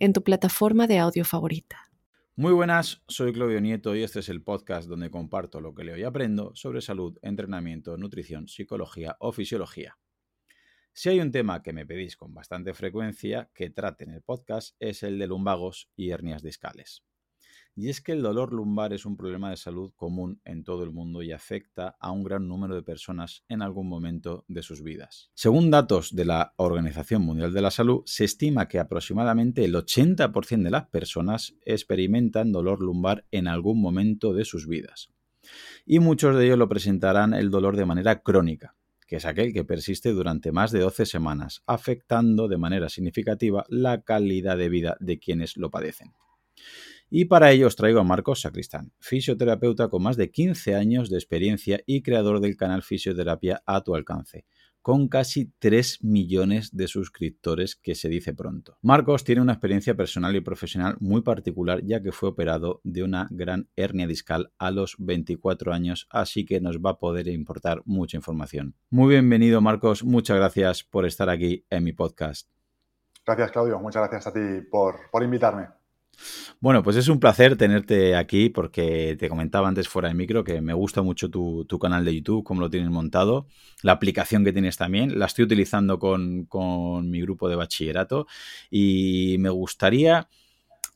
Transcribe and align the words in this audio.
en 0.00 0.12
tu 0.12 0.24
plataforma 0.24 0.86
de 0.86 0.98
audio 0.98 1.24
favorita. 1.24 1.90
Muy 2.34 2.52
buenas, 2.52 3.02
soy 3.06 3.34
Claudio 3.34 3.60
Nieto 3.60 3.94
y 3.94 4.02
este 4.02 4.20
es 4.20 4.30
el 4.30 4.42
podcast 4.42 4.88
donde 4.88 5.10
comparto 5.10 5.60
lo 5.60 5.74
que 5.74 5.84
leo 5.84 5.98
y 5.98 6.04
aprendo 6.04 6.52
sobre 6.54 6.80
salud, 6.80 7.18
entrenamiento, 7.20 7.96
nutrición, 7.98 8.48
psicología 8.48 9.16
o 9.20 9.30
fisiología. 9.30 9.98
Si 10.94 11.10
hay 11.10 11.20
un 11.20 11.30
tema 11.30 11.62
que 11.62 11.74
me 11.74 11.86
pedís 11.86 12.16
con 12.16 12.32
bastante 12.32 12.72
frecuencia 12.72 13.50
que 13.54 13.68
trate 13.68 14.04
en 14.04 14.10
el 14.10 14.22
podcast 14.22 14.74
es 14.80 15.02
el 15.02 15.18
de 15.18 15.26
lumbagos 15.26 15.90
y 15.94 16.10
hernias 16.10 16.42
discales. 16.42 17.04
Y 17.74 17.88
es 17.88 18.00
que 18.00 18.12
el 18.12 18.22
dolor 18.22 18.52
lumbar 18.52 18.92
es 18.92 19.06
un 19.06 19.16
problema 19.16 19.50
de 19.50 19.56
salud 19.56 19.92
común 19.94 20.40
en 20.44 20.64
todo 20.64 20.84
el 20.84 20.90
mundo 20.90 21.22
y 21.22 21.32
afecta 21.32 21.96
a 22.00 22.10
un 22.10 22.24
gran 22.24 22.48
número 22.48 22.74
de 22.74 22.82
personas 22.82 23.44
en 23.48 23.62
algún 23.62 23.88
momento 23.88 24.44
de 24.48 24.62
sus 24.62 24.82
vidas. 24.82 25.30
Según 25.34 25.70
datos 25.70 26.14
de 26.14 26.24
la 26.24 26.52
Organización 26.56 27.22
Mundial 27.22 27.52
de 27.52 27.62
la 27.62 27.70
Salud, 27.70 28.02
se 28.06 28.24
estima 28.24 28.68
que 28.68 28.78
aproximadamente 28.78 29.64
el 29.64 29.74
80% 29.74 30.62
de 30.64 30.70
las 30.70 30.88
personas 30.88 31.54
experimentan 31.64 32.52
dolor 32.52 32.82
lumbar 32.82 33.24
en 33.30 33.48
algún 33.48 33.80
momento 33.80 34.34
de 34.34 34.44
sus 34.44 34.66
vidas. 34.66 35.10
Y 35.86 36.00
muchos 36.00 36.36
de 36.36 36.46
ellos 36.46 36.58
lo 36.58 36.68
presentarán 36.68 37.34
el 37.34 37.50
dolor 37.50 37.76
de 37.76 37.86
manera 37.86 38.22
crónica, 38.22 38.76
que 39.06 39.16
es 39.16 39.24
aquel 39.24 39.52
que 39.52 39.64
persiste 39.64 40.12
durante 40.12 40.52
más 40.52 40.70
de 40.70 40.80
12 40.80 41.06
semanas, 41.06 41.62
afectando 41.66 42.46
de 42.46 42.58
manera 42.58 42.88
significativa 42.88 43.64
la 43.68 44.02
calidad 44.02 44.56
de 44.56 44.68
vida 44.68 44.96
de 45.00 45.18
quienes 45.18 45.56
lo 45.56 45.70
padecen. 45.70 46.12
Y 47.12 47.24
para 47.24 47.50
ello 47.50 47.66
os 47.66 47.74
traigo 47.74 47.98
a 47.98 48.04
Marcos 48.04 48.42
Sacristán, 48.42 48.92
fisioterapeuta 49.00 49.88
con 49.88 50.04
más 50.04 50.16
de 50.16 50.30
15 50.30 50.76
años 50.76 51.10
de 51.10 51.16
experiencia 51.16 51.80
y 51.84 52.02
creador 52.02 52.38
del 52.38 52.56
canal 52.56 52.82
Fisioterapia 52.82 53.64
a 53.66 53.82
tu 53.82 53.96
alcance, 53.96 54.46
con 54.80 55.08
casi 55.08 55.52
3 55.58 56.04
millones 56.04 56.76
de 56.76 56.86
suscriptores 56.86 57.74
que 57.74 57.96
se 57.96 58.08
dice 58.08 58.32
pronto. 58.32 58.78
Marcos 58.80 59.24
tiene 59.24 59.42
una 59.42 59.54
experiencia 59.54 59.96
personal 59.96 60.36
y 60.36 60.40
profesional 60.40 60.98
muy 61.00 61.22
particular 61.22 61.82
ya 61.82 62.00
que 62.00 62.12
fue 62.12 62.28
operado 62.28 62.80
de 62.84 63.02
una 63.02 63.26
gran 63.32 63.68
hernia 63.74 64.06
discal 64.06 64.52
a 64.58 64.70
los 64.70 64.94
24 65.00 65.72
años, 65.72 66.06
así 66.10 66.44
que 66.46 66.60
nos 66.60 66.78
va 66.78 66.90
a 66.90 66.98
poder 67.00 67.26
importar 67.26 67.82
mucha 67.86 68.18
información. 68.18 68.76
Muy 68.88 69.08
bienvenido 69.08 69.60
Marcos, 69.60 70.04
muchas 70.04 70.36
gracias 70.36 70.84
por 70.84 71.04
estar 71.06 71.28
aquí 71.28 71.66
en 71.70 71.82
mi 71.82 71.92
podcast. 71.92 72.48
Gracias 73.26 73.50
Claudio, 73.50 73.80
muchas 73.80 74.08
gracias 74.08 74.28
a 74.28 74.32
ti 74.32 74.64
por, 74.70 75.10
por 75.10 75.24
invitarme. 75.24 75.79
Bueno, 76.60 76.82
pues 76.82 76.96
es 76.96 77.08
un 77.08 77.20
placer 77.20 77.56
tenerte 77.56 78.14
aquí 78.16 78.50
porque 78.50 79.16
te 79.18 79.28
comentaba 79.28 79.68
antes 79.68 79.88
fuera 79.88 80.08
de 80.08 80.14
micro 80.14 80.44
que 80.44 80.60
me 80.60 80.74
gusta 80.74 81.02
mucho 81.02 81.30
tu, 81.30 81.66
canal 81.80 82.04
de 82.04 82.14
YouTube, 82.14 82.44
cómo 82.44 82.60
lo 82.60 82.70
tienes 82.70 82.90
montado, 82.90 83.46
la 83.82 83.92
aplicación 83.92 84.44
que 84.44 84.52
tienes 84.52 84.76
también, 84.76 85.18
la 85.18 85.26
estoy 85.26 85.46
utilizando 85.46 85.98
con, 85.98 87.10
mi 87.10 87.20
grupo 87.22 87.48
de 87.48 87.56
bachillerato 87.56 88.26
y 88.70 89.36
me 89.38 89.50
gustaría 89.50 90.28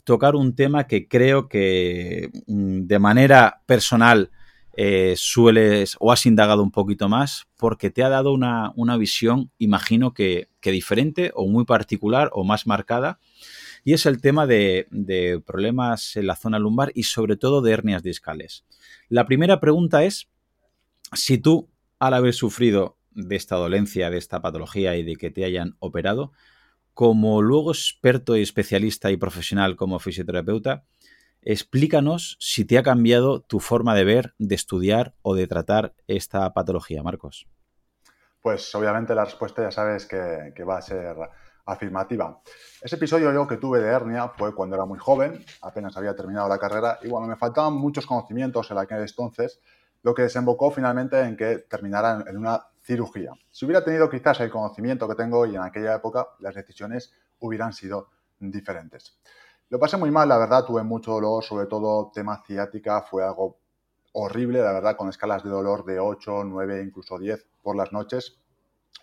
tocar 0.05 0.37
un 0.37 0.55
tema 0.55 0.87
que 0.87 1.09
creo 1.09 1.49
que 1.49 2.31
mm, 2.47 2.83
de 2.83 2.99
manera 2.99 3.63
personal 3.65 4.31
eh, 4.77 5.15
sueles 5.17 5.97
o 6.01 6.13
has 6.13 6.27
indagado 6.27 6.63
un 6.63 6.73
poquito 6.73 7.09
más 7.09 7.47
porque 7.57 7.91
te 7.91 8.03
ha 8.03 8.09
dado 8.09 8.33
una, 8.33 8.97
visión, 8.99 9.51
imagino 9.57 10.13
que, 10.13 10.49
que 10.61 10.73
diferente 10.73 11.31
o 11.35 11.47
muy 11.47 11.65
particular 11.65 12.29
o 12.35 12.45
más 12.45 12.67
marcada 12.67 13.19
y 13.85 13.93
es 13.93 14.07
el 14.07 14.21
tema 14.21 14.47
de, 14.47 14.89
problemas 15.47 16.17
en 16.17 16.27
la 16.27 16.37
zona 16.37 16.59
lumbar 16.59 16.91
y 16.95 17.05
sobre 17.05 17.37
todo 17.37 17.61
de 17.61 17.73
hernias 17.73 18.03
discales. 18.03 18.65
La 19.09 19.27
primera 19.27 19.61
pregunta 19.61 20.05
es 20.05 20.31
si 21.13 21.39
tú, 21.39 21.71
al 21.99 22.15
haber 22.15 22.33
sufrido 22.33 22.97
de 23.11 23.37
esta 23.37 23.57
dolencia, 23.57 24.11
de 24.11 24.17
esta 24.17 24.41
patología 24.41 24.97
y 24.97 25.03
de 25.03 25.17
que 25.17 25.31
te 25.31 25.45
hayan 25.45 25.77
operado, 25.79 26.33
como 26.95 27.43
luego 27.43 27.73
experto 27.73 28.37
y 28.37 28.43
especialista 28.43 29.11
y 29.11 29.17
profesional 29.17 29.77
como 29.77 29.99
fisioterapeuta, 29.99 30.85
explícanos 31.43 32.37
si 32.41 32.65
te 32.65 32.79
ha 32.79 32.83
cambiado 32.83 33.41
tu 33.41 33.61
forma 33.61 33.95
de 33.95 34.05
ver, 34.05 34.35
de 34.39 34.55
estudiar 34.55 35.15
o 35.21 35.35
de 35.35 35.47
tratar 35.47 35.95
esta 36.07 36.53
patología, 36.55 37.03
Marcos. 37.03 37.47
Pues 38.41 38.75
obviamente 38.75 39.15
la 39.15 39.25
respuesta 39.25 39.63
ya 39.63 39.71
sabes 39.71 40.07
que, 40.07 40.65
va 40.65 40.79
a 40.79 40.83
ser 40.83 41.17
afirmativa. 41.67 42.41
Ese 42.81 42.97
episodio 42.97 43.33
yo 43.33 43.47
que 43.47 43.57
tuve 43.57 43.81
de 43.81 43.89
hernia 43.89 44.29
fue 44.29 44.55
cuando 44.55 44.77
era 44.77 44.85
muy 44.85 44.99
joven, 44.99 45.45
apenas 45.63 45.97
había 45.97 46.15
terminado 46.15 46.49
la 46.49 46.59
carrera 46.59 46.99
y 47.03 47.09
bueno, 47.09 47.27
me 47.27 47.37
faltaban 47.37 47.75
muchos 47.75 48.07
conocimientos 48.07 48.71
en 48.71 48.79
aquel 48.79 48.99
entonces, 48.99 49.61
lo 50.03 50.15
que 50.15 50.23
desembocó 50.23 50.71
finalmente 50.71 51.21
en 51.21 51.37
que 51.37 51.59
terminara 51.61 52.25
en 52.27 52.37
una 52.37 52.67
cirugía. 52.83 53.33
Si 53.51 53.65
hubiera 53.65 53.83
tenido 53.83 54.11
quizás 54.11 54.41
el 54.41 54.51
conocimiento 54.51 55.09
que 55.09 55.15
tengo 55.15 55.41
hoy 55.41 55.57
en 55.57 55.63
aquella 55.63 55.95
época, 55.95 56.29
las 56.41 56.55
decisiones 56.55 57.15
hubieran 57.41 57.73
sido 57.73 58.11
diferentes. 58.39 59.19
Lo 59.71 59.79
pasé 59.79 59.97
muy 59.97 60.11
mal, 60.11 60.29
la 60.29 60.37
verdad, 60.37 60.65
tuve 60.65 60.83
mucho 60.83 61.13
dolor, 61.13 61.43
sobre 61.43 61.67
todo 61.67 62.11
tema 62.13 62.43
ciática, 62.47 63.01
fue 63.03 63.25
algo 63.25 63.59
horrible, 64.13 64.61
la 64.61 64.73
verdad, 64.73 64.97
con 64.97 65.09
escalas 65.09 65.43
de 65.43 65.51
dolor 65.51 65.85
de 65.85 65.99
8, 65.99 66.45
9, 66.45 66.83
incluso 66.83 67.19
10 67.19 67.47
por 67.63 67.75
las 67.75 67.93
noches. 67.93 68.39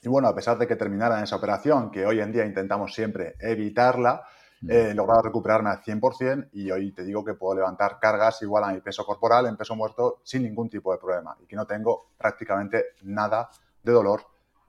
Y 0.01 0.09
bueno, 0.09 0.27
a 0.27 0.35
pesar 0.35 0.57
de 0.57 0.67
que 0.67 0.75
terminara 0.75 1.17
en 1.17 1.25
esa 1.25 1.35
operación, 1.35 1.91
que 1.91 2.05
hoy 2.05 2.19
en 2.19 2.31
día 2.31 2.43
intentamos 2.43 2.93
siempre 2.93 3.35
evitarla, 3.39 4.23
mm. 4.61 4.71
he 4.71 4.93
logrado 4.95 5.21
recuperarme 5.21 5.69
al 5.69 5.81
100% 5.81 6.49
y 6.53 6.71
hoy 6.71 6.91
te 6.91 7.03
digo 7.03 7.23
que 7.23 7.35
puedo 7.35 7.55
levantar 7.55 7.99
cargas 7.99 8.41
igual 8.41 8.63
a 8.63 8.73
mi 8.73 8.81
peso 8.81 9.05
corporal 9.05 9.45
en 9.45 9.57
peso 9.57 9.75
muerto 9.75 10.21
sin 10.23 10.41
ningún 10.41 10.69
tipo 10.69 10.91
de 10.91 10.97
problema 10.97 11.37
y 11.39 11.45
que 11.45 11.55
no 11.55 11.67
tengo 11.67 12.13
prácticamente 12.17 12.95
nada 13.03 13.49
de 13.83 13.91
dolor 13.91 14.23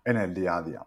en 0.04 0.18
el 0.18 0.34
día 0.34 0.56
a 0.56 0.62
día. 0.62 0.86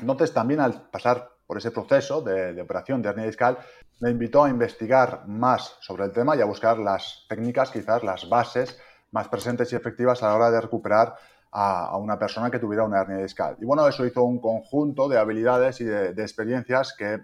Entonces 0.00 0.32
también 0.32 0.60
al 0.60 0.90
pasar 0.90 1.30
por 1.46 1.56
ese 1.56 1.70
proceso 1.70 2.22
de, 2.22 2.52
de 2.52 2.62
operación 2.62 3.02
de 3.02 3.08
hernia 3.08 3.26
discal, 3.26 3.58
me 4.00 4.10
invitó 4.10 4.44
a 4.44 4.50
investigar 4.50 5.28
más 5.28 5.76
sobre 5.80 6.04
el 6.04 6.12
tema 6.12 6.34
y 6.34 6.40
a 6.40 6.44
buscar 6.44 6.78
las 6.78 7.26
técnicas, 7.28 7.70
quizás 7.70 8.02
las 8.02 8.28
bases 8.28 8.78
más 9.12 9.28
presentes 9.28 9.72
y 9.72 9.76
efectivas 9.76 10.22
a 10.22 10.28
la 10.28 10.36
hora 10.36 10.50
de 10.50 10.60
recuperar 10.60 11.16
a, 11.52 11.96
una 11.96 12.18
persona 12.18 12.50
que 12.50 12.58
tuviera 12.58 12.84
una 12.84 13.00
hernia 13.00 13.18
discal. 13.18 13.56
Y 13.60 13.64
bueno, 13.64 13.86
eso 13.86 14.06
hizo 14.06 14.22
un 14.22 14.40
conjunto 14.40 15.08
de 15.08 15.18
habilidades 15.18 15.80
y 15.80 15.84
de, 15.84 16.10
experiencias 16.10 16.94
que 16.96 17.20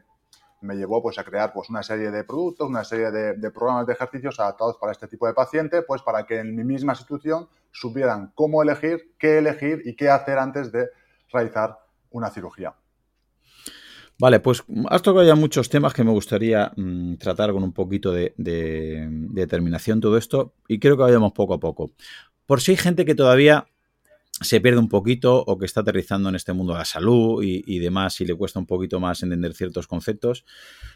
me 0.62 0.74
llevó 0.74 1.02
pues, 1.02 1.18
a 1.18 1.24
crear 1.24 1.52
pues, 1.52 1.70
una 1.70 1.82
serie 1.82 2.10
de 2.10 2.24
productos, 2.24 2.68
una 2.68 2.84
serie 2.84 3.10
de, 3.10 3.50
programas 3.50 3.86
de 3.86 3.92
ejercicios 3.92 4.40
adaptados 4.40 4.76
para 4.80 4.92
este 4.92 5.06
tipo 5.06 5.26
de 5.26 5.34
paciente, 5.34 5.82
pues 5.82 6.02
para 6.02 6.26
que 6.26 6.40
en 6.40 6.56
mi 6.56 6.64
misma 6.64 6.92
institución 6.92 7.48
supieran 7.70 8.32
cómo 8.34 8.62
elegir, 8.62 9.14
qué 9.18 9.38
elegir 9.38 9.82
y 9.84 9.94
qué 9.94 10.08
hacer 10.08 10.38
antes 10.38 10.72
de 10.72 10.88
realizar 11.32 11.78
una 12.10 12.30
cirugía. 12.30 12.74
Vale, 14.18 14.40
pues 14.40 14.64
has 14.88 15.02
tocado 15.02 15.26
ya 15.26 15.34
muchos 15.34 15.68
temas 15.68 15.92
que 15.92 16.02
me 16.02 16.10
gustaría 16.10 16.72
mm, 16.74 17.16
tratar 17.16 17.52
con 17.52 17.62
un 17.62 17.74
poquito 17.74 18.12
de, 18.12 18.32
de, 18.38 19.06
determinación 19.10 20.00
todo 20.00 20.16
esto 20.16 20.54
y 20.68 20.78
creo 20.78 20.96
que 20.96 21.02
vayamos 21.02 21.32
poco 21.32 21.52
a 21.52 21.60
poco. 21.60 21.90
Por 22.46 22.62
si 22.62 22.70
hay 22.70 22.76
gente 22.78 23.04
que 23.04 23.14
todavía 23.14 23.66
se 24.40 24.60
pierde 24.60 24.78
un 24.78 24.88
poquito 24.88 25.42
o 25.46 25.58
que 25.58 25.66
está 25.66 25.80
aterrizando 25.80 26.28
en 26.28 26.34
este 26.34 26.52
mundo 26.52 26.74
de 26.74 26.80
la 26.80 26.84
salud 26.84 27.42
y, 27.42 27.78
demás 27.78 28.20
y 28.20 28.26
le 28.26 28.34
cuesta 28.34 28.58
un 28.58 28.66
poquito 28.66 29.00
más 29.00 29.22
entender 29.22 29.54
ciertos 29.54 29.86
conceptos, 29.86 30.44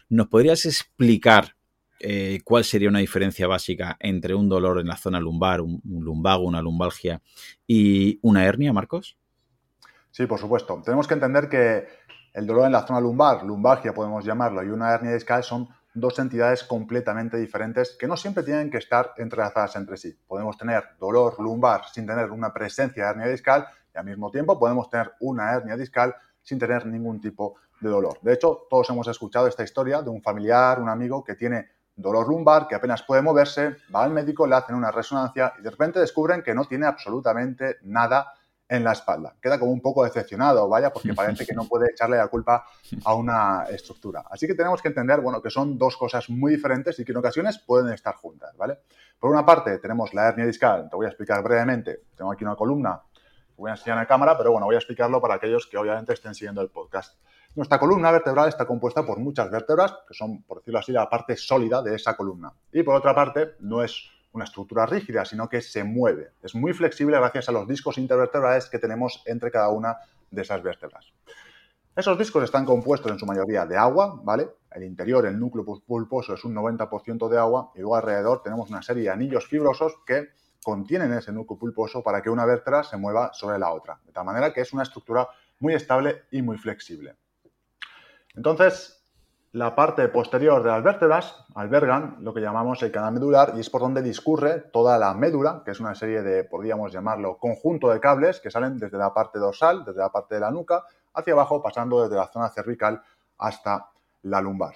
¿nos 0.09 0.27
podrías 0.27 0.65
explicar 0.65 1.55
eh, 1.99 2.41
cuál 2.43 2.63
sería 2.63 2.89
una 2.89 2.99
diferencia 2.99 3.47
básica 3.47 3.97
entre 3.99 4.35
un 4.35 4.49
dolor 4.49 4.79
en 4.79 4.87
la 4.87 4.97
zona 4.97 5.19
lumbar, 5.19 5.61
un, 5.61 5.81
lumbago, 5.83 6.43
una 6.43 6.61
lumbalgia 6.61 7.21
y 7.65 8.19
una 8.21 8.45
hernia, 8.45 8.73
Marcos? 8.73 9.17
Sí, 10.11 10.25
por 10.25 10.39
supuesto. 10.39 10.81
Tenemos 10.83 11.07
que 11.07 11.13
entender 11.13 11.47
que 11.47 11.87
el 12.33 12.45
dolor 12.45 12.65
en 12.65 12.73
la 12.73 12.85
zona 12.85 12.99
lumbar, 12.99 13.43
lumbalgia 13.43 13.93
podemos 13.93 14.25
llamarlo, 14.25 14.63
y 14.63 14.69
una 14.69 14.91
hernia 14.91 15.13
discal 15.13 15.43
son 15.43 15.69
dos 15.93 16.19
entidades 16.19 16.63
completamente 16.63 17.37
diferentes 17.37 17.95
que 17.99 18.07
no 18.07 18.15
siempre 18.15 18.43
tienen 18.43 18.69
que 18.69 18.77
estar 18.77 19.13
entrelazadas 19.17 19.75
entre 19.75 19.97
sí. 19.97 20.17
Podemos 20.27 20.57
tener 20.57 20.83
dolor 20.99 21.39
lumbar 21.39 21.83
sin 21.91 22.05
tener 22.05 22.31
una 22.31 22.53
presencia 22.53 23.03
de 23.03 23.09
hernia 23.09 23.27
discal 23.27 23.67
y 23.93 23.97
al 23.97 24.05
mismo 24.05 24.31
tiempo 24.31 24.57
podemos 24.57 24.89
tener 24.89 25.13
una 25.19 25.51
hernia 25.53 25.75
discal 25.75 26.15
sin 26.41 26.57
tener 26.57 26.85
ningún 26.85 27.19
tipo 27.19 27.55
de 27.81 27.89
dolor. 27.89 28.19
De 28.21 28.33
hecho, 28.33 28.67
todos 28.69 28.89
hemos 28.89 29.07
escuchado 29.07 29.47
esta 29.47 29.63
historia 29.63 30.01
de 30.01 30.09
un 30.09 30.21
familiar, 30.21 30.79
un 30.79 30.89
amigo 30.89 31.23
que 31.23 31.35
tiene 31.35 31.69
dolor 31.95 32.27
lumbar, 32.27 32.67
que 32.67 32.75
apenas 32.75 33.03
puede 33.03 33.21
moverse, 33.21 33.77
va 33.93 34.03
al 34.03 34.11
médico, 34.11 34.47
le 34.47 34.55
hacen 34.55 34.75
una 34.75 34.91
resonancia 34.91 35.53
y 35.59 35.61
de 35.61 35.69
repente 35.69 35.99
descubren 35.99 36.41
que 36.41 36.55
no 36.55 36.65
tiene 36.65 36.85
absolutamente 36.85 37.77
nada 37.83 38.33
en 38.71 38.85
la 38.85 38.93
espalda. 38.93 39.35
Queda 39.41 39.59
como 39.59 39.73
un 39.73 39.81
poco 39.81 40.05
decepcionado, 40.05 40.67
vaya, 40.69 40.93
porque 40.93 41.13
parece 41.13 41.45
que 41.45 41.53
no 41.53 41.65
puede 41.65 41.91
echarle 41.91 42.15
la 42.15 42.29
culpa 42.29 42.65
a 43.03 43.13
una 43.13 43.65
estructura. 43.69 44.23
Así 44.31 44.47
que 44.47 44.55
tenemos 44.55 44.81
que 44.81 44.87
entender, 44.87 45.19
bueno, 45.19 45.41
que 45.41 45.49
son 45.49 45.77
dos 45.77 45.97
cosas 45.97 46.29
muy 46.29 46.53
diferentes 46.53 46.97
y 46.97 47.03
que 47.03 47.11
en 47.11 47.17
ocasiones 47.17 47.59
pueden 47.59 47.93
estar 47.93 48.15
juntas, 48.15 48.55
¿vale? 48.55 48.79
Por 49.19 49.29
una 49.29 49.45
parte 49.45 49.77
tenemos 49.79 50.13
la 50.13 50.29
hernia 50.29 50.45
discal, 50.45 50.89
te 50.89 50.95
voy 50.95 51.05
a 51.05 51.09
explicar 51.09 51.43
brevemente. 51.43 52.03
Tengo 52.15 52.31
aquí 52.31 52.45
una 52.45 52.55
columna, 52.55 53.01
voy 53.57 53.69
a 53.69 53.73
enseñar 53.73 53.99
en 53.99 54.05
cámara, 54.05 54.37
pero 54.37 54.53
bueno, 54.53 54.65
voy 54.67 54.75
a 54.75 54.79
explicarlo 54.79 55.19
para 55.19 55.35
aquellos 55.35 55.67
que 55.67 55.77
obviamente 55.77 56.13
estén 56.13 56.33
siguiendo 56.33 56.61
el 56.61 56.69
podcast. 56.69 57.17
Nuestra 57.53 57.77
columna 57.77 58.09
vertebral 58.09 58.47
está 58.47 58.65
compuesta 58.65 59.05
por 59.05 59.19
muchas 59.19 59.51
vértebras, 59.51 59.93
que 60.07 60.13
son, 60.13 60.43
por 60.43 60.59
decirlo 60.59 60.79
así, 60.79 60.93
la 60.93 61.09
parte 61.09 61.35
sólida 61.35 61.81
de 61.81 61.95
esa 61.95 62.15
columna. 62.15 62.53
Y 62.71 62.83
por 62.83 62.95
otra 62.95 63.13
parte, 63.13 63.55
no 63.59 63.83
es 63.83 64.09
una 64.33 64.45
estructura 64.45 64.85
rígida, 64.85 65.25
sino 65.25 65.49
que 65.49 65.61
se 65.61 65.83
mueve. 65.83 66.31
Es 66.41 66.55
muy 66.55 66.73
flexible 66.73 67.17
gracias 67.17 67.49
a 67.49 67.51
los 67.51 67.67
discos 67.67 67.97
intervertebrales 67.97 68.69
que 68.69 68.79
tenemos 68.79 69.23
entre 69.25 69.51
cada 69.51 69.69
una 69.69 69.97
de 70.29 70.41
esas 70.41 70.63
vértebras. 70.63 71.13
Esos 71.95 72.17
discos 72.17 72.43
están 72.43 72.65
compuestos 72.65 73.11
en 73.11 73.19
su 73.19 73.25
mayoría 73.25 73.65
de 73.65 73.77
agua, 73.77 74.19
¿vale? 74.23 74.49
El 74.71 74.83
interior, 74.83 75.25
el 75.25 75.37
núcleo 75.37 75.65
pulposo 75.85 76.33
es 76.33 76.45
un 76.45 76.55
90% 76.55 77.27
de 77.27 77.37
agua 77.37 77.71
y 77.75 77.79
luego 77.79 77.97
alrededor 77.97 78.41
tenemos 78.41 78.69
una 78.69 78.81
serie 78.81 79.03
de 79.03 79.09
anillos 79.09 79.45
fibrosos 79.45 79.97
que 80.05 80.29
contienen 80.63 81.11
ese 81.11 81.33
núcleo 81.33 81.59
pulposo 81.59 82.01
para 82.01 82.21
que 82.21 82.29
una 82.29 82.45
vértebra 82.45 82.83
se 82.83 82.95
mueva 82.95 83.33
sobre 83.33 83.59
la 83.59 83.73
otra. 83.73 83.99
De 84.05 84.13
tal 84.13 84.23
manera 84.23 84.53
que 84.53 84.61
es 84.61 84.71
una 84.71 84.83
estructura 84.83 85.27
muy 85.59 85.73
estable 85.73 86.23
y 86.31 86.41
muy 86.41 86.57
flexible. 86.57 87.15
Entonces, 88.35 89.00
la 89.53 89.75
parte 89.75 90.07
posterior 90.07 90.63
de 90.63 90.69
las 90.69 90.83
vértebras 90.83 91.43
albergan 91.55 92.17
lo 92.21 92.33
que 92.33 92.39
llamamos 92.39 92.81
el 92.83 92.91
canal 92.91 93.13
medular 93.13 93.51
y 93.55 93.59
es 93.59 93.69
por 93.69 93.81
donde 93.81 94.01
discurre 94.01 94.59
toda 94.71 94.97
la 94.97 95.13
médula, 95.13 95.61
que 95.65 95.71
es 95.71 95.79
una 95.81 95.93
serie 95.93 96.21
de, 96.21 96.45
podríamos 96.45 96.93
llamarlo, 96.93 97.37
conjunto 97.37 97.89
de 97.89 97.99
cables 97.99 98.39
que 98.39 98.49
salen 98.49 98.77
desde 98.77 98.97
la 98.97 99.13
parte 99.13 99.39
dorsal, 99.39 99.83
desde 99.83 99.99
la 99.99 100.09
parte 100.09 100.35
de 100.35 100.41
la 100.41 100.51
nuca, 100.51 100.85
hacia 101.13 101.33
abajo, 101.33 101.61
pasando 101.61 102.01
desde 102.01 102.15
la 102.15 102.27
zona 102.27 102.49
cervical 102.49 103.01
hasta 103.39 103.89
la 104.23 104.39
lumbar. 104.39 104.75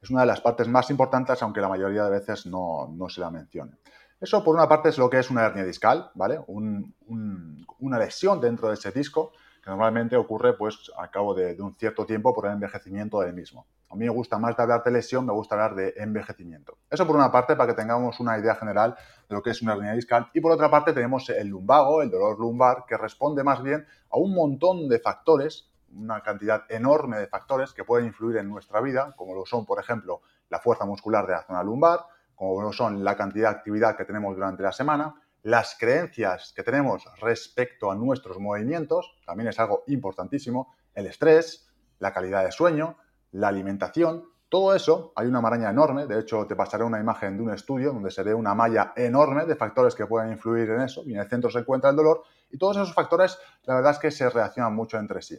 Es 0.00 0.08
una 0.10 0.22
de 0.22 0.28
las 0.28 0.40
partes 0.40 0.66
más 0.66 0.88
importantes, 0.88 1.42
aunque 1.42 1.60
la 1.60 1.68
mayoría 1.68 2.04
de 2.04 2.10
veces 2.10 2.46
no, 2.46 2.88
se 3.08 3.20
la 3.20 3.30
mencione. 3.30 3.72
Eso, 4.18 4.42
por 4.42 4.54
una 4.54 4.68
parte, 4.68 4.88
es 4.88 4.96
lo 4.98 5.10
que 5.10 5.18
es 5.18 5.30
una 5.30 5.44
hernia 5.44 5.64
discal, 5.64 6.10
¿vale? 6.14 6.40
una 6.46 7.98
lesión 7.98 8.40
dentro 8.40 8.68
de 8.68 8.74
ese 8.74 8.92
disco 8.92 9.32
normalmente 9.68 10.16
ocurre 10.16 10.54
pues 10.54 10.90
a 10.96 11.10
cabo 11.10 11.34
de, 11.34 11.54
un 11.60 11.74
cierto 11.74 12.06
tiempo 12.06 12.34
por 12.34 12.46
el 12.46 12.52
envejecimiento 12.52 13.20
del 13.20 13.34
mismo. 13.34 13.66
A 13.90 13.96
mí 13.96 14.06
me 14.06 14.10
gusta 14.10 14.38
más 14.38 14.56
de 14.56 14.62
hablar 14.62 14.82
de 14.82 14.90
lesión, 14.90 15.26
me 15.26 15.32
gusta 15.32 15.54
hablar 15.56 15.74
de 15.74 15.92
envejecimiento. 15.98 16.78
Eso 16.90 17.06
por 17.06 17.16
una 17.16 17.30
parte 17.30 17.54
para 17.54 17.72
que 17.72 17.80
tengamos 17.80 18.18
una 18.18 18.38
idea 18.38 18.54
general 18.54 18.96
de 19.28 19.34
lo 19.34 19.42
que 19.42 19.50
es 19.50 19.60
una 19.60 19.74
hernia 19.74 19.92
discal 19.92 20.30
y 20.32 20.40
por 20.40 20.52
otra 20.52 20.70
parte 20.70 20.94
tenemos 20.94 21.28
el 21.28 21.48
lumbago, 21.48 22.00
el 22.00 22.10
dolor 22.10 22.38
lumbar, 22.38 22.84
que 22.88 22.96
responde 22.96 23.44
más 23.44 23.62
bien 23.62 23.86
a 24.10 24.16
un 24.16 24.34
montón 24.34 24.88
de 24.88 25.00
factores, 25.00 25.70
una 25.94 26.22
cantidad 26.22 26.64
enorme 26.70 27.18
de 27.18 27.26
factores 27.26 27.72
que 27.74 27.84
pueden 27.84 28.06
influir 28.06 28.38
en 28.38 28.48
nuestra 28.48 28.80
vida, 28.80 29.14
como 29.16 29.34
lo 29.34 29.44
son, 29.44 29.66
por 29.66 29.80
ejemplo, 29.80 30.22
la 30.48 30.60
fuerza 30.60 30.86
muscular 30.86 31.26
de 31.26 31.32
la 31.34 31.42
zona 31.42 31.62
lumbar, 31.62 32.00
como 32.34 32.62
lo 32.62 32.72
son 32.72 33.04
la 33.04 33.16
cantidad 33.16 33.50
de 33.50 33.56
actividad 33.56 33.96
que 33.96 34.06
tenemos 34.06 34.34
durante 34.34 34.62
la 34.62 34.72
semana, 34.72 35.14
las 35.42 35.76
creencias 35.78 36.52
que 36.54 36.62
tenemos 36.62 37.04
respecto 37.20 37.90
a 37.90 37.94
nuestros 37.94 38.38
movimientos, 38.38 39.16
también 39.24 39.48
es 39.48 39.58
algo 39.58 39.84
importantísimo, 39.86 40.74
el 40.94 41.06
estrés, 41.06 41.68
la 41.98 42.12
calidad 42.12 42.44
de 42.44 42.52
sueño, 42.52 42.96
la 43.32 43.48
alimentación, 43.48 44.24
todo 44.48 44.74
eso, 44.74 45.12
hay 45.14 45.26
una 45.26 45.42
maraña 45.42 45.68
enorme, 45.68 46.06
de 46.06 46.20
hecho 46.20 46.46
te 46.46 46.56
pasaré 46.56 46.82
una 46.82 46.98
imagen 46.98 47.36
de 47.36 47.42
un 47.42 47.52
estudio 47.52 47.92
donde 47.92 48.10
se 48.10 48.22
ve 48.22 48.32
una 48.32 48.54
malla 48.54 48.94
enorme 48.96 49.44
de 49.44 49.54
factores 49.56 49.94
que 49.94 50.06
pueden 50.06 50.32
influir 50.32 50.70
en 50.70 50.80
eso 50.80 51.02
y 51.04 51.12
en 51.12 51.20
el 51.20 51.28
centro 51.28 51.50
se 51.50 51.58
encuentra 51.58 51.90
el 51.90 51.96
dolor 51.96 52.22
y 52.50 52.56
todos 52.56 52.78
esos 52.78 52.94
factores 52.94 53.38
la 53.64 53.74
verdad 53.74 53.92
es 53.92 53.98
que 53.98 54.10
se 54.10 54.30
reaccionan 54.30 54.74
mucho 54.74 54.96
entre 54.96 55.20
sí. 55.20 55.38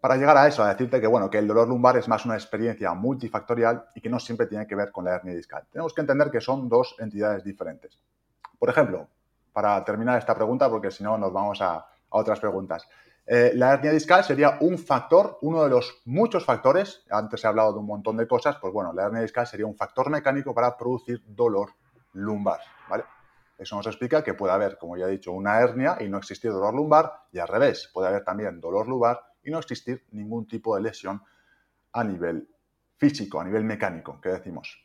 Para 0.00 0.16
llegar 0.16 0.36
a 0.36 0.46
eso, 0.46 0.62
a 0.62 0.68
decirte 0.68 1.00
que, 1.00 1.06
bueno, 1.06 1.30
que 1.30 1.38
el 1.38 1.46
dolor 1.46 1.68
lumbar 1.68 1.96
es 1.96 2.08
más 2.08 2.26
una 2.26 2.34
experiencia 2.34 2.92
multifactorial 2.92 3.86
y 3.94 4.02
que 4.02 4.10
no 4.10 4.18
siempre 4.18 4.46
tiene 4.46 4.66
que 4.66 4.74
ver 4.74 4.92
con 4.92 5.04
la 5.04 5.14
hernia 5.14 5.34
discal. 5.34 5.66
Tenemos 5.70 5.94
que 5.94 6.02
entender 6.02 6.30
que 6.30 6.42
son 6.42 6.68
dos 6.68 6.94
entidades 6.98 7.42
diferentes. 7.42 7.98
Por 8.64 8.70
ejemplo, 8.70 9.10
para 9.52 9.84
terminar 9.84 10.18
esta 10.18 10.34
pregunta, 10.34 10.70
porque 10.70 10.90
si 10.90 11.04
no 11.04 11.18
nos 11.18 11.30
vamos 11.30 11.60
a, 11.60 11.86
otras 12.08 12.40
preguntas. 12.40 12.88
Eh, 13.26 13.52
la 13.56 13.74
hernia 13.74 13.92
discal 13.92 14.24
sería 14.24 14.56
un 14.60 14.78
factor, 14.78 15.36
uno 15.42 15.64
de 15.64 15.68
los 15.68 16.00
muchos 16.06 16.46
factores, 16.46 17.04
antes 17.10 17.44
he 17.44 17.46
hablado 17.46 17.74
de 17.74 17.80
un 17.80 17.84
montón 17.84 18.16
de 18.16 18.26
cosas, 18.26 18.56
pues 18.56 18.72
bueno, 18.72 18.94
la 18.94 19.04
hernia 19.04 19.20
discal 19.20 19.46
sería 19.46 19.66
un 19.66 19.76
factor 19.76 20.08
mecánico 20.08 20.54
para 20.54 20.74
producir 20.78 21.22
dolor 21.26 21.72
lumbar, 22.14 22.60
¿vale? 22.88 23.04
Eso 23.58 23.76
nos 23.76 23.86
explica 23.86 24.24
que 24.24 24.32
puede 24.32 24.54
haber, 24.54 24.78
como 24.78 24.96
ya 24.96 25.08
he 25.08 25.10
dicho, 25.10 25.32
una 25.32 25.60
hernia 25.60 25.98
y 26.00 26.08
no 26.08 26.16
existir 26.16 26.50
dolor 26.50 26.72
lumbar, 26.72 27.12
y 27.32 27.40
al 27.40 27.48
revés, 27.48 27.90
puede 27.92 28.08
haber 28.08 28.24
también 28.24 28.62
dolor 28.62 28.88
lumbar 28.88 29.20
y 29.42 29.50
no 29.50 29.58
existir 29.58 30.06
ningún 30.12 30.48
tipo 30.48 30.74
de 30.74 30.80
lesión 30.80 31.22
a 31.92 32.02
nivel 32.02 32.48
físico, 32.96 33.42
a 33.42 33.44
nivel 33.44 33.64
mecánico, 33.64 34.18
que 34.22 34.30
decimos. 34.30 34.82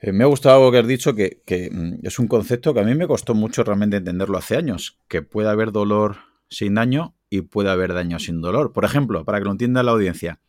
Eh, 0.00 0.12
me 0.12 0.24
ha 0.24 0.26
gustado 0.28 0.56
algo 0.56 0.70
que 0.70 0.78
has 0.78 0.86
dicho, 0.86 1.14
que, 1.14 1.70
mm, 1.72 2.06
es 2.06 2.18
un 2.18 2.28
concepto 2.28 2.72
que 2.72 2.80
a 2.80 2.84
mí 2.84 2.94
me 2.94 3.06
costó 3.06 3.34
mucho 3.34 3.64
realmente 3.64 3.96
entenderlo 3.96 4.38
hace 4.38 4.56
años, 4.56 4.98
que 5.08 5.22
puede 5.22 5.48
haber 5.48 5.72
dolor 5.72 6.18
sin 6.48 6.74
daño 6.74 7.14
y 7.30 7.42
puede 7.42 7.70
haber 7.70 7.92
daño 7.92 8.18
sin 8.18 8.40
dolor. 8.40 8.72
Por 8.72 8.84
ejemplo, 8.84 9.24
para 9.24 9.38
que 9.38 9.44
lo 9.44 9.50
entienda 9.50 9.82
la 9.82 9.92
audiencia, 9.92 10.40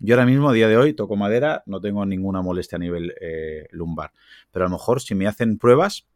yo 0.00 0.14
ahora 0.14 0.26
mismo, 0.26 0.50
a 0.50 0.52
día 0.52 0.68
de 0.68 0.76
hoy, 0.76 0.94
toco 0.94 1.16
madera, 1.16 1.62
no 1.66 1.80
tengo 1.80 2.04
ninguna 2.06 2.42
molestia 2.42 2.76
a 2.76 2.78
nivel 2.78 3.14
eh, 3.20 3.68
lumbar, 3.70 4.12
pero 4.50 4.64
a 4.64 4.68
lo 4.68 4.76
mejor 4.76 5.00
si 5.00 5.14
me 5.14 5.26
hacen 5.26 5.58
pruebas, 5.58 6.06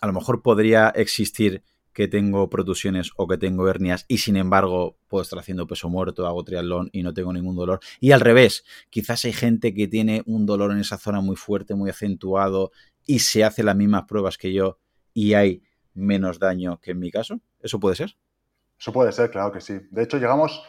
a 0.00 0.06
lo 0.06 0.12
mejor 0.12 0.42
podría 0.42 0.90
existir 0.90 1.62
que 1.92 2.08
tengo 2.08 2.48
protusiones 2.48 3.10
o 3.16 3.26
que 3.26 3.38
tengo 3.38 3.68
hernias 3.68 4.04
y 4.08 4.18
sin 4.18 4.36
embargo 4.36 4.96
puedo 5.08 5.22
estar 5.22 5.38
haciendo 5.38 5.66
peso 5.66 5.88
muerto, 5.88 6.26
hago 6.26 6.44
triatlón 6.44 6.88
y 6.92 7.02
no 7.02 7.12
tengo 7.12 7.32
ningún 7.32 7.56
dolor. 7.56 7.80
Y 7.98 8.12
al 8.12 8.20
revés, 8.20 8.64
quizás 8.90 9.24
hay 9.24 9.32
gente 9.32 9.74
que 9.74 9.88
tiene 9.88 10.22
un 10.26 10.46
dolor 10.46 10.72
en 10.72 10.78
esa 10.78 10.98
zona 10.98 11.20
muy 11.20 11.36
fuerte, 11.36 11.74
muy 11.74 11.90
acentuado 11.90 12.70
y 13.06 13.20
se 13.20 13.44
hace 13.44 13.62
las 13.62 13.76
mismas 13.76 14.04
pruebas 14.04 14.38
que 14.38 14.52
yo 14.52 14.78
y 15.12 15.34
hay 15.34 15.62
menos 15.94 16.38
daño 16.38 16.78
que 16.80 16.92
en 16.92 17.00
mi 17.00 17.10
caso. 17.10 17.40
¿Eso 17.60 17.80
puede 17.80 17.96
ser? 17.96 18.16
Eso 18.78 18.92
puede 18.92 19.12
ser, 19.12 19.30
claro 19.30 19.52
que 19.52 19.60
sí. 19.60 19.78
De 19.90 20.02
hecho, 20.02 20.18
llegamos 20.18 20.62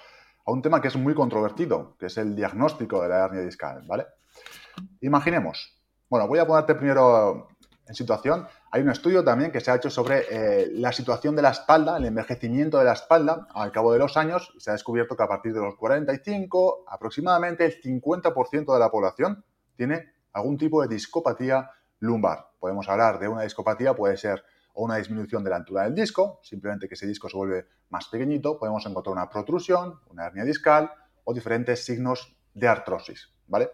a 0.45 0.51
un 0.51 0.61
tema 0.61 0.81
que 0.81 0.87
es 0.87 0.95
muy 0.95 1.13
controvertido, 1.13 1.95
que 1.97 2.07
es 2.07 2.17
el 2.17 2.35
diagnóstico 2.35 3.01
de 3.01 3.09
la 3.09 3.25
hernia 3.25 3.41
discal, 3.41 3.83
¿vale? 3.87 4.05
Imaginemos, 5.01 5.79
bueno, 6.09 6.27
voy 6.27 6.39
a 6.39 6.47
ponerte 6.47 6.75
primero 6.75 7.47
en 7.87 7.95
situación. 7.95 8.47
Hay 8.73 8.83
un 8.83 8.89
estudio 8.89 9.21
también 9.21 9.51
que 9.51 9.59
se 9.59 9.69
ha 9.69 9.75
hecho 9.75 9.89
sobre 9.89 10.23
eh, 10.29 10.69
la 10.71 10.93
situación 10.93 11.35
de 11.35 11.41
la 11.41 11.49
espalda, 11.49 11.97
el 11.97 12.05
envejecimiento 12.05 12.77
de 12.77 12.85
la 12.85 12.93
espalda 12.93 13.47
al 13.53 13.69
cabo 13.69 13.91
de 13.91 13.99
los 13.99 14.15
años. 14.15 14.53
Se 14.59 14.69
ha 14.69 14.73
descubierto 14.73 15.17
que 15.17 15.23
a 15.23 15.27
partir 15.27 15.53
de 15.53 15.59
los 15.59 15.75
45, 15.75 16.85
aproximadamente 16.87 17.65
el 17.65 17.81
50% 17.81 18.73
de 18.73 18.79
la 18.79 18.89
población 18.89 19.43
tiene 19.75 20.13
algún 20.31 20.57
tipo 20.57 20.81
de 20.81 20.87
discopatía 20.87 21.69
lumbar. 21.99 22.51
Podemos 22.61 22.87
hablar 22.87 23.19
de 23.19 23.27
una 23.27 23.41
discopatía, 23.41 23.93
puede 23.93 24.15
ser 24.15 24.41
una 24.73 24.95
disminución 24.95 25.43
de 25.43 25.49
la 25.49 25.57
altura 25.57 25.83
del 25.83 25.93
disco, 25.93 26.39
simplemente 26.41 26.87
que 26.87 26.93
ese 26.93 27.07
disco 27.07 27.27
se 27.27 27.35
vuelve 27.35 27.67
más 27.89 28.07
pequeñito. 28.07 28.57
Podemos 28.57 28.85
encontrar 28.85 29.11
una 29.11 29.29
protrusión, 29.29 29.99
una 30.07 30.27
hernia 30.27 30.45
discal 30.45 30.89
o 31.25 31.33
diferentes 31.33 31.83
signos 31.83 32.37
de 32.53 32.69
artrosis, 32.69 33.33
¿vale? 33.47 33.69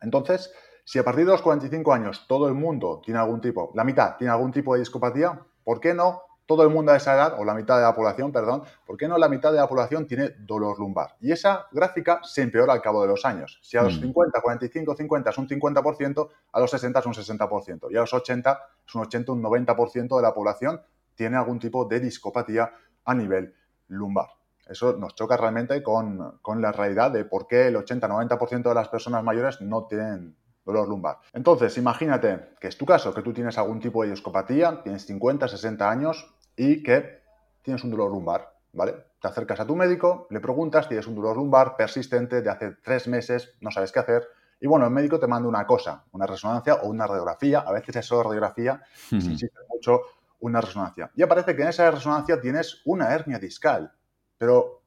Entonces, 0.00 0.52
si 0.88 0.98
a 0.98 1.04
partir 1.04 1.26
de 1.26 1.32
los 1.32 1.42
45 1.42 1.92
años 1.92 2.24
todo 2.26 2.48
el 2.48 2.54
mundo 2.54 3.02
tiene 3.04 3.20
algún 3.20 3.42
tipo, 3.42 3.72
la 3.74 3.84
mitad 3.84 4.16
tiene 4.16 4.32
algún 4.32 4.50
tipo 4.50 4.72
de 4.72 4.80
discopatía, 4.80 5.38
¿por 5.62 5.80
qué 5.80 5.92
no 5.92 6.22
todo 6.46 6.62
el 6.62 6.70
mundo 6.70 6.92
a 6.92 6.96
esa 6.96 7.12
edad, 7.12 7.38
o 7.38 7.44
la 7.44 7.52
mitad 7.52 7.76
de 7.76 7.82
la 7.82 7.94
población, 7.94 8.32
perdón, 8.32 8.62
¿por 8.86 8.96
qué 8.96 9.06
no 9.06 9.18
la 9.18 9.28
mitad 9.28 9.52
de 9.52 9.58
la 9.58 9.68
población 9.68 10.06
tiene 10.06 10.30
dolor 10.38 10.78
lumbar? 10.78 11.14
Y 11.20 11.30
esa 11.30 11.66
gráfica 11.72 12.20
se 12.22 12.40
empeora 12.40 12.72
al 12.72 12.80
cabo 12.80 13.02
de 13.02 13.08
los 13.08 13.26
años. 13.26 13.60
Si 13.62 13.76
a 13.76 13.82
los 13.82 14.00
50, 14.00 14.40
45, 14.40 14.96
50 14.96 15.28
es 15.28 15.36
un 15.36 15.46
50%, 15.46 16.28
a 16.52 16.60
los 16.60 16.70
60 16.70 17.00
es 17.00 17.04
un 17.04 17.12
60%, 17.12 17.88
y 17.90 17.96
a 17.96 18.00
los 18.00 18.14
80 18.14 18.60
es 18.86 18.94
un 18.94 19.02
80, 19.02 19.32
un 19.32 19.42
90% 19.42 20.16
de 20.16 20.22
la 20.22 20.32
población 20.32 20.80
tiene 21.14 21.36
algún 21.36 21.58
tipo 21.58 21.84
de 21.84 22.00
discopatía 22.00 22.72
a 23.04 23.14
nivel 23.14 23.54
lumbar. 23.88 24.28
Eso 24.66 24.96
nos 24.96 25.14
choca 25.14 25.36
realmente 25.36 25.82
con, 25.82 26.38
con 26.40 26.62
la 26.62 26.72
realidad 26.72 27.10
de 27.10 27.26
por 27.26 27.46
qué 27.46 27.66
el 27.66 27.76
80-90% 27.76 28.62
de 28.62 28.74
las 28.74 28.88
personas 28.88 29.22
mayores 29.22 29.60
no 29.60 29.86
tienen 29.86 30.34
dolor 30.68 30.88
lumbar. 30.88 31.18
Entonces, 31.32 31.76
imagínate 31.78 32.50
que 32.60 32.68
es 32.68 32.76
tu 32.76 32.84
caso, 32.84 33.14
que 33.14 33.22
tú 33.22 33.32
tienes 33.32 33.56
algún 33.56 33.80
tipo 33.80 34.02
de 34.02 34.10
discopatía, 34.10 34.82
tienes 34.82 35.06
50, 35.06 35.48
60 35.48 35.90
años 35.90 36.34
y 36.56 36.82
que 36.82 37.22
tienes 37.62 37.82
un 37.84 37.90
dolor 37.90 38.10
lumbar, 38.10 38.52
¿vale? 38.72 38.94
Te 39.20 39.28
acercas 39.28 39.60
a 39.60 39.66
tu 39.66 39.74
médico, 39.74 40.26
le 40.30 40.40
preguntas, 40.40 40.86
tienes 40.86 41.06
un 41.06 41.14
dolor 41.14 41.36
lumbar 41.36 41.74
persistente 41.76 42.42
de 42.42 42.50
hace 42.50 42.72
tres 42.82 43.08
meses, 43.08 43.56
no 43.60 43.70
sabes 43.70 43.92
qué 43.92 44.00
hacer, 44.00 44.28
y 44.60 44.66
bueno, 44.66 44.84
el 44.84 44.92
médico 44.92 45.18
te 45.18 45.26
manda 45.26 45.48
una 45.48 45.66
cosa, 45.66 46.04
una 46.12 46.26
resonancia 46.26 46.74
o 46.74 46.88
una 46.88 47.06
radiografía, 47.06 47.60
a 47.60 47.72
veces 47.72 47.96
es 47.96 48.06
solo 48.06 48.24
radiografía, 48.24 48.82
si 49.08 49.16
insiste 49.16 49.58
mucho, 49.70 50.02
una 50.40 50.60
resonancia. 50.60 51.10
Y 51.14 51.22
aparece 51.22 51.56
que 51.56 51.62
en 51.62 51.68
esa 51.68 51.90
resonancia 51.90 52.40
tienes 52.40 52.82
una 52.84 53.12
hernia 53.12 53.38
discal. 53.38 53.92
Pero, 54.36 54.82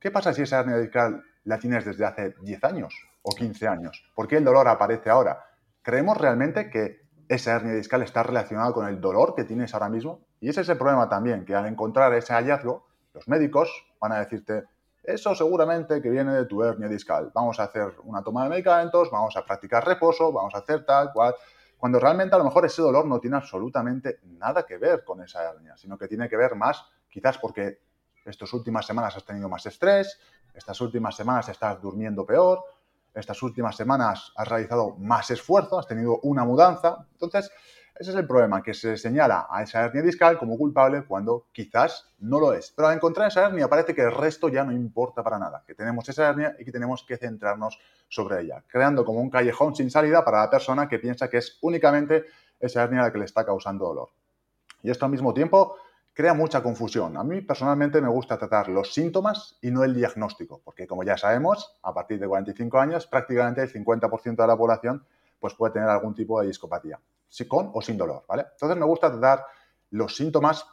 ¿qué 0.00 0.10
pasa 0.10 0.32
si 0.32 0.42
esa 0.42 0.60
hernia 0.60 0.78
discal 0.78 1.22
la 1.44 1.58
tienes 1.58 1.84
desde 1.84 2.06
hace 2.06 2.34
10 2.40 2.64
años? 2.64 3.05
O 3.26 3.34
15 3.34 3.66
años. 3.66 4.04
¿Por 4.14 4.28
qué 4.28 4.36
el 4.36 4.44
dolor 4.44 4.68
aparece 4.68 5.10
ahora? 5.10 5.44
¿Creemos 5.82 6.16
realmente 6.16 6.70
que 6.70 7.06
esa 7.28 7.56
hernia 7.56 7.74
discal 7.74 8.02
está 8.02 8.22
relacionada 8.22 8.72
con 8.72 8.86
el 8.86 9.00
dolor 9.00 9.34
que 9.34 9.42
tienes 9.42 9.74
ahora 9.74 9.88
mismo? 9.88 10.20
Y 10.40 10.48
ese 10.48 10.60
es 10.60 10.68
el 10.68 10.78
problema 10.78 11.08
también, 11.08 11.44
que 11.44 11.54
al 11.54 11.66
encontrar 11.66 12.14
ese 12.14 12.32
hallazgo, 12.32 12.86
los 13.14 13.26
médicos 13.26 13.68
van 14.00 14.12
a 14.12 14.20
decirte, 14.20 14.64
eso 15.02 15.34
seguramente 15.34 16.00
que 16.00 16.08
viene 16.08 16.34
de 16.34 16.46
tu 16.46 16.62
hernia 16.62 16.88
discal. 16.88 17.32
Vamos 17.34 17.58
a 17.58 17.64
hacer 17.64 17.94
una 18.04 18.22
toma 18.22 18.44
de 18.44 18.50
medicamentos, 18.50 19.10
vamos 19.10 19.36
a 19.36 19.44
practicar 19.44 19.84
reposo, 19.84 20.32
vamos 20.32 20.54
a 20.54 20.58
hacer 20.58 20.86
tal 20.86 21.12
cual. 21.12 21.34
Cuando 21.76 21.98
realmente 21.98 22.36
a 22.36 22.38
lo 22.38 22.44
mejor 22.44 22.64
ese 22.64 22.80
dolor 22.80 23.06
no 23.06 23.18
tiene 23.18 23.36
absolutamente 23.36 24.20
nada 24.22 24.64
que 24.64 24.78
ver 24.78 25.04
con 25.04 25.20
esa 25.20 25.50
hernia, 25.50 25.76
sino 25.76 25.98
que 25.98 26.06
tiene 26.06 26.28
que 26.28 26.36
ver 26.36 26.54
más 26.54 26.84
quizás 27.08 27.38
porque 27.38 27.80
estas 28.24 28.52
últimas 28.52 28.86
semanas 28.86 29.16
has 29.16 29.24
tenido 29.24 29.48
más 29.48 29.66
estrés, 29.66 30.20
estas 30.54 30.80
últimas 30.80 31.14
semanas 31.14 31.48
estás 31.48 31.80
durmiendo 31.80 32.24
peor, 32.24 32.62
estas 33.16 33.42
últimas 33.42 33.76
semanas 33.76 34.32
has 34.36 34.48
realizado 34.48 34.96
más 34.98 35.30
esfuerzo, 35.30 35.78
has 35.78 35.86
tenido 35.86 36.20
una 36.22 36.44
mudanza. 36.44 37.06
Entonces, 37.12 37.50
ese 37.98 38.10
es 38.10 38.16
el 38.16 38.26
problema, 38.26 38.62
que 38.62 38.74
se 38.74 38.98
señala 38.98 39.46
a 39.48 39.62
esa 39.62 39.82
hernia 39.82 40.02
discal 40.02 40.38
como 40.38 40.58
culpable 40.58 41.04
cuando 41.04 41.46
quizás 41.50 42.12
no 42.18 42.38
lo 42.38 42.52
es. 42.52 42.72
Pero 42.76 42.88
al 42.88 42.96
encontrar 42.96 43.28
esa 43.28 43.46
hernia 43.46 43.68
parece 43.68 43.94
que 43.94 44.02
el 44.02 44.12
resto 44.12 44.50
ya 44.50 44.64
no 44.64 44.72
importa 44.72 45.22
para 45.22 45.38
nada, 45.38 45.64
que 45.66 45.74
tenemos 45.74 46.06
esa 46.08 46.28
hernia 46.28 46.54
y 46.58 46.64
que 46.64 46.72
tenemos 46.72 47.04
que 47.04 47.16
centrarnos 47.16 47.78
sobre 48.08 48.42
ella, 48.42 48.62
creando 48.66 49.04
como 49.04 49.20
un 49.20 49.30
callejón 49.30 49.74
sin 49.74 49.90
salida 49.90 50.22
para 50.24 50.42
la 50.42 50.50
persona 50.50 50.88
que 50.88 50.98
piensa 50.98 51.30
que 51.30 51.38
es 51.38 51.58
únicamente 51.62 52.26
esa 52.60 52.82
hernia 52.82 53.02
la 53.02 53.12
que 53.12 53.18
le 53.18 53.24
está 53.24 53.46
causando 53.46 53.86
dolor. 53.86 54.10
Y 54.82 54.90
esto 54.90 55.06
al 55.06 55.10
mismo 55.10 55.32
tiempo 55.32 55.76
crea 56.16 56.32
mucha 56.32 56.62
confusión. 56.62 57.18
A 57.18 57.22
mí 57.22 57.42
personalmente 57.42 58.00
me 58.00 58.08
gusta 58.08 58.38
tratar 58.38 58.70
los 58.70 58.94
síntomas 58.94 59.58
y 59.60 59.70
no 59.70 59.84
el 59.84 59.94
diagnóstico, 59.94 60.62
porque 60.64 60.86
como 60.86 61.04
ya 61.04 61.18
sabemos, 61.18 61.76
a 61.82 61.92
partir 61.92 62.18
de 62.18 62.26
45 62.26 62.78
años 62.80 63.06
prácticamente 63.06 63.60
el 63.60 63.70
50% 63.70 64.34
de 64.34 64.46
la 64.46 64.56
población 64.56 65.04
pues 65.38 65.52
puede 65.52 65.74
tener 65.74 65.90
algún 65.90 66.14
tipo 66.14 66.40
de 66.40 66.46
discopatía 66.46 66.98
con 67.46 67.70
o 67.74 67.82
sin 67.82 67.98
dolor, 67.98 68.24
¿vale? 68.26 68.46
Entonces 68.50 68.78
me 68.78 68.86
gusta 68.86 69.10
tratar 69.10 69.44
los 69.90 70.16
síntomas 70.16 70.66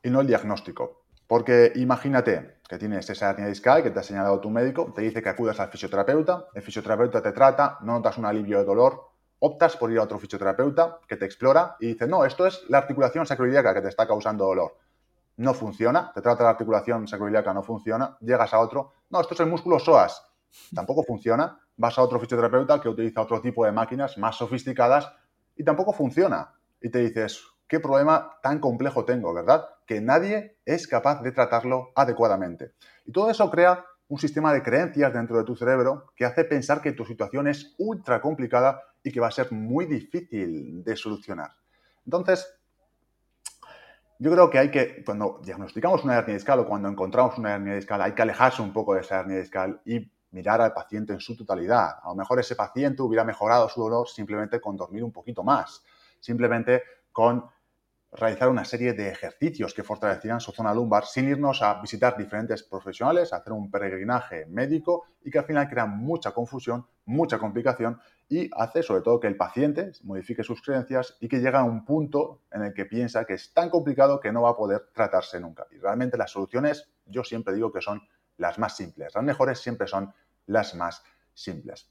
y 0.00 0.10
no 0.10 0.20
el 0.20 0.28
diagnóstico. 0.28 1.02
Porque 1.26 1.72
imagínate 1.74 2.60
que 2.68 2.78
tienes 2.78 3.10
esa 3.10 3.30
hernia 3.30 3.48
discal 3.48 3.82
que 3.82 3.90
te 3.90 3.98
ha 3.98 4.04
señalado 4.04 4.38
tu 4.38 4.48
médico, 4.48 4.92
te 4.94 5.02
dice 5.02 5.20
que 5.20 5.28
acudas 5.28 5.58
al 5.58 5.70
fisioterapeuta, 5.70 6.46
el 6.54 6.62
fisioterapeuta 6.62 7.20
te 7.20 7.32
trata, 7.32 7.78
no 7.80 7.94
notas 7.94 8.16
un 8.16 8.26
alivio 8.26 8.58
de 8.58 8.64
dolor, 8.64 9.09
optas 9.40 9.76
por 9.76 9.90
ir 9.90 9.98
a 9.98 10.02
otro 10.02 10.18
fisioterapeuta 10.18 10.98
que 11.06 11.16
te 11.16 11.24
explora 11.24 11.76
y 11.80 11.88
dice, 11.88 12.06
no, 12.06 12.24
esto 12.24 12.46
es 12.46 12.64
la 12.68 12.78
articulación 12.78 13.26
sacroiliaca 13.26 13.74
que 13.74 13.82
te 13.82 13.88
está 13.88 14.06
causando 14.06 14.44
dolor. 14.44 14.76
No 15.36 15.54
funciona, 15.54 16.12
te 16.14 16.20
trata 16.20 16.44
la 16.44 16.50
articulación 16.50 17.08
sacroiliaca, 17.08 17.52
no 17.54 17.62
funciona, 17.62 18.16
llegas 18.20 18.52
a 18.54 18.60
otro, 18.60 18.92
no, 19.10 19.20
esto 19.20 19.34
es 19.34 19.40
el 19.40 19.46
músculo 19.46 19.78
psoas, 19.78 20.22
tampoco 20.74 21.02
funciona, 21.02 21.58
vas 21.76 21.98
a 21.98 22.02
otro 22.02 22.20
fisioterapeuta 22.20 22.80
que 22.80 22.88
utiliza 22.88 23.22
otro 23.22 23.40
tipo 23.40 23.64
de 23.64 23.72
máquinas 23.72 24.18
más 24.18 24.36
sofisticadas 24.36 25.10
y 25.56 25.64
tampoco 25.64 25.92
funciona. 25.92 26.54
Y 26.82 26.90
te 26.90 26.98
dices, 26.98 27.42
qué 27.66 27.80
problema 27.80 28.38
tan 28.42 28.58
complejo 28.58 29.04
tengo, 29.04 29.32
¿verdad? 29.32 29.66
Que 29.86 30.00
nadie 30.00 30.58
es 30.66 30.86
capaz 30.86 31.22
de 31.22 31.32
tratarlo 31.32 31.92
adecuadamente. 31.94 32.72
Y 33.06 33.12
todo 33.12 33.30
eso 33.30 33.50
crea 33.50 33.84
un 34.08 34.18
sistema 34.18 34.52
de 34.52 34.62
creencias 34.62 35.12
dentro 35.12 35.38
de 35.38 35.44
tu 35.44 35.54
cerebro 35.54 36.06
que 36.16 36.24
hace 36.24 36.44
pensar 36.44 36.82
que 36.82 36.92
tu 36.92 37.04
situación 37.04 37.46
es 37.46 37.74
ultra 37.78 38.20
complicada 38.20 38.82
y 39.02 39.12
que 39.12 39.20
va 39.20 39.28
a 39.28 39.32
ser 39.32 39.50
muy 39.52 39.86
difícil 39.86 40.84
de 40.84 40.96
solucionar. 40.96 41.50
Entonces, 42.04 42.46
yo 44.18 44.30
creo 44.30 44.50
que 44.50 44.58
hay 44.58 44.70
que, 44.70 45.02
cuando 45.04 45.40
diagnosticamos 45.42 46.04
una 46.04 46.18
hernia 46.18 46.34
discal 46.34 46.58
o 46.60 46.66
cuando 46.66 46.88
encontramos 46.88 47.38
una 47.38 47.54
hernia 47.54 47.74
discal, 47.74 48.02
hay 48.02 48.12
que 48.12 48.22
alejarse 48.22 48.60
un 48.60 48.72
poco 48.72 48.94
de 48.94 49.00
esa 49.00 49.20
hernia 49.20 49.38
discal 49.38 49.80
y 49.86 50.10
mirar 50.32 50.60
al 50.60 50.72
paciente 50.72 51.12
en 51.12 51.20
su 51.20 51.36
totalidad. 51.36 51.98
A 52.02 52.08
lo 52.08 52.14
mejor 52.14 52.38
ese 52.38 52.54
paciente 52.54 53.02
hubiera 53.02 53.24
mejorado 53.24 53.68
su 53.68 53.80
dolor 53.80 54.08
simplemente 54.08 54.60
con 54.60 54.76
dormir 54.76 55.02
un 55.04 55.12
poquito 55.12 55.42
más, 55.42 55.82
simplemente 56.20 56.82
con 57.12 57.44
realizar 58.12 58.48
una 58.48 58.64
serie 58.64 58.92
de 58.92 59.08
ejercicios 59.08 59.72
que 59.72 59.84
fortalecieran 59.84 60.40
su 60.40 60.52
zona 60.52 60.74
lumbar 60.74 61.04
sin 61.04 61.28
irnos 61.28 61.62
a 61.62 61.80
visitar 61.80 62.16
diferentes 62.16 62.62
profesionales, 62.62 63.32
hacer 63.32 63.52
un 63.52 63.70
peregrinaje 63.70 64.46
médico 64.46 65.04
y 65.22 65.30
que 65.30 65.38
al 65.38 65.44
final 65.44 65.68
crea 65.68 65.86
mucha 65.86 66.32
confusión, 66.32 66.86
mucha 67.04 67.38
complicación 67.38 68.00
y 68.28 68.48
hace 68.56 68.82
sobre 68.82 69.02
todo 69.02 69.20
que 69.20 69.28
el 69.28 69.36
paciente 69.36 69.92
modifique 70.02 70.42
sus 70.42 70.62
creencias 70.62 71.16
y 71.20 71.28
que 71.28 71.38
llegue 71.38 71.56
a 71.56 71.64
un 71.64 71.84
punto 71.84 72.42
en 72.50 72.62
el 72.62 72.74
que 72.74 72.84
piensa 72.84 73.24
que 73.24 73.34
es 73.34 73.52
tan 73.52 73.70
complicado 73.70 74.20
que 74.20 74.32
no 74.32 74.42
va 74.42 74.50
a 74.50 74.56
poder 74.56 74.88
tratarse 74.92 75.38
nunca. 75.40 75.66
Y 75.70 75.78
realmente 75.78 76.16
las 76.16 76.30
soluciones 76.30 76.88
yo 77.06 77.22
siempre 77.24 77.54
digo 77.54 77.72
que 77.72 77.80
son 77.80 78.02
las 78.38 78.58
más 78.58 78.76
simples. 78.76 79.14
Las 79.14 79.24
mejores 79.24 79.60
siempre 79.60 79.86
son 79.86 80.12
las 80.46 80.74
más 80.74 81.02
simples. 81.34 81.90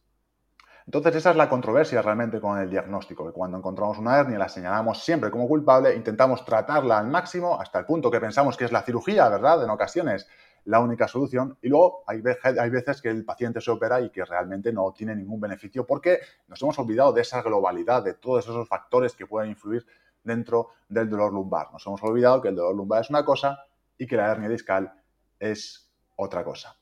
Entonces, 0.90 1.18
esa 1.18 1.30
es 1.30 1.36
la 1.36 1.48
controversia 1.48 2.02
realmente 2.02 2.42
con 2.42 2.58
el 2.58 2.68
diagnóstico, 2.68 3.24
que 3.24 3.32
cuando 3.32 3.60
encontramos 3.60 4.00
una 4.00 4.18
hernia 4.18 4.40
la 4.40 4.50
señalamos 4.50 5.04
siempre 5.04 5.30
como 5.30 5.48
culpable, 5.48 5.94
intentamos 5.94 6.44
tratarla 6.44 6.98
al 6.98 7.06
máximo 7.06 7.62
hasta 7.62 7.78
el 7.78 7.86
punto 7.86 8.10
que 8.10 8.20
pensamos 8.20 8.58
que 8.58 8.66
es 8.66 8.72
la 8.72 8.82
cirugía, 8.82 9.30
¿verdad? 9.30 9.64
En 9.64 9.70
ocasiones 9.70 10.28
la 10.66 10.80
única 10.80 11.08
solución 11.08 11.56
y 11.62 11.70
luego 11.70 12.04
hay, 12.08 12.24
hay 12.44 12.70
veces 12.72 13.04
que 13.04 13.10
el 13.10 13.24
paciente 13.24 13.62
se 13.62 13.70
opera 13.70 14.02
y 14.02 14.10
que 14.10 14.26
realmente 14.26 14.74
no 14.74 14.92
tiene 14.92 15.16
ningún 15.16 15.40
beneficio 15.40 15.86
porque 15.86 16.22
nos 16.48 16.60
hemos 16.64 16.80
olvidado 16.80 17.14
de 17.14 17.22
esa 17.22 17.44
globalidad, 17.44 18.04
de 18.04 18.16
todos 18.16 18.46
esos 18.46 18.68
factores 18.68 19.14
que 19.14 19.28
pueden 19.28 19.52
influir 19.52 19.86
dentro 20.24 20.70
del 20.88 21.08
dolor 21.08 21.32
lumbar. 21.32 21.72
Nos 21.72 21.86
hemos 21.86 22.02
olvidado 22.02 22.42
que 22.42 22.48
el 22.48 22.56
dolor 22.56 22.76
lumbar 22.76 23.02
es 23.02 23.12
una 23.12 23.24
cosa 23.24 23.60
y 23.96 24.08
que 24.08 24.16
la 24.16 24.32
hernia 24.32 24.50
discal 24.50 24.92
es 25.38 25.88
otra 26.16 26.44
cosa. 26.44 26.76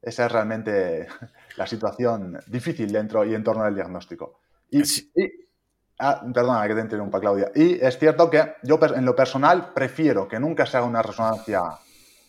Esa 0.00 0.24
es 0.24 0.32
realmente 0.32 1.08
la 1.58 1.66
situación 1.66 2.38
difícil 2.46 2.92
dentro 2.92 3.24
y 3.24 3.34
en 3.34 3.42
torno 3.42 3.64
al 3.64 3.74
diagnóstico. 3.74 4.40
Y, 4.70 4.82
ah, 5.98 6.22
perdona 6.32 6.66
que 6.68 6.74
te 6.74 6.80
interrumpa, 6.80 7.18
Claudia. 7.18 7.50
Y 7.54 7.84
es 7.84 7.98
cierto 7.98 8.30
que 8.30 8.54
yo 8.62 8.78
en 8.94 9.04
lo 9.04 9.16
personal 9.16 9.72
prefiero 9.74 10.28
que 10.28 10.38
nunca 10.38 10.66
se 10.66 10.76
haga 10.76 10.86
una 10.86 11.02
resonancia 11.02 11.62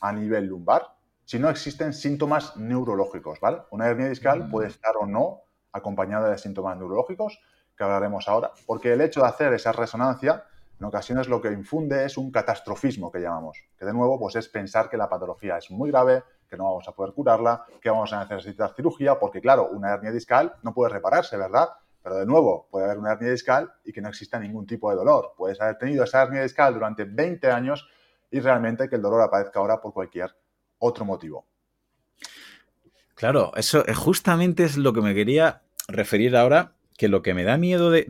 a 0.01 0.12
nivel 0.12 0.48
lumbar 0.48 0.95
si 1.25 1.38
no 1.38 1.48
existen 1.48 1.93
síntomas 1.93 2.57
neurológicos, 2.57 3.39
¿vale? 3.39 3.59
Una 3.69 3.86
hernia 3.86 4.09
discal 4.09 4.45
mm. 4.45 4.50
puede 4.50 4.69
estar 4.69 4.98
o 5.00 5.05
no 5.05 5.43
acompañada 5.71 6.27
de 6.27 6.39
síntomas 6.39 6.75
neurológicos, 6.75 7.39
que 7.77 7.83
hablaremos 7.83 8.27
ahora, 8.27 8.51
porque 8.65 8.93
el 8.93 9.01
hecho 9.01 9.21
de 9.21 9.27
hacer 9.27 9.53
esa 9.53 9.71
resonancia 9.71 10.43
en 10.79 10.86
ocasiones 10.86 11.27
lo 11.27 11.39
que 11.39 11.51
infunde 11.51 12.03
es 12.03 12.17
un 12.17 12.31
catastrofismo 12.31 13.12
que 13.12 13.19
llamamos, 13.19 13.59
que 13.77 13.86
de 13.86 13.93
nuevo 13.93 14.17
pues 14.17 14.38
es 14.38 14.50
pensar 14.50 14.89
que 14.89 14.98
la 14.98 15.07
patología 15.07 15.59
es 15.59 15.69
muy 15.69 15.91
grave, 15.91 16.24
que 16.50 16.58
no 16.58 16.65
vamos 16.65 16.88
a 16.88 16.91
poder 16.94 17.13
curarla, 17.13 17.65
que 17.82 17.89
vamos 17.89 18.12
a 18.12 18.25
necesitar 18.25 18.74
cirugía, 18.75 19.20
porque 19.20 19.39
claro, 19.39 19.70
una 19.72 19.94
hernia 19.94 20.12
discal 20.12 20.56
no 20.63 20.74
puede 20.74 20.94
repararse, 20.94 21.38
¿verdad? 21.38 21.70
Pero 22.01 22.15
de 22.15 22.25
nuevo, 22.25 22.68
puede 22.72 22.86
haber 22.86 22.98
una 22.98 23.12
hernia 23.12 23.32
discal 23.32 23.72
y 23.84 23.91
que 23.91 24.01
no 24.01 24.10
exista 24.10 24.39
ningún 24.39 24.65
tipo 24.65 24.89
de 24.89 24.96
dolor. 24.96 25.34
Puedes 25.38 25.60
haber 25.62 25.77
tenido 25.77 26.03
esa 26.03 26.24
hernia 26.24 26.41
discal 26.41 26.74
durante 26.74 27.03
20 27.03 27.51
años 27.51 27.88
y 28.32 28.39
realmente 28.39 28.89
que 28.89 28.96
el 28.96 29.01
dolor 29.01 29.22
aparezca 29.22 29.60
ahora 29.60 29.82
por 29.82 29.94
cualquier 29.94 30.36
otro 30.79 31.06
motivo. 31.06 31.46
Claro, 33.15 33.51
eso 33.56 33.84
justamente 33.96 34.63
es 34.63 34.77
lo 34.77 34.94
que 34.94 35.01
me 35.01 35.13
quería 35.13 35.62
referir 35.88 36.38
ahora 36.38 36.74
que 36.98 37.10
lo 37.10 37.22
que 37.22 37.34
me 37.34 37.44
da 37.44 37.58
miedo 37.58 37.94
eh, 37.94 38.06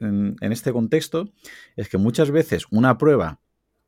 en, 0.00 0.36
este 0.40 0.72
contexto 0.72 1.30
es 1.76 1.88
que 1.88 1.98
muchas 1.98 2.30
veces 2.30 2.66
una 2.70 2.98
prueba 2.98 3.40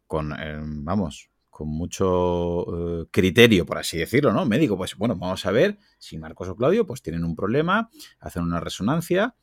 con, 0.07 0.33
eh, 0.33 0.59
vamos, 0.61 1.31
con 1.57 1.69
mucho 1.69 2.67
eh, 3.01 3.07
criterio, 3.11 3.65
por 3.65 3.79
así 3.79 3.97
decirlo, 3.97 4.31
¿no? 4.31 4.45
Médico, 4.45 4.77
pues 4.77 4.95
bueno, 4.95 5.17
vamos 5.17 5.47
a 5.47 5.51
ver 5.51 5.79
si 5.97 6.19
Marcos 6.19 6.51
o 6.51 6.55
Claudio 6.55 6.87
pues 6.87 7.01
tienen 7.01 7.25
un 7.25 7.35
problema, 7.35 7.89
hacen 8.21 8.43
una 8.43 8.61
resonancia 8.61 9.37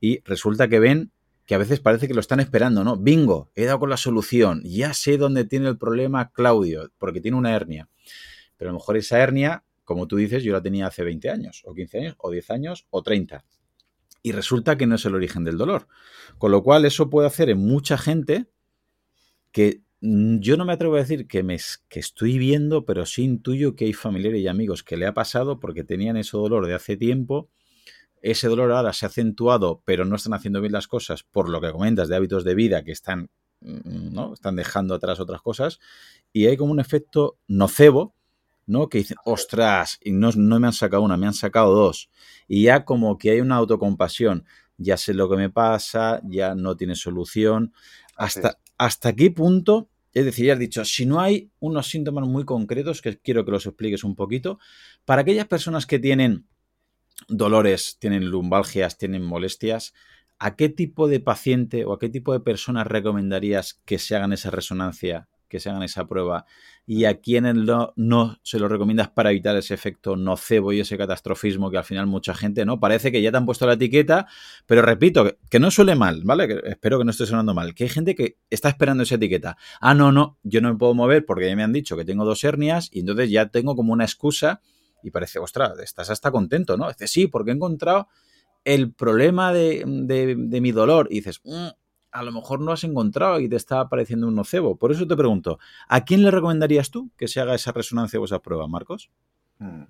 y 0.00 0.22
resulta 0.24 0.68
que 0.68 0.78
ven 0.78 1.12
que 1.44 1.54
a 1.54 1.58
veces 1.58 1.78
parece 1.78 2.08
que 2.08 2.14
lo 2.14 2.20
están 2.20 2.40
esperando, 2.40 2.82
¿no? 2.82 2.96
Bingo, 2.96 3.50
he 3.54 3.66
dado 3.66 3.78
con 3.78 3.90
la 3.90 3.98
solución, 3.98 4.62
ya 4.64 4.94
sé 4.94 5.18
dónde 5.18 5.44
tiene 5.44 5.68
el 5.68 5.76
problema 5.76 6.30
Claudio, 6.30 6.90
porque 6.96 7.20
tiene 7.20 7.36
una 7.36 7.54
hernia. 7.54 7.90
Pero 8.56 8.70
a 8.70 8.72
lo 8.72 8.78
mejor 8.78 8.96
esa 8.96 9.18
hernia, 9.18 9.62
como 9.84 10.06
tú 10.06 10.16
dices, 10.16 10.42
yo 10.42 10.54
la 10.54 10.62
tenía 10.62 10.86
hace 10.86 11.04
20 11.04 11.28
años, 11.28 11.60
o 11.66 11.74
15 11.74 11.98
años, 11.98 12.14
o 12.16 12.30
10 12.30 12.50
años, 12.52 12.86
o 12.88 13.02
30 13.02 13.44
y 14.22 14.32
resulta 14.32 14.76
que 14.76 14.86
no 14.86 14.96
es 14.96 15.04
el 15.06 15.14
origen 15.14 15.44
del 15.44 15.56
dolor. 15.56 15.88
Con 16.38 16.52
lo 16.52 16.62
cual 16.62 16.84
eso 16.84 17.08
puede 17.08 17.26
hacer 17.26 17.48
en 17.50 17.58
mucha 17.58 17.96
gente 17.96 18.46
que 19.50 19.82
yo 20.00 20.56
no 20.56 20.64
me 20.64 20.72
atrevo 20.72 20.94
a 20.94 21.00
decir 21.00 21.28
que, 21.28 21.42
me, 21.42 21.58
que 21.88 22.00
estoy 22.00 22.38
viendo, 22.38 22.84
pero 22.84 23.04
sí 23.04 23.22
intuyo 23.22 23.76
que 23.76 23.84
hay 23.84 23.92
familiares 23.92 24.40
y 24.40 24.48
amigos 24.48 24.82
que 24.82 24.96
le 24.96 25.06
ha 25.06 25.14
pasado 25.14 25.60
porque 25.60 25.84
tenían 25.84 26.16
ese 26.16 26.36
dolor 26.36 26.66
de 26.66 26.74
hace 26.74 26.96
tiempo. 26.96 27.50
Ese 28.22 28.48
dolor 28.48 28.72
ahora 28.72 28.92
se 28.92 29.06
ha 29.06 29.08
acentuado, 29.08 29.82
pero 29.84 30.04
no 30.04 30.16
están 30.16 30.34
haciendo 30.34 30.60
bien 30.60 30.72
las 30.72 30.88
cosas 30.88 31.22
por 31.22 31.48
lo 31.48 31.60
que 31.60 31.72
comentas 31.72 32.08
de 32.08 32.16
hábitos 32.16 32.44
de 32.44 32.54
vida 32.54 32.84
que 32.84 32.92
están, 32.92 33.30
mm, 33.60 34.12
¿no? 34.12 34.34
están 34.34 34.56
dejando 34.56 34.94
atrás 34.94 35.20
otras 35.20 35.42
cosas. 35.42 35.80
Y 36.32 36.46
hay 36.46 36.56
como 36.56 36.72
un 36.72 36.80
efecto 36.80 37.38
nocebo 37.48 38.14
¿no? 38.70 38.88
Que 38.88 38.98
dicen, 38.98 39.16
ostras, 39.24 39.98
y 40.00 40.12
no, 40.12 40.30
no 40.36 40.60
me 40.60 40.68
han 40.68 40.72
sacado 40.72 41.02
una, 41.02 41.16
me 41.16 41.26
han 41.26 41.34
sacado 41.34 41.74
dos. 41.74 42.08
Y 42.46 42.62
ya 42.64 42.84
como 42.84 43.18
que 43.18 43.32
hay 43.32 43.40
una 43.40 43.56
autocompasión, 43.56 44.44
ya 44.76 44.96
sé 44.96 45.12
lo 45.12 45.28
que 45.28 45.36
me 45.36 45.50
pasa, 45.50 46.20
ya 46.22 46.54
no 46.54 46.76
tiene 46.76 46.94
solución. 46.94 47.72
¿Hasta, 48.14 48.58
¿hasta 48.78 49.12
qué 49.14 49.32
punto? 49.32 49.89
Es 50.12 50.24
decir, 50.24 50.50
has 50.50 50.58
dicho, 50.58 50.84
si 50.84 51.06
no 51.06 51.20
hay 51.20 51.50
unos 51.60 51.88
síntomas 51.88 52.26
muy 52.26 52.44
concretos, 52.44 53.00
que 53.00 53.18
quiero 53.18 53.44
que 53.44 53.52
los 53.52 53.66
expliques 53.66 54.04
un 54.04 54.16
poquito, 54.16 54.58
para 55.04 55.22
aquellas 55.22 55.46
personas 55.46 55.86
que 55.86 55.98
tienen 55.98 56.46
dolores, 57.28 57.96
tienen 57.98 58.26
lumbalgias, 58.26 58.98
tienen 58.98 59.22
molestias, 59.22 59.94
¿a 60.38 60.56
qué 60.56 60.68
tipo 60.68 61.06
de 61.06 61.20
paciente 61.20 61.84
o 61.84 61.92
a 61.92 61.98
qué 61.98 62.08
tipo 62.08 62.32
de 62.32 62.40
personas 62.40 62.86
recomendarías 62.86 63.80
que 63.84 63.98
se 63.98 64.16
hagan 64.16 64.32
esa 64.32 64.50
resonancia, 64.50 65.28
que 65.50 65.60
se 65.60 65.68
hagan 65.68 65.82
esa 65.82 66.06
prueba? 66.06 66.46
¿Y 66.86 67.04
a 67.04 67.20
quiénes 67.20 67.56
no, 67.56 67.92
no 67.96 68.38
se 68.42 68.58
lo 68.58 68.68
recomiendas 68.68 69.10
para 69.10 69.30
evitar 69.30 69.54
ese 69.56 69.74
efecto 69.74 70.16
nocebo 70.16 70.72
y 70.72 70.80
ese 70.80 70.96
catastrofismo 70.96 71.70
que 71.70 71.76
al 71.76 71.84
final 71.84 72.06
mucha 72.06 72.34
gente, 72.34 72.64
¿no? 72.64 72.80
Parece 72.80 73.12
que 73.12 73.20
ya 73.20 73.30
te 73.30 73.36
han 73.36 73.44
puesto 73.44 73.66
la 73.66 73.74
etiqueta, 73.74 74.26
pero 74.64 74.80
repito, 74.80 75.36
que, 75.50 75.60
no 75.60 75.70
suele 75.70 75.94
mal, 75.94 76.22
¿vale? 76.24 76.62
espero 76.64 76.98
que 76.98 77.04
no 77.04 77.10
esté 77.10 77.26
sonando 77.26 77.52
mal, 77.52 77.74
que 77.74 77.84
hay 77.84 77.90
gente 77.90 78.14
que 78.14 78.38
está 78.48 78.70
esperando 78.70 79.02
esa 79.02 79.16
etiqueta. 79.16 79.58
Ah, 79.80 79.94
no, 79.94 80.12
no, 80.12 80.38
yo 80.42 80.62
no 80.62 80.72
me 80.72 80.78
puedo 80.78 80.94
mover 80.94 81.26
porque 81.26 81.46
ya 81.46 81.56
me 81.56 81.64
han 81.64 81.72
dicho 81.72 81.96
que 81.96 82.06
tengo 82.06 82.24
dos 82.24 82.42
hernias 82.44 82.88
y 82.92 83.00
entonces 83.00 83.30
ya 83.30 83.50
tengo 83.50 83.76
como 83.76 83.92
una 83.92 84.04
excusa 84.04 84.62
y 85.02 85.10
parece, 85.10 85.38
ostras, 85.38 85.78
estás 85.80 86.10
hasta 86.10 86.30
contento, 86.30 86.76
¿no? 86.76 86.88
Dice, 86.88 87.08
sí, 87.08 87.26
porque 87.26 87.50
he 87.50 87.54
encontrado 87.54 88.08
el 88.64 88.92
problema 88.92 89.52
de, 89.52 89.84
mi 89.86 90.72
dolor 90.72 91.08
y 91.10 91.16
dices, 91.16 91.40
mm, 91.44 91.68
a 92.12 92.22
lo 92.22 92.32
mejor 92.32 92.60
no 92.60 92.72
has 92.72 92.84
encontrado 92.84 93.40
y 93.40 93.48
te 93.48 93.56
está 93.56 93.80
apareciendo 93.80 94.28
un 94.28 94.34
nocebo. 94.34 94.76
Por 94.76 94.92
eso 94.92 95.06
te 95.06 95.16
pregunto, 95.16 95.58
¿a 95.88 96.04
quién 96.04 96.22
le 96.22 96.30
recomendarías 96.30 96.90
tú 96.90 97.10
que 97.16 97.28
se 97.28 97.40
haga 97.40 97.54
esa 97.54 97.72
resonancia 97.72 98.20
o 98.20 98.24
esa 98.24 98.40
prueba, 98.40 98.66
Marcos? 98.66 99.10
Mm. 99.58 99.84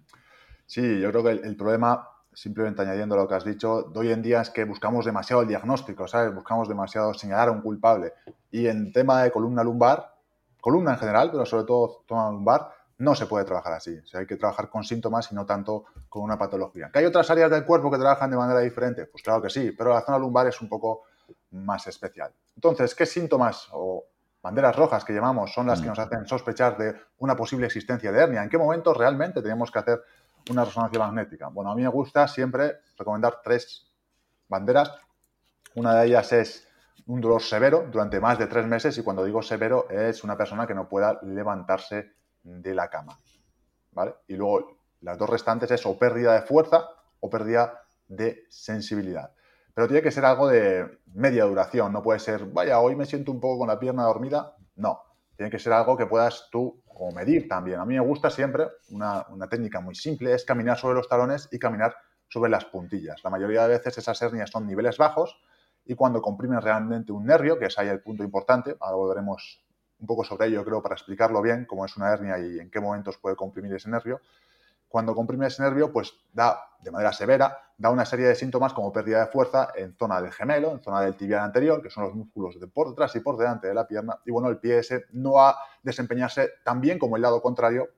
Sí, 0.67 1.00
yo 1.00 1.11
creo 1.11 1.25
que 1.25 1.31
el, 1.31 1.57
problema, 1.57 2.09
simplemente 2.33 2.83
añadiendo 2.83 3.17
lo 3.17 3.27
que 3.27 3.35
has 3.35 3.45
dicho, 3.45 3.91
de 3.93 3.99
hoy 3.99 4.12
en 4.12 4.23
día 4.23 4.41
es 4.41 4.50
que 4.50 4.65
buscamos 4.65 5.05
demasiado 5.05 5.43
el 5.43 5.49
diagnóstico, 5.49 6.07
¿sabes? 6.07 6.33
Buscamos 6.35 6.69
demasiado 6.69 7.12
señalar 7.15 7.49
a 7.49 7.53
un 7.53 7.61
culpable. 7.61 8.12
Y 8.53 8.67
en 8.67 8.93
tema 8.93 9.23
de 9.23 9.33
columna 9.33 9.65
lumbar, 9.65 10.15
columna 10.61 10.93
en 10.93 10.99
general, 10.99 11.31
pero 11.33 11.45
sobre 11.45 11.65
todo 11.65 12.05
zona 12.07 12.31
lumbar, 12.31 12.71
no 12.99 13.15
se 13.15 13.27
puede 13.27 13.45
trabajar 13.47 13.73
así. 13.73 13.99
O 13.99 14.19
hay 14.19 14.27
que 14.27 14.37
trabajar 14.37 14.69
con 14.69 14.85
síntomas 14.85 15.33
y 15.33 15.35
no 15.35 15.47
tanto 15.47 15.87
con 16.09 16.23
una 16.23 16.39
patología. 16.39 16.91
¿Que 16.93 17.00
hay 17.00 17.07
otras 17.07 17.31
áreas 17.31 17.50
del 17.50 17.65
cuerpo 17.65 17.91
que 17.91 17.97
trabajan 17.97 18.31
de 18.31 18.37
manera 18.37 18.61
diferente? 18.61 19.07
Pues 19.07 19.23
claro 19.25 19.43
que 19.43 19.49
sí, 19.49 19.73
pero 19.77 19.91
la 19.91 20.03
zona 20.03 20.19
lumbar 20.19 20.47
es 20.47 20.61
un 20.61 20.69
poco 20.69 21.05
más 21.52 21.87
especial. 21.87 22.33
Entonces, 22.54 22.95
¿qué 22.95 23.07
síntomas 23.07 23.69
o 23.73 24.04
banderas 24.42 24.75
rojas 24.76 25.04
que 25.04 25.12
llamamos 25.12 25.52
son 25.52 25.66
las 25.66 25.80
que 25.80 25.87
mm. 25.87 25.90
nos 25.90 25.99
hacen 25.99 26.26
sospechar 26.26 26.76
de 26.76 26.95
una 27.19 27.37
posible 27.37 27.66
existencia 27.66 28.12
de 28.12 28.21
hernia? 28.21 28.42
¿En 28.42 28.49
qué 28.49 28.59
momento 28.59 28.95
realmente 28.95 29.42
tenemos 29.42 29.71
que 29.71 29.78
hacer 29.78 30.02
una 30.50 30.64
resonancia 30.64 30.99
magnética? 30.99 31.49
Bueno, 31.49 31.71
a 31.71 31.75
mí 31.75 31.83
me 31.83 31.88
gusta 31.88 32.26
siempre 32.28 32.78
recomendar 32.97 33.40
tres 33.42 33.87
banderas. 34.49 34.92
Una 35.75 35.95
de 35.95 36.07
ellas 36.07 36.33
es 36.33 36.69
un 37.07 37.21
dolor 37.21 37.42
severo 37.42 37.87
durante 37.90 38.21
más 38.21 38.38
de 38.38 38.47
tres 38.47 38.66
meses 38.66 38.97
y 38.99 39.02
cuando 39.02 39.25
digo 39.25 39.42
severo 39.42 39.88
es 39.90 40.23
una 40.23 40.37
persona 40.37 40.66
que 40.66 40.75
no 40.75 40.88
pueda 40.88 41.19
levantarse 41.23 42.12
de 42.42 42.75
la 42.75 42.88
cama. 42.88 43.19
¿Vale? 43.92 44.14
Y 44.28 44.37
luego 44.37 44.78
las 45.00 45.19
dos 45.19 45.28
restantes 45.28 45.71
es 45.71 45.85
o 45.87 45.99
pérdida 45.99 46.35
de 46.35 46.42
fuerza 46.42 46.88
o 47.21 47.28
pérdida 47.28 47.83
de 48.09 48.45
sensibilidad. 48.49 49.33
Pero 49.80 49.88
tiene 49.88 50.02
que 50.02 50.10
ser 50.10 50.26
algo 50.26 50.46
de 50.46 50.99
media 51.14 51.46
duración, 51.46 51.90
no 51.90 52.02
puede 52.02 52.18
ser, 52.18 52.44
vaya, 52.44 52.78
hoy 52.80 52.96
me 52.96 53.06
siento 53.06 53.32
un 53.32 53.40
poco 53.40 53.60
con 53.60 53.68
la 53.68 53.80
pierna 53.80 54.02
dormida. 54.02 54.54
No, 54.76 55.00
tiene 55.38 55.50
que 55.50 55.58
ser 55.58 55.72
algo 55.72 55.96
que 55.96 56.04
puedas 56.04 56.50
tú 56.52 56.82
medir 57.14 57.49
también. 57.49 57.80
A 57.80 57.87
mí 57.87 57.94
me 57.94 58.00
gusta 58.00 58.28
siempre, 58.28 58.68
una, 58.90 59.25
una 59.30 59.49
técnica 59.49 59.80
muy 59.80 59.94
simple, 59.94 60.34
es 60.34 60.44
caminar 60.44 60.76
sobre 60.76 60.96
los 60.96 61.08
talones 61.08 61.49
y 61.50 61.58
caminar 61.58 61.96
sobre 62.28 62.50
las 62.50 62.66
puntillas. 62.66 63.25
La 63.25 63.30
mayoría 63.30 63.62
de 63.62 63.68
veces 63.68 63.96
esas 63.96 64.20
hernias 64.20 64.50
son 64.50 64.66
niveles 64.66 64.99
bajos 64.99 65.40
y 65.87 65.94
cuando 65.94 66.20
comprimen 66.20 66.60
realmente 66.60 67.12
un 67.12 67.25
nervio, 67.25 67.58
que 67.58 67.64
es 67.64 67.78
ahí 67.78 67.88
el 67.88 68.02
punto 68.02 68.22
importante, 68.22 68.76
ahora 68.80 68.96
volveremos 68.96 69.64
un 69.99 70.06
poco 70.06 70.25
sobre 70.25 70.49
ello, 70.49 70.62
creo, 70.62 70.82
para 70.82 70.94
explicarlo 70.94 71.40
bien, 71.40 71.64
cómo 71.64 71.87
es 71.87 71.96
una 71.96 72.12
hernia 72.12 72.38
y 72.38 72.58
en 72.58 72.70
qué 72.70 72.80
momentos 72.80 73.16
puede 73.16 73.34
comprimir 73.34 73.72
ese 73.72 73.88
nervio. 73.88 74.20
Cuando 74.90 75.14
comprime 75.14 75.47
ese 75.47 75.62
nervio, 75.62 75.92
pues 75.92 76.12
da, 76.32 76.61
de 76.80 76.90
manera 76.90 77.12
severa, 77.12 77.56
da 77.78 77.90
una 77.90 78.04
serie 78.04 78.26
de 78.26 78.35
síntomas 78.35 78.73
como 78.73 78.92
pérdida 78.92 79.20
de 79.20 79.26
fuerza 79.28 79.68
en 79.76 79.94
zona 79.97 80.20
del 80.20 80.32
gemelo, 80.32 80.73
en 80.73 80.82
zona 80.82 81.00
del 81.00 81.16
tibial 81.16 81.42
anterior, 81.42 81.80
que 81.80 81.90
son 81.90 82.02
los 82.02 82.14
músculos 82.16 82.59
de 82.59 82.66
por 82.66 82.88
detrás 82.88 83.14
y 83.14 83.20
por 83.20 83.37
delante 83.37 83.68
de 83.68 83.75
la 83.75 83.87
pierna. 83.87 84.18
Y 84.25 84.32
bueno, 84.32 84.49
el 84.49 84.59
pie 84.59 84.80
ese 84.80 85.04
no 85.12 85.35
va 85.35 85.50
a 85.50 85.56
desempeñarse 85.85 86.50
tan 86.64 86.80
bien 86.80 86.99
como 86.99 87.14
el 87.14 87.23
lado 87.23 87.40
contrario 87.40 87.88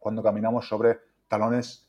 cuando 0.00 0.24
caminamos 0.24 0.66
sobre 0.66 0.98
talones 1.28 1.88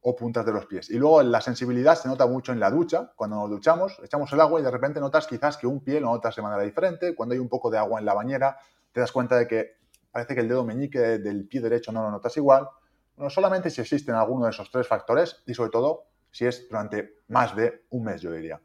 o 0.00 0.16
puntas 0.16 0.44
de 0.44 0.52
los 0.52 0.66
pies. 0.66 0.90
Y 0.90 0.98
luego 0.98 1.22
la 1.22 1.40
sensibilidad 1.40 1.94
se 1.94 2.08
nota 2.08 2.26
mucho 2.26 2.50
en 2.50 2.58
la 2.58 2.72
ducha. 2.72 3.12
Cuando 3.14 3.36
nos 3.36 3.48
duchamos, 3.48 4.00
echamos 4.02 4.32
el 4.32 4.40
agua 4.40 4.58
y 4.58 4.64
de 4.64 4.72
repente 4.72 4.98
notas 4.98 5.28
quizás 5.28 5.56
que 5.56 5.68
un 5.68 5.84
pie 5.84 6.00
lo 6.00 6.08
notas 6.08 6.34
de 6.34 6.42
manera 6.42 6.64
diferente. 6.64 7.14
Cuando 7.14 7.34
hay 7.34 7.38
un 7.38 7.48
poco 7.48 7.70
de 7.70 7.78
agua 7.78 8.00
en 8.00 8.06
la 8.06 8.14
bañera, 8.14 8.58
te 8.90 8.98
das 8.98 9.12
cuenta 9.12 9.36
de 9.36 9.46
que 9.46 9.76
parece 10.10 10.34
que 10.34 10.40
el 10.40 10.48
dedo 10.48 10.64
meñique 10.64 10.98
del 10.98 11.46
pie 11.46 11.60
derecho 11.60 11.92
no 11.92 12.02
lo 12.02 12.10
notas 12.10 12.36
igual. 12.36 12.68
No 13.16 13.30
solamente 13.30 13.70
si 13.70 13.80
existen 13.80 14.14
alguno 14.14 14.44
de 14.44 14.50
esos 14.50 14.70
tres 14.70 14.86
factores 14.88 15.42
y 15.46 15.54
sobre 15.54 15.70
todo 15.70 16.06
si 16.30 16.46
es 16.46 16.68
durante 16.68 17.20
más 17.28 17.54
de 17.54 17.86
un 17.90 18.04
mes, 18.04 18.20
yo 18.20 18.32
diría. 18.32 18.60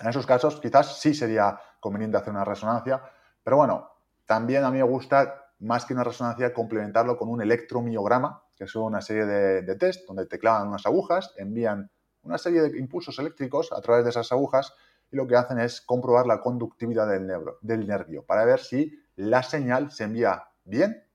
En 0.00 0.08
esos 0.08 0.26
casos 0.26 0.60
quizás 0.60 1.00
sí 1.00 1.14
sería 1.14 1.58
conveniente 1.80 2.18
hacer 2.18 2.30
una 2.30 2.44
resonancia, 2.44 3.02
pero 3.42 3.56
bueno, 3.56 3.90
también 4.26 4.64
a 4.64 4.70
mí 4.70 4.78
me 4.78 4.84
gusta 4.84 5.52
más 5.60 5.86
que 5.86 5.94
una 5.94 6.04
resonancia 6.04 6.52
complementarlo 6.52 7.16
con 7.16 7.30
un 7.30 7.40
electromiograma, 7.40 8.42
que 8.54 8.66
son 8.66 8.82
una 8.82 9.00
serie 9.00 9.24
de, 9.24 9.62
de 9.62 9.76
test 9.76 10.06
donde 10.06 10.26
te 10.26 10.38
clavan 10.38 10.68
unas 10.68 10.84
agujas, 10.84 11.32
envían 11.38 11.90
una 12.22 12.36
serie 12.36 12.62
de 12.62 12.78
impulsos 12.78 13.18
eléctricos 13.18 13.72
a 13.72 13.80
través 13.80 14.04
de 14.04 14.10
esas 14.10 14.30
agujas 14.32 14.74
y 15.10 15.16
lo 15.16 15.26
que 15.26 15.36
hacen 15.36 15.58
es 15.60 15.80
comprobar 15.80 16.26
la 16.26 16.40
conductividad 16.40 17.08
del, 17.08 17.32
del 17.60 17.86
nervio 17.86 18.24
para 18.24 18.44
ver 18.44 18.60
si 18.60 18.92
la 19.14 19.42
señal 19.42 19.90
se 19.90 20.04
envía 20.04 20.44
bien 20.64 21.05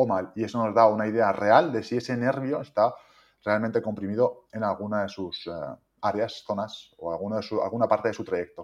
o 0.00 0.06
mal. 0.06 0.30
Y 0.36 0.44
eso 0.44 0.64
nos 0.64 0.72
da 0.72 0.86
una 0.86 1.08
idea 1.08 1.32
real 1.32 1.72
de 1.72 1.82
si 1.82 1.96
ese 1.96 2.16
nervio 2.16 2.60
está 2.60 2.94
realmente 3.44 3.82
comprimido 3.82 4.46
en 4.52 4.62
alguna 4.62 5.02
de 5.02 5.08
sus 5.08 5.48
eh, 5.48 5.50
áreas, 6.00 6.44
zonas 6.46 6.94
o 6.98 7.12
alguna, 7.12 7.38
de 7.38 7.42
su, 7.42 7.60
alguna 7.60 7.88
parte 7.88 8.06
de 8.06 8.14
su 8.14 8.22
trayecto. 8.22 8.62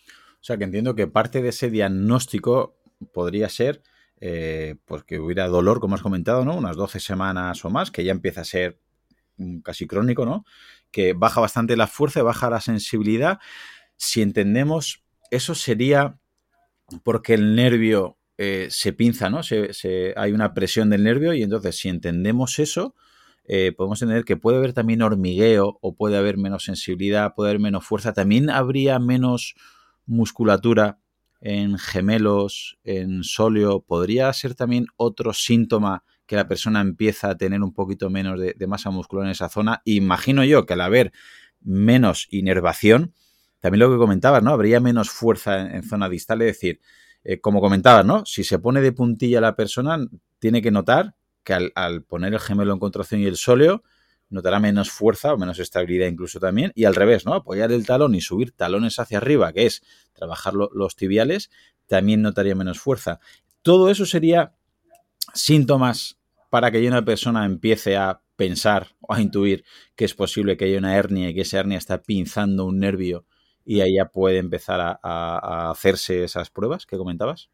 O 0.00 0.40
sea 0.40 0.56
que 0.56 0.64
entiendo 0.64 0.94
que 0.94 1.08
parte 1.08 1.42
de 1.42 1.50
ese 1.50 1.68
diagnóstico 1.68 2.78
podría 3.12 3.50
ser 3.50 3.82
eh, 4.18 4.76
pues 4.86 5.04
que 5.04 5.18
hubiera 5.20 5.46
dolor, 5.46 5.78
como 5.78 5.94
has 5.94 6.02
comentado, 6.02 6.42
¿no? 6.46 6.56
Unas 6.56 6.76
12 6.76 7.00
semanas 7.00 7.62
o 7.66 7.68
más, 7.68 7.90
que 7.90 8.02
ya 8.02 8.12
empieza 8.12 8.40
a 8.40 8.44
ser 8.44 8.80
mm, 9.36 9.58
casi 9.58 9.86
crónico, 9.86 10.24
¿no? 10.24 10.46
Que 10.90 11.12
baja 11.12 11.42
bastante 11.42 11.76
la 11.76 11.86
fuerza, 11.86 12.22
baja 12.22 12.48
la 12.48 12.62
sensibilidad. 12.62 13.40
Si 13.98 14.22
entendemos, 14.22 15.04
eso 15.30 15.54
sería 15.54 16.18
porque 17.04 17.34
el 17.34 17.54
nervio 17.56 18.16
eh, 18.38 18.68
se 18.70 18.92
pinza, 18.92 19.30
¿no? 19.30 19.42
Se, 19.42 20.14
hay 20.16 20.32
una 20.32 20.54
presión 20.54 20.90
del 20.90 21.04
nervio 21.04 21.32
y 21.34 21.42
entonces 21.42 21.76
si 21.76 21.88
entendemos 21.88 22.58
eso, 22.58 22.94
eh, 23.44 23.72
podemos 23.76 24.02
entender 24.02 24.24
que 24.24 24.36
puede 24.36 24.58
haber 24.58 24.72
también 24.72 25.02
hormigueo 25.02 25.78
o 25.80 25.94
puede 25.94 26.16
haber 26.16 26.36
menos 26.36 26.64
sensibilidad, 26.64 27.34
puede 27.34 27.50
haber 27.50 27.60
menos 27.60 27.84
fuerza, 27.84 28.12
también 28.12 28.50
habría 28.50 28.98
menos 28.98 29.54
musculatura 30.04 30.98
en 31.40 31.78
gemelos, 31.78 32.78
en 32.82 33.22
sóleo, 33.22 33.80
podría 33.80 34.32
ser 34.32 34.54
también 34.54 34.86
otro 34.96 35.32
síntoma 35.32 36.02
que 36.26 36.34
la 36.34 36.48
persona 36.48 36.80
empieza 36.80 37.30
a 37.30 37.36
tener 37.36 37.62
un 37.62 37.72
poquito 37.72 38.10
menos 38.10 38.40
de, 38.40 38.54
de 38.56 38.66
masa 38.66 38.90
muscular 38.90 39.26
en 39.26 39.30
esa 39.32 39.48
zona. 39.48 39.80
Imagino 39.84 40.44
yo 40.44 40.66
que 40.66 40.72
al 40.72 40.80
haber 40.80 41.12
menos 41.60 42.26
inervación, 42.30 43.14
también 43.60 43.80
lo 43.80 43.90
que 43.90 43.98
comentabas, 43.98 44.42
¿no? 44.42 44.50
Habría 44.50 44.80
menos 44.80 45.10
fuerza 45.10 45.60
en, 45.60 45.82
zona 45.82 46.08
distal, 46.08 46.42
es 46.42 46.48
decir, 46.48 46.80
eh, 47.28 47.40
como 47.40 47.60
comentabas, 47.60 48.06
¿no? 48.06 48.24
Si 48.24 48.44
se 48.44 48.60
pone 48.60 48.80
de 48.80 48.92
puntilla 48.92 49.40
la 49.40 49.56
persona, 49.56 49.98
tiene 50.38 50.62
que 50.62 50.70
notar 50.70 51.16
que 51.42 51.54
al, 51.74 52.04
poner 52.04 52.34
el 52.34 52.38
gemelo 52.38 52.72
en 52.72 52.78
contracción 52.78 53.20
y 53.20 53.26
el 53.26 53.36
sóleo, 53.36 53.82
notará 54.28 54.60
menos 54.60 54.92
fuerza 54.92 55.34
o 55.34 55.38
menos 55.38 55.58
estabilidad 55.58 56.06
incluso 56.06 56.38
también. 56.38 56.70
Y 56.76 56.84
al 56.84 56.94
revés, 56.94 57.26
¿no? 57.26 57.34
Apoyar 57.34 57.72
el 57.72 57.84
talón 57.84 58.14
y 58.14 58.20
subir 58.20 58.52
talones 58.52 59.00
hacia 59.00 59.18
arriba, 59.18 59.52
que 59.52 59.66
es 59.66 59.82
trabajar 60.12 60.54
los 60.54 60.94
tibiales, 60.94 61.50
también 61.88 62.22
notaría 62.22 62.54
menos 62.54 62.78
fuerza. 62.78 63.18
Todo 63.62 63.90
eso 63.90 64.06
sería 64.06 64.54
síntomas 65.34 66.20
para 66.48 66.70
que 66.70 66.86
una 66.86 67.04
persona 67.04 67.44
empiece 67.44 67.96
a 67.96 68.22
pensar 68.36 68.94
o 69.00 69.14
a 69.14 69.20
intuir 69.20 69.64
que 69.96 70.04
es 70.04 70.14
posible 70.14 70.56
que 70.56 70.66
haya 70.66 70.78
una 70.78 70.96
hernia 70.96 71.30
y 71.30 71.34
que 71.34 71.40
esa 71.40 71.58
hernia 71.58 71.78
está 71.78 72.02
pinzando 72.02 72.66
un 72.66 72.78
nervio 72.78 73.24
y 73.66 73.80
ahí 73.80 73.96
ya 73.96 74.06
puede 74.06 74.38
empezar 74.38 74.98
a, 75.02 75.70
hacerse 75.70 76.22
esas 76.24 76.50
pruebas 76.50 76.86
que 76.86 76.96
comentabas? 76.96 77.50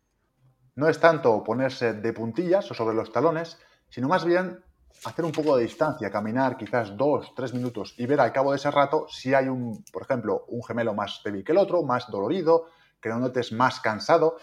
No 0.76 0.88
es 0.88 1.00
tanto 1.00 1.42
ponerse 1.42 1.94
de 1.94 2.12
puntillas 2.12 2.70
o 2.70 2.74
sobre 2.74 2.94
los 2.94 3.10
talones, 3.10 3.58
sino 3.88 4.08
más 4.08 4.24
bien 4.24 4.62
hacer 5.06 5.24
un 5.24 5.32
poco 5.32 5.56
de 5.56 5.64
distancia, 5.64 6.10
caminar 6.10 6.58
quizás 6.58 6.96
dos, 6.96 7.34
tres 7.34 7.54
minutos 7.54 7.94
y 7.96 8.06
ver 8.06 8.20
al 8.20 8.32
cabo 8.32 8.50
de 8.50 8.56
ese 8.56 8.70
rato 8.70 9.06
si 9.08 9.32
hay 9.32 9.48
un, 9.48 9.82
por 9.90 10.02
ejemplo, 10.02 10.44
un 10.48 10.62
gemelo 10.62 10.94
más 10.94 11.22
débil 11.24 11.44
que 11.44 11.52
el 11.52 11.58
otro, 11.58 11.82
más 11.82 12.10
dolorido, 12.10 12.66
que 13.00 13.08
no 13.08 13.18
notes 13.18 13.50
más 13.52 13.80
cansado. 13.80 14.36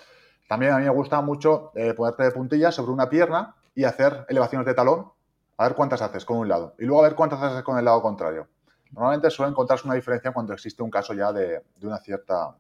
También 0.48 0.74
a 0.74 0.80
mí 0.80 0.84
me 0.84 0.90
gusta 0.90 1.22
mucho 1.22 1.72
eh, 1.76 1.94
ponerte 1.94 2.24
de 2.24 2.32
puntillas 2.32 2.74
sobre 2.74 2.92
una 2.92 3.10
pierna 3.10 3.56
y 3.76 3.84
hacer 3.84 4.26
elevaciones 4.28 4.66
de 4.66 4.74
talón, 4.74 5.12
a 5.58 5.68
ver 5.68 5.76
cuántas 5.76 6.02
haces 6.02 6.26
con 6.26 6.38
un 6.38 6.48
lado 6.48 6.74
y 6.80 6.86
luego 6.86 7.02
a 7.02 7.08
ver 7.08 7.16
cuántas 7.16 7.42
haces 7.44 7.62
con 7.62 7.78
el 7.78 7.86
lado 7.86 8.02
contrario. 8.02 8.48
Normalmente 8.92 9.30
suele 9.30 9.52
encontrarse 9.52 9.86
una 9.86 9.96
diferencia 9.96 10.32
cuando 10.32 10.54
existe 10.54 10.82
un 10.82 10.90
caso 10.90 11.14
ya 11.14 11.32
de, 11.32 11.64
una 11.82 11.98
cierta 12.00 12.56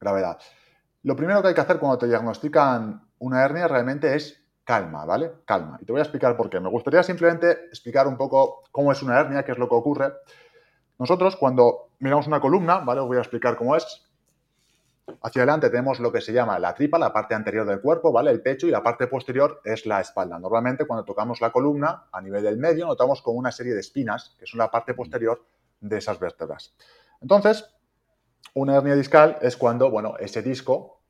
gravedad. 0.00 0.38
Lo 1.02 1.14
primero 1.14 1.42
que 1.42 1.48
hay 1.48 1.54
que 1.54 1.60
hacer 1.60 1.78
cuando 1.78 1.98
te 1.98 2.06
diagnostican 2.06 3.08
una 3.18 3.44
hernia 3.44 3.68
realmente 3.68 4.14
es 4.14 4.42
calma, 4.64 5.04
¿vale? 5.04 5.32
Calma. 5.44 5.78
Y 5.80 5.84
te 5.84 5.92
voy 5.92 6.00
a 6.00 6.04
explicar 6.04 6.36
por 6.36 6.50
qué. 6.50 6.58
Me 6.60 6.70
gustaría 6.70 7.02
simplemente 7.02 7.50
explicar 7.66 8.06
un 8.08 8.16
poco 8.16 8.62
cómo 8.72 8.90
es 8.92 9.02
una 9.02 9.20
hernia, 9.20 9.44
qué 9.44 9.52
es 9.52 9.58
lo 9.58 9.68
que 9.68 9.74
ocurre. 9.74 10.12
Nosotros 10.98 11.36
cuando 11.36 11.90
miramos 11.98 12.26
una 12.26 12.40
columna, 12.40 12.78
¿vale? 12.78 13.00
Os 13.00 13.06
voy 13.06 13.18
a 13.18 13.20
explicar 13.20 13.56
cómo 13.56 13.76
es. 13.76 14.04
Hacia 15.24 15.42
adelante 15.42 15.70
tenemos 15.70 16.00
lo 16.00 16.12
que 16.12 16.20
se 16.20 16.32
llama 16.32 16.58
la 16.58 16.74
tripa, 16.74 16.98
la 16.98 17.12
parte 17.12 17.34
anterior 17.34 17.66
del 17.66 17.80
cuerpo, 17.80 18.12
¿vale? 18.12 18.30
El 18.30 18.42
pecho 18.42 18.66
y 18.66 18.70
la 18.70 18.82
parte 18.82 19.06
posterior 19.06 19.60
es 19.64 19.86
la 19.86 20.00
espalda. 20.00 20.38
Normalmente 20.38 20.86
cuando 20.86 21.04
tocamos 21.04 21.40
la 21.40 21.50
columna, 21.50 22.08
a 22.12 22.20
nivel 22.20 22.42
del 22.42 22.58
medio, 22.58 22.86
notamos 22.86 23.22
como 23.22 23.38
una 23.38 23.50
serie 23.50 23.74
de 23.74 23.80
espinas, 23.80 24.36
que 24.38 24.46
son 24.46 24.58
la 24.58 24.70
parte 24.70 24.92
posterior 24.92 25.44
de 25.80 25.98
esas 25.98 26.18
vértebras. 26.18 26.74
Entonces, 27.20 27.70
una 28.54 28.76
hernia 28.76 28.94
discal 28.94 29.38
es 29.40 29.56
cuando, 29.56 29.90
bueno, 29.90 30.14
ese 30.18 30.42
disco, 30.42 31.02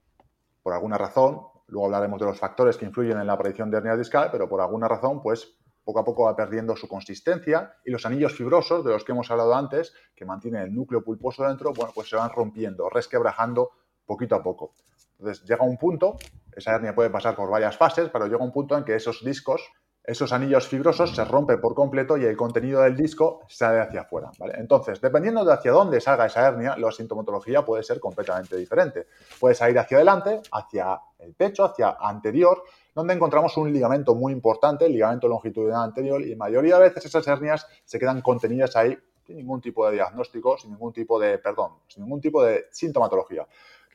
por 0.62 0.72
alguna 0.72 0.96
razón, 0.96 1.40
luego 1.66 1.86
hablaremos 1.86 2.20
de 2.20 2.26
los 2.26 2.38
factores 2.38 2.76
que 2.76 2.86
influyen 2.86 3.18
en 3.18 3.26
la 3.26 3.32
aparición 3.32 3.70
de 3.70 3.78
hernia 3.78 3.96
discal, 3.96 4.28
pero 4.30 4.48
por 4.48 4.60
alguna 4.60 4.88
razón, 4.88 5.22
pues 5.22 5.56
poco 5.84 6.00
a 6.00 6.04
poco 6.04 6.24
va 6.24 6.34
perdiendo 6.34 6.76
su 6.76 6.88
consistencia 6.88 7.74
y 7.84 7.90
los 7.90 8.06
anillos 8.06 8.32
fibrosos 8.32 8.84
de 8.84 8.92
los 8.92 9.04
que 9.04 9.12
hemos 9.12 9.30
hablado 9.30 9.54
antes, 9.54 9.92
que 10.16 10.24
mantienen 10.24 10.62
el 10.62 10.74
núcleo 10.74 11.02
pulposo 11.02 11.46
dentro, 11.46 11.72
bueno, 11.74 11.92
pues 11.94 12.08
se 12.08 12.16
van 12.16 12.30
rompiendo, 12.30 12.88
resquebrajando 12.88 13.72
poquito 14.06 14.34
a 14.34 14.42
poco. 14.42 14.72
Entonces 15.18 15.44
llega 15.44 15.64
un 15.64 15.76
punto, 15.76 16.16
esa 16.54 16.74
hernia 16.74 16.94
puede 16.94 17.10
pasar 17.10 17.34
por 17.36 17.50
varias 17.50 17.76
fases, 17.76 18.08
pero 18.10 18.26
llega 18.26 18.42
un 18.42 18.52
punto 18.52 18.76
en 18.76 18.84
que 18.84 18.94
esos 18.94 19.24
discos, 19.24 19.62
esos 20.02 20.32
anillos 20.32 20.68
fibrosos 20.68 21.14
se 21.14 21.24
rompen 21.24 21.60
por 21.60 21.74
completo 21.74 22.18
y 22.18 22.24
el 22.24 22.36
contenido 22.36 22.82
del 22.82 22.94
disco 22.94 23.40
sale 23.48 23.80
hacia 23.80 24.02
afuera. 24.02 24.30
Entonces, 24.54 25.00
dependiendo 25.00 25.44
de 25.44 25.52
hacia 25.54 25.72
dónde 25.72 26.00
salga 26.00 26.26
esa 26.26 26.46
hernia, 26.46 26.76
la 26.76 26.92
sintomatología 26.92 27.64
puede 27.64 27.82
ser 27.82 28.00
completamente 28.00 28.56
diferente. 28.56 29.06
Puede 29.40 29.54
salir 29.54 29.78
hacia 29.78 29.96
adelante, 29.96 30.42
hacia 30.52 31.00
el 31.20 31.32
pecho, 31.34 31.64
hacia 31.64 31.96
anterior, 31.98 32.62
donde 32.94 33.14
encontramos 33.14 33.56
un 33.56 33.72
ligamento 33.72 34.14
muy 34.14 34.32
importante, 34.32 34.86
el 34.86 34.92
ligamento 34.92 35.26
longitudinal 35.26 35.84
anterior, 35.84 36.20
y 36.20 36.30
la 36.30 36.36
mayoría 36.36 36.76
de 36.76 36.82
veces 36.82 37.06
esas 37.06 37.26
hernias 37.26 37.66
se 37.84 37.98
quedan 37.98 38.20
contenidas 38.20 38.76
ahí 38.76 38.96
sin 39.26 39.36
ningún 39.38 39.60
tipo 39.60 39.86
de 39.86 39.94
diagnóstico, 39.94 40.58
sin 40.58 40.72
ningún 40.72 40.92
tipo 40.92 41.18
de, 41.18 41.38
perdón, 41.38 41.78
sin 41.88 42.04
ningún 42.04 42.20
tipo 42.20 42.44
de 42.44 42.66
sintomatología. 42.70 43.46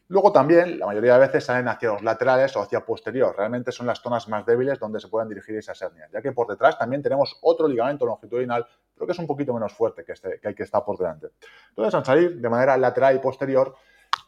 Luego 0.10 0.32
también, 0.32 0.80
la 0.80 0.88
mayoría 0.88 1.14
de 1.14 1.20
veces 1.20 1.46
salen 1.46 1.68
hacia 1.68 1.90
los 1.90 2.02
laterales 2.02 2.56
o 2.56 2.62
hacia 2.62 2.84
posterior. 2.84 3.36
Realmente 3.38 3.72
son 3.72 3.86
las 3.86 4.02
zonas 4.02 4.28
más 4.28 4.44
débiles 4.44 4.80
donde 4.80 5.00
se 5.00 5.08
pueden 5.08 5.30
dirigir 5.30 5.56
esas 5.56 5.80
hernias, 5.84 6.10
ya 6.12 6.20
que 6.20 6.32
por 6.32 6.48
detrás 6.48 6.80
también 6.80 7.04
tenemos 7.04 7.38
otro 7.42 7.68
ligamento 7.68 8.08
longitudinal, 8.08 8.66
pero 8.96 9.06
que 9.06 9.12
es 9.12 9.20
un 9.20 9.28
poquito 9.28 9.54
menos 9.54 9.72
fuerte 9.72 10.04
que, 10.04 10.14
este, 10.14 10.40
que 10.40 10.48
el 10.48 10.56
que 10.56 10.64
está 10.64 10.84
por 10.84 10.98
delante. 10.98 11.28
Entonces, 11.70 11.94
al 11.94 12.04
salir 12.04 12.42
de 12.42 12.50
manera 12.50 12.76
lateral 12.76 13.18
y 13.18 13.20
posterior, 13.20 13.76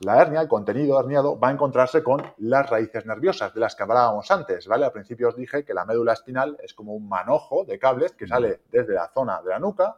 la 0.01 0.21
hernia, 0.21 0.41
el 0.41 0.47
contenido 0.47 0.99
herniado, 0.99 1.39
va 1.39 1.47
a 1.47 1.51
encontrarse 1.51 2.03
con 2.03 2.21
las 2.37 2.69
raíces 2.69 3.07
nerviosas 3.07 3.51
de 3.51 3.59
las 3.59 3.75
que 3.75 3.81
hablábamos 3.81 4.29
antes, 4.29 4.67
¿vale? 4.67 4.85
Al 4.85 4.91
principio 4.91 5.29
os 5.29 5.35
dije 5.35 5.65
que 5.65 5.73
la 5.73 5.85
médula 5.85 6.13
espinal 6.13 6.57
es 6.61 6.75
como 6.75 6.93
un 6.93 7.09
manojo 7.09 7.65
de 7.65 7.79
cables 7.79 8.11
que 8.11 8.27
sale 8.27 8.61
desde 8.71 8.93
la 8.93 9.07
zona 9.07 9.41
de 9.41 9.49
la 9.49 9.57
nuca, 9.57 9.95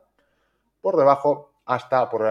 por 0.79 0.95
debajo 0.95 1.51
hasta 1.65 2.09
por, 2.09 2.21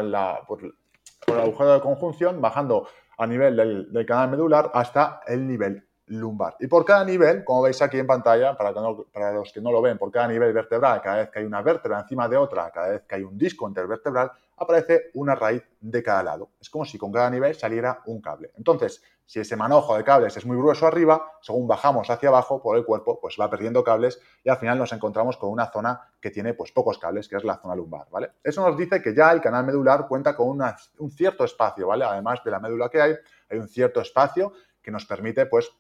por 0.47 0.61
el 0.63 1.39
agujero 1.39 1.75
de 1.75 1.81
conjunción, 1.81 2.41
bajando 2.41 2.87
a 3.23 3.27
nivel 3.27 3.57
del, 3.57 4.07
canal 4.07 4.31
medular 4.31 4.71
hasta 4.75 5.21
el 5.27 5.47
nivel 5.47 5.87
lumbar. 6.07 6.57
Y 6.59 6.67
por 6.67 6.85
cada 6.85 7.05
nivel, 7.05 7.45
como 7.45 7.63
veis 7.63 7.81
aquí 7.81 7.99
en 7.99 8.07
pantalla, 8.07 8.57
para, 8.57 8.75
para, 8.75 9.33
los 9.33 9.53
que 9.53 9.61
no 9.61 9.71
lo 9.71 9.81
ven, 9.81 9.97
por 9.97 10.11
cada 10.11 10.27
nivel 10.27 10.53
vertebral, 10.53 11.01
cada 11.01 11.19
vez 11.19 11.31
que 11.31 11.39
hay 11.39 11.45
una 11.45 11.63
vértebra 11.63 12.01
encima 12.01 12.29
de 12.29 12.37
otra, 12.37 12.71
cada 12.73 12.89
vez 12.89 13.03
que 13.03 13.15
hay 13.15 13.23
un 13.23 13.39
disco 13.39 13.69
intervertebral, 13.69 14.33
aparece 14.63 15.11
una 15.15 15.35
raíz 15.35 15.63
de 15.81 16.03
cada 16.03 16.23
lado. 16.23 16.51
Es 16.61 16.71
como 16.71 16.85
si 16.85 16.99
con 16.99 17.13
cada 17.13 17.31
nivel 17.31 17.55
saliera 17.55 18.03
un 18.07 18.21
cable. 18.21 18.53
Entonces, 18.57 19.03
si 19.27 19.41
ese 19.41 19.57
manojo 19.57 19.97
de 19.97 20.05
cables 20.05 20.37
es 20.37 20.45
muy 20.45 20.57
grueso 20.57 20.87
arriba, 20.87 21.33
según 21.41 21.67
bajamos 21.67 22.11
hacia 22.11 22.29
abajo 22.29 22.61
por 22.61 22.77
el 22.77 22.85
cuerpo, 22.85 23.19
pues 23.21 23.37
va 23.41 23.49
perdiendo 23.49 23.83
cables 23.83 24.21
y 24.45 24.51
al 24.51 24.59
final 24.59 24.79
nos 24.79 24.93
encontramos 24.93 25.37
con 25.37 25.51
una 25.51 25.71
zona 25.71 26.01
que 26.21 26.31
tiene 26.31 26.55
pues 26.55 26.73
pocos 26.73 26.99
cables, 26.99 27.29
que 27.29 27.37
es 27.37 27.45
la 27.45 27.57
zona 27.57 27.75
lumbar, 27.75 28.09
¿vale? 28.11 28.33
Eso 28.43 28.67
nos 28.67 28.77
dice 28.77 29.01
que 29.01 29.15
ya 29.15 29.33
el 29.33 29.41
canal 29.41 29.65
medular 29.65 30.07
cuenta 30.07 30.37
con 30.37 30.61
un 30.99 31.11
cierto 31.11 31.45
espacio, 31.45 31.87
¿vale? 31.87 32.05
Además 32.05 32.43
de 32.45 32.51
la 32.51 32.61
médula 32.61 32.89
que 32.89 33.01
hay, 33.01 33.15
hay 33.49 33.59
un 33.59 33.69
cierto 33.69 34.01
espacio 34.01 34.53
que 34.83 34.91
nos 34.91 35.07
permite 35.07 35.47
pues 35.47 35.71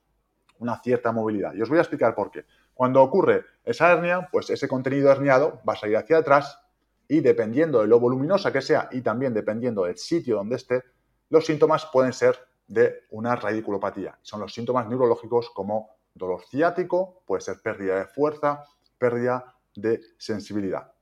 una 0.58 0.78
cierta 0.78 1.12
movilidad. 1.12 1.52
Y 1.54 1.62
os 1.62 1.68
voy 1.68 1.78
a 1.78 1.82
explicar 1.82 2.14
por 2.14 2.30
qué. 2.30 2.46
Cuando 2.72 3.02
ocurre 3.02 3.44
esa 3.64 3.92
hernia, 3.92 4.28
pues 4.32 4.48
ese 4.48 4.66
contenido 4.66 5.10
herniado 5.10 5.60
va 5.68 5.74
a 5.74 5.76
salir 5.76 5.96
hacia 5.96 6.18
atrás 6.18 6.58
y 7.08 7.20
dependiendo 7.20 7.80
de 7.80 7.86
lo 7.86 8.00
voluminosa 8.00 8.52
que 8.52 8.60
sea 8.60 8.88
y 8.92 9.02
también 9.02 9.34
dependiendo 9.34 9.84
del 9.84 9.96
sitio 9.96 10.36
donde 10.36 10.56
esté, 10.56 10.82
los 11.30 11.46
síntomas 11.46 11.86
pueden 11.92 12.12
ser 12.12 12.36
de 12.66 13.04
una 13.10 13.36
radiculopatía. 13.36 14.18
Son 14.22 14.40
los 14.40 14.52
síntomas 14.52 14.88
neurológicos 14.88 15.50
como 15.50 15.90
dolor 16.14 16.42
ciático, 16.50 17.22
puede 17.26 17.42
ser 17.42 17.60
pérdida 17.62 17.98
de 17.98 18.06
fuerza, 18.06 18.64
pérdida 18.98 19.56
de 19.74 20.00
sensibilidad. 20.18 20.92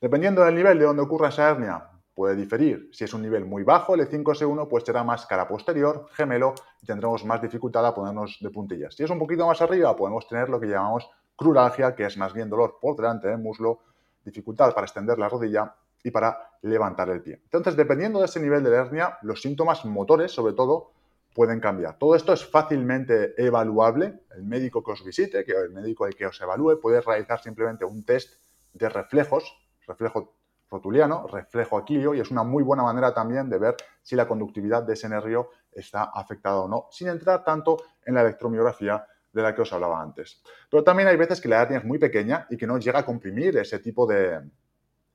Dependiendo 0.00 0.44
del 0.44 0.54
nivel 0.54 0.78
de 0.78 0.84
donde 0.84 1.02
ocurra 1.02 1.28
esa 1.28 1.50
hernia, 1.50 1.90
puede 2.14 2.36
diferir. 2.36 2.90
Si 2.92 3.04
es 3.04 3.14
un 3.14 3.22
nivel 3.22 3.44
muy 3.44 3.62
bajo, 3.62 3.94
el 3.94 4.08
E5S1, 4.08 4.68
pues 4.68 4.84
será 4.84 5.04
más 5.04 5.26
cara 5.26 5.48
posterior, 5.48 6.06
gemelo, 6.12 6.54
y 6.82 6.86
tendremos 6.86 7.24
más 7.24 7.40
dificultad 7.40 7.86
a 7.86 7.94
ponernos 7.94 8.38
de 8.40 8.50
puntillas. 8.50 8.94
Si 8.94 9.02
es 9.04 9.10
un 9.10 9.18
poquito 9.18 9.46
más 9.46 9.60
arriba, 9.62 9.96
podemos 9.96 10.26
tener 10.26 10.48
lo 10.48 10.60
que 10.60 10.66
llamamos 10.66 11.08
cruralgia, 11.36 11.94
que 11.94 12.04
es 12.04 12.18
más 12.18 12.34
bien 12.34 12.50
dolor 12.50 12.76
por 12.80 12.96
delante 12.96 13.28
del 13.28 13.38
muslo, 13.38 13.80
dificultad 14.24 14.74
para 14.74 14.86
extender 14.86 15.18
la 15.18 15.28
rodilla 15.28 15.74
y 16.02 16.10
para 16.10 16.50
levantar 16.62 17.10
el 17.10 17.22
pie. 17.22 17.40
Entonces, 17.44 17.76
dependiendo 17.76 18.20
de 18.20 18.26
ese 18.26 18.40
nivel 18.40 18.62
de 18.64 18.74
hernia, 18.74 19.18
los 19.22 19.42
síntomas 19.42 19.84
motores, 19.84 20.32
sobre 20.32 20.54
todo, 20.54 20.92
pueden 21.34 21.60
cambiar. 21.60 21.96
Todo 21.98 22.16
esto 22.16 22.32
es 22.32 22.44
fácilmente 22.44 23.34
evaluable. 23.42 24.20
El 24.34 24.44
médico 24.44 24.82
que 24.82 24.92
os 24.92 25.04
visite, 25.04 25.44
que 25.44 25.52
el 25.52 25.70
médico 25.70 26.06
que 26.16 26.26
os 26.26 26.40
evalúe, 26.40 26.80
puede 26.80 27.00
realizar 27.00 27.40
simplemente 27.40 27.84
un 27.84 28.04
test 28.04 28.40
de 28.72 28.88
reflejos, 28.88 29.56
reflejo 29.86 30.36
rotuliano, 30.70 31.26
reflejo 31.26 31.76
aquilio, 31.76 32.14
y 32.14 32.20
es 32.20 32.30
una 32.30 32.44
muy 32.44 32.62
buena 32.62 32.82
manera 32.82 33.12
también 33.12 33.48
de 33.48 33.58
ver 33.58 33.76
si 34.02 34.14
la 34.14 34.28
conductividad 34.28 34.84
de 34.84 34.94
ese 34.94 35.08
nervio 35.08 35.50
está 35.72 36.04
afectada 36.04 36.60
o 36.60 36.68
no, 36.68 36.86
sin 36.90 37.08
entrar 37.08 37.44
tanto 37.44 37.76
en 38.04 38.14
la 38.14 38.22
electromiografía 38.22 39.04
de 39.32 39.42
la 39.42 39.54
que 39.54 39.62
os 39.62 39.72
hablaba 39.72 40.00
antes. 40.00 40.42
Pero 40.70 40.82
también 40.84 41.08
hay 41.08 41.16
veces 41.16 41.40
que 41.40 41.48
la 41.48 41.62
hernia 41.62 41.78
es 41.78 41.84
muy 41.84 41.98
pequeña 41.98 42.46
y 42.50 42.56
que 42.56 42.66
no 42.66 42.78
llega 42.78 43.00
a 43.00 43.06
comprimir 43.06 43.56
ese 43.56 43.78
tipo 43.78 44.06
de, 44.06 44.40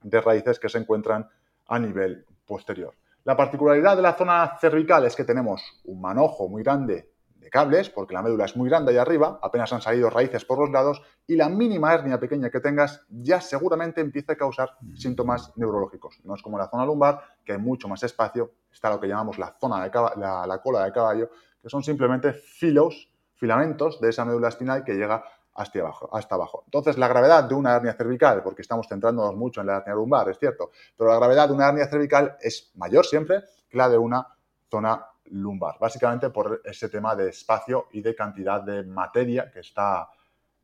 de 0.01 0.21
raíces 0.21 0.59
que 0.59 0.69
se 0.69 0.77
encuentran 0.77 1.27
a 1.67 1.79
nivel 1.79 2.25
posterior. 2.45 2.93
La 3.23 3.35
particularidad 3.35 3.95
de 3.95 4.03
la 4.03 4.13
zona 4.13 4.55
cervical 4.59 5.05
es 5.05 5.15
que 5.15 5.23
tenemos 5.23 5.81
un 5.85 5.99
manojo 5.99 6.47
muy 6.47 6.61
grande 6.61 7.11
de 7.45 7.49
cables, 7.49 7.89
porque 7.89 8.13
la 8.13 8.21
médula 8.21 8.45
es 8.45 8.55
muy 8.55 8.69
grande 8.69 8.91
ahí 8.91 8.97
arriba, 8.97 9.39
apenas 9.41 9.71
han 9.73 9.81
salido 9.81 10.09
raíces 10.09 10.45
por 10.45 10.59
los 10.59 10.69
lados, 10.69 11.01
y 11.27 11.35
la 11.35 11.49
mínima 11.49 11.93
hernia 11.93 12.19
pequeña 12.19 12.49
que 12.49 12.59
tengas 12.59 13.05
ya 13.09 13.41
seguramente 13.41 14.01
empieza 14.01 14.33
a 14.33 14.35
causar 14.35 14.77
síntomas 14.95 15.51
neurológicos. 15.55 16.19
No 16.23 16.35
es 16.35 16.41
como 16.41 16.57
la 16.57 16.69
zona 16.69 16.85
lumbar, 16.85 17.21
que 17.43 17.53
hay 17.53 17.59
mucho 17.59 17.87
más 17.87 18.03
espacio, 18.03 18.51
está 18.71 18.89
lo 18.89 18.99
que 18.99 19.07
llamamos 19.07 19.39
la 19.39 19.55
zona 19.59 19.83
de 19.83 19.91
la, 20.17 20.45
la 20.47 20.61
cola 20.61 20.85
de 20.85 20.91
caballo, 20.91 21.29
que 21.61 21.69
son 21.69 21.83
simplemente 21.83 22.33
filos, 22.33 23.11
filamentos 23.35 23.99
de 24.01 24.09
esa 24.09 24.25
médula 24.25 24.49
espinal 24.49 24.83
que 24.83 24.93
llega 24.93 25.23
hasta 25.55 25.79
abajo, 25.79 26.09
hasta 26.11 26.35
abajo. 26.35 26.63
Entonces, 26.65 26.97
la 26.97 27.07
gravedad 27.07 27.45
de 27.45 27.55
una 27.55 27.75
hernia 27.75 27.93
cervical, 27.93 28.43
porque 28.43 28.61
estamos 28.61 28.87
centrándonos 28.87 29.35
mucho 29.35 29.61
en 29.61 29.67
la 29.67 29.77
hernia 29.77 29.95
lumbar, 29.95 30.29
es 30.29 30.37
cierto, 30.37 30.71
pero 30.97 31.09
la 31.09 31.15
gravedad 31.15 31.47
de 31.47 31.53
una 31.53 31.69
hernia 31.69 31.87
cervical 31.87 32.37
es 32.41 32.71
mayor 32.75 33.05
siempre 33.05 33.43
que 33.69 33.77
la 33.77 33.89
de 33.89 33.97
una 33.97 34.27
zona 34.69 35.05
lumbar, 35.25 35.77
básicamente 35.79 36.29
por 36.29 36.61
ese 36.65 36.89
tema 36.89 37.15
de 37.15 37.29
espacio 37.29 37.87
y 37.91 38.01
de 38.01 38.13
cantidad 38.13 38.61
de 38.61 38.83
materia 38.83 39.49
que 39.49 39.61
está 39.61 40.09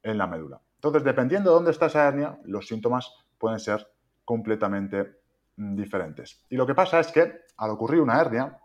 en 0.03 0.17
la 0.17 0.27
médula. 0.27 0.60
Entonces, 0.75 1.03
dependiendo 1.03 1.51
de 1.51 1.55
dónde 1.55 1.71
está 1.71 1.86
esa 1.86 2.07
hernia, 2.07 2.38
los 2.43 2.67
síntomas 2.67 3.13
pueden 3.38 3.60
ser 3.60 3.88
completamente 4.25 5.21
mm, 5.55 5.75
diferentes. 5.75 6.43
Y 6.49 6.55
lo 6.55 6.67
que 6.67 6.75
pasa 6.75 6.99
es 6.99 7.12
que 7.12 7.45
al 7.57 7.69
ocurrir 7.71 8.01
una 8.01 8.19
hernia, 8.19 8.60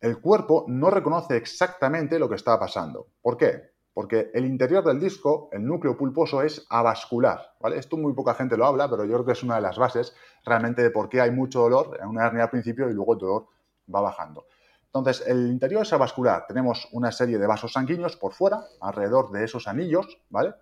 el 0.00 0.20
cuerpo 0.20 0.64
no 0.68 0.90
reconoce 0.90 1.36
exactamente 1.36 2.18
lo 2.18 2.28
que 2.28 2.34
está 2.34 2.58
pasando. 2.58 3.08
¿Por 3.20 3.36
qué? 3.36 3.76
porque 3.96 4.30
el 4.34 4.44
interior 4.44 4.84
del 4.84 5.00
disco, 5.00 5.48
el 5.52 5.64
núcleo 5.64 5.96
pulposo, 5.96 6.42
es 6.42 6.66
avascular. 6.68 7.54
¿vale? 7.60 7.78
Esto 7.78 7.96
muy 7.96 8.12
poca 8.12 8.34
gente 8.34 8.54
lo 8.54 8.66
habla, 8.66 8.90
pero 8.90 9.06
yo 9.06 9.14
creo 9.14 9.24
que 9.24 9.32
es 9.32 9.42
una 9.42 9.54
de 9.54 9.62
las 9.62 9.78
bases 9.78 10.14
realmente 10.44 10.82
de 10.82 10.90
por 10.90 11.08
qué 11.08 11.22
hay 11.22 11.30
mucho 11.30 11.60
dolor 11.60 11.98
en 11.98 12.06
una 12.06 12.26
hernia 12.26 12.42
al 12.42 12.50
principio 12.50 12.90
y 12.90 12.92
luego 12.92 13.14
el 13.14 13.20
dolor 13.20 13.46
va 13.92 14.02
bajando. 14.02 14.44
Entonces, 14.84 15.26
el 15.26 15.46
interior 15.46 15.80
es 15.80 15.94
avascular. 15.94 16.44
Tenemos 16.46 16.86
una 16.92 17.10
serie 17.10 17.38
de 17.38 17.46
vasos 17.46 17.72
sanguíneos 17.72 18.18
por 18.18 18.34
fuera, 18.34 18.64
alrededor 18.82 19.30
de 19.30 19.44
esos 19.44 19.66
anillos, 19.66 20.20
¿vale? 20.28 20.52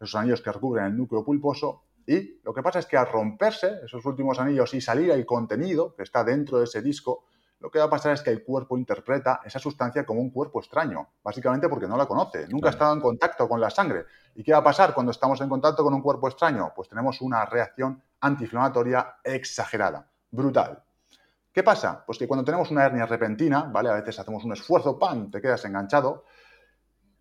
Esos 0.00 0.14
anillos 0.14 0.40
que 0.40 0.50
recubren 0.50 0.86
el 0.86 0.96
núcleo 0.96 1.22
pulposo. 1.22 1.82
Y 2.06 2.40
lo 2.42 2.54
que 2.54 2.62
pasa 2.62 2.78
es 2.78 2.86
que 2.86 2.96
al 2.96 3.12
romperse 3.12 3.80
esos 3.84 4.02
últimos 4.06 4.40
anillos 4.40 4.72
y 4.72 4.80
salir 4.80 5.10
el 5.10 5.26
contenido 5.26 5.94
que 5.94 6.04
está 6.04 6.24
dentro 6.24 6.56
de 6.56 6.64
ese 6.64 6.80
disco, 6.80 7.26
lo 7.60 7.70
que 7.70 7.78
va 7.78 7.86
a 7.86 7.90
pasar 7.90 8.12
es 8.12 8.22
que 8.22 8.30
el 8.30 8.44
cuerpo 8.44 8.78
interpreta 8.78 9.40
esa 9.44 9.58
sustancia 9.58 10.06
como 10.06 10.20
un 10.20 10.30
cuerpo 10.30 10.60
extraño, 10.60 11.08
básicamente 11.22 11.68
porque 11.68 11.88
no 11.88 11.96
la 11.96 12.06
conoce, 12.06 12.46
nunca 12.48 12.68
ha 12.68 12.70
estado 12.70 12.94
en 12.94 13.00
contacto 13.00 13.48
con 13.48 13.60
la 13.60 13.70
sangre. 13.70 14.04
¿Y 14.34 14.44
qué 14.44 14.52
va 14.52 14.58
a 14.58 14.64
pasar 14.64 14.94
cuando 14.94 15.10
estamos 15.10 15.40
en 15.40 15.48
contacto 15.48 15.82
con 15.82 15.92
un 15.92 16.02
cuerpo 16.02 16.28
extraño? 16.28 16.72
Pues 16.74 16.88
tenemos 16.88 17.20
una 17.20 17.44
reacción 17.44 18.00
antiinflamatoria 18.20 19.16
exagerada, 19.24 20.08
brutal. 20.30 20.82
¿Qué 21.52 21.64
pasa? 21.64 22.04
Pues 22.06 22.18
que 22.18 22.28
cuando 22.28 22.44
tenemos 22.44 22.70
una 22.70 22.84
hernia 22.84 23.06
repentina, 23.06 23.64
¿vale? 23.64 23.88
A 23.88 23.94
veces 23.94 24.18
hacemos 24.20 24.44
un 24.44 24.52
esfuerzo, 24.52 24.96
¡pam!, 24.98 25.30
te 25.30 25.40
quedas 25.40 25.64
enganchado. 25.64 26.24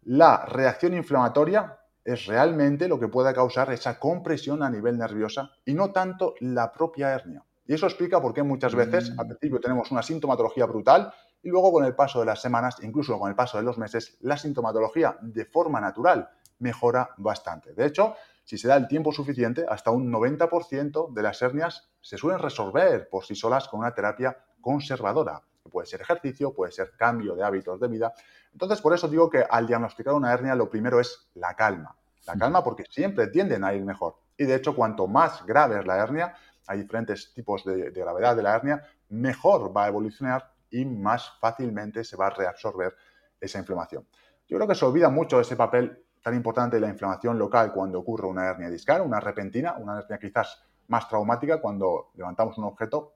La 0.04 0.46
reacción 0.46 0.94
inflamatoria 0.94 1.80
es 2.04 2.28
realmente 2.28 2.88
lo 2.88 3.00
que 3.00 3.08
puede 3.08 3.34
causar 3.34 3.72
esa 3.74 3.98
compresión 3.98 4.62
a 4.62 4.70
nivel 4.70 4.98
nerviosa 4.98 5.50
y 5.66 5.74
no 5.74 5.92
tanto 5.92 6.36
la 6.40 6.72
propia 6.72 7.14
hernia. 7.14 7.44
Y 7.68 7.74
eso 7.74 7.86
explica 7.86 8.22
por 8.22 8.34
qué 8.34 8.44
muchas 8.44 8.74
veces 8.74 9.14
al 9.18 9.28
principio 9.28 9.60
tenemos 9.60 9.92
una 9.92 10.02
sintomatología 10.02 10.66
brutal 10.66 11.14
y 11.44 11.50
luego 11.50 11.72
con 11.72 11.86
el 11.86 11.96
paso 11.96 12.22
de 12.22 12.26
las 12.26 12.42
semanas, 12.42 12.78
incluso 12.82 13.20
con 13.20 13.30
el 13.30 13.36
paso 13.36 13.58
de 13.58 13.64
los 13.64 13.78
meses, 13.78 14.18
la 14.22 14.38
sintomatología 14.38 15.18
de 15.22 15.46
forma 15.46 15.82
natural 15.82 16.30
mejora 16.60 17.10
bastante. 17.18 17.74
De 17.74 17.86
hecho, 17.86 18.16
si 18.44 18.58
se 18.58 18.70
da 18.70 18.78
el 18.78 18.88
tiempo 18.88 19.12
suficiente, 19.12 19.66
hasta 19.70 19.92
un 19.92 20.12
90% 20.12 21.14
de 21.14 21.22
las 21.22 21.42
hernias 21.42 21.90
se 22.00 22.18
suelen 22.18 22.42
resolver 22.42 23.10
por 23.10 23.26
sí 23.26 23.36
solas 23.36 23.68
con 23.68 23.82
una 23.82 23.94
terapia 23.94 24.38
conservadora. 24.62 25.42
Puede 25.70 25.88
ser 25.88 26.00
ejercicio, 26.00 26.54
puede 26.54 26.72
ser 26.72 26.94
cambio 26.96 27.36
de 27.36 27.44
hábitos 27.44 27.78
de 27.82 27.90
vida. 27.90 28.14
Entonces, 28.54 28.80
por 28.80 28.94
eso 28.94 29.10
digo 29.10 29.30
que 29.30 29.46
al 29.50 29.68
diagnosticar 29.68 30.14
una 30.14 30.32
hernia, 30.32 30.56
lo 30.56 30.70
primero 30.70 31.02
es 31.02 31.28
la 31.34 31.54
calma. 31.56 31.98
La 32.26 32.38
calma 32.38 32.64
porque 32.64 32.86
siempre 32.90 33.28
tienden 33.28 33.66
a 33.66 33.74
ir 33.74 33.84
mejor. 33.84 34.16
Y 34.38 34.46
de 34.46 34.56
hecho, 34.56 34.76
cuanto 34.76 35.08
más 35.08 35.46
grave 35.46 35.80
es 35.80 35.86
la 35.86 35.98
hernia, 35.98 36.36
hay 36.68 36.80
diferentes 36.80 37.34
tipos 37.34 37.64
de, 37.66 37.92
gravedad 37.92 38.36
de 38.36 38.44
la 38.44 38.56
hernia, 38.56 38.84
mejor 39.10 39.76
va 39.76 39.86
a 39.86 39.88
evolucionar 39.88 40.52
y 40.70 40.86
más 40.86 41.32
fácilmente 41.40 42.04
se 42.04 42.18
va 42.18 42.28
a 42.28 42.30
reabsorber 42.32 42.96
esa 43.40 43.60
inflamación. 43.60 44.06
Yo 44.48 44.58
creo 44.58 44.68
que 44.68 44.76
se 44.76 44.86
olvida 44.86 45.10
mucho 45.10 45.40
ese 45.40 45.56
papel 45.56 46.04
tan 46.22 46.36
importante 46.36 46.76
de 46.76 46.82
la 46.82 46.90
inflamación 46.90 47.40
local 47.40 47.72
cuando 47.72 48.00
ocurre 48.00 48.28
una 48.28 48.48
hernia 48.48 48.70
discal, 48.70 49.02
una 49.02 49.20
repentina, 49.20 49.76
una 49.78 50.00
hernia 50.00 50.20
quizás 50.20 50.62
más 50.88 51.08
traumática 51.08 51.62
cuando 51.62 52.12
levantamos 52.16 52.58
un 52.58 52.66
objeto 52.66 53.14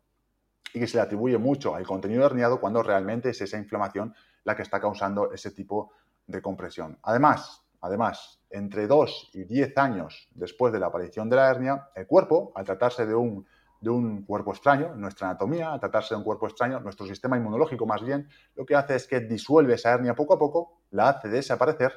y 0.73 0.79
que 0.79 0.87
se 0.87 0.97
le 0.97 1.03
atribuye 1.03 1.37
mucho 1.37 1.75
al 1.75 1.85
contenido 1.85 2.25
herniado 2.25 2.59
cuando 2.59 2.81
realmente 2.81 3.29
es 3.29 3.41
esa 3.41 3.57
inflamación 3.57 4.13
la 4.43 4.55
que 4.55 4.61
está 4.61 4.79
causando 4.79 5.31
ese 5.31 5.51
tipo 5.51 5.91
de 6.27 6.41
compresión. 6.41 6.97
Además, 7.03 7.63
además, 7.81 8.41
entre 8.49 8.87
2 8.87 9.31
y 9.33 9.43
10 9.43 9.77
años 9.77 10.29
después 10.33 10.71
de 10.71 10.79
la 10.79 10.87
aparición 10.87 11.29
de 11.29 11.35
la 11.35 11.49
hernia, 11.49 11.89
el 11.95 12.07
cuerpo, 12.07 12.51
al 12.55 12.65
tratarse 12.65 13.05
de 13.05 13.15
un 13.15 13.45
de 13.81 13.89
un 13.89 14.23
cuerpo 14.23 14.51
extraño, 14.51 14.95
nuestra 14.95 15.27
anatomía, 15.27 15.73
a 15.73 15.79
tratarse 15.79 16.13
de 16.13 16.19
un 16.19 16.23
cuerpo 16.23 16.45
extraño, 16.45 16.79
nuestro 16.79 17.07
sistema 17.07 17.35
inmunológico 17.35 17.87
más 17.87 18.03
bien, 18.03 18.29
lo 18.55 18.63
que 18.63 18.75
hace 18.75 18.95
es 18.95 19.07
que 19.07 19.21
disuelve 19.21 19.73
esa 19.73 19.91
hernia 19.91 20.13
poco 20.13 20.35
a 20.35 20.39
poco, 20.39 20.83
la 20.91 21.09
hace 21.09 21.27
desaparecer 21.29 21.91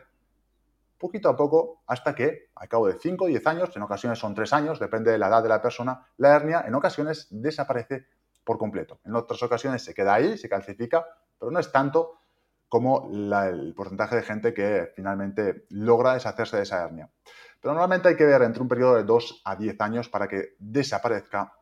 poquito 0.99 1.29
a 1.29 1.37
poco 1.37 1.83
hasta 1.87 2.15
que, 2.15 2.49
al 2.55 2.69
cabo 2.69 2.87
de 2.87 2.95
5 2.99 3.25
o 3.25 3.27
10 3.27 3.47
años, 3.47 3.77
en 3.77 3.83
ocasiones 3.83 4.19
son 4.19 4.35
3 4.35 4.53
años, 4.55 4.81
depende 4.81 5.11
de 5.13 5.19
la 5.19 5.29
edad 5.29 5.43
de 5.43 5.51
la 5.51 5.61
persona, 5.61 6.07
la 6.17 6.35
hernia 6.35 6.65
en 6.67 6.75
ocasiones 6.75 7.29
desaparece 7.31 8.07
por 8.43 8.57
completo. 8.57 9.01
En 9.05 9.15
otras 9.15 9.43
ocasiones 9.43 9.85
se 9.85 9.93
queda 9.93 10.15
ahí, 10.15 10.39
se 10.39 10.49
calcifica, 10.49 11.05
pero 11.39 11.51
no 11.51 11.59
es 11.59 11.71
tanto 11.71 12.21
como 12.75 13.09
el 13.09 13.73
porcentaje 13.73 14.17
de 14.17 14.23
gente 14.23 14.53
que 14.53 14.91
finalmente 14.97 15.65
logra 15.69 16.15
deshacerse 16.15 16.57
de 16.57 16.65
esa 16.65 16.83
hernia. 16.83 17.09
Pero 17.61 17.73
normalmente 17.73 18.09
hay 18.09 18.17
que 18.17 18.25
ver 18.25 18.43
entre 18.43 18.63
un 18.63 18.67
periodo 18.67 18.97
de 18.97 19.05
2 19.05 19.43
a 19.45 19.55
10 19.55 19.81
años 19.81 20.09
para 20.09 20.27
que 20.27 20.57
desaparezca 20.59 21.53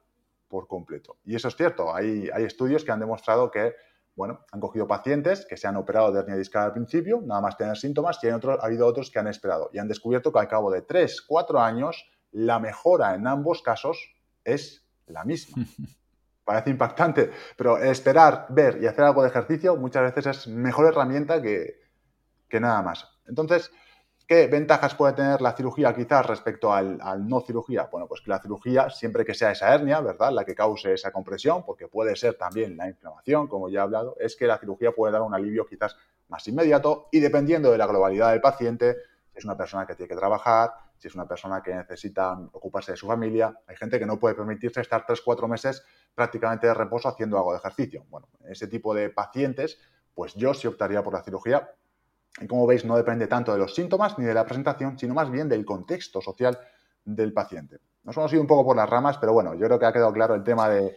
por 0.48 0.66
completo. 0.66 1.18
Y 1.22 1.35
eso 1.35 1.48
es 1.48 1.55
cierto, 1.55 1.94
hay, 1.94 2.31
hay 2.33 2.44
estudios 2.44 2.83
que 2.83 2.92
han 2.92 3.01
demostrado 3.01 3.51
que, 3.51 3.75
bueno, 4.16 4.40
han 4.53 4.61
cogido 4.61 4.87
pacientes 4.88 5.44
que 5.44 5.59
se 5.59 5.68
han 5.68 5.77
operado 5.77 6.11
de 6.12 6.20
hernia 6.20 6.37
discal 6.37 6.62
al 6.62 6.72
principio, 6.72 7.20
nada 7.22 7.42
más 7.42 7.59
tener 7.59 7.77
síntomas, 7.77 8.18
y 8.22 8.29
hay 8.29 8.33
otros, 8.33 8.59
ha 8.62 8.64
habido 8.64 8.87
otros 8.87 9.11
que 9.11 9.18
han 9.18 9.27
esperado 9.27 9.68
y 9.70 9.81
han 9.81 9.88
descubierto 9.88 10.33
que 10.33 10.38
al 10.38 10.48
cabo 10.48 10.70
de 10.70 10.81
3, 10.81 11.20
4 11.29 11.61
años, 11.61 12.11
la 12.31 12.59
mejora 12.59 13.14
en 13.14 13.27
ambos 13.27 13.61
casos 13.61 14.14
es 14.44 14.88
la 15.05 15.27
misma. 15.27 15.62
Parece 16.44 16.70
impactante, 16.70 17.31
pero 17.57 17.78
esperar, 17.78 18.46
ver 18.50 18.78
y 18.83 18.87
hacer 18.87 19.05
algo 19.05 19.22
de 19.22 19.28
ejercicio 19.28 19.76
muchas 19.76 20.02
veces 20.02 20.26
es 20.26 20.48
mejor 20.48 20.87
herramienta 20.88 21.40
que, 21.40 21.81
que 22.48 22.61
nada 22.61 22.83
más. 22.83 23.09
Entonces, 23.26 23.70
¿Qué 24.26 24.46
ventajas 24.46 24.94
puede 24.94 25.12
tener 25.14 25.42
la 25.42 25.52
cirugía 25.52 25.94
quizás 25.94 26.24
respecto 26.24 26.72
al, 26.72 26.98
no 27.28 27.40
cirugía? 27.40 27.88
Bueno, 27.90 28.07
pues 28.07 28.20
que 28.20 28.31
la 28.31 28.40
cirugía, 28.40 28.88
siempre 28.88 29.24
que 29.24 29.35
sea 29.35 29.50
esa 29.50 29.74
hernia, 29.74 30.00
¿verdad? 30.00 30.31
La 30.33 30.44
que 30.44 30.55
cause 30.55 30.94
esa 30.94 31.11
compresión, 31.11 31.64
porque 31.66 31.88
puede 31.88 32.14
ser 32.16 32.35
también 32.35 32.76
la 32.76 32.88
inflamación, 32.88 33.48
como 33.48 33.68
ya 33.68 33.81
he 33.81 33.83
hablado, 33.83 34.16
es 34.18 34.37
que 34.37 34.46
la 34.46 34.59
cirugía 34.59 34.92
puede 34.92 35.12
dar 35.12 35.22
un 35.22 35.35
alivio 35.35 35.66
quizás 35.66 35.96
más 36.28 36.46
inmediato 36.48 37.09
y 37.11 37.20
dependiendo 37.20 37.72
de 37.72 37.78
la 37.78 37.87
globalidad 37.87 38.31
del 38.31 38.40
paciente, 38.40 38.96
es 39.35 39.44
una 39.44 39.57
persona 39.57 39.87
que 39.87 39.96
tiene 39.96 40.09
que 40.09 40.16
trabajar, 40.16 40.70
si 41.02 41.08
es 41.08 41.16
una 41.16 41.26
persona 41.26 41.60
que 41.60 41.74
necesita 41.74 42.38
ocuparse 42.52 42.92
de 42.92 42.96
su 42.96 43.08
familia, 43.08 43.52
hay 43.66 43.74
gente 43.74 43.98
que 43.98 44.06
no 44.06 44.20
puede 44.20 44.36
permitirse 44.36 44.80
estar 44.80 45.04
3-4 45.04 45.48
meses 45.48 45.84
prácticamente 46.14 46.68
de 46.68 46.74
reposo 46.74 47.08
haciendo 47.08 47.36
algo 47.38 47.50
de 47.50 47.58
ejercicio. 47.58 48.04
Bueno, 48.08 48.28
ese 48.48 48.68
tipo 48.68 48.94
de 48.94 49.10
pacientes, 49.10 49.80
pues 50.14 50.34
yo 50.34 50.54
sí 50.54 50.68
optaría 50.68 51.02
por 51.02 51.12
la 51.12 51.24
cirugía 51.24 51.68
y 52.40 52.46
como 52.46 52.68
veis, 52.68 52.84
no 52.84 52.96
depende 52.96 53.26
tanto 53.26 53.52
de 53.52 53.58
los 53.58 53.74
síntomas 53.74 54.16
ni 54.16 54.26
de 54.26 54.32
la 54.32 54.44
presentación, 54.44 54.96
sino 54.96 55.12
más 55.12 55.28
bien 55.28 55.48
del 55.48 55.64
contexto 55.64 56.20
social 56.20 56.56
del 57.04 57.32
paciente. 57.32 57.80
Nos 58.04 58.16
hemos 58.16 58.32
ido 58.32 58.40
un 58.40 58.46
poco 58.46 58.64
por 58.64 58.76
las 58.76 58.88
ramas, 58.88 59.18
pero 59.18 59.32
bueno, 59.32 59.54
yo 59.54 59.66
creo 59.66 59.80
que 59.80 59.86
ha 59.86 59.92
quedado 59.92 60.12
claro 60.12 60.36
el 60.36 60.44
tema 60.44 60.68
del 60.68 60.94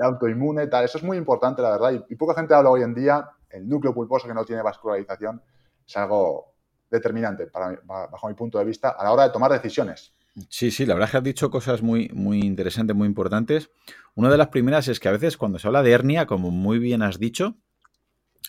autoinmune, 0.00 0.66
tal. 0.66 0.84
Eso 0.84 0.98
es 0.98 1.04
muy 1.04 1.18
importante, 1.18 1.62
la 1.62 1.70
verdad, 1.70 2.04
y, 2.08 2.16
poca 2.16 2.34
gente 2.34 2.52
habla 2.52 2.70
hoy 2.70 2.82
en 2.82 2.94
día. 2.94 3.30
El 3.48 3.68
núcleo 3.68 3.94
pulposo 3.94 4.26
que 4.26 4.34
no 4.34 4.44
tiene 4.44 4.62
vascularización 4.62 5.40
es 5.86 5.96
algo 5.96 6.55
determinante, 6.90 7.46
para, 7.46 7.80
bajo 7.86 8.28
mi 8.28 8.34
punto 8.34 8.58
de 8.58 8.64
vista, 8.64 8.90
a 8.90 9.04
la 9.04 9.12
hora 9.12 9.24
de 9.24 9.30
tomar 9.30 9.52
decisiones. 9.52 10.12
Sí, 10.50 10.70
sí, 10.70 10.84
la 10.84 10.94
verdad 10.94 11.08
es 11.08 11.10
que 11.12 11.16
has 11.16 11.24
dicho 11.24 11.50
cosas 11.50 11.82
muy, 11.82 12.10
muy 12.12 12.40
interesantes, 12.40 12.94
muy 12.94 13.06
importantes. 13.06 13.70
Una 14.14 14.30
de 14.30 14.36
las 14.36 14.48
primeras 14.48 14.88
es 14.88 15.00
que 15.00 15.08
a 15.08 15.12
veces 15.12 15.36
cuando 15.36 15.58
se 15.58 15.66
habla 15.66 15.82
de 15.82 15.92
hernia, 15.92 16.26
como 16.26 16.50
muy 16.50 16.78
bien 16.78 17.02
has 17.02 17.18
dicho, 17.18 17.56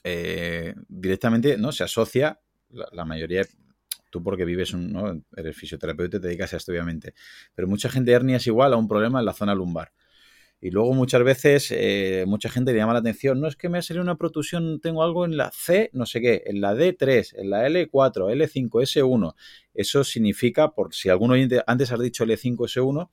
eh, 0.03 0.75
directamente 0.87 1.57
no 1.57 1.71
se 1.71 1.83
asocia 1.83 2.39
la, 2.69 3.05
mayoría 3.05 3.45
tú 4.09 4.21
porque 4.21 4.45
vives 4.45 4.73
un, 4.73 5.25
eres 5.35 5.55
fisioterapeuta 5.55 6.17
y 6.17 6.19
te 6.21 6.27
dedicas 6.27 6.53
a 6.53 6.57
esto 6.57 6.71
obviamente 6.71 7.13
pero 7.55 7.67
mucha 7.67 7.89
gente 7.89 8.11
hernia 8.11 8.37
es 8.37 8.47
igual 8.47 8.73
a 8.73 8.77
un 8.77 8.87
problema 8.87 9.19
en 9.19 9.25
la 9.25 9.33
zona 9.33 9.55
lumbar 9.55 9.91
y 10.59 10.71
luego 10.71 10.93
muchas 10.93 11.23
veces 11.23 11.71
eh, 11.71 12.25
mucha 12.27 12.49
gente 12.49 12.73
le 12.73 12.79
llama 12.79 12.93
la 12.93 12.99
atención 12.99 13.39
no 13.39 13.47
es 13.47 13.55
que 13.55 13.69
me 13.69 13.77
ha 13.77 13.81
salido 13.81 14.03
una 14.03 14.17
protusión 14.17 14.79
tengo 14.81 15.03
algo 15.03 15.25
en 15.25 15.37
la 15.37 15.51
C 15.51 15.91
no 15.93 16.05
sé 16.05 16.19
qué 16.21 16.43
en 16.47 16.61
la 16.61 16.73
D3 16.73 17.35
en 17.37 17.49
la 17.49 17.67
L4 17.67 17.91
L5 17.91 18.69
S1 18.69 19.35
eso 19.73 20.03
significa 20.03 20.71
por 20.71 20.93
si 20.93 21.09
alguno 21.09 21.35
antes 21.67 21.91
has 21.91 21.99
dicho 21.99 22.25
L5 22.25 22.57
S1 22.57 23.09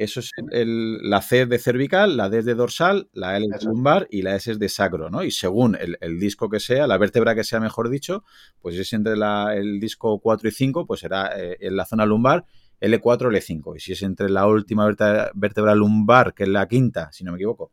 eso 0.00 0.20
es 0.20 0.30
la 0.50 1.20
C 1.20 1.44
de 1.44 1.58
cervical, 1.58 2.16
la 2.16 2.30
D 2.30 2.38
es 2.38 2.44
de 2.46 2.54
dorsal, 2.54 3.10
la 3.12 3.36
L 3.36 3.46
es 3.54 3.64
lumbar 3.64 4.08
y 4.10 4.22
la 4.22 4.34
S 4.34 4.50
es 4.50 4.58
de 4.58 4.70
sacro, 4.70 5.10
¿no? 5.10 5.24
Y 5.24 5.30
según 5.30 5.76
el, 5.78 6.18
disco 6.18 6.48
que 6.48 6.58
sea, 6.58 6.86
la 6.86 6.96
vértebra 6.96 7.34
que 7.34 7.44
sea, 7.44 7.60
mejor 7.60 7.90
dicho, 7.90 8.24
pues 8.62 8.76
es 8.76 8.90
entre 8.94 9.12
el 9.12 9.78
disco 9.78 10.18
4 10.20 10.48
y 10.48 10.52
5, 10.52 10.86
pues 10.86 11.00
será 11.00 11.38
eh, 11.38 11.58
en 11.60 11.76
la 11.76 11.84
zona 11.84 12.06
lumbar 12.06 12.46
L4, 12.80 13.30
L5. 13.30 13.76
Y 13.76 13.80
si 13.80 13.92
es 13.92 14.02
entre 14.02 14.30
la 14.30 14.46
última 14.46 14.86
vértebra, 15.34 15.74
lumbar, 15.74 16.34
que 16.34 16.44
es 16.44 16.48
la 16.48 16.66
quinta, 16.66 17.10
si 17.12 17.24
no 17.24 17.32
me 17.32 17.38
equivoco, 17.38 17.72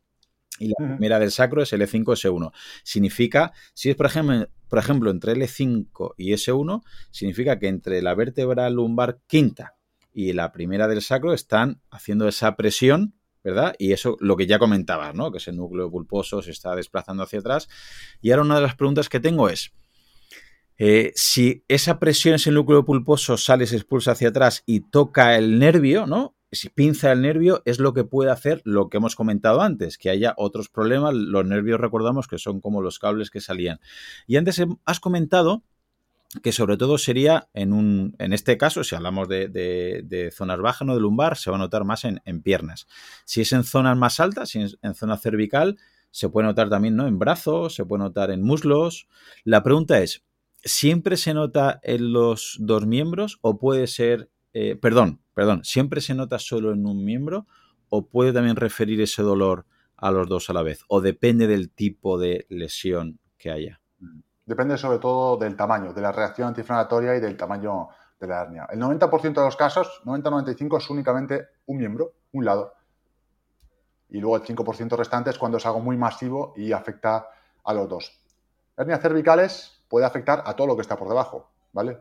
y 0.60 0.70
la 0.70 0.76
primera 0.78 1.20
del 1.20 1.32
sacro 1.32 1.62
es 1.62 1.72
L5, 1.72 2.04
S1. 2.04 2.52
Significa, 2.84 3.54
si 3.74 3.92
es 3.92 3.96
por 3.96 4.08
ejemplo, 4.08 4.48
por 4.68 4.80
ejemplo 4.80 5.12
entre 5.12 5.34
L5 5.34 6.14
y 6.18 6.34
S1, 6.34 6.84
significa 7.12 7.60
que 7.60 7.68
entre 7.68 8.02
la 8.02 8.16
vértebra 8.16 8.70
lumbar 8.70 9.20
quinta 9.28 9.76
y 10.14 10.34
la 10.34 10.52
primera 10.52 10.88
del 10.88 11.04
sacro 11.04 11.34
están 11.34 11.82
haciendo 11.92 12.28
esa 12.28 12.56
presión, 12.56 13.14
¿verdad? 13.44 13.76
Y 13.78 13.92
eso, 13.92 14.18
lo 14.20 14.36
que 14.36 14.48
ya 14.48 14.58
comentabas, 14.58 15.14
¿no? 15.14 15.32
Que 15.32 15.38
ese 15.38 15.52
núcleo 15.52 15.92
pulposo 15.92 16.42
se 16.42 16.50
está 16.52 16.76
desplazando 16.76 17.22
hacia 17.22 17.40
atrás. 17.40 17.70
Y 18.20 18.32
ahora 18.32 18.42
una 18.42 18.56
de 18.56 18.62
las 18.62 18.76
preguntas 18.76 19.10
que 19.10 19.20
tengo 19.20 19.48
es, 19.48 19.74
eh, 20.78 21.12
si 21.16 21.64
esa 21.68 22.00
presión, 22.00 22.36
ese 22.36 22.52
núcleo 22.52 22.86
pulposo 22.86 23.38
sale, 23.38 23.66
se 23.66 23.76
expulsa 23.76 24.12
hacia 24.12 24.30
atrás 24.30 24.64
y 24.66 24.82
toca 24.82 25.36
el 25.38 25.60
nervio, 25.60 26.06
¿no? 26.06 26.36
Si 26.52 26.70
pinza 26.70 27.12
el 27.12 27.22
nervio, 27.22 27.62
es 27.66 27.80
lo 27.80 27.94
que 27.94 28.06
puede 28.06 28.32
hacer 28.32 28.62
lo 28.64 28.90
que 28.90 28.98
hemos 28.98 29.16
comentado 29.16 29.62
antes, 29.62 29.98
que 29.98 30.10
haya 30.10 30.34
otros 30.38 30.70
problemas. 30.70 31.14
Los 31.14 31.46
nervios 31.46 31.80
recordamos 31.80 32.28
que 32.28 32.38
son 32.38 32.62
como 32.62 32.82
los 32.82 33.00
cables 33.00 33.30
que 33.30 33.42
salían. 33.42 33.80
Y 34.28 34.38
antes 34.38 34.64
has 34.86 35.00
comentado 35.02 35.64
que 36.44 36.52
sobre 36.52 36.78
todo 36.78 36.98
sería 36.98 37.50
en 37.54 37.74
un, 37.74 38.16
en 38.20 38.34
este 38.34 38.58
caso, 38.58 38.84
si 38.84 38.96
hablamos 38.96 39.28
de, 39.28 40.32
zonas 40.36 40.60
bajas, 40.60 40.86
no 40.86 40.94
de 40.94 41.02
lumbar, 41.02 41.38
se 41.38 41.50
va 41.50 41.58
a 41.58 41.60
notar 41.60 41.84
más 41.84 42.06
en, 42.06 42.42
piernas. 42.42 42.88
Si 43.26 43.42
es 43.42 43.52
en 43.54 43.64
zonas 43.64 43.98
más 43.98 44.20
altas, 44.20 44.50
si 44.50 44.62
es 44.62 44.78
en 44.82 44.94
zona 44.94 45.18
cervical, 45.18 45.78
se 46.12 46.30
puede 46.30 46.48
notar 46.48 46.70
también 46.70 46.96
¿no? 46.96 47.08
en 47.08 47.20
brazos, 47.20 47.76
se 47.76 47.86
puede 47.86 48.04
notar 48.04 48.32
en 48.32 48.44
muslos. 48.44 49.08
La 49.44 49.64
pregunta 49.64 50.00
es, 50.00 50.24
¿siempre 50.68 51.18
se 51.18 51.34
nota 51.34 51.80
en 51.84 52.14
los 52.14 52.58
dos 52.60 52.86
miembros 52.86 53.40
o 53.42 53.58
puede 53.58 53.88
ser, 53.88 54.30
eh, 54.54 54.76
perdón, 54.76 55.22
perdón, 55.34 55.64
¿siempre 55.64 56.02
se 56.02 56.14
nota 56.14 56.40
solo 56.40 56.72
en 56.72 56.86
un 56.86 57.04
miembro 57.04 57.48
o 57.90 58.08
puede 58.08 58.34
también 58.34 58.56
referir 58.56 59.02
ese 59.02 59.22
dolor 59.22 59.66
a 59.96 60.12
los 60.12 60.28
dos 60.28 60.50
a 60.50 60.54
la 60.54 60.64
vez? 60.64 60.84
¿O 60.88 61.02
depende 61.02 61.48
del 61.48 61.72
tipo 61.72 62.18
de 62.18 62.46
lesión 62.50 63.20
que 63.38 63.52
haya? 63.52 63.82
Mm. 64.00 64.20
Depende 64.46 64.78
sobre 64.78 65.00
todo 65.00 65.38
del 65.38 65.56
tamaño, 65.58 65.94
de 65.94 66.02
la 66.02 66.12
reacción 66.12 66.48
antiinflamatoria 66.48 67.16
y 67.16 67.20
del 67.20 67.36
tamaño 67.36 67.90
de 68.20 68.28
la 68.28 68.42
hernia. 68.42 68.68
El 68.72 68.80
90% 68.80 69.34
de 69.34 69.46
los 69.46 69.56
casos, 69.56 70.02
90-95, 70.06 70.78
es 70.78 70.90
únicamente 70.90 71.48
un 71.66 71.78
miembro, 71.78 72.14
un 72.32 72.46
lado. 72.46 72.74
Y 74.10 74.20
luego 74.20 74.38
el 74.38 74.44
5% 74.44 74.96
restante 74.96 75.32
es 75.32 75.38
cuando 75.38 75.58
es 75.58 75.66
algo 75.66 75.82
muy 75.82 75.98
masivo 75.98 76.54
y 76.56 76.72
afecta 76.72 77.28
a 77.64 77.74
los 77.74 77.90
dos. 77.90 78.22
Hernias 78.78 79.02
cervicales 79.02 79.77
puede 79.88 80.06
afectar 80.06 80.44
a 80.46 80.56
todo 80.56 80.68
lo 80.68 80.76
que 80.76 80.82
está 80.82 80.96
por 80.98 81.08
debajo, 81.08 81.50
¿vale? 81.74 81.98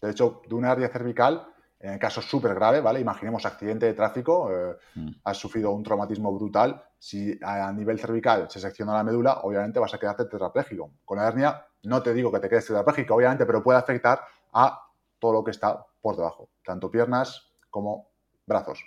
De 0.00 0.10
hecho, 0.10 0.42
de 0.48 0.54
una 0.54 0.72
hernia 0.72 0.88
cervical, 0.88 1.52
En 1.78 1.92
el 1.92 1.98
caso 1.98 2.22
súper 2.22 2.54
grave, 2.54 2.80
¿vale? 2.80 3.00
Imaginemos 3.00 3.44
accidente 3.44 3.84
de 3.84 3.92
tráfico, 3.92 4.50
eh, 4.50 4.76
Mm. 4.94 5.10
has 5.24 5.36
sufrido 5.36 5.70
un 5.72 5.82
traumatismo 5.82 6.32
brutal. 6.32 6.82
Si 6.98 7.38
a 7.42 7.70
nivel 7.70 8.00
cervical 8.00 8.48
se 8.50 8.60
secciona 8.60 8.94
la 8.94 9.04
médula, 9.04 9.40
obviamente 9.42 9.78
vas 9.78 9.92
a 9.92 9.98
quedarte 9.98 10.24
tetrapléjico. 10.24 10.92
Con 11.04 11.18
la 11.18 11.28
hernia, 11.28 11.66
no 11.82 12.02
te 12.02 12.14
digo 12.14 12.32
que 12.32 12.40
te 12.40 12.48
quedes 12.48 12.66
tetrapléjico, 12.66 13.14
obviamente, 13.14 13.44
pero 13.44 13.62
puede 13.62 13.78
afectar 13.78 14.22
a 14.54 14.80
todo 15.18 15.34
lo 15.34 15.44
que 15.44 15.50
está 15.50 15.84
por 16.00 16.16
debajo, 16.16 16.48
tanto 16.64 16.90
piernas 16.90 17.52
como 17.68 18.08
brazos. 18.46 18.82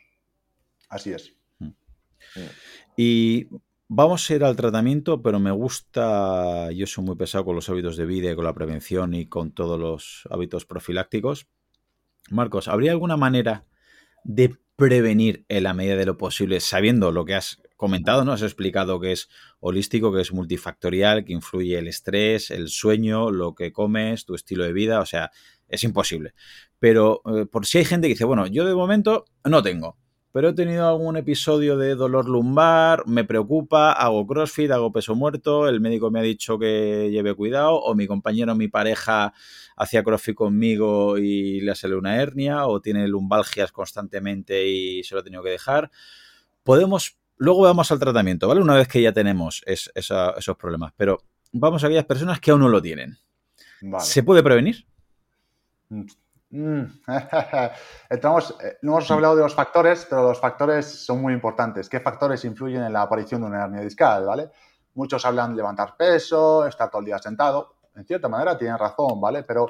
Así 0.90 1.14
es. 1.14 1.32
Y 2.98 3.50
vamos 3.90 4.30
a 4.30 4.36
ir 4.36 4.44
al 4.44 4.56
tratamiento, 4.56 5.22
pero 5.22 5.40
me 5.40 5.52
gusta, 5.52 6.72
yo 6.72 6.88
soy 6.88 7.04
muy 7.04 7.16
pesado 7.16 7.44
con 7.44 7.56
los 7.56 7.68
hábitos 7.70 7.98
de 7.98 8.06
vida 8.06 8.32
y 8.32 8.36
con 8.36 8.46
la 8.46 8.54
prevención 8.54 9.14
y 9.14 9.26
con 9.26 9.52
todos 9.52 9.80
los 9.80 10.28
hábitos 10.30 10.66
profilácticos. 10.66 11.48
Marcos, 12.30 12.68
¿habría 12.68 12.92
alguna 12.92 13.18
manera 13.18 13.66
de 14.24 14.56
prevenir 14.76 15.44
en 15.50 15.64
la 15.64 15.74
medida 15.74 15.98
de 15.98 16.06
lo 16.06 16.18
posible, 16.18 16.60
sabiendo 16.60 17.12
lo 17.12 17.26
que 17.26 17.36
has 17.36 17.62
comentado, 17.76 18.24
¿no? 18.24 18.32
Has 18.32 18.44
explicado 18.44 19.00
que 19.00 19.12
es 19.12 19.28
holístico, 19.60 20.14
que 20.14 20.22
es 20.22 20.32
multifactorial, 20.32 21.26
que 21.26 21.34
influye 21.34 21.78
el 21.78 21.88
estrés, 21.88 22.52
el 22.52 22.70
sueño, 22.70 23.32
lo 23.32 23.56
que 23.56 23.74
comes, 23.74 24.26
tu 24.26 24.36
estilo 24.36 24.64
de 24.64 24.72
vida, 24.72 25.02
o 25.02 25.06
sea, 25.06 25.32
es 25.68 25.84
imposible. 25.84 26.34
Pero 26.78 27.22
eh, 27.26 27.46
por 27.46 27.66
si 27.66 27.80
hay 27.80 27.86
gente 27.86 28.08
que 28.08 28.14
dice, 28.14 28.26
bueno, 28.26 28.46
yo 28.48 28.66
de 28.66 28.76
momento 28.76 29.26
no 29.44 29.64
tengo, 29.64 29.98
pero 30.32 30.50
he 30.50 30.54
tenido 30.54 30.88
algún 30.88 31.18
episodio 31.18 31.78
de 31.78 31.96
dolor 31.96 32.30
lumbar, 32.30 33.08
me 33.08 33.24
preocupa, 33.24 33.92
hago 33.92 34.28
crossfit, 34.28 34.70
hago 34.70 34.92
peso 34.92 35.16
muerto, 35.16 35.68
el 35.68 35.82
médico 35.82 36.12
me 36.12 36.20
ha 36.20 36.24
dicho 36.24 36.60
que 36.60 37.10
lleve 37.12 37.34
cuidado, 37.34 37.76
o 37.82 37.96
mi 37.96 38.06
compañero 38.06 38.52
o 38.52 38.56
mi 38.56 38.68
pareja 38.68 39.34
hacía 39.76 40.04
crossfit 40.04 40.36
conmigo 40.36 41.18
y 41.18 41.62
le 41.62 41.72
ha 41.72 41.76
salido 41.76 42.00
una 42.00 42.16
hernia, 42.16 42.68
o 42.68 42.80
tiene 42.80 43.08
lumbalgias 43.08 43.72
constantemente 43.72 44.68
y 44.68 45.04
se 45.04 45.16
lo 45.16 45.22
he 45.22 45.24
tenido 45.24 45.42
que 45.42 45.50
dejar. 45.50 45.90
Podemos, 46.64 47.18
luego 47.38 47.64
vamos 47.64 47.92
al 47.92 48.00
tratamiento, 48.00 48.48
¿vale? 48.48 48.62
Una 48.62 48.76
vez 48.76 48.88
que 48.88 49.02
ya 49.02 49.12
tenemos 49.12 49.64
es, 49.66 49.92
esa, 49.96 50.32
esos 50.32 50.56
problemas, 50.58 50.94
pero 50.96 51.24
vamos 51.52 51.84
a 51.84 51.88
aquellas 51.88 52.06
personas 52.06 52.40
que 52.40 52.52
aún 52.52 52.62
no 52.62 52.70
lo 52.70 52.82
tienen. 52.82 53.18
Vale. 53.82 54.06
¿Se 54.06 54.22
puede 54.22 54.44
prevenir? 54.44 54.86
Mm. 56.52 56.84
Eh, 58.12 58.20
no 58.82 58.94
hemos 58.94 59.12
hablado 59.12 59.36
de 59.36 59.44
los 59.44 59.54
factores, 59.54 60.08
pero 60.10 60.24
los 60.24 60.40
factores 60.40 61.06
son 61.06 61.22
muy 61.22 61.34
importantes. 61.34 61.88
¿Qué 61.88 62.00
factores 62.00 62.44
influyen 62.44 62.84
en 62.84 62.94
la 62.94 63.04
aparición 63.04 63.42
de 63.42 63.48
una 63.48 63.64
hernia 63.64 63.82
discal? 63.82 64.26
¿vale? 64.26 64.50
Muchos 64.96 65.24
hablan 65.26 65.52
de 65.52 65.58
levantar 65.58 65.96
peso, 65.96 66.66
estar 66.66 66.90
todo 66.90 67.02
el 67.02 67.06
día 67.06 67.20
sentado. 67.20 67.76
En 67.96 68.06
cierta 68.06 68.28
manera 68.28 68.58
tienen 68.58 68.78
razón, 68.78 69.22
¿vale? 69.22 69.44
Pero 69.44 69.70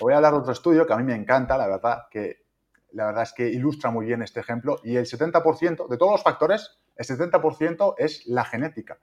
voy 0.00 0.12
a 0.12 0.16
hablar 0.16 0.32
de 0.32 0.38
otro 0.38 0.52
estudio 0.52 0.86
que 0.86 0.92
a 0.92 0.96
mí 0.96 1.02
me 1.02 1.14
encanta, 1.14 1.58
la 1.58 1.66
verdad, 1.66 2.02
que 2.10 2.44
la 2.92 3.06
verdad 3.06 3.24
es 3.24 3.32
que 3.32 3.48
ilustra 3.48 3.90
muy 3.90 4.06
bien 4.06 4.22
este 4.22 4.40
ejemplo. 4.40 4.78
Y 4.84 4.96
el 4.96 5.06
70% 5.06 5.88
de 5.88 5.96
todos 5.96 6.12
los 6.12 6.22
factores, 6.22 6.78
el 6.96 7.06
70% 7.06 7.94
es 7.98 8.26
la 8.26 8.44
genética. 8.44 8.98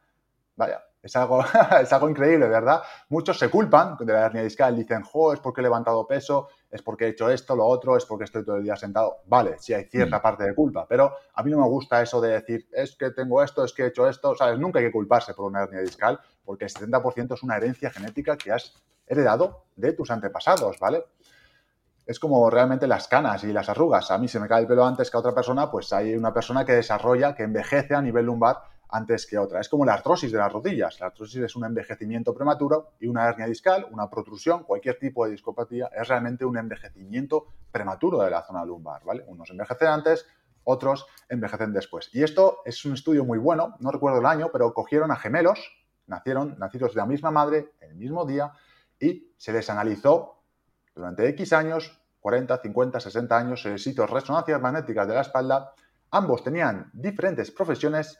Vaya, 0.55 0.81
es 1.01 1.15
algo, 1.15 1.43
es 1.81 1.93
algo 1.93 2.09
increíble, 2.09 2.47
¿verdad? 2.47 2.81
Muchos 3.09 3.37
se 3.37 3.49
culpan 3.49 3.97
de 3.99 4.13
la 4.13 4.25
hernia 4.25 4.43
discal, 4.43 4.75
dicen, 4.75 5.03
jo, 5.03 5.33
es 5.33 5.39
porque 5.39 5.61
he 5.61 5.63
levantado 5.63 6.07
peso, 6.07 6.49
es 6.69 6.81
porque 6.81 7.05
he 7.05 7.09
hecho 7.09 7.29
esto, 7.29 7.55
lo 7.55 7.65
otro, 7.65 7.95
es 7.95 8.05
porque 8.05 8.25
estoy 8.25 8.43
todo 8.43 8.57
el 8.57 8.63
día 8.63 8.75
sentado. 8.75 9.17
Vale, 9.25 9.57
sí 9.59 9.73
hay 9.73 9.85
cierta 9.85 10.19
Mm. 10.19 10.21
parte 10.21 10.43
de 10.43 10.53
culpa, 10.53 10.85
pero 10.87 11.13
a 11.33 11.43
mí 11.43 11.51
no 11.51 11.59
me 11.61 11.67
gusta 11.67 12.01
eso 12.01 12.19
de 12.19 12.29
decir, 12.29 12.67
es 12.73 12.95
que 12.95 13.11
tengo 13.11 13.41
esto, 13.41 13.63
es 13.63 13.73
que 13.73 13.83
he 13.83 13.87
hecho 13.87 14.07
esto, 14.07 14.35
¿sabes? 14.35 14.59
Nunca 14.59 14.79
hay 14.79 14.85
que 14.85 14.91
culparse 14.91 15.33
por 15.33 15.45
una 15.45 15.63
hernia 15.63 15.79
discal, 15.81 16.19
porque 16.43 16.65
el 16.65 16.71
70% 16.71 17.35
es 17.35 17.43
una 17.43 17.57
herencia 17.57 17.89
genética 17.89 18.37
que 18.37 18.51
has 18.51 18.73
heredado 19.05 19.63
de 19.75 19.93
tus 19.93 20.11
antepasados, 20.11 20.77
¿vale? 20.79 21.05
Es 22.05 22.19
como 22.19 22.49
realmente 22.49 22.87
las 22.87 23.07
canas 23.07 23.43
y 23.43 23.51
las 23.51 23.67
arrugas. 23.69 24.11
A 24.11 24.17
mí 24.17 24.27
se 24.27 24.39
me 24.39 24.47
cae 24.47 24.61
el 24.61 24.67
pelo 24.67 24.85
antes 24.85 25.11
que 25.11 25.17
a 25.17 25.19
otra 25.19 25.33
persona, 25.33 25.69
pues 25.69 25.91
hay 25.91 26.15
una 26.15 26.33
persona 26.33 26.65
que 26.65 26.71
desarrolla, 26.73 27.35
que 27.35 27.43
envejece 27.43 27.95
a 27.95 28.01
nivel 28.01 28.25
lumbar 28.25 28.61
antes 28.89 29.25
que 29.25 29.37
otra. 29.37 29.59
Es 29.59 29.69
como 29.69 29.85
la 29.85 29.93
artrosis 29.93 30.31
de 30.31 30.37
las 30.37 30.51
rodillas. 30.51 30.99
La 30.99 31.07
artrosis 31.07 31.41
es 31.41 31.55
un 31.55 31.65
envejecimiento 31.65 32.33
prematuro 32.33 32.93
y 32.99 33.07
una 33.07 33.27
hernia 33.27 33.47
discal, 33.47 33.87
una 33.91 34.09
protrusión, 34.09 34.63
cualquier 34.63 34.97
tipo 34.97 35.25
de 35.25 35.31
discopatía, 35.31 35.89
es 35.93 36.07
realmente 36.07 36.45
un 36.45 36.57
envejecimiento 36.57 37.47
prematuro 37.71 38.21
de 38.21 38.31
la 38.31 38.43
zona 38.43 38.65
lumbar, 38.65 39.03
¿vale? 39.03 39.23
Unos 39.27 39.49
envejecen 39.49 39.87
antes, 39.87 40.25
otros 40.63 41.07
envejecen 41.29 41.73
después. 41.73 42.09
Y 42.13 42.23
esto 42.23 42.59
es 42.65 42.83
un 42.85 42.93
estudio 42.93 43.23
muy 43.25 43.37
bueno, 43.37 43.75
no 43.79 43.91
recuerdo 43.91 44.19
el 44.19 44.25
año, 44.25 44.49
pero 44.51 44.73
cogieron 44.73 45.11
a 45.11 45.15
gemelos, 45.15 45.59
nacieron, 46.07 46.55
nacidos 46.57 46.93
de 46.93 46.97
la 46.97 47.05
misma 47.05 47.31
madre, 47.31 47.73
el 47.81 47.95
mismo 47.95 48.25
día, 48.25 48.51
y 48.99 49.33
se 49.37 49.53
les 49.53 49.69
analizó 49.69 50.41
durante 50.95 51.27
X 51.29 51.53
años, 51.53 52.01
40, 52.19 52.57
50, 52.61 52.99
60 52.99 53.37
años, 53.37 53.61
se 53.61 53.69
les 53.69 53.87
hizo 53.87 54.05
resonancias 54.07 54.59
magnéticas 54.59 55.07
de 55.07 55.13
la 55.13 55.21
espalda, 55.21 55.73
ambos 56.11 56.43
tenían 56.43 56.89
diferentes 56.93 57.51
profesiones 57.51 58.19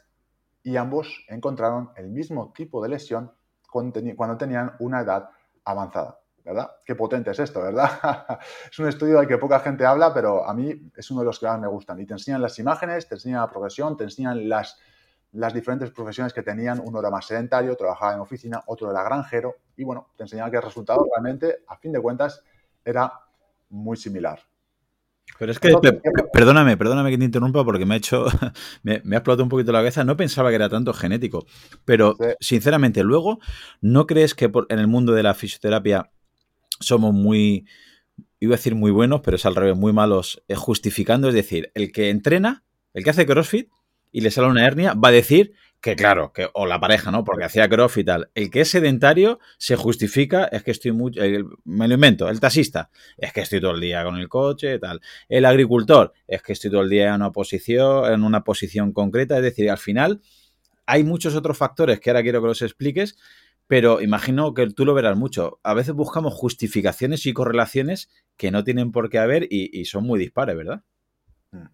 y 0.62 0.76
ambos 0.76 1.24
encontraron 1.28 1.90
el 1.96 2.10
mismo 2.10 2.52
tipo 2.52 2.82
de 2.82 2.90
lesión 2.90 3.32
cuando 3.68 4.36
tenían 4.36 4.74
una 4.78 5.00
edad 5.00 5.30
avanzada. 5.64 6.20
¿Verdad? 6.44 6.70
Qué 6.82 6.94
potente 6.94 7.30
es 7.30 7.38
esto, 7.40 7.60
¿verdad? 7.60 7.90
es 8.70 8.78
un 8.78 8.88
estudio 8.88 9.18
del 9.18 9.28
que 9.28 9.36
poca 9.36 9.60
gente 9.60 9.84
habla, 9.84 10.14
pero 10.14 10.48
a 10.48 10.54
mí 10.54 10.90
es 10.96 11.10
uno 11.10 11.20
de 11.20 11.26
los 11.26 11.38
que 11.38 11.46
más 11.46 11.60
me 11.60 11.68
gustan. 11.68 12.00
Y 12.00 12.06
te 12.06 12.14
enseñan 12.14 12.40
las 12.40 12.58
imágenes, 12.58 13.06
te 13.06 13.16
enseñan 13.16 13.42
la 13.42 13.50
progresión, 13.50 13.98
te 13.98 14.04
enseñan 14.04 14.48
las, 14.48 14.78
las 15.32 15.52
diferentes 15.52 15.90
profesiones 15.90 16.32
que 16.32 16.42
tenían. 16.42 16.80
Uno 16.82 17.00
era 17.00 17.10
más 17.10 17.26
sedentario, 17.26 17.76
trabajaba 17.76 18.14
en 18.14 18.20
oficina, 18.20 18.62
otro 18.66 18.90
era 18.90 19.02
granjero. 19.02 19.56
Y 19.76 19.84
bueno, 19.84 20.08
te 20.16 20.22
enseñan 20.22 20.50
que 20.50 20.56
el 20.56 20.62
resultado 20.62 21.04
realmente, 21.12 21.64
a 21.66 21.76
fin 21.76 21.92
de 21.92 22.00
cuentas, 22.00 22.42
era 22.82 23.12
muy 23.68 23.98
similar. 23.98 24.40
Pero 25.38 25.52
es 25.52 25.58
que, 25.58 25.72
perdóname, 26.32 26.76
perdóname 26.76 27.10
que 27.10 27.18
te 27.18 27.24
interrumpa 27.24 27.64
porque 27.64 27.86
me 27.86 27.94
ha 27.94 27.96
hecho, 27.96 28.26
me, 28.82 29.00
me, 29.04 29.16
ha 29.16 29.18
explotado 29.18 29.44
un 29.44 29.48
poquito 29.48 29.72
la 29.72 29.80
cabeza. 29.80 30.04
No 30.04 30.16
pensaba 30.16 30.50
que 30.50 30.56
era 30.56 30.68
tanto 30.68 30.92
genético, 30.92 31.46
pero 31.84 32.16
sí. 32.18 32.26
sinceramente, 32.40 33.02
luego, 33.02 33.38
¿no 33.80 34.06
crees 34.06 34.34
que 34.34 34.48
por, 34.48 34.66
en 34.68 34.78
el 34.78 34.88
mundo 34.88 35.12
de 35.12 35.22
la 35.22 35.34
fisioterapia 35.34 36.10
somos 36.80 37.14
muy, 37.14 37.66
iba 38.40 38.54
a 38.54 38.56
decir 38.56 38.74
muy 38.74 38.90
buenos, 38.90 39.20
pero 39.20 39.36
es 39.36 39.46
al 39.46 39.54
revés, 39.54 39.76
muy 39.76 39.92
malos 39.92 40.42
eh, 40.48 40.54
justificando? 40.54 41.28
Es 41.28 41.34
decir, 41.34 41.70
el 41.74 41.92
que 41.92 42.10
entrena, 42.10 42.64
el 42.94 43.04
que 43.04 43.10
hace 43.10 43.26
CrossFit 43.26 43.68
y 44.10 44.22
le 44.22 44.30
sale 44.30 44.48
una 44.48 44.66
hernia, 44.66 44.94
va 44.94 45.08
a 45.08 45.12
decir 45.12 45.52
que 45.80 45.94
claro, 45.94 46.32
que, 46.32 46.48
o 46.54 46.66
la 46.66 46.80
pareja, 46.80 47.12
¿no? 47.12 47.22
Porque 47.24 47.44
hacía 47.44 47.68
crossfit 47.68 48.02
y 48.02 48.04
tal. 48.04 48.30
El 48.34 48.50
que 48.50 48.62
es 48.62 48.70
sedentario 48.70 49.38
se 49.58 49.76
justifica, 49.76 50.44
es 50.46 50.64
que 50.64 50.72
estoy. 50.72 50.92
El, 51.16 51.46
me 51.64 51.86
lo 51.86 51.94
invento, 51.94 52.28
el 52.28 52.40
taxista, 52.40 52.90
es 53.16 53.32
que 53.32 53.42
estoy 53.42 53.60
todo 53.60 53.72
el 53.72 53.80
día 53.80 54.02
con 54.02 54.16
el 54.16 54.28
coche, 54.28 54.78
tal. 54.80 55.00
El 55.28 55.44
agricultor, 55.44 56.12
es 56.26 56.42
que 56.42 56.52
estoy 56.52 56.70
todo 56.70 56.82
el 56.82 56.90
día 56.90 57.08
en 57.08 57.14
una 57.14 57.30
posición, 57.30 58.12
en 58.12 58.24
una 58.24 58.42
posición 58.42 58.92
concreta. 58.92 59.36
Es 59.36 59.42
decir, 59.42 59.70
al 59.70 59.78
final 59.78 60.20
hay 60.86 61.04
muchos 61.04 61.36
otros 61.36 61.56
factores 61.56 62.00
que 62.00 62.10
ahora 62.10 62.22
quiero 62.22 62.40
que 62.42 62.48
los 62.48 62.62
expliques, 62.62 63.16
pero 63.68 64.00
imagino 64.00 64.54
que 64.54 64.68
tú 64.70 64.84
lo 64.84 64.94
verás 64.94 65.16
mucho. 65.16 65.60
A 65.62 65.74
veces 65.74 65.94
buscamos 65.94 66.34
justificaciones 66.34 67.24
y 67.26 67.32
correlaciones 67.32 68.10
que 68.36 68.50
no 68.50 68.64
tienen 68.64 68.90
por 68.90 69.10
qué 69.10 69.18
haber 69.18 69.44
y, 69.44 69.70
y 69.72 69.84
son 69.84 70.04
muy 70.04 70.18
dispares, 70.18 70.56
¿verdad? 70.56 70.82
Mm. 71.52 71.66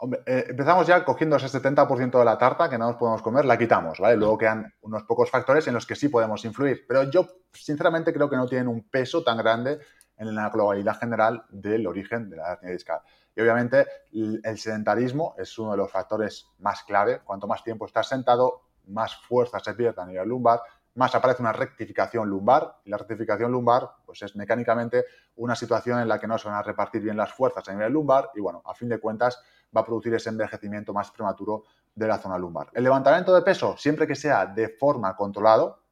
Hombre, 0.00 0.22
eh, 0.26 0.46
empezamos 0.50 0.86
ya 0.86 1.04
cogiendo 1.04 1.36
ese 1.36 1.48
70% 1.48 2.20
de 2.20 2.24
la 2.24 2.38
tarta 2.38 2.70
que 2.70 2.78
no 2.78 2.86
nos 2.86 2.96
podemos 2.96 3.20
comer, 3.20 3.44
la 3.44 3.58
quitamos, 3.58 3.98
¿vale? 3.98 4.16
Luego 4.16 4.38
quedan 4.38 4.72
unos 4.82 5.02
pocos 5.02 5.28
factores 5.28 5.66
en 5.66 5.74
los 5.74 5.86
que 5.86 5.96
sí 5.96 6.08
podemos 6.08 6.44
influir, 6.44 6.84
pero 6.86 7.10
yo 7.10 7.26
sinceramente 7.52 8.12
creo 8.12 8.30
que 8.30 8.36
no 8.36 8.46
tienen 8.46 8.68
un 8.68 8.88
peso 8.88 9.24
tan 9.24 9.36
grande 9.38 9.80
en 10.16 10.36
la 10.36 10.50
globalidad 10.50 10.98
general 11.00 11.44
del 11.48 11.84
origen 11.84 12.30
de 12.30 12.36
la 12.36 12.52
hernia 12.52 12.70
discal. 12.70 13.00
Y 13.34 13.40
obviamente 13.40 13.86
el 14.12 14.58
sedentarismo 14.58 15.34
es 15.36 15.58
uno 15.58 15.72
de 15.72 15.78
los 15.78 15.90
factores 15.90 16.46
más 16.58 16.84
clave. 16.84 17.20
Cuanto 17.24 17.48
más 17.48 17.64
tiempo 17.64 17.86
estás 17.86 18.08
sentado, 18.08 18.68
más 18.86 19.16
fuerza 19.16 19.58
se 19.58 19.74
pierde 19.74 20.00
a 20.00 20.06
nivel 20.06 20.28
lumbar, 20.28 20.60
más 20.98 21.14
aparece 21.14 21.42
una 21.42 21.52
rectificación 21.52 22.28
lumbar. 22.28 22.80
Y 22.84 22.90
la 22.90 22.98
rectificación 22.98 23.52
lumbar 23.52 23.88
pues 24.04 24.20
es 24.22 24.34
mecánicamente 24.34 25.04
una 25.36 25.54
situación 25.54 26.00
en 26.00 26.08
la 26.08 26.18
que 26.18 26.26
no 26.26 26.36
se 26.36 26.48
van 26.48 26.56
a 26.58 26.62
repartir 26.62 27.02
bien 27.02 27.16
las 27.16 27.32
fuerzas 27.32 27.66
a 27.68 27.72
nivel 27.72 27.92
lumbar 27.92 28.30
y 28.34 28.40
bueno, 28.40 28.62
a 28.64 28.74
fin 28.74 28.88
de 28.88 28.98
cuentas 28.98 29.40
va 29.74 29.82
a 29.82 29.84
producir 29.84 30.12
ese 30.14 30.28
envejecimiento 30.28 30.92
más 30.92 31.10
prematuro 31.12 31.64
de 31.94 32.08
la 32.08 32.18
zona 32.18 32.36
lumbar. 32.36 32.70
El 32.74 32.82
levantamiento 32.82 33.32
de 33.32 33.42
peso, 33.42 33.76
siempre 33.76 34.06
que 34.06 34.16
sea 34.16 34.46
de 34.46 34.70
forma 34.70 35.14
controlado, 35.14 35.84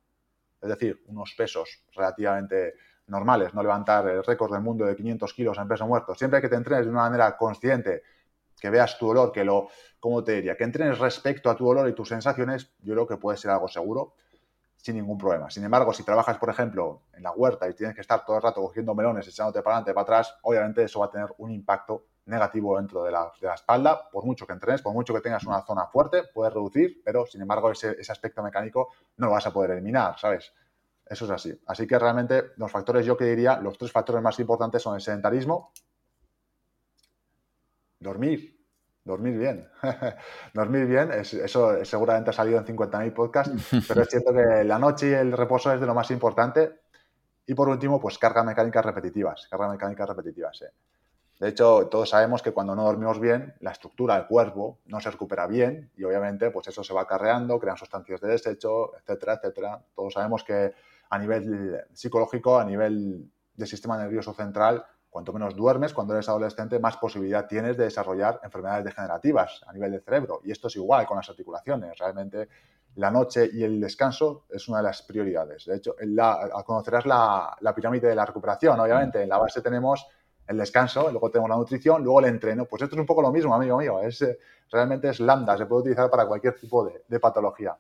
es 0.60 0.68
decir, 0.68 1.04
unos 1.06 1.34
pesos 1.36 1.84
relativamente 1.94 2.74
normales, 3.06 3.54
no 3.54 3.62
levantar 3.62 4.08
el 4.08 4.24
récord 4.24 4.52
del 4.52 4.62
mundo 4.62 4.86
de 4.86 4.96
500 4.96 5.32
kilos 5.34 5.58
en 5.58 5.68
peso 5.68 5.86
muerto, 5.86 6.14
siempre 6.16 6.40
que 6.40 6.48
te 6.48 6.56
entrenes 6.56 6.86
de 6.86 6.90
una 6.90 7.02
manera 7.02 7.36
consciente, 7.36 8.02
que 8.58 8.70
veas 8.70 8.98
tu 8.98 9.06
dolor, 9.06 9.30
que 9.30 9.44
lo, 9.44 9.68
¿cómo 10.00 10.24
te 10.24 10.32
diría? 10.32 10.56
Que 10.56 10.64
entrenes 10.64 10.98
respecto 10.98 11.48
a 11.50 11.56
tu 11.56 11.66
dolor 11.66 11.88
y 11.88 11.92
tus 11.92 12.08
sensaciones, 12.08 12.72
yo 12.80 12.94
creo 12.94 13.06
que 13.06 13.18
puede 13.18 13.36
ser 13.36 13.52
algo 13.52 13.68
seguro 13.68 14.14
sin 14.86 14.94
ningún 14.94 15.18
problema. 15.18 15.50
Sin 15.50 15.64
embargo, 15.64 15.92
si 15.92 16.04
trabajas, 16.04 16.38
por 16.38 16.48
ejemplo, 16.48 17.02
en 17.12 17.24
la 17.24 17.32
huerta 17.32 17.68
y 17.68 17.74
tienes 17.74 17.92
que 17.96 18.02
estar 18.02 18.24
todo 18.24 18.36
el 18.36 18.42
rato 18.42 18.62
cogiendo 18.62 18.94
melones, 18.94 19.26
echándote 19.26 19.60
para 19.60 19.78
adelante, 19.78 19.92
para 19.92 20.02
atrás, 20.02 20.38
obviamente 20.42 20.84
eso 20.84 21.00
va 21.00 21.06
a 21.06 21.10
tener 21.10 21.34
un 21.38 21.50
impacto 21.50 22.06
negativo 22.26 22.76
dentro 22.78 23.02
de 23.02 23.10
la, 23.10 23.32
de 23.40 23.48
la, 23.48 23.54
espalda, 23.54 24.08
por 24.08 24.24
mucho 24.24 24.46
que 24.46 24.52
entrenes, 24.52 24.82
por 24.82 24.92
mucho 24.92 25.12
que 25.12 25.20
tengas 25.20 25.42
una 25.44 25.60
zona 25.62 25.86
fuerte, 25.88 26.22
puedes 26.32 26.54
reducir, 26.54 27.02
pero 27.04 27.26
sin 27.26 27.40
embargo 27.42 27.72
ese, 27.72 27.96
ese, 27.98 28.12
aspecto 28.12 28.44
mecánico 28.44 28.92
no 29.16 29.26
lo 29.26 29.32
vas 29.32 29.46
a 29.48 29.52
poder 29.52 29.72
eliminar, 29.72 30.16
¿sabes? 30.20 30.52
Eso 31.04 31.24
es 31.24 31.30
así. 31.32 31.60
Así 31.66 31.84
que 31.84 31.98
realmente 31.98 32.52
los 32.56 32.70
factores, 32.70 33.04
yo 33.04 33.16
que 33.16 33.24
diría, 33.24 33.58
los 33.58 33.76
tres 33.76 33.90
factores 33.90 34.22
más 34.22 34.38
importantes 34.38 34.82
son 34.82 34.94
el 34.94 35.00
sedentarismo, 35.00 35.72
Dormir. 37.98 38.55
Dormir 39.06 39.38
bien. 39.38 39.68
Dormir 40.52 40.84
bien, 40.86 41.12
eso 41.12 41.84
seguramente 41.84 42.30
ha 42.30 42.32
salido 42.32 42.58
en 42.58 42.64
50.000 42.64 43.14
podcasts, 43.14 43.54
pero 43.88 44.02
es 44.02 44.08
cierto 44.08 44.34
que 44.34 44.64
la 44.64 44.80
noche 44.80 45.10
y 45.10 45.12
el 45.12 45.30
reposo 45.30 45.72
es 45.72 45.80
de 45.80 45.86
lo 45.86 45.94
más 45.94 46.10
importante. 46.10 46.80
Y 47.46 47.54
por 47.54 47.68
último, 47.68 48.00
pues 48.00 48.18
carga 48.18 48.42
mecánicas 48.42 48.84
repetitivas. 48.84 49.46
Carga 49.48 49.68
mecánicas 49.68 50.08
repetitivas. 50.08 50.64
De 51.38 51.48
hecho, 51.48 51.86
todos 51.86 52.10
sabemos 52.10 52.42
que 52.42 52.50
cuando 52.50 52.74
no 52.74 52.82
dormimos 52.82 53.20
bien, 53.20 53.54
la 53.60 53.70
estructura 53.70 54.16
del 54.16 54.26
cuerpo 54.26 54.80
no 54.86 55.00
se 55.00 55.12
recupera 55.12 55.46
bien 55.46 55.92
y 55.96 56.02
obviamente 56.02 56.50
pues 56.50 56.66
eso 56.66 56.82
se 56.82 56.92
va 56.92 57.02
acarreando, 57.02 57.60
crean 57.60 57.76
sustancias 57.76 58.20
de 58.20 58.28
desecho, 58.28 58.96
etcétera, 58.96 59.34
etcétera. 59.34 59.80
Todos 59.94 60.14
sabemos 60.14 60.42
que 60.42 60.74
a 61.10 61.18
nivel 61.18 61.84
psicológico, 61.92 62.58
a 62.58 62.64
nivel 62.64 63.30
del 63.54 63.68
sistema 63.68 63.96
nervioso 63.98 64.34
central, 64.34 64.84
cuanto 65.16 65.32
menos 65.32 65.56
duermes 65.56 65.94
cuando 65.94 66.12
eres 66.12 66.28
adolescente, 66.28 66.78
más 66.78 66.98
posibilidad 66.98 67.46
tienes 67.46 67.78
de 67.78 67.84
desarrollar 67.84 68.38
enfermedades 68.44 68.84
degenerativas 68.84 69.62
a 69.66 69.72
nivel 69.72 69.92
del 69.92 70.02
cerebro. 70.02 70.42
Y 70.44 70.50
esto 70.50 70.68
es 70.68 70.76
igual 70.76 71.06
con 71.06 71.16
las 71.16 71.26
articulaciones. 71.30 71.98
Realmente 71.98 72.50
la 72.96 73.10
noche 73.10 73.48
y 73.50 73.64
el 73.64 73.80
descanso 73.80 74.44
es 74.50 74.68
una 74.68 74.78
de 74.78 74.84
las 74.84 75.00
prioridades. 75.00 75.64
De 75.64 75.76
hecho, 75.76 75.96
la, 76.00 76.50
conocerás 76.66 77.06
la, 77.06 77.72
pirámide 77.74 78.08
de 78.08 78.14
la 78.14 78.26
recuperación, 78.26 78.78
obviamente. 78.78 79.22
En 79.22 79.30
la 79.30 79.38
base 79.38 79.62
tenemos 79.62 80.06
el 80.46 80.58
descanso, 80.58 81.10
luego 81.10 81.30
tenemos 81.30 81.48
la 81.48 81.56
nutrición, 81.56 82.04
luego 82.04 82.20
el 82.20 82.26
entreno. 82.26 82.66
Pues 82.66 82.82
esto 82.82 82.94
es 82.94 83.00
un 83.00 83.06
poco 83.06 83.22
lo 83.22 83.32
mismo, 83.32 83.54
amigo 83.54 83.78
mío. 83.78 84.02
Es, 84.02 84.22
realmente 84.70 85.08
es 85.08 85.18
lambda, 85.20 85.56
se 85.56 85.64
puede 85.64 85.80
utilizar 85.80 86.10
para 86.10 86.26
cualquier 86.26 86.60
tipo 86.60 86.92
de, 87.08 87.18
patología. 87.20 87.74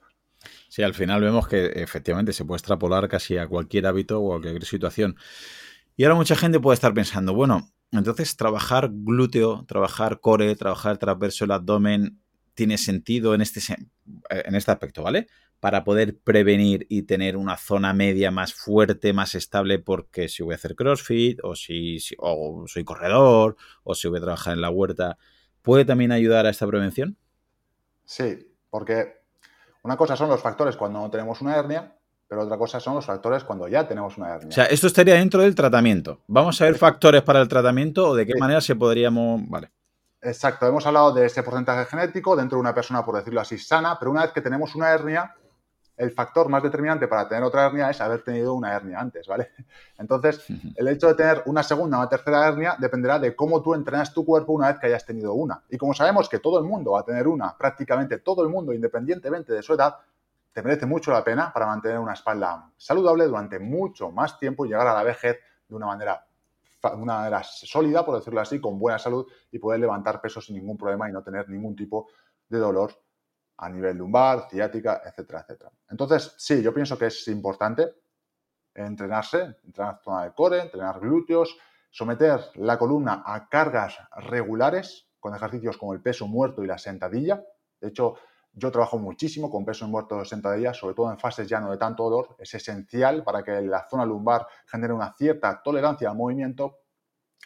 Sí, 0.70 0.82
al 0.82 0.94
final 0.94 1.20
vemos 1.20 1.46
que 1.48 1.66
efectivamente 1.66 2.32
se 2.32 2.46
puede 2.46 2.60
extrapolar 2.60 3.06
casi 3.10 3.36
a 3.36 3.46
cualquier 3.46 3.86
hábito 3.86 4.22
o 4.22 4.34
a 4.34 4.40
cualquier 4.40 4.64
situación. 4.64 5.16
Y 5.96 6.04
ahora 6.04 6.16
mucha 6.16 6.36
gente 6.36 6.60
puede 6.60 6.74
estar 6.74 6.92
pensando, 6.94 7.34
bueno, 7.34 7.70
entonces 7.90 8.36
trabajar 8.36 8.90
glúteo, 8.92 9.64
trabajar 9.66 10.20
core, 10.20 10.54
trabajar 10.56 10.98
transverso 10.98 11.44
el 11.44 11.52
abdomen, 11.52 12.20
tiene 12.54 12.78
sentido 12.78 13.34
en 13.34 13.40
este, 13.40 13.60
en 14.30 14.54
este 14.54 14.70
aspecto, 14.70 15.02
¿vale? 15.02 15.26
para 15.60 15.84
poder 15.84 16.18
prevenir 16.18 16.86
y 16.88 17.02
tener 17.02 17.36
una 17.36 17.56
zona 17.56 17.92
media 17.92 18.30
más 18.30 18.52
fuerte, 18.54 19.12
más 19.12 19.34
estable, 19.34 19.78
porque 19.78 20.28
si 20.28 20.42
voy 20.42 20.52
a 20.52 20.56
hacer 20.56 20.76
CrossFit 20.76 21.40
o 21.42 21.54
si, 21.54 21.98
soy 21.98 22.84
corredor 22.84 23.56
o 23.82 23.94
si 23.94 24.08
voy 24.08 24.18
a 24.18 24.22
trabajar 24.22 24.54
en 24.54 24.60
la 24.60 24.70
huerta, 24.70 25.18
¿puede 25.62 25.84
también 25.84 26.12
ayudar 26.12 26.46
a 26.46 26.50
esta 26.50 26.66
prevención? 26.66 27.16
Sí, 28.04 28.54
porque 28.70 29.22
una 29.82 29.96
cosa 29.96 30.16
son 30.16 30.28
los 30.28 30.42
factores 30.42 30.76
cuando 30.76 31.10
tenemos 31.10 31.40
una 31.40 31.56
hernia, 31.56 31.96
pero 32.28 32.42
otra 32.42 32.58
cosa 32.58 32.80
son 32.80 32.94
los 32.94 33.06
factores 33.06 33.44
cuando 33.44 33.68
ya 33.68 33.86
tenemos 33.86 34.18
una 34.18 34.34
hernia. 34.34 34.48
O 34.48 34.52
sea, 34.52 34.64
esto 34.66 34.86
estaría 34.86 35.14
dentro 35.14 35.42
del 35.42 35.54
tratamiento. 35.54 36.20
¿Vamos 36.26 36.60
a 36.60 36.64
ver 36.64 36.76
factores 36.76 37.22
para 37.22 37.40
el 37.40 37.48
tratamiento 37.48 38.08
o 38.08 38.14
de 38.14 38.26
qué 38.26 38.34
manera 38.38 38.60
se 38.60 38.74
podríamos... 38.74 39.40
Vale. 39.48 39.70
Exacto, 40.20 40.66
hemos 40.66 40.84
hablado 40.86 41.12
de 41.12 41.26
ese 41.26 41.42
porcentaje 41.42 41.84
genético 41.86 42.34
dentro 42.34 42.56
de 42.56 42.60
una 42.60 42.74
persona, 42.74 43.04
por 43.04 43.16
decirlo 43.16 43.40
así, 43.40 43.58
sana, 43.58 43.96
pero 43.98 44.10
una 44.10 44.22
vez 44.22 44.32
que 44.32 44.40
tenemos 44.40 44.74
una 44.74 44.90
hernia, 44.90 45.32
el 45.96 46.10
factor 46.10 46.48
más 46.48 46.62
determinante 46.62 47.06
para 47.06 47.28
tener 47.28 47.44
otra 47.44 47.66
hernia 47.66 47.90
es 47.90 48.00
haber 48.00 48.22
tenido 48.22 48.54
una 48.54 48.74
hernia 48.74 48.98
antes, 48.98 49.26
¿vale? 49.26 49.52
Entonces, 49.98 50.44
el 50.74 50.88
hecho 50.88 51.06
de 51.06 51.14
tener 51.14 51.42
una 51.46 51.62
segunda 51.62 51.98
o 51.98 52.00
una 52.00 52.08
tercera 52.08 52.48
hernia 52.48 52.76
dependerá 52.78 53.18
de 53.18 53.36
cómo 53.36 53.62
tú 53.62 53.74
entrenas 53.74 54.12
tu 54.12 54.24
cuerpo 54.24 54.52
una 54.52 54.68
vez 54.68 54.78
que 54.78 54.88
hayas 54.88 55.06
tenido 55.06 55.32
una. 55.34 55.62
Y 55.70 55.78
como 55.78 55.94
sabemos 55.94 56.28
que 56.28 56.38
todo 56.38 56.58
el 56.58 56.64
mundo 56.64 56.92
va 56.92 57.00
a 57.00 57.04
tener 57.04 57.28
una, 57.28 57.56
prácticamente 57.56 58.18
todo 58.18 58.42
el 58.42 58.48
mundo, 58.48 58.72
independientemente 58.72 59.52
de 59.52 59.62
su 59.62 59.74
edad, 59.74 59.96
te 60.56 60.62
merece 60.62 60.86
mucho 60.86 61.12
la 61.12 61.22
pena 61.22 61.52
para 61.52 61.66
mantener 61.66 61.98
una 61.98 62.14
espalda 62.14 62.72
saludable 62.78 63.26
durante 63.26 63.58
mucho 63.58 64.10
más 64.10 64.38
tiempo 64.38 64.64
y 64.64 64.70
llegar 64.70 64.86
a 64.86 64.94
la 64.94 65.02
vejez 65.02 65.38
de 65.68 65.74
una 65.74 65.84
manera, 65.84 66.26
una 66.94 67.18
manera 67.18 67.42
sólida, 67.44 68.06
por 68.06 68.16
decirlo 68.16 68.40
así, 68.40 68.58
con 68.58 68.78
buena 68.78 68.98
salud 68.98 69.26
y 69.52 69.58
poder 69.58 69.80
levantar 69.80 70.18
peso 70.18 70.40
sin 70.40 70.56
ningún 70.56 70.78
problema 70.78 71.10
y 71.10 71.12
no 71.12 71.22
tener 71.22 71.46
ningún 71.50 71.76
tipo 71.76 72.08
de 72.48 72.58
dolor 72.58 72.90
a 73.58 73.68
nivel 73.68 73.98
lumbar, 73.98 74.48
ciática, 74.48 75.02
etcétera, 75.04 75.40
etcétera. 75.40 75.72
Entonces, 75.90 76.34
sí, 76.38 76.62
yo 76.62 76.72
pienso 76.72 76.96
que 76.96 77.08
es 77.08 77.28
importante 77.28 77.92
entrenarse, 78.74 79.56
entrenar 79.62 80.00
zona 80.02 80.24
de 80.24 80.32
core, 80.32 80.62
entrenar 80.62 81.00
glúteos, 81.00 81.54
someter 81.90 82.40
la 82.54 82.78
columna 82.78 83.22
a 83.26 83.46
cargas 83.46 83.98
regulares 84.16 85.06
con 85.20 85.34
ejercicios 85.34 85.76
como 85.76 85.92
el 85.92 86.00
peso 86.00 86.26
muerto 86.26 86.64
y 86.64 86.66
la 86.66 86.78
sentadilla. 86.78 87.44
De 87.78 87.88
hecho, 87.88 88.14
yo 88.58 88.72
trabajo 88.72 88.98
muchísimo 88.98 89.50
con 89.50 89.66
peso 89.66 89.86
muerto 89.86 90.20
y 90.20 90.24
sentadilla, 90.24 90.72
sobre 90.72 90.94
todo 90.94 91.10
en 91.10 91.18
fases 91.18 91.46
ya 91.46 91.60
no 91.60 91.70
de 91.70 91.76
tanto 91.76 92.04
dolor. 92.04 92.36
Es 92.38 92.54
esencial 92.54 93.22
para 93.22 93.44
que 93.44 93.60
la 93.60 93.86
zona 93.86 94.06
lumbar 94.06 94.46
genere 94.66 94.94
una 94.94 95.12
cierta 95.12 95.60
tolerancia 95.62 96.08
al 96.08 96.16
movimiento 96.16 96.78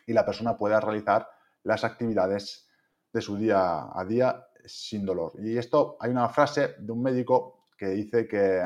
y 0.06 0.12
la 0.12 0.24
persona 0.24 0.56
pueda 0.56 0.80
realizar 0.80 1.28
las 1.64 1.82
actividades 1.82 2.68
de 3.12 3.20
su 3.20 3.36
día 3.36 3.88
a 3.92 4.04
día 4.04 4.46
sin 4.64 5.04
dolor. 5.04 5.32
Y 5.40 5.58
esto 5.58 5.96
hay 5.98 6.12
una 6.12 6.28
frase 6.28 6.76
de 6.78 6.92
un 6.92 7.02
médico 7.02 7.64
que 7.76 7.88
dice 7.88 8.28
que 8.28 8.62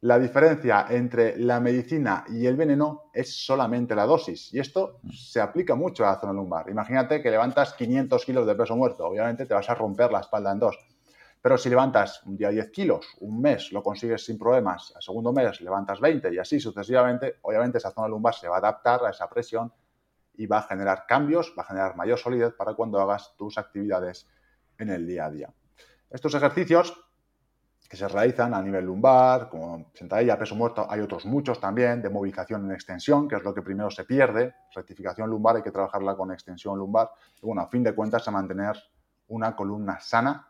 la 0.00 0.18
diferencia 0.18 0.86
entre 0.90 1.38
la 1.38 1.60
medicina 1.60 2.24
y 2.28 2.46
el 2.46 2.56
veneno 2.56 3.10
es 3.12 3.44
solamente 3.44 3.94
la 3.94 4.06
dosis. 4.06 4.52
Y 4.52 4.58
esto 4.58 4.98
se 5.12 5.40
aplica 5.40 5.76
mucho 5.76 6.04
a 6.04 6.12
la 6.12 6.20
zona 6.20 6.32
lumbar. 6.32 6.68
Imagínate 6.68 7.22
que 7.22 7.30
levantas 7.30 7.74
500 7.74 8.24
kilos 8.24 8.46
de 8.46 8.56
peso 8.56 8.74
muerto. 8.74 9.06
Obviamente 9.06 9.46
te 9.46 9.54
vas 9.54 9.70
a 9.70 9.74
romper 9.76 10.10
la 10.10 10.20
espalda 10.20 10.50
en 10.50 10.58
dos. 10.58 10.76
Pero 11.42 11.56
si 11.56 11.70
levantas 11.70 12.22
un 12.26 12.36
día 12.36 12.50
10 12.50 12.70
kilos, 12.70 13.06
un 13.20 13.40
mes 13.40 13.72
lo 13.72 13.82
consigues 13.82 14.24
sin 14.24 14.38
problemas, 14.38 14.92
al 14.94 15.02
segundo 15.02 15.32
mes 15.32 15.60
levantas 15.62 15.98
20 15.98 16.34
y 16.34 16.38
así 16.38 16.60
sucesivamente, 16.60 17.36
obviamente 17.42 17.78
esa 17.78 17.92
zona 17.92 18.08
lumbar 18.08 18.34
se 18.34 18.46
va 18.46 18.56
a 18.56 18.58
adaptar 18.58 19.04
a 19.04 19.10
esa 19.10 19.28
presión 19.28 19.72
y 20.34 20.46
va 20.46 20.58
a 20.58 20.62
generar 20.62 21.06
cambios, 21.06 21.54
va 21.58 21.62
a 21.62 21.66
generar 21.66 21.96
mayor 21.96 22.18
solidez 22.18 22.52
para 22.52 22.74
cuando 22.74 23.00
hagas 23.00 23.34
tus 23.38 23.56
actividades 23.56 24.28
en 24.78 24.90
el 24.90 25.06
día 25.06 25.26
a 25.26 25.30
día. 25.30 25.54
Estos 26.10 26.34
ejercicios 26.34 26.94
que 27.88 27.96
se 27.96 28.06
realizan 28.06 28.54
a 28.54 28.62
nivel 28.62 28.84
lumbar, 28.84 29.48
como 29.48 29.90
sentadilla, 29.94 30.38
peso 30.38 30.54
muerto, 30.54 30.86
hay 30.88 31.00
otros 31.00 31.24
muchos 31.26 31.58
también, 31.58 32.00
de 32.00 32.08
movilización 32.08 32.66
en 32.66 32.72
extensión, 32.72 33.26
que 33.26 33.36
es 33.36 33.42
lo 33.42 33.52
que 33.52 33.62
primero 33.62 33.90
se 33.90 34.04
pierde, 34.04 34.54
rectificación 34.74 35.28
lumbar, 35.28 35.56
hay 35.56 35.62
que 35.62 35.72
trabajarla 35.72 36.14
con 36.14 36.30
extensión 36.30 36.78
lumbar, 36.78 37.10
bueno, 37.42 37.62
a 37.62 37.66
fin 37.66 37.82
de 37.82 37.92
cuentas, 37.92 38.28
a 38.28 38.30
mantener 38.30 38.76
una 39.26 39.56
columna 39.56 39.98
sana 39.98 40.49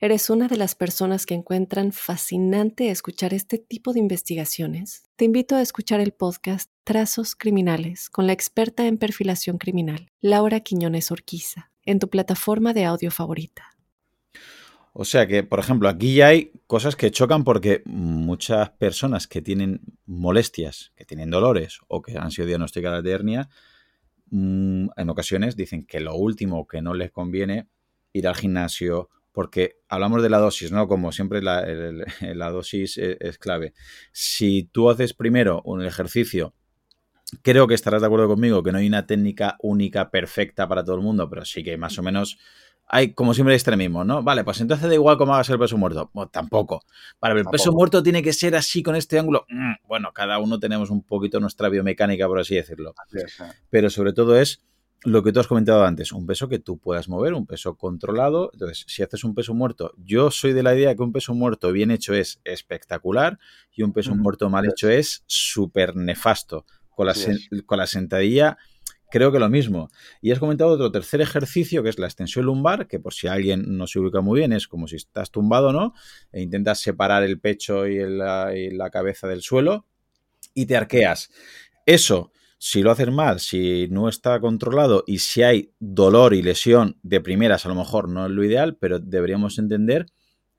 eres 0.00 0.30
una 0.30 0.48
de 0.48 0.56
las 0.56 0.74
personas 0.74 1.26
que 1.26 1.34
encuentran 1.34 1.92
fascinante 1.92 2.90
escuchar 2.90 3.34
este 3.34 3.58
tipo 3.58 3.92
de 3.92 4.00
investigaciones, 4.00 5.04
te 5.16 5.24
invito 5.24 5.56
a 5.56 5.62
escuchar 5.62 6.00
el 6.00 6.12
podcast 6.12 6.70
Trazos 6.84 7.34
Criminales 7.34 8.10
con 8.10 8.26
la 8.26 8.32
experta 8.32 8.86
en 8.86 8.98
perfilación 8.98 9.58
criminal, 9.58 10.08
Laura 10.20 10.60
Quiñones 10.60 11.10
Orquiza, 11.10 11.70
en 11.84 11.98
tu 11.98 12.08
plataforma 12.08 12.72
de 12.72 12.84
audio 12.84 13.10
favorita. 13.10 13.76
O 14.92 15.04
sea 15.04 15.26
que, 15.26 15.42
por 15.42 15.58
ejemplo, 15.58 15.88
aquí 15.88 16.14
ya 16.14 16.28
hay 16.28 16.52
cosas 16.66 16.96
que 16.96 17.10
chocan 17.10 17.44
porque 17.44 17.82
muchas 17.84 18.70
personas 18.70 19.26
que 19.26 19.42
tienen 19.42 19.80
molestias, 20.06 20.92
que 20.96 21.04
tienen 21.04 21.30
dolores 21.30 21.80
o 21.88 22.00
que 22.00 22.16
han 22.16 22.30
sido 22.30 22.46
diagnosticadas 22.46 23.02
de 23.04 23.10
hernia, 23.10 23.50
Mm, 24.30 24.88
en 24.96 25.10
ocasiones 25.10 25.56
dicen 25.56 25.86
que 25.86 26.00
lo 26.00 26.16
último 26.16 26.66
que 26.66 26.82
no 26.82 26.94
les 26.94 27.12
conviene 27.12 27.68
ir 28.12 28.26
al 28.26 28.34
gimnasio 28.34 29.08
porque 29.36 29.80
hablamos 29.90 30.22
de 30.22 30.30
la 30.30 30.38
dosis, 30.38 30.72
¿no? 30.72 30.88
Como 30.88 31.12
siempre 31.12 31.42
la, 31.42 31.62
la 32.22 32.50
dosis 32.50 32.96
es, 32.96 33.18
es, 33.20 33.36
clave. 33.36 33.74
Si 34.10 34.62
tú 34.72 34.88
haces 34.88 35.12
primero 35.12 35.60
un 35.66 35.84
ejercicio, 35.84 36.54
creo 37.42 37.66
que 37.66 37.74
estarás 37.74 38.00
de 38.00 38.06
acuerdo 38.06 38.28
conmigo 38.28 38.62
que 38.62 38.72
no 38.72 38.78
hay 38.78 38.86
una 38.86 39.06
técnica 39.06 39.58
única 39.60 40.10
perfecta 40.10 40.66
para 40.66 40.82
todo 40.84 40.96
el 40.96 41.02
mundo, 41.02 41.28
pero 41.28 41.44
sí 41.44 41.62
que 41.62 41.76
más 41.76 41.98
o 41.98 42.02
menos 42.02 42.38
hay, 42.86 43.12
como 43.12 43.34
siempre, 43.34 43.54
extremismo, 43.54 44.04
¿no? 44.04 44.22
Vale, 44.22 44.42
pues 44.42 44.58
entonces 44.62 44.88
da 44.88 44.94
igual 44.94 45.18
cómo 45.18 45.34
hagas 45.34 45.50
el 45.50 45.58
peso 45.58 45.76
muerto. 45.76 46.08
Pues 46.14 46.30
tampoco. 46.30 46.82
Vale, 47.20 47.38
el 47.38 47.44
peso 47.44 47.72
muerto 47.72 48.02
tiene 48.02 48.22
que 48.22 48.32
ser 48.32 48.56
así 48.56 48.82
con 48.82 48.96
este 48.96 49.18
ángulo. 49.18 49.44
Mm, 49.50 49.86
bueno, 49.86 50.12
cada 50.14 50.38
uno 50.38 50.58
tenemos 50.58 50.88
un 50.88 51.02
poquito 51.02 51.40
nuestra 51.40 51.68
biomecánica, 51.68 52.26
por 52.26 52.40
así 52.40 52.54
decirlo. 52.54 52.94
Pero 53.68 53.90
sobre 53.90 54.14
todo 54.14 54.40
es 54.40 54.62
lo 55.04 55.22
que 55.22 55.32
tú 55.32 55.40
has 55.40 55.46
comentado 55.46 55.84
antes, 55.84 56.12
un 56.12 56.26
peso 56.26 56.48
que 56.48 56.58
tú 56.58 56.78
puedas 56.78 57.08
mover, 57.08 57.34
un 57.34 57.46
peso 57.46 57.76
controlado. 57.76 58.50
Entonces, 58.52 58.84
si 58.88 59.02
haces 59.02 59.24
un 59.24 59.34
peso 59.34 59.54
muerto, 59.54 59.92
yo 59.98 60.30
soy 60.30 60.52
de 60.52 60.62
la 60.62 60.74
idea 60.74 60.94
que 60.94 61.02
un 61.02 61.12
peso 61.12 61.34
muerto 61.34 61.70
bien 61.72 61.90
hecho 61.90 62.14
es 62.14 62.40
espectacular 62.44 63.38
y 63.72 63.82
un 63.82 63.92
peso 63.92 64.14
muerto 64.14 64.50
mal 64.50 64.66
hecho 64.66 64.88
es 64.88 65.22
súper 65.26 65.96
nefasto. 65.96 66.64
Con 66.88 67.06
la, 67.06 67.14
con 67.66 67.76
la 67.76 67.86
sentadilla 67.86 68.56
creo 69.10 69.30
que 69.30 69.38
lo 69.38 69.48
mismo. 69.50 69.90
Y 70.20 70.32
has 70.32 70.38
comentado 70.38 70.70
otro 70.70 70.90
tercer 70.90 71.20
ejercicio, 71.20 71.82
que 71.82 71.90
es 71.90 71.98
la 71.98 72.06
extensión 72.06 72.46
lumbar, 72.46 72.88
que 72.88 72.98
por 72.98 73.12
si 73.12 73.28
alguien 73.28 73.76
no 73.76 73.86
se 73.86 73.98
ubica 73.98 74.22
muy 74.22 74.40
bien, 74.40 74.52
es 74.52 74.66
como 74.66 74.88
si 74.88 74.96
estás 74.96 75.30
tumbado, 75.30 75.72
¿no? 75.72 75.92
E 76.32 76.40
intentas 76.40 76.80
separar 76.80 77.22
el 77.22 77.38
pecho 77.38 77.86
y, 77.86 77.98
la 78.08 78.90
cabeza 78.90 79.28
del 79.28 79.42
suelo 79.42 79.86
y 80.54 80.66
te 80.66 80.76
arqueas. 80.76 81.30
Eso, 81.84 82.32
si 82.68 82.82
lo 82.82 82.90
haces 82.90 83.12
mal, 83.12 83.38
si 83.38 83.86
no 83.92 84.08
está 84.08 84.40
controlado 84.40 85.04
y 85.06 85.20
si 85.20 85.44
hay 85.44 85.72
dolor 85.78 86.34
y 86.34 86.42
lesión 86.42 86.98
de 87.04 87.20
primeras, 87.20 87.64
a 87.64 87.68
lo 87.68 87.76
mejor 87.76 88.08
no 88.08 88.26
es 88.26 88.32
lo 88.32 88.42
ideal, 88.42 88.76
pero 88.80 88.98
deberíamos 88.98 89.60
entender 89.60 90.06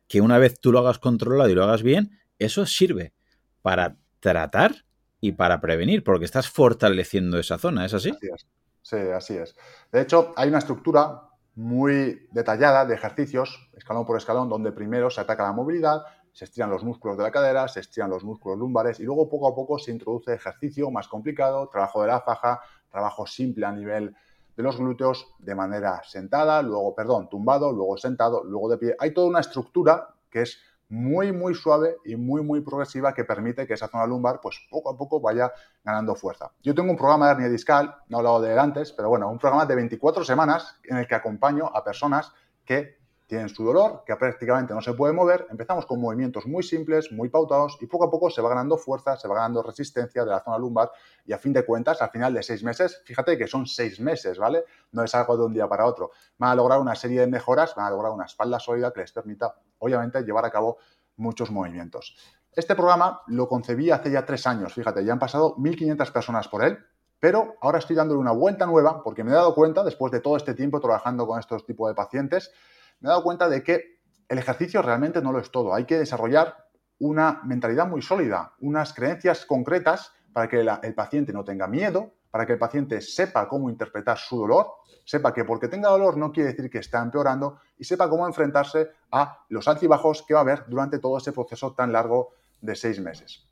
que 0.07 0.21
una 0.21 0.37
vez 0.37 0.57
tú 0.57 0.71
lo 0.71 0.79
hagas 0.79 0.99
controlado 0.99 1.49
y 1.49 1.53
lo 1.53 1.65
hagas 1.65 1.83
bien, 1.83 2.17
eso 2.39 2.65
sirve 2.65 3.13
para 3.61 3.97
tratar 4.21 4.85
y 5.19 5.33
para 5.33 5.59
prevenir, 5.59 6.05
porque 6.05 6.23
estás 6.23 6.47
fortaleciendo 6.47 7.39
esa 7.39 7.57
zona, 7.57 7.85
¿es 7.85 7.93
así? 7.93 8.11
Así 8.11 8.27
es. 8.33 8.47
Sí, 8.81 8.95
así 9.13 9.35
es. 9.35 9.53
De 9.91 9.99
hecho, 9.99 10.31
hay 10.37 10.47
una 10.47 10.59
estructura 10.59 11.23
muy 11.55 12.25
detallada 12.31 12.85
de 12.85 12.95
ejercicios, 12.95 13.69
escalón 13.73 14.05
por 14.05 14.15
escalón, 14.15 14.47
donde 14.47 14.71
primero 14.71 15.09
se 15.09 15.19
ataca 15.19 15.43
la 15.43 15.51
movilidad, 15.51 16.03
se 16.37 16.45
estiran 16.45 16.69
los 16.69 16.83
músculos 16.83 17.17
de 17.17 17.23
la 17.23 17.31
cadera, 17.31 17.67
se 17.67 17.79
estiran 17.79 18.11
los 18.11 18.23
músculos 18.23 18.59
lumbares 18.59 18.99
y 18.99 19.03
luego 19.03 19.27
poco 19.27 19.47
a 19.47 19.55
poco 19.55 19.79
se 19.79 19.89
introduce 19.89 20.31
ejercicio 20.31 20.91
más 20.91 21.07
complicado, 21.07 21.67
trabajo 21.67 22.03
de 22.03 22.09
la 22.09 22.21
faja, 22.21 22.61
trabajo 22.91 23.25
simple 23.25 23.65
a 23.65 23.71
nivel 23.71 24.15
de 24.55 24.61
los 24.61 24.77
glúteos 24.77 25.33
de 25.39 25.55
manera 25.55 25.99
sentada, 26.03 26.61
luego, 26.61 26.93
perdón, 26.93 27.27
tumbado, 27.27 27.71
luego 27.71 27.97
sentado, 27.97 28.43
luego 28.43 28.69
de 28.69 28.77
pie. 28.77 28.95
Hay 28.99 29.15
toda 29.15 29.25
una 29.25 29.39
estructura 29.39 30.13
que 30.29 30.43
es 30.43 30.59
muy, 30.89 31.31
muy 31.31 31.55
suave 31.55 31.95
y 32.05 32.15
muy, 32.15 32.43
muy 32.43 32.61
progresiva 32.61 33.15
que 33.15 33.23
permite 33.23 33.65
que 33.65 33.73
esa 33.73 33.87
zona 33.87 34.05
lumbar, 34.05 34.39
pues 34.39 34.59
poco 34.69 34.91
a 34.91 34.95
poco 34.95 35.19
vaya 35.19 35.51
ganando 35.83 36.13
fuerza. 36.13 36.51
Yo 36.61 36.75
tengo 36.75 36.91
un 36.91 36.97
programa 36.97 37.25
de 37.25 37.31
hernia 37.31 37.49
discal, 37.49 37.95
no 38.09 38.17
he 38.17 38.19
hablado 38.19 38.41
de 38.41 38.53
él 38.53 38.59
antes, 38.59 38.91
pero 38.91 39.09
bueno, 39.09 39.27
un 39.31 39.39
programa 39.39 39.65
de 39.65 39.73
24 39.73 40.23
semanas 40.23 40.75
en 40.83 40.97
el 40.97 41.07
que 41.07 41.15
acompaño 41.15 41.65
a 41.65 41.83
personas 41.83 42.31
que 42.63 43.06
tienen 43.27 43.49
su 43.49 43.63
dolor, 43.63 44.03
que 44.05 44.15
prácticamente 44.15 44.73
no 44.73 44.81
se 44.81 44.93
puede 44.93 45.13
mover. 45.13 45.47
Empezamos 45.51 45.85
con 45.85 45.99
movimientos 45.99 46.47
muy 46.47 46.63
simples, 46.63 47.11
muy 47.11 47.27
pautados 47.27 47.77
y 47.81 47.85
poco 47.85 48.05
a 48.05 48.09
poco 48.09 48.29
se 48.29 48.41
va 48.41 48.49
ganando 48.49 48.77
fuerza, 48.77 49.17
se 49.17 49.27
va 49.27 49.35
ganando 49.35 49.61
resistencia 49.61 50.23
de 50.23 50.31
la 50.31 50.39
zona 50.39 50.57
lumbar 50.57 50.91
y 51.25 51.33
a 51.33 51.37
fin 51.37 51.51
de 51.51 51.65
cuentas, 51.65 52.01
al 52.01 52.09
final 52.09 52.33
de 52.33 52.41
seis 52.41 52.63
meses, 52.63 53.01
fíjate 53.03 53.37
que 53.37 53.45
son 53.45 53.67
seis 53.67 53.99
meses, 53.99 54.39
¿vale? 54.39 54.63
No 54.93 55.03
es 55.03 55.13
algo 55.13 55.35
de 55.35 55.43
un 55.43 55.53
día 55.53 55.67
para 55.67 55.85
otro. 55.85 56.11
Van 56.37 56.51
a 56.51 56.55
lograr 56.55 56.79
una 56.79 56.95
serie 56.95 57.19
de 57.19 57.27
mejoras, 57.27 57.75
van 57.75 57.87
a 57.87 57.89
lograr 57.89 58.13
una 58.13 58.25
espalda 58.25 58.59
sólida 58.59 58.93
que 58.93 59.01
les 59.01 59.11
permita, 59.11 59.55
obviamente, 59.79 60.23
llevar 60.23 60.45
a 60.45 60.49
cabo 60.49 60.77
muchos 61.17 61.51
movimientos. 61.51 62.17
Este 62.53 62.75
programa 62.75 63.21
lo 63.27 63.49
concebí 63.49 63.91
hace 63.91 64.09
ya 64.09 64.25
tres 64.25 64.47
años, 64.47 64.73
fíjate, 64.73 65.03
ya 65.03 65.11
han 65.11 65.19
pasado 65.19 65.55
1.500 65.57 66.11
personas 66.13 66.47
por 66.47 66.63
él, 66.63 66.79
pero 67.19 67.55
ahora 67.61 67.79
estoy 67.79 67.95
dándole 67.95 68.19
una 68.19 68.31
vuelta 68.31 68.65
nueva 68.65 69.03
porque 69.03 69.23
me 69.23 69.31
he 69.31 69.33
dado 69.33 69.53
cuenta, 69.53 69.83
después 69.83 70.11
de 70.11 70.21
todo 70.21 70.37
este 70.37 70.53
tiempo 70.53 70.79
trabajando 70.79 71.27
con 71.27 71.39
estos 71.39 71.65
tipos 71.65 71.89
de 71.89 71.95
pacientes, 71.95 72.51
me 72.99 73.07
he 73.07 73.09
dado 73.09 73.23
cuenta 73.23 73.49
de 73.49 73.63
que 73.63 73.97
el 74.27 74.37
ejercicio 74.37 74.81
realmente 74.81 75.21
no 75.21 75.31
lo 75.31 75.39
es 75.39 75.51
todo. 75.51 75.73
Hay 75.73 75.85
que 75.85 75.97
desarrollar 75.97 76.67
una 76.99 77.41
mentalidad 77.43 77.87
muy 77.87 78.01
sólida, 78.01 78.53
unas 78.59 78.93
creencias 78.93 79.45
concretas 79.45 80.11
para 80.33 80.47
que 80.47 80.59
el 80.59 80.93
paciente 80.93 81.33
no 81.33 81.43
tenga 81.43 81.67
miedo, 81.67 82.13
para 82.31 82.45
que 82.45 82.53
el 82.53 82.59
paciente 82.59 83.01
sepa 83.01 83.47
cómo 83.47 83.69
interpretar 83.69 84.17
su 84.17 84.37
dolor, 84.37 84.67
sepa 85.05 85.33
que 85.33 85.45
porque 85.45 85.67
tenga 85.67 85.89
dolor 85.89 86.17
no 86.17 86.31
quiere 86.31 86.53
decir 86.53 86.69
que 86.69 86.79
está 86.79 87.01
empeorando 87.01 87.59
y 87.77 87.83
sepa 87.83 88.09
cómo 88.09 88.27
enfrentarse 88.27 88.89
a 89.11 89.39
los 89.49 89.67
altibajos 89.67 90.23
que 90.23 90.33
va 90.33 90.41
a 90.41 90.43
haber 90.43 90.65
durante 90.67 90.99
todo 90.99 91.17
ese 91.17 91.31
proceso 91.31 91.73
tan 91.73 91.91
largo 91.91 92.33
de 92.61 92.75
seis 92.75 92.99
meses. 92.99 93.47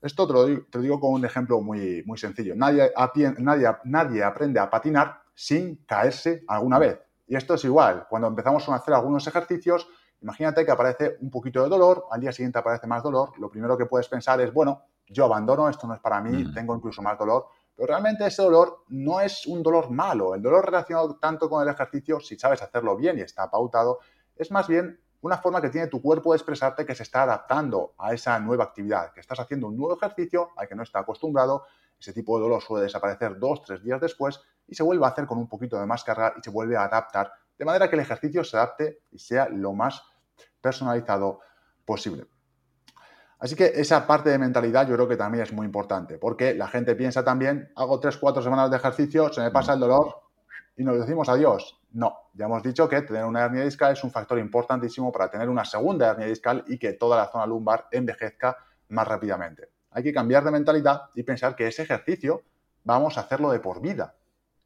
Esto 0.00 0.26
te 0.26 0.32
lo 0.34 0.82
digo, 0.82 1.00
con 1.00 1.14
un 1.14 1.24
ejemplo 1.24 1.60
muy, 1.60 2.02
muy 2.06 2.18
sencillo. 2.18 2.54
Nadie, 2.54 2.92
aprende 4.22 4.60
a 4.60 4.68
patinar 4.70 5.22
sin 5.34 5.76
caerse 5.86 6.44
alguna 6.46 6.78
vez. 6.78 6.98
Y 7.26 7.36
esto 7.36 7.54
es 7.54 7.64
igual, 7.64 8.06
cuando 8.08 8.28
empezamos 8.28 8.68
a 8.68 8.74
hacer 8.74 8.94
algunos 8.94 9.26
ejercicios, 9.26 9.88
imagínate 10.20 10.64
que 10.64 10.70
aparece 10.70 11.16
un 11.20 11.30
poquito 11.30 11.62
de 11.62 11.68
dolor, 11.68 12.06
al 12.10 12.20
día 12.20 12.32
siguiente 12.32 12.58
aparece 12.58 12.86
más 12.86 13.02
dolor, 13.02 13.38
lo 13.38 13.50
primero 13.50 13.76
que 13.76 13.86
puedes 13.86 14.08
pensar 14.08 14.40
es, 14.40 14.52
bueno, 14.52 14.82
yo 15.06 15.24
abandono, 15.24 15.68
esto 15.68 15.86
no 15.86 15.94
es 15.94 16.00
para 16.00 16.20
mí, 16.20 16.52
tengo 16.52 16.74
incluso 16.74 17.02
más 17.02 17.18
dolor, 17.18 17.46
pero 17.74 17.88
realmente 17.88 18.26
ese 18.26 18.42
dolor 18.42 18.84
no 18.88 19.20
es 19.20 19.46
un 19.46 19.62
dolor 19.62 19.90
malo, 19.90 20.34
el 20.34 20.42
dolor 20.42 20.64
relacionado 20.64 21.16
tanto 21.16 21.48
con 21.48 21.62
el 21.62 21.68
ejercicio, 21.68 22.20
si 22.20 22.38
sabes 22.38 22.62
hacerlo 22.62 22.96
bien 22.96 23.18
y 23.18 23.22
está 23.22 23.50
pautado, 23.50 23.98
es 24.36 24.50
más 24.50 24.68
bien 24.68 25.00
una 25.20 25.38
forma 25.38 25.60
que 25.60 25.70
tiene 25.70 25.86
tu 25.86 26.02
cuerpo 26.02 26.32
de 26.32 26.36
expresarte 26.36 26.84
que 26.84 26.94
se 26.94 27.02
está 27.02 27.22
adaptando 27.22 27.94
a 27.98 28.12
esa 28.12 28.38
nueva 28.38 28.64
actividad, 28.64 29.12
que 29.12 29.20
estás 29.20 29.40
haciendo 29.40 29.68
un 29.68 29.76
nuevo 29.76 29.96
ejercicio 29.96 30.50
al 30.56 30.68
que 30.68 30.74
no 30.74 30.82
está 30.82 31.00
acostumbrado, 31.00 31.64
ese 31.98 32.12
tipo 32.12 32.36
de 32.36 32.42
dolor 32.42 32.62
suele 32.62 32.84
desaparecer 32.84 33.38
dos, 33.38 33.62
tres 33.62 33.82
días 33.82 34.00
después 34.00 34.40
y 34.66 34.74
se 34.74 34.82
vuelve 34.82 35.04
a 35.04 35.08
hacer 35.08 35.26
con 35.26 35.38
un 35.38 35.48
poquito 35.48 35.78
de 35.78 35.86
más 35.86 36.04
carga 36.04 36.34
y 36.36 36.42
se 36.42 36.50
vuelve 36.50 36.76
a 36.76 36.84
adaptar 36.84 37.32
de 37.58 37.64
manera 37.64 37.88
que 37.88 37.96
el 37.96 38.02
ejercicio 38.02 38.44
se 38.44 38.56
adapte 38.56 39.02
y 39.10 39.18
sea 39.18 39.48
lo 39.48 39.72
más 39.72 40.02
personalizado 40.60 41.40
posible. 41.84 42.26
Así 43.38 43.54
que 43.56 43.72
esa 43.74 44.06
parte 44.06 44.30
de 44.30 44.38
mentalidad 44.38 44.88
yo 44.88 44.94
creo 44.94 45.08
que 45.08 45.16
también 45.16 45.44
es 45.44 45.52
muy 45.52 45.66
importante, 45.66 46.18
porque 46.18 46.54
la 46.54 46.68
gente 46.68 46.94
piensa 46.94 47.22
también, 47.22 47.70
hago 47.76 48.00
3-4 48.00 48.42
semanas 48.42 48.70
de 48.70 48.76
ejercicio, 48.76 49.32
se 49.32 49.42
me 49.42 49.50
pasa 49.50 49.74
el 49.74 49.80
dolor 49.80 50.22
y 50.76 50.84
nos 50.84 50.98
decimos 50.98 51.28
adiós. 51.28 51.78
No, 51.92 52.16
ya 52.32 52.46
hemos 52.46 52.62
dicho 52.62 52.88
que 52.88 53.02
tener 53.02 53.24
una 53.24 53.44
hernia 53.44 53.64
discal 53.64 53.92
es 53.92 54.02
un 54.02 54.10
factor 54.10 54.38
importantísimo 54.38 55.12
para 55.12 55.30
tener 55.30 55.48
una 55.48 55.64
segunda 55.64 56.10
hernia 56.10 56.26
discal 56.26 56.64
y 56.66 56.78
que 56.78 56.94
toda 56.94 57.16
la 57.16 57.26
zona 57.26 57.46
lumbar 57.46 57.86
envejezca 57.90 58.56
más 58.88 59.06
rápidamente. 59.06 59.68
Hay 59.90 60.02
que 60.02 60.12
cambiar 60.12 60.42
de 60.42 60.50
mentalidad 60.50 61.10
y 61.14 61.22
pensar 61.22 61.54
que 61.54 61.68
ese 61.68 61.82
ejercicio 61.82 62.42
vamos 62.82 63.16
a 63.16 63.20
hacerlo 63.20 63.52
de 63.52 63.60
por 63.60 63.80
vida 63.80 64.14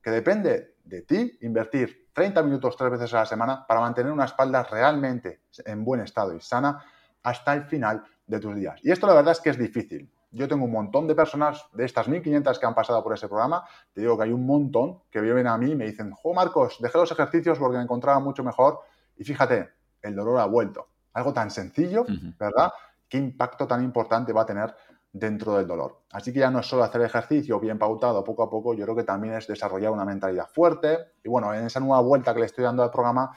que 0.02 0.10
depende 0.10 0.76
de 0.84 1.02
ti 1.02 1.38
invertir 1.42 2.08
30 2.12 2.42
minutos 2.42 2.76
tres 2.76 2.90
veces 2.90 3.14
a 3.14 3.18
la 3.18 3.26
semana 3.26 3.66
para 3.66 3.80
mantener 3.80 4.10
una 4.10 4.24
espalda 4.24 4.62
realmente 4.64 5.42
en 5.64 5.84
buen 5.84 6.00
estado 6.00 6.34
y 6.34 6.40
sana 6.40 6.82
hasta 7.22 7.54
el 7.54 7.64
final 7.64 8.02
de 8.26 8.40
tus 8.40 8.54
días. 8.54 8.80
Y 8.82 8.90
esto 8.90 9.06
la 9.06 9.14
verdad 9.14 9.32
es 9.32 9.40
que 9.40 9.50
es 9.50 9.58
difícil. 9.58 10.10
Yo 10.30 10.46
tengo 10.46 10.64
un 10.64 10.72
montón 10.72 11.06
de 11.06 11.14
personas, 11.14 11.64
de 11.72 11.84
estas 11.84 12.08
1.500 12.08 12.58
que 12.58 12.66
han 12.66 12.74
pasado 12.74 13.02
por 13.02 13.14
ese 13.14 13.28
programa, 13.28 13.64
te 13.92 14.02
digo 14.02 14.16
que 14.16 14.24
hay 14.24 14.32
un 14.32 14.44
montón 14.44 15.00
que 15.10 15.20
vienen 15.20 15.46
a 15.46 15.56
mí 15.56 15.70
y 15.70 15.74
me 15.74 15.86
dicen, 15.86 16.10
jo 16.12 16.34
Marcos, 16.34 16.76
dejé 16.80 16.98
los 16.98 17.10
ejercicios 17.10 17.58
porque 17.58 17.78
me 17.78 17.82
encontraba 17.82 18.20
mucho 18.20 18.44
mejor 18.44 18.80
y 19.16 19.24
fíjate, 19.24 19.70
el 20.02 20.14
dolor 20.14 20.40
ha 20.40 20.46
vuelto. 20.46 20.88
Algo 21.14 21.32
tan 21.32 21.50
sencillo, 21.50 22.04
¿verdad? 22.38 22.72
¿Qué 23.08 23.16
impacto 23.16 23.66
tan 23.66 23.82
importante 23.82 24.32
va 24.32 24.42
a 24.42 24.46
tener 24.46 24.74
dentro 25.18 25.56
del 25.56 25.66
dolor. 25.66 26.02
Así 26.12 26.32
que 26.32 26.40
ya 26.40 26.50
no 26.50 26.60
es 26.60 26.66
solo 26.66 26.84
hacer 26.84 27.00
ejercicio 27.02 27.58
bien 27.60 27.78
pautado 27.78 28.22
poco 28.24 28.42
a 28.42 28.50
poco, 28.50 28.74
yo 28.74 28.84
creo 28.84 28.96
que 28.96 29.04
también 29.04 29.34
es 29.34 29.46
desarrollar 29.46 29.90
una 29.90 30.04
mentalidad 30.04 30.48
fuerte. 30.48 30.98
Y 31.22 31.28
bueno, 31.28 31.52
en 31.54 31.66
esa 31.66 31.80
nueva 31.80 32.00
vuelta 32.00 32.32
que 32.34 32.40
le 32.40 32.46
estoy 32.46 32.64
dando 32.64 32.82
al 32.82 32.90
programa, 32.90 33.36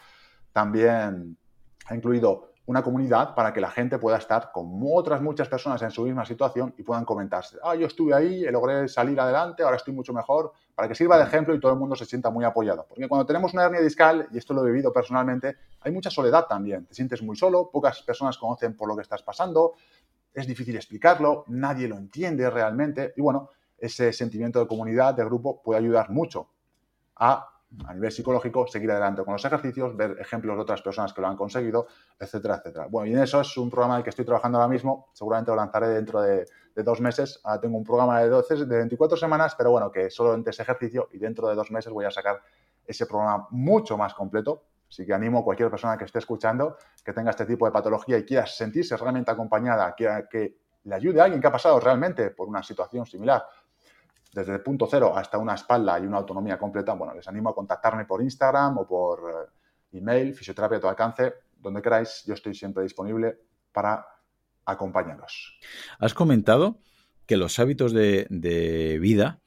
también 0.54 1.38
ha 1.88 1.96
incluido 1.96 2.52
una 2.72 2.84
comunidad 2.84 3.36
para 3.36 3.52
que 3.52 3.60
la 3.60 3.70
gente 3.70 3.98
pueda 3.98 4.18
estar 4.18 4.52
con 4.54 4.80
otras 4.94 5.22
muchas 5.22 5.50
personas 5.50 5.82
en 5.82 5.92
su 5.92 6.04
misma 6.04 6.26
situación 6.26 6.74
y 6.78 6.84
puedan 6.84 7.06
comentarse. 7.06 7.58
Ah, 7.64 7.76
yo 7.76 7.88
estuve 7.88 8.14
ahí, 8.14 8.44
logré 8.52 8.88
salir 8.88 9.20
adelante, 9.20 9.64
ahora 9.64 9.78
estoy 9.78 9.94
mucho 9.94 10.14
mejor, 10.14 10.54
para 10.76 10.88
que 10.88 10.96
sirva 10.96 11.18
de 11.18 11.24
ejemplo 11.24 11.54
y 11.54 11.60
todo 11.60 11.74
el 11.74 11.80
mundo 11.80 11.96
se 11.96 12.06
sienta 12.06 12.30
muy 12.30 12.46
apoyado. 12.46 12.86
Porque 12.88 13.08
cuando 13.08 13.26
tenemos 13.26 13.54
una 13.54 13.66
hernia 13.66 13.82
discal, 13.82 14.28
y 14.32 14.38
esto 14.38 14.54
lo 14.54 14.66
he 14.66 14.72
vivido 14.72 14.94
personalmente, 14.94 15.58
hay 15.82 15.92
mucha 15.92 16.10
soledad 16.10 16.46
también. 16.48 16.86
Te 16.86 16.94
sientes 16.94 17.22
muy 17.22 17.36
solo, 17.36 17.70
pocas 17.72 18.02
personas 18.04 18.38
conocen 18.38 18.78
por 18.78 18.88
lo 18.88 18.96
que 18.96 19.02
estás 19.02 19.24
pasando, 19.24 19.74
es 20.34 20.48
difícil 20.48 20.76
explicarlo, 20.76 21.46
nadie 21.48 21.88
lo 21.88 21.98
entiende 21.98 22.50
realmente 22.50 23.14
y 23.16 23.22
bueno, 23.22 23.50
ese 23.78 24.14
sentimiento 24.14 24.60
de 24.60 24.68
comunidad, 24.68 25.16
de 25.16 25.26
grupo, 25.26 25.62
puede 25.62 25.80
ayudar 25.80 26.12
mucho 26.12 26.50
a, 27.16 27.48
a 27.86 27.94
nivel 27.94 28.12
psicológico, 28.12 28.68
seguir 28.68 28.92
adelante 28.92 29.24
con 29.24 29.34
los 29.34 29.44
ejercicios, 29.44 29.96
ver 29.96 30.18
ejemplos 30.20 30.56
de 30.56 30.62
otras 30.62 30.82
personas 30.82 31.14
que 31.14 31.22
lo 31.22 31.28
han 31.28 31.36
conseguido, 31.36 31.88
etcétera, 32.20 32.58
etcétera. 32.58 32.88
Bueno, 32.88 33.10
y 33.10 33.14
en 33.14 33.20
eso 33.20 33.42
es 33.42 33.58
un 33.58 33.70
programa 33.70 33.98
en 33.98 34.04
que 34.04 34.12
estoy 34.12 34.26
trabajando 34.26 34.60
ahora 34.60 34.72
mismo, 34.72 35.10
seguramente 35.14 35.52
lo 35.52 35.58
lanzaré 35.58 35.88
dentro 35.90 36.22
de, 36.22 36.46
dos 36.76 37.02
meses. 37.02 37.40
Ahora 37.44 37.60
tengo 37.60 37.78
un 37.78 37.84
programa 37.84 38.22
de, 38.22 38.30
12, 38.30 38.66
de 38.66 38.78
24 38.78 39.18
semanas, 39.18 39.56
pero 39.56 39.72
bueno, 39.72 39.92
que 39.92 40.10
solo 40.10 40.34
entre 40.34 40.52
ese 40.52 40.62
ejercicio 40.62 41.10
y 41.12 41.18
dentro 41.18 41.50
de 41.50 41.56
dos 41.56 41.70
meses 41.70 41.92
voy 41.92 42.06
a 42.06 42.12
sacar 42.12 42.42
ese 42.86 43.06
programa 43.06 43.48
mucho 43.52 43.98
más 43.98 44.14
completo, 44.14 44.64
Así 44.92 45.06
que 45.06 45.14
animo 45.14 45.40
a 45.40 45.44
cualquier 45.44 45.70
persona 45.70 45.98
que 45.98 46.04
esté 46.04 46.20
escuchando 46.20 46.76
que 47.04 47.14
tenga 47.14 47.30
este 47.30 47.46
tipo 47.46 47.66
de 47.66 47.72
patología 47.72 48.18
y 48.18 48.26
quiera 48.26 48.46
sentirse 48.46 48.98
realmente 48.98 49.32
acompañada, 49.32 49.94
quiera 49.96 50.28
que 50.28 50.58
le 50.84 50.96
ayude 50.96 51.22
a 51.22 51.24
alguien 51.24 51.40
que 51.40 51.48
ha 51.48 51.52
pasado 51.52 51.80
realmente 51.80 52.32
por 52.32 52.50
una 52.50 52.62
situación 52.62 53.06
similar, 53.06 53.42
desde 54.34 54.54
el 54.54 54.62
punto 54.62 54.88
cero 54.92 55.14
hasta 55.16 55.38
una 55.38 55.56
espalda 55.56 55.98
y 55.98 56.06
una 56.06 56.18
autonomía 56.18 56.58
completa, 56.58 56.94
bueno, 56.94 57.14
les 57.14 57.26
animo 57.26 57.50
a 57.50 57.56
contactarme 57.56 58.04
por 58.04 58.22
Instagram 58.22 58.80
o 58.80 58.88
por 58.88 59.20
eh, 59.30 59.98
email, 59.98 60.34
fisioterapia 60.34 60.78
a 60.78 60.82
tu 60.82 60.88
alcance, 60.90 61.36
donde 61.56 61.82
queráis, 61.82 62.24
yo 62.26 62.34
estoy 62.34 62.54
siempre 62.54 62.84
disponible 62.84 63.40
para 63.72 64.06
acompañaros. 64.66 65.58
Has 66.00 66.14
comentado 66.14 66.80
que 67.26 67.38
los 67.38 67.60
hábitos 67.60 67.94
de, 67.94 68.28
de 68.30 69.00
vida 69.00 69.41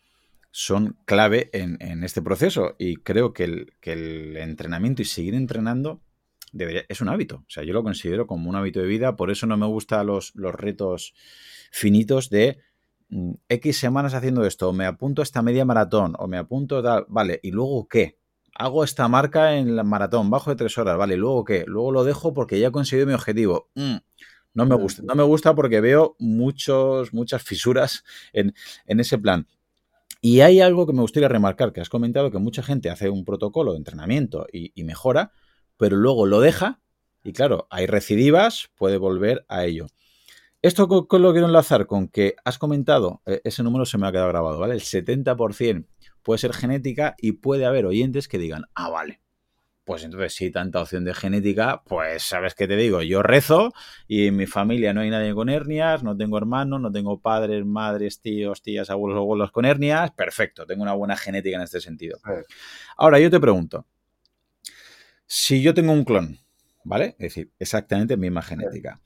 son 0.56 0.96
clave 1.04 1.50
en, 1.52 2.04
este 2.04 2.22
proceso 2.22 2.76
y 2.78 2.98
creo 2.98 3.32
que 3.32 3.42
el, 3.42 4.36
entrenamiento 4.36 5.02
y 5.02 5.04
seguir 5.04 5.34
entrenando 5.34 6.00
debería, 6.52 6.84
es 6.88 7.00
un 7.00 7.08
hábito. 7.08 7.38
O 7.38 7.50
sea, 7.50 7.64
yo 7.64 7.72
lo 7.72 7.82
considero 7.82 8.28
como 8.28 8.48
un 8.48 8.54
hábito 8.54 8.78
de 8.78 8.86
vida, 8.86 9.16
por 9.16 9.32
eso 9.32 9.48
no 9.48 9.56
me 9.56 9.66
gustan 9.66 10.06
los, 10.06 10.32
los 10.36 10.54
retos 10.54 11.12
finitos 11.72 12.30
de 12.30 12.60
mm, 13.08 13.32
X 13.48 13.78
semanas 13.78 14.14
haciendo 14.14 14.46
esto, 14.46 14.68
o 14.68 14.72
me 14.72 14.86
apunto 14.86 15.22
a 15.22 15.24
esta 15.24 15.42
media 15.42 15.64
maratón, 15.64 16.14
o 16.20 16.28
me 16.28 16.38
apunto 16.38 16.80
tal, 16.84 17.04
vale, 17.08 17.40
¿y 17.42 17.50
luego 17.50 17.88
qué? 17.88 18.20
Hago 18.54 18.84
esta 18.84 19.08
marca 19.08 19.56
en 19.56 19.74
la 19.74 19.82
maratón, 19.82 20.30
bajo 20.30 20.50
de 20.50 20.56
tres 20.56 20.78
horas, 20.78 20.96
vale, 20.96 21.14
¿y 21.14 21.18
luego 21.18 21.44
qué? 21.44 21.64
Luego 21.66 21.90
lo 21.90 22.04
dejo 22.04 22.32
porque 22.32 22.60
ya 22.60 22.68
he 22.68 22.72
conseguido 22.72 23.08
mi 23.08 23.14
objetivo. 23.14 23.70
Mm, 23.74 23.96
no 24.54 24.66
me 24.66 24.76
gusta, 24.76 25.02
no 25.02 25.16
me 25.16 25.24
gusta 25.24 25.52
porque 25.56 25.80
veo 25.80 26.14
muchos, 26.20 27.12
muchas 27.12 27.42
fisuras 27.42 28.04
en, 28.32 28.54
en 28.86 29.00
ese 29.00 29.18
plan. 29.18 29.48
Y 30.26 30.40
hay 30.40 30.62
algo 30.62 30.86
que 30.86 30.94
me 30.94 31.02
gustaría 31.02 31.28
remarcar, 31.28 31.74
que 31.74 31.82
has 31.82 31.90
comentado 31.90 32.30
que 32.30 32.38
mucha 32.38 32.62
gente 32.62 32.88
hace 32.88 33.10
un 33.10 33.26
protocolo 33.26 33.72
de 33.72 33.76
entrenamiento 33.76 34.46
y, 34.50 34.82
mejora, 34.82 35.32
pero 35.76 35.96
luego 35.96 36.24
lo 36.24 36.40
deja 36.40 36.80
y 37.22 37.34
claro, 37.34 37.66
hay 37.68 37.84
recidivas, 37.84 38.70
puede 38.74 38.96
volver 38.96 39.44
a 39.48 39.66
ello. 39.66 39.88
Esto 40.62 40.88
con, 40.88 41.20
lo 41.20 41.32
quiero 41.32 41.46
enlazar 41.46 41.86
con 41.86 42.08
que 42.08 42.36
has 42.42 42.56
comentado, 42.56 43.20
eh, 43.26 43.42
ese 43.44 43.62
número 43.62 43.84
se 43.84 43.98
me 43.98 44.06
ha 44.06 44.12
quedado 44.12 44.28
grabado, 44.28 44.58
¿vale? 44.58 44.72
El 44.72 44.80
70% 44.80 45.84
puede 46.22 46.38
ser 46.38 46.54
genética 46.54 47.16
y 47.18 47.32
puede 47.32 47.66
haber 47.66 47.84
oyentes 47.84 48.26
que 48.26 48.38
digan, 48.38 48.64
ah, 48.74 48.88
vale, 48.88 49.20
pues 49.84 50.02
entonces 50.02 50.32
si 50.34 50.46
hay 50.46 50.50
tanta 50.50 50.80
opción 50.80 51.04
de 51.04 51.14
genética, 51.14 51.82
pues 51.84 52.22
sabes 52.22 52.54
qué 52.54 52.66
te 52.66 52.76
digo, 52.76 53.02
yo 53.02 53.22
rezo 53.22 53.72
y 54.08 54.26
en 54.28 54.36
mi 54.36 54.46
familia 54.46 54.94
no 54.94 55.02
hay 55.02 55.10
nadie 55.10 55.34
con 55.34 55.50
hernias, 55.50 56.02
no 56.02 56.16
tengo 56.16 56.38
hermanos, 56.38 56.80
no 56.80 56.90
tengo 56.90 57.20
padres, 57.20 57.64
madres, 57.66 58.20
tíos, 58.20 58.62
tías, 58.62 58.88
abuelos, 58.88 59.18
abuelos 59.18 59.52
con 59.52 59.66
hernias, 59.66 60.10
perfecto, 60.12 60.66
tengo 60.66 60.82
una 60.82 60.94
buena 60.94 61.16
genética 61.16 61.56
en 61.56 61.62
este 61.62 61.80
sentido. 61.80 62.18
Ahora 62.96 63.20
yo 63.20 63.30
te 63.30 63.38
pregunto, 63.38 63.86
si 65.26 65.60
yo 65.60 65.74
tengo 65.74 65.92
un 65.92 66.04
clon, 66.04 66.38
¿vale? 66.84 67.16
Es 67.18 67.34
decir, 67.34 67.52
exactamente 67.58 68.16
misma 68.16 68.40
genética, 68.42 69.00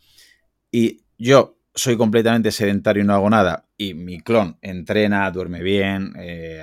y 0.71 1.03
yo 1.19 1.58
soy 1.79 1.97
completamente 1.97 2.51
sedentario 2.51 3.05
y 3.05 3.07
no 3.07 3.15
hago 3.15 3.31
nada, 3.31 3.69
y 3.77 3.95
mi 3.95 4.21
clon 4.21 4.59
entrena, 4.63 5.31
duerme 5.31 5.63
bien, 5.63 6.13
eh, 6.19 6.61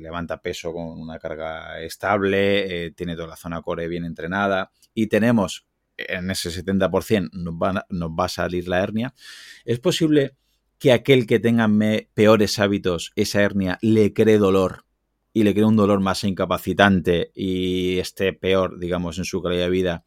levanta 0.00 0.42
peso 0.42 0.74
con 0.74 1.00
una 1.00 1.18
carga 1.18 1.80
estable, 1.80 2.86
eh, 2.86 2.90
tiene 2.90 3.16
toda 3.16 3.28
la 3.28 3.36
zona 3.36 3.62
core 3.62 3.88
bien 3.88 4.04
entrenada, 4.04 4.70
y 4.92 5.06
tenemos 5.06 5.66
en 5.96 6.30
ese 6.30 6.50
70% 6.50 7.30
nos 7.32 7.54
va, 7.54 7.86
nos 7.88 8.10
va 8.10 8.26
a 8.26 8.28
salir 8.28 8.68
la 8.68 8.82
hernia, 8.82 9.14
es 9.64 9.80
posible 9.80 10.36
que 10.78 10.92
aquel 10.92 11.26
que 11.26 11.40
tenga 11.40 11.68
peores 12.12 12.58
hábitos, 12.58 13.12
esa 13.16 13.40
hernia, 13.40 13.78
le 13.80 14.12
cree 14.12 14.36
dolor 14.36 14.84
y 15.32 15.44
le 15.44 15.54
cree 15.54 15.64
un 15.64 15.76
dolor 15.76 16.00
más 16.00 16.24
incapacitante 16.24 17.32
y 17.34 17.98
esté 17.98 18.34
peor, 18.34 18.78
digamos, 18.78 19.18
en 19.18 19.24
su 19.24 19.42
calidad 19.42 19.64
de 19.64 19.70
vida 19.70 20.04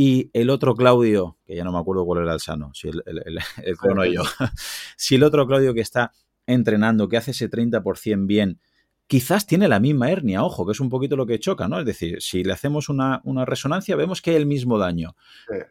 y 0.00 0.30
el 0.32 0.48
otro 0.48 0.76
Claudio, 0.76 1.38
que 1.44 1.56
ya 1.56 1.64
no 1.64 1.72
me 1.72 1.78
acuerdo 1.80 2.04
cuál 2.04 2.22
era 2.22 2.32
el 2.32 2.38
sano, 2.38 2.70
si 2.72 2.86
el, 2.86 3.02
el, 3.04 3.40
yo, 4.14 4.22
si 4.96 5.16
el 5.16 5.24
otro 5.24 5.44
Claudio 5.44 5.74
que 5.74 5.80
está 5.80 6.12
entrenando, 6.46 7.08
que 7.08 7.16
hace 7.16 7.32
ese 7.32 7.50
30% 7.50 8.24
bien, 8.24 8.60
quizás 9.08 9.44
tiene 9.44 9.66
la 9.66 9.80
misma 9.80 10.08
hernia, 10.08 10.44
ojo, 10.44 10.64
que 10.64 10.70
es 10.70 10.78
un 10.78 10.88
poquito 10.88 11.16
lo 11.16 11.26
que 11.26 11.40
choca, 11.40 11.66
¿no? 11.66 11.80
Es 11.80 11.84
decir, 11.84 12.22
si 12.22 12.44
le 12.44 12.52
hacemos 12.52 12.88
una, 12.88 13.20
resonancia, 13.44 13.96
vemos 13.96 14.22
que 14.22 14.30
hay 14.30 14.36
el 14.36 14.46
mismo 14.46 14.78
daño. 14.78 15.16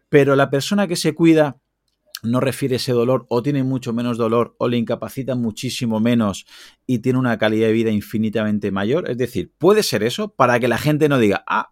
Pero 0.09 0.35
la 0.35 0.49
persona 0.49 0.87
que 0.87 0.97
se 0.97 1.15
cuida 1.15 1.61
no 2.21 2.41
refiere 2.41 2.75
ese 2.75 2.91
dolor 2.91 3.27
o 3.29 3.41
tiene 3.41 3.63
mucho 3.63 3.93
menos 3.93 4.17
dolor 4.17 4.57
o 4.57 4.67
le 4.67 4.75
incapacita 4.75 5.35
muchísimo 5.35 6.01
menos 6.01 6.45
y 6.85 6.99
tiene 6.99 7.17
una 7.17 7.37
calidad 7.37 7.67
de 7.67 7.73
vida 7.73 7.91
infinitamente 7.91 8.71
mayor. 8.71 9.09
Es 9.09 9.17
decir, 9.17 9.53
puede 9.57 9.83
ser 9.83 10.03
eso 10.03 10.33
para 10.35 10.59
que 10.59 10.67
la 10.67 10.79
gente 10.79 11.07
no 11.07 11.17
diga, 11.17 11.45
ah, 11.47 11.71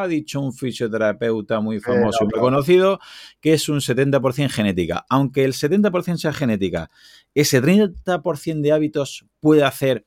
ha 0.00 0.08
dicho 0.08 0.40
un 0.40 0.52
fisioterapeuta 0.52 1.60
muy 1.60 1.80
famoso 1.80 2.24
y 2.24 2.28
muy 2.28 2.40
conocido 2.40 2.98
que 3.40 3.52
es 3.52 3.68
un 3.68 3.80
70% 3.80 4.48
genética. 4.48 5.04
Aunque 5.08 5.44
el 5.44 5.52
70% 5.52 6.16
sea 6.16 6.32
genética, 6.32 6.90
ese 7.34 7.62
30% 7.62 8.62
de 8.62 8.72
hábitos 8.72 9.26
puede 9.40 9.64
hacer, 9.64 10.06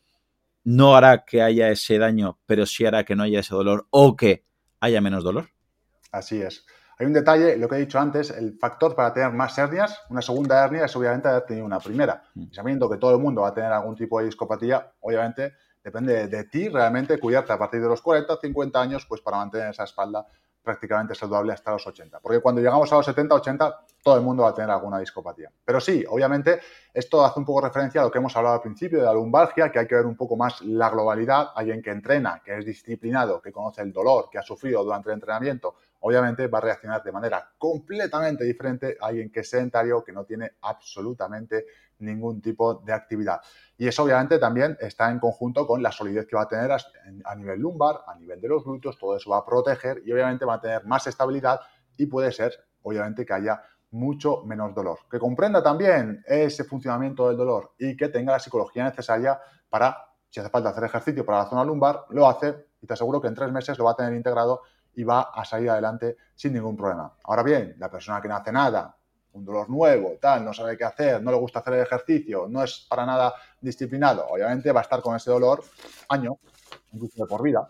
no 0.64 0.96
hará 0.96 1.24
que 1.24 1.42
haya 1.42 1.70
ese 1.70 2.00
daño, 2.00 2.40
pero 2.46 2.66
sí 2.66 2.86
hará 2.86 3.04
que 3.04 3.16
no 3.16 3.24
haya 3.24 3.42
ese 3.42 3.54
dolor 3.54 3.88
o 3.92 4.16
que 4.16 4.44
haya 4.80 5.02
menos 5.02 5.24
dolor. 5.24 5.50
Así 6.12 6.42
es. 6.42 6.66
Hay 6.98 7.06
un 7.06 7.14
detalle, 7.14 7.58
lo 7.58 7.68
que 7.68 7.76
he 7.76 7.80
dicho 7.80 8.00
antes, 8.00 8.32
el 8.32 8.58
factor 8.58 8.96
para 8.96 9.14
tener 9.14 9.32
más 9.34 9.58
hernias, 9.58 10.00
una 10.10 10.22
segunda 10.22 10.64
hernia 10.64 10.86
es 10.86 10.96
obviamente 10.96 11.28
haber 11.28 11.44
tenido 11.44 11.66
una 11.66 11.80
primera. 11.80 12.24
Mm. 12.34 12.46
sabiendo 12.52 12.90
que 12.90 12.98
todo 12.98 13.14
el 13.16 13.22
mundo 13.22 13.42
va 13.42 13.50
a 13.50 13.54
tener 13.54 13.72
algún 13.72 13.96
tipo 13.96 14.20
de 14.20 14.26
discopatía, 14.26 14.94
obviamente 15.02 15.54
depende 15.86 16.28
de 16.28 16.44
ti 16.46 16.68
realmente 16.68 17.20
cuidarte 17.20 17.54
a 17.54 17.60
partir 17.60 17.80
de 17.80 17.88
los 17.88 18.02
40 18.02 18.38
50 18.42 18.82
años, 18.82 19.06
pues 19.08 19.22
para 19.22 19.38
mantener 19.38 19.70
esa 19.70 19.84
espalda 19.84 20.26
prácticamente 20.64 21.14
saludable 21.14 21.54
hasta 21.54 21.72
los 21.72 21.86
80. 21.86 22.20
Porque 22.22 22.40
cuando 22.40 22.60
llegamos 22.60 22.92
a 22.92 22.96
los 22.96 23.06
70, 23.06 23.36
80, 23.36 23.86
todo 24.02 24.16
el 24.16 24.24
mundo 24.24 24.42
va 24.42 24.50
a 24.50 24.54
tener 24.56 24.72
alguna 24.72 24.98
discopatía. 24.98 25.52
Pero 25.64 25.80
sí, 25.80 26.04
obviamente, 26.10 26.60
esto 26.92 27.24
hace 27.24 27.40
un 27.40 27.46
poco 27.46 27.62
referencia 27.62 28.02
a 28.02 28.06
lo 28.06 28.12
que 28.12 28.18
hemos 28.18 28.36
hablado 28.36 28.56
al 28.56 28.62
principio 28.62 28.98
de 28.98 29.06
la 29.06 29.14
lumbalgia, 29.14 29.72
que 29.72 29.78
hay 29.78 29.86
que 29.86 29.94
ver 29.94 30.08
un 30.08 30.18
poco 30.18 30.36
más 30.36 30.62
la 30.62 30.90
globalidad. 30.90 31.50
Alguien 31.54 31.84
que 31.84 31.92
entrena, 31.92 32.42
que 32.44 32.58
es 32.58 32.66
disciplinado, 32.66 33.40
que 33.40 33.52
conoce 33.52 33.84
el 33.84 33.94
dolor, 33.94 34.28
que 34.32 34.40
ha 34.40 34.42
sufrido 34.42 34.84
durante 34.84 35.10
el 35.10 35.14
entrenamiento, 35.14 35.76
obviamente 36.08 36.48
va 36.48 36.60
a 36.60 36.62
reaccionar 36.62 37.02
de 37.02 37.12
manera 37.12 37.50
completamente 37.58 38.44
diferente 38.44 38.96
a 39.02 39.08
alguien 39.08 39.32
que 39.32 39.40
es 39.40 39.50
sedentario, 39.50 40.04
que 40.04 40.12
no 40.12 40.24
tiene 40.24 40.52
absolutamente 40.62 41.66
ningún 41.98 42.42
tipo 42.44 42.76
de 42.76 42.94
actividad. 42.94 43.42
Y 43.76 43.88
eso 43.88 44.04
obviamente 44.04 44.38
también 44.38 44.78
está 44.80 45.10
en 45.10 45.18
conjunto 45.18 45.66
con 45.66 45.82
la 45.82 45.92
solidez 45.92 46.28
que 46.28 46.36
va 46.36 46.44
a 46.44 46.48
tener 46.48 46.70
a 46.72 47.36
nivel 47.36 47.60
lumbar, 47.60 48.02
a 48.06 48.14
nivel 48.14 48.40
de 48.40 48.48
los 48.48 48.64
glúteos, 48.64 49.00
todo 49.00 49.18
eso 49.18 49.32
va 49.32 49.38
a 49.38 49.46
proteger 49.46 50.04
y 50.06 50.12
obviamente 50.12 50.46
va 50.46 50.56
a 50.56 50.62
tener 50.62 50.86
más 50.86 51.08
estabilidad 51.08 51.60
y 51.98 52.06
puede 52.06 52.32
ser, 52.32 52.54
obviamente, 52.84 53.26
que 53.26 53.34
haya 53.34 53.64
mucho 53.90 54.44
menos 54.44 54.76
dolor. 54.76 55.00
Que 55.10 55.18
comprenda 55.18 55.64
también 55.64 56.24
ese 56.28 56.66
funcionamiento 56.66 57.30
del 57.30 57.38
dolor 57.38 57.74
y 57.80 57.98
que 57.98 58.10
tenga 58.10 58.34
la 58.34 58.40
psicología 58.40 58.84
necesaria 58.84 59.40
para, 59.70 59.98
si 60.30 60.40
hace 60.40 60.50
falta 60.50 60.70
hacer 60.70 60.84
ejercicio 60.84 61.26
para 61.26 61.40
la 61.40 61.50
zona 61.50 61.64
lumbar, 61.64 62.06
lo 62.12 62.28
hace 62.28 62.68
y 62.80 62.86
te 62.86 62.94
aseguro 62.94 63.20
que 63.20 63.28
en 63.28 63.34
tres 63.34 63.52
meses 63.52 63.76
lo 63.80 63.86
va 63.86 63.92
a 63.94 63.96
tener 63.96 64.14
integrado 64.14 64.62
y 64.96 65.04
va 65.04 65.22
a 65.34 65.44
salir 65.46 65.70
adelante 65.70 66.18
sin 66.36 66.54
ningún 66.54 66.76
problema. 66.76 67.14
Ahora 67.24 67.44
bien, 67.44 67.76
la 67.78 67.90
persona 67.90 68.22
que 68.22 68.28
no 68.28 68.36
hace 68.36 68.52
nada, 68.52 68.96
un 69.34 69.46
dolor 69.46 69.70
nuevo, 69.70 70.14
tal, 70.20 70.46
no 70.46 70.54
sabe 70.54 70.78
qué 70.78 70.86
hacer, 70.86 71.22
no 71.22 71.32
le 71.32 71.38
gusta 71.38 71.60
hacer 71.60 71.74
el 71.74 71.82
ejercicio, 71.82 72.48
no 72.50 72.64
es 72.64 72.86
para 72.90 73.06
nada 73.06 73.34
disciplinado, 73.60 74.26
obviamente 74.28 74.72
va 74.72 74.80
a 74.80 74.84
estar 74.84 75.02
con 75.02 75.16
ese 75.16 75.30
dolor 75.30 75.64
año, 76.10 76.38
incluso 76.94 77.24
de 77.24 77.28
por 77.28 77.44
vida. 77.44 77.68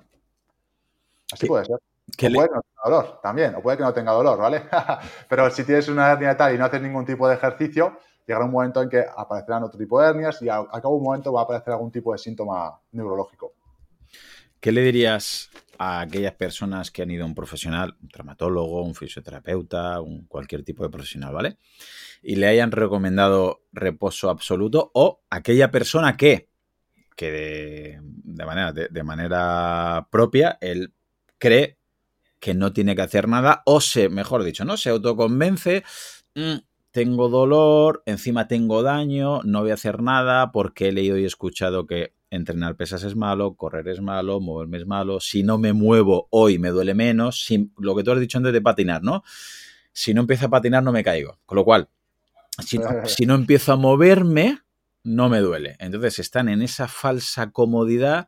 Así 1.31 1.47
puede 1.47 1.65
ser. 1.65 1.79
Que 2.15 2.29
puede 2.29 2.49
que 2.49 2.55
no 2.55 2.61
tenga 2.61 2.81
dolor 2.83 3.19
también, 3.21 3.55
o 3.55 3.61
puede 3.61 3.77
que 3.77 3.83
no 3.83 3.93
tenga 3.93 4.11
dolor, 4.11 4.37
¿vale? 4.37 4.63
Pero 5.29 5.49
si 5.49 5.63
tienes 5.63 5.87
una 5.87 6.11
hernia 6.11 6.37
tal 6.37 6.53
y 6.53 6.57
no 6.57 6.65
haces 6.65 6.81
ningún 6.81 7.03
tipo 7.03 7.27
de 7.27 7.33
ejercicio, 7.33 7.97
llegará 8.27 8.45
un 8.45 8.51
momento 8.51 8.81
en 8.83 8.89
que 8.89 9.03
aparecerán 9.15 9.63
otro 9.63 9.79
tipo 9.79 9.99
de 9.99 10.09
hernias 10.09 10.41
y 10.43 10.49
al 10.49 10.67
cabo 10.69 10.91
de 10.91 10.97
un 10.97 11.03
momento 11.03 11.33
va 11.33 11.41
a 11.41 11.43
aparecer 11.45 11.73
algún 11.73 11.91
tipo 11.91 12.11
de 12.11 12.19
síntoma 12.19 12.79
neurológico. 12.91 13.53
¿Qué 14.59 14.71
le 14.71 14.81
dirías 14.81 15.49
a 15.77 16.01
aquellas 16.01 16.33
personas 16.33 16.91
que 16.91 17.01
han 17.01 17.11
ido 17.11 17.23
a 17.23 17.27
un 17.27 17.35
profesional, 17.35 17.95
un 18.01 18.09
traumatólogo, 18.09 18.83
un 18.83 18.95
fisioterapeuta, 18.95 20.01
un, 20.01 20.25
cualquier 20.25 20.63
tipo 20.63 20.83
de 20.83 20.89
profesional, 20.89 21.33
¿vale? 21.33 21.57
Y 22.21 22.35
le 22.35 22.47
hayan 22.47 22.71
recomendado 22.71 23.63
reposo 23.71 24.29
absoluto 24.29 24.91
o 24.93 25.21
aquella 25.29 25.71
persona 25.71 26.17
que, 26.17 26.49
que 27.15 27.31
de, 27.31 28.45
manera, 28.45 28.71
de, 28.73 29.03
manera 29.03 30.07
propia, 30.11 30.57
él 30.61 30.93
cree 31.37 31.77
que 32.39 32.53
no 32.53 32.73
tiene 32.73 32.95
que 32.95 33.01
hacer 33.01 33.27
nada 33.27 33.63
o 33.65 33.81
se, 33.81 34.09
mejor 34.09 34.43
dicho, 34.43 34.65
¿no? 34.65 34.77
Se 34.77 34.89
autoconvence, 34.89 35.83
mm, 36.35 36.55
tengo 36.91 37.29
dolor, 37.29 38.03
encima 38.05 38.47
tengo 38.47 38.81
daño, 38.81 39.41
no 39.43 39.61
voy 39.61 39.71
a 39.71 39.75
hacer 39.75 40.01
nada 40.01 40.51
porque 40.51 40.87
he 40.87 40.91
leído 40.91 41.17
y 41.17 41.25
escuchado 41.25 41.85
que 41.85 42.13
entrenar 42.35 42.75
pesas 42.75 43.03
es 43.03 43.15
malo, 43.15 43.55
correr 43.55 43.87
es 43.87 44.01
malo, 44.01 44.39
moverme 44.39 44.77
es 44.77 44.85
malo, 44.85 45.19
si 45.19 45.43
no 45.43 45.57
me 45.57 45.73
muevo 45.73 46.27
hoy 46.31 46.59
me 46.59 46.69
duele 46.69 46.93
menos, 46.93 47.43
si, 47.43 47.71
lo 47.77 47.95
que 47.95 48.03
tú 48.03 48.11
has 48.11 48.19
dicho 48.19 48.37
antes 48.37 48.53
de 48.53 48.61
patinar, 48.61 49.03
¿no? 49.03 49.23
Si 49.91 50.13
no 50.13 50.21
empiezo 50.21 50.47
a 50.47 50.49
patinar 50.49 50.83
no 50.83 50.91
me 50.91 51.03
caigo, 51.03 51.39
con 51.45 51.55
lo 51.55 51.63
cual, 51.63 51.89
si 52.59 52.77
no, 52.77 52.89
si 53.05 53.25
no 53.25 53.35
empiezo 53.35 53.73
a 53.73 53.75
moverme, 53.77 54.59
no 55.03 55.29
me 55.29 55.39
duele. 55.39 55.77
Entonces 55.79 56.19
están 56.19 56.49
en 56.49 56.61
esa 56.61 56.87
falsa 56.87 57.51
comodidad 57.51 58.27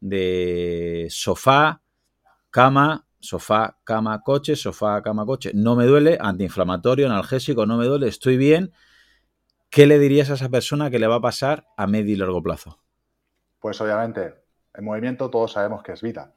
de 0.00 1.06
sofá, 1.10 1.82
cama, 2.50 3.06
sofá, 3.20 3.78
cama, 3.84 4.20
coche, 4.22 4.56
sofá, 4.56 5.02
cama, 5.02 5.24
coche. 5.24 5.52
No 5.54 5.76
me 5.76 5.86
duele, 5.86 6.18
antiinflamatorio, 6.20 7.06
analgésico, 7.06 7.66
no 7.66 7.76
me 7.76 7.86
duele, 7.86 8.08
estoy 8.08 8.36
bien. 8.36 8.72
¿Qué 9.70 9.86
le 9.86 9.98
dirías 9.98 10.30
a 10.30 10.34
esa 10.34 10.48
persona 10.48 10.90
que 10.90 10.98
le 10.98 11.06
va 11.06 11.16
a 11.16 11.20
pasar 11.20 11.66
a 11.76 11.86
medio 11.86 12.14
y 12.14 12.16
largo 12.16 12.42
plazo? 12.42 12.80
Pues 13.60 13.80
obviamente, 13.80 14.34
el 14.74 14.84
movimiento 14.84 15.30
todos 15.30 15.52
sabemos 15.52 15.82
que 15.82 15.92
es 15.92 16.02
vida. 16.02 16.32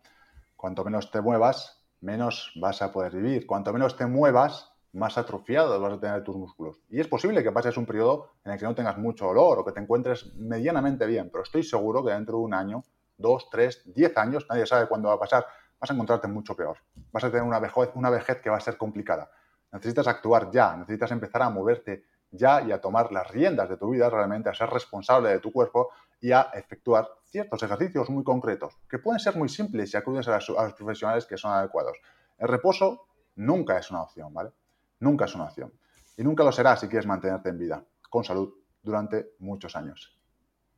Cuanto 0.56 0.84
menos 0.84 1.12
te 1.12 1.22
muevas, 1.22 1.84
menos 2.00 2.52
vas 2.56 2.82
a 2.82 2.92
poder 2.92 3.16
vivir. 3.16 3.46
Cuanto 3.46 3.72
menos 3.72 3.96
te 3.96 4.08
muevas, 4.08 4.72
más 4.94 5.18
atrofiados 5.18 5.80
vas 5.80 5.94
a 5.94 6.00
tener 6.00 6.24
tus 6.24 6.36
músculos. 6.36 6.82
Y 6.90 7.00
es 7.00 7.08
posible 7.08 7.44
que 7.44 7.52
pases 7.52 7.78
un 7.78 7.86
periodo 7.86 8.32
en 8.44 8.54
el 8.54 8.60
que 8.60 8.66
no 8.66 8.76
tengas 8.76 8.98
mucho 8.98 9.26
dolor 9.26 9.60
o 9.60 9.66
que 9.66 9.72
te 9.72 9.80
encuentres 9.80 10.34
medianamente 10.36 11.06
bien, 11.06 11.30
pero 11.32 11.44
estoy 11.44 11.64
seguro 11.64 12.04
que 12.04 12.12
dentro 12.12 12.38
de 12.38 12.44
un 12.44 12.54
año, 12.54 12.84
dos, 13.18 13.50
tres, 13.50 13.82
diez 13.86 14.16
años, 14.18 14.46
nadie 14.50 14.66
sabe 14.66 14.88
cuándo 14.88 15.10
va 15.10 15.16
a 15.16 15.20
pasar, 15.20 15.46
vas 15.80 15.90
a 15.90 15.94
encontrarte 15.94 16.28
mucho 16.28 16.56
peor. 16.56 16.78
Vas 17.12 17.24
a 17.24 17.30
tener 17.30 17.44
una 17.44 17.60
vejez, 17.60 17.92
una 17.94 18.10
vejez 18.10 18.42
que 18.42 18.50
va 18.50 18.58
a 18.58 18.62
ser 18.62 18.78
complicada. 18.78 19.32
Necesitas 19.72 20.08
actuar 20.08 20.52
ya, 20.52 20.76
necesitas 20.76 21.12
empezar 21.12 21.44
a 21.44 21.50
moverte 21.50 22.04
ya 22.32 22.62
y 22.62 22.72
a 22.72 22.82
tomar 22.82 23.12
las 23.12 23.30
riendas 23.30 23.70
de 23.70 23.78
tu 23.78 23.90
vida 23.90 24.10
realmente, 24.10 24.50
a 24.50 24.54
ser 24.54 24.70
responsable 24.70 25.30
de 25.30 25.40
tu 25.40 25.52
cuerpo 25.52 25.90
y 26.22 26.32
a 26.32 26.52
efectuar 26.54 27.10
ciertos 27.26 27.64
ejercicios 27.64 28.10
muy 28.10 28.24
concretos, 28.24 28.78
que 28.88 29.00
pueden 29.00 29.20
ser 29.20 29.36
muy 29.36 29.50
simples 29.50 29.90
si 29.90 29.98
acudes 29.98 30.28
a, 30.28 30.40
los 30.40 30.74
profesionales 30.74 31.26
que 31.26 31.36
son 31.36 31.52
adecuados. 31.52 31.98
El 32.38 32.48
reposo 32.48 33.08
nunca 33.36 33.78
es 33.80 33.90
una 33.90 34.04
opción, 34.04 34.32
¿vale? 34.34 34.52
Nunca 35.00 35.26
es 35.26 35.34
una 35.34 35.46
opción. 35.46 35.74
Y 36.16 36.24
nunca 36.24 36.44
lo 36.44 36.52
será 36.52 36.78
si 36.78 36.88
quieres 36.88 37.08
mantenerte 37.08 37.50
en 37.50 37.58
vida, 37.58 37.84
con 38.10 38.24
salud, 38.24 38.54
durante 38.84 39.32
muchos 39.40 39.76
años. 39.76 40.16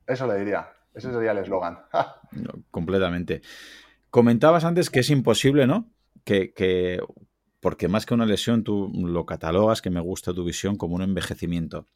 Eso 0.06 0.28
le 0.28 0.38
diría 0.40 0.70
Ese 0.94 1.12
sería 1.12 1.32
el 1.32 1.40
eslogan. 1.40 1.80
completamente. 2.72 3.42
Comentabas 4.10 4.64
antes 4.64 4.90
que 4.90 5.00
es 5.00 5.10
imposible, 5.10 5.68
¿no? 5.68 5.90
Que, 6.24 7.02
porque 7.60 7.88
más 7.90 8.06
que 8.06 8.14
una 8.14 8.26
lesión, 8.26 8.64
tú 8.64 8.92
lo 8.94 9.26
catalogas, 9.26 9.82
que 9.82 9.90
me 9.90 10.00
gusta 10.00 10.34
tu 10.34 10.46
visión, 10.46 10.78
como 10.78 10.96
un 10.96 11.02
envejecimiento. 11.02 11.88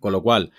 Con 0.00 0.12
lo 0.12 0.22
cual, 0.22 0.52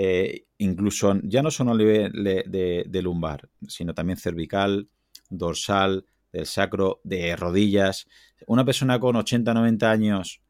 eh, 0.00 0.46
incluso 0.58 1.12
ya 1.24 1.42
no 1.42 1.50
solo 1.50 1.72
a 1.72 1.76
nivel 1.76 2.12
de, 2.22 3.02
lumbar, 3.02 3.48
sino 3.66 3.94
también 3.94 4.16
cervical, 4.16 4.88
dorsal, 5.28 6.06
del 6.32 6.46
sacro, 6.46 7.00
de 7.02 7.34
rodillas. 7.34 8.06
Una 8.46 8.64
persona 8.64 9.00
con 9.00 9.16
80, 9.16 9.52
90 9.52 9.90
años 9.90 10.40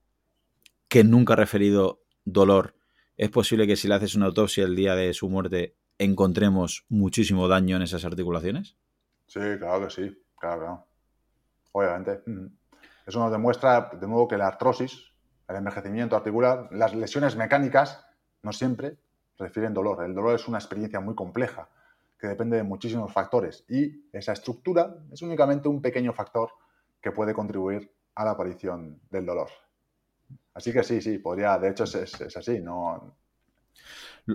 que 0.87 1.03
nunca 1.03 1.33
ha 1.33 1.37
referido 1.37 2.03
dolor, 2.27 2.75
es 3.17 3.31
posible 3.31 3.67
que 3.67 3.77
si 3.77 3.89
le 3.89 3.95
haces 3.95 4.17
una 4.17 4.27
autopsia 4.27 4.65
el 4.65 4.77
día 4.77 4.95
de 4.95 5.15
su 5.15 5.31
muerte 5.31 5.77
encontremos 5.97 6.85
muchísimo 6.91 7.49
daño 7.49 7.77
en 7.77 7.83
esas 7.83 8.05
articulaciones? 8.05 8.77
Sí, 9.29 9.41
claro 9.59 9.89
que 9.89 9.91
sí, 9.91 10.23
claro, 10.39 10.87
Obviamente. 11.73 12.21
Eso 13.07 13.19
nos 13.19 13.33
demuestra, 13.33 13.93
de 13.99 14.07
nuevo, 14.07 14.29
que 14.29 14.37
la 14.37 14.49
artrosis, 14.49 15.11
el 15.49 15.57
envejecimiento 15.57 16.17
articular, 16.17 16.69
las 16.71 16.95
lesiones 16.95 17.35
mecánicas, 17.35 18.05
no 18.43 18.53
siempre 18.53 18.99
refieren 19.39 19.75
dolor. 19.75 20.05
El 20.05 20.15
dolor 20.15 20.35
es 20.35 20.49
una 20.49 20.59
experiencia 20.59 21.01
muy 21.01 21.15
compleja 21.15 21.69
que 22.19 22.27
depende 22.27 22.57
de 22.57 22.65
muchísimos 22.65 23.13
factores 23.13 23.65
y 23.69 24.09
esa 24.13 24.33
estructura 24.33 24.97
es 25.13 25.23
únicamente 25.23 25.69
un 25.69 25.81
pequeño 25.81 26.13
factor 26.13 26.51
que 27.01 27.13
puede 27.13 27.33
contribuir 27.33 27.91
a 28.17 28.25
la 28.25 28.33
aparición 28.33 29.01
del 29.11 29.25
dolor. 29.25 29.49
Así 30.55 30.73
que 30.73 30.83
sí, 30.83 31.01
sí, 31.01 31.19
podría, 31.19 31.57
de 31.59 31.71
hecho 31.71 31.85
es, 31.85 32.37
así, 32.37 32.61
no, 32.61 33.15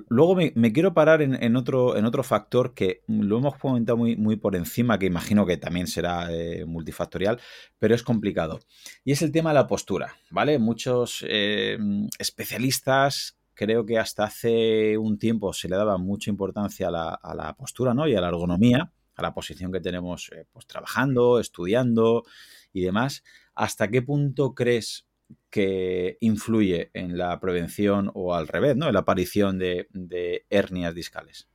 Luego 0.10 0.36
me, 0.36 0.74
quiero 0.74 0.95
parar 0.95 1.22
en, 1.22 1.56
otro, 1.56 1.95
en 1.95 2.06
otro 2.06 2.24
factor 2.24 2.74
que 2.74 3.04
lo 3.08 3.38
hemos 3.38 3.58
comentado 3.58 3.95
muy, 3.95 4.16
muy 4.16 4.38
por 4.38 4.56
encima, 4.56 4.97
que 4.97 5.06
imagino 5.06 5.45
que 5.45 5.58
también 5.58 5.86
será 5.86 6.34
eh, 6.34 6.66
multifactorial, 6.66 7.39
pero 7.78 7.93
es 7.93 8.01
complicado. 8.01 8.60
Y 9.04 9.12
es 9.12 9.22
el 9.22 9.32
tema 9.32 9.51
de 9.51 9.56
la 9.56 9.68
postura, 9.68 10.16
¿vale? 10.32 10.58
Muchos 10.58 11.24
eh, 11.28 11.78
especialistas 12.18 13.38
creo 13.54 13.86
que 13.86 13.99
hasta 13.99 14.26
hace 14.26 14.97
un 14.97 15.18
tiempo 15.20 15.54
se 15.54 15.70
le 15.70 15.76
daba 15.76 15.97
mucha 15.97 16.30
importancia 16.30 16.88
a 16.88 17.36
la, 17.36 17.56
postura 17.58 17.93
¿no? 17.93 18.08
y 18.08 18.16
a 18.16 18.22
la 18.22 18.30
ergonomía, 18.30 18.91
a 19.16 19.22
la 19.22 19.34
posición 19.34 19.72
que 19.72 19.80
tenemos 19.80 20.32
eh, 20.34 20.47
pues, 20.51 20.66
trabajando, 20.66 21.39
estudiando 21.39 22.24
y 22.72 22.82
demás. 22.82 23.24
¿Hasta 23.56 23.89
qué 23.89 24.01
punto 24.01 24.54
crees 24.54 25.08
que 25.49 26.18
influye 26.22 26.89
en 26.93 27.18
la 27.18 27.39
prevención 27.39 28.12
o 28.14 28.34
al 28.34 28.47
revés, 28.47 28.76
¿no? 28.76 28.88
en 28.88 28.93
la 28.93 29.01
aparición 29.01 29.60
de, 29.60 30.45
hernias 30.49 30.95
discales? 30.95 31.47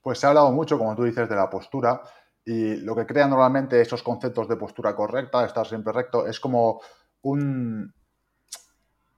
Pues 0.00 0.18
se 0.18 0.26
ha 0.26 0.30
hablado 0.30 0.52
mucho, 0.52 0.78
como 0.78 0.94
tú 0.96 1.04
dices, 1.04 1.28
de 1.28 1.36
la 1.36 1.50
postura 1.50 2.00
y 2.44 2.76
lo 2.76 2.96
que 2.96 3.06
crea 3.06 3.28
normalmente 3.28 3.80
esos 3.80 4.02
conceptos 4.02 4.48
de 4.48 4.56
postura 4.56 4.96
correcta, 4.96 5.44
estar 5.44 5.66
siempre 5.66 5.92
recto, 5.92 6.26
es 6.26 6.40
como 6.40 6.80
un, 7.22 7.92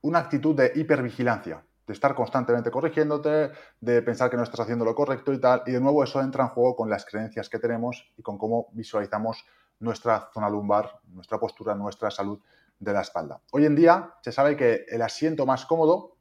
una 0.01 0.19
actitud 0.19 0.57
de 0.57 0.73
hipervigilancia 0.75 1.65
de 1.87 1.93
estar 1.93 2.15
constantemente 2.15 2.71
corrigiéndote, 2.71 3.51
de 3.81 4.03
pensar 4.03 4.31
que 4.31 4.37
no 4.37 4.43
estás 4.43 4.61
haciendo 4.61 4.85
lo 4.85 4.95
correcto 4.95 5.33
y 5.33 5.41
tal. 5.41 5.63
Y 5.67 5.73
de 5.73 5.81
nuevo 5.81 6.05
eso 6.05 6.21
entra 6.21 6.45
en 6.45 6.51
juego 6.51 6.77
con 6.77 6.89
las 6.89 7.05
creencias 7.05 7.49
que 7.49 7.59
tenemos 7.59 8.13
y 8.17 8.23
con 8.23 8.39
cómo 8.39 8.69
visualizamos 8.73 9.45
nuestra 9.81 10.31
zona 10.33 10.49
lumbar, 10.49 11.01
nuestra 11.09 11.39
postura, 11.39 11.75
nuestra 11.75 12.11
salud 12.11 12.41
de 12.79 12.93
la 12.93 13.01
espalda. 13.01 13.41
Hoy 13.53 13.67
en 13.67 13.75
día 13.75 14.15
se 14.23 14.33
sabe 14.33 14.57
que 14.57 14.85
el 14.89 15.03
asiento 15.03 15.47
más 15.47 15.67
cómodo 15.67 16.17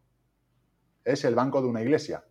es 1.03 1.23
el 1.25 1.35
banco 1.35 1.61
de 1.61 1.67
una 1.67 1.81
iglesia. 1.81 2.23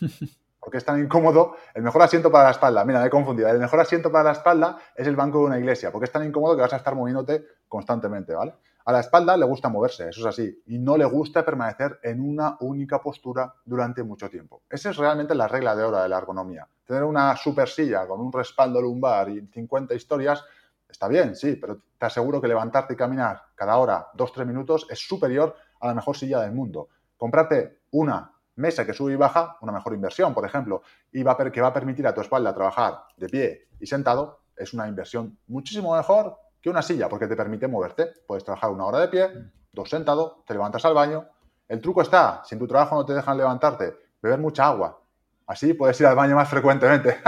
Porque 0.60 0.78
es 0.78 0.84
tan 0.84 0.98
incómodo, 0.98 1.56
el 1.74 1.82
mejor 1.82 2.00
asiento 2.00 2.32
para 2.32 2.44
la 2.44 2.50
espalda, 2.52 2.86
mira, 2.86 2.98
me 2.98 3.06
he 3.06 3.10
confundido, 3.10 3.48
el 3.50 3.58
mejor 3.58 3.80
asiento 3.80 4.10
para 4.10 4.24
la 4.24 4.32
espalda 4.32 4.78
es 4.96 5.06
el 5.06 5.14
banco 5.14 5.40
de 5.40 5.44
una 5.44 5.58
iglesia, 5.58 5.92
porque 5.92 6.06
es 6.06 6.10
tan 6.10 6.24
incómodo 6.24 6.56
que 6.56 6.62
vas 6.62 6.72
a 6.72 6.76
estar 6.76 6.94
moviéndote 6.94 7.44
constantemente, 7.68 8.34
¿vale? 8.34 8.54
A 8.86 8.92
la 8.92 9.00
espalda 9.00 9.34
le 9.38 9.46
gusta 9.46 9.70
moverse, 9.70 10.10
eso 10.10 10.20
es 10.20 10.26
así, 10.26 10.62
y 10.66 10.78
no 10.78 10.98
le 10.98 11.06
gusta 11.06 11.42
permanecer 11.42 12.00
en 12.02 12.20
una 12.20 12.58
única 12.60 13.00
postura 13.00 13.54
durante 13.64 14.02
mucho 14.02 14.28
tiempo. 14.28 14.62
Esa 14.68 14.90
es 14.90 14.98
realmente 14.98 15.34
la 15.34 15.48
regla 15.48 15.74
de 15.74 15.84
oro 15.84 16.02
de 16.02 16.08
la 16.08 16.18
ergonomía. 16.18 16.68
Tener 16.84 17.02
una 17.04 17.34
super 17.34 17.66
silla 17.66 18.06
con 18.06 18.20
un 18.20 18.30
respaldo 18.30 18.82
lumbar 18.82 19.30
y 19.30 19.40
50 19.46 19.94
historias 19.94 20.44
está 20.86 21.08
bien, 21.08 21.34
sí, 21.34 21.56
pero 21.56 21.80
te 21.98 22.04
aseguro 22.04 22.42
que 22.42 22.48
levantarte 22.48 22.92
y 22.92 22.96
caminar 22.96 23.42
cada 23.54 23.78
hora, 23.78 24.08
2-3 24.12 24.44
minutos, 24.44 24.86
es 24.90 24.98
superior 24.98 25.56
a 25.80 25.86
la 25.86 25.94
mejor 25.94 26.14
silla 26.14 26.40
del 26.40 26.52
mundo. 26.52 26.88
Comprarte 27.16 27.78
una 27.92 28.32
mesa 28.56 28.84
que 28.84 28.92
sube 28.92 29.14
y 29.14 29.16
baja, 29.16 29.56
una 29.62 29.72
mejor 29.72 29.94
inversión, 29.94 30.34
por 30.34 30.44
ejemplo, 30.44 30.82
y 31.10 31.22
va 31.22 31.32
a 31.32 31.50
que 31.50 31.60
va 31.62 31.68
a 31.68 31.72
permitir 31.72 32.06
a 32.06 32.14
tu 32.14 32.20
espalda 32.20 32.54
trabajar 32.54 33.04
de 33.16 33.28
pie 33.30 33.68
y 33.80 33.86
sentado, 33.86 34.40
es 34.56 34.74
una 34.74 34.86
inversión 34.86 35.38
muchísimo 35.46 35.96
mejor 35.96 36.38
que 36.64 36.70
una 36.70 36.80
silla, 36.80 37.10
porque 37.10 37.26
te 37.26 37.36
permite 37.36 37.68
moverte. 37.68 38.14
Puedes 38.26 38.42
trabajar 38.42 38.70
una 38.70 38.86
hora 38.86 38.98
de 39.00 39.08
pie, 39.08 39.28
dos 39.70 39.90
sentado, 39.90 40.42
te 40.46 40.54
levantas 40.54 40.82
al 40.86 40.94
baño. 40.94 41.26
El 41.68 41.78
truco 41.78 42.00
está, 42.00 42.40
si 42.42 42.54
en 42.54 42.58
tu 42.58 42.66
trabajo 42.66 42.96
no 42.96 43.04
te 43.04 43.12
dejan 43.12 43.36
levantarte, 43.36 43.94
beber 44.22 44.38
mucha 44.38 44.68
agua. 44.68 44.98
Así 45.46 45.74
puedes 45.74 46.00
ir 46.00 46.06
al 46.06 46.16
baño 46.16 46.36
más 46.36 46.48
frecuentemente. 46.48 47.18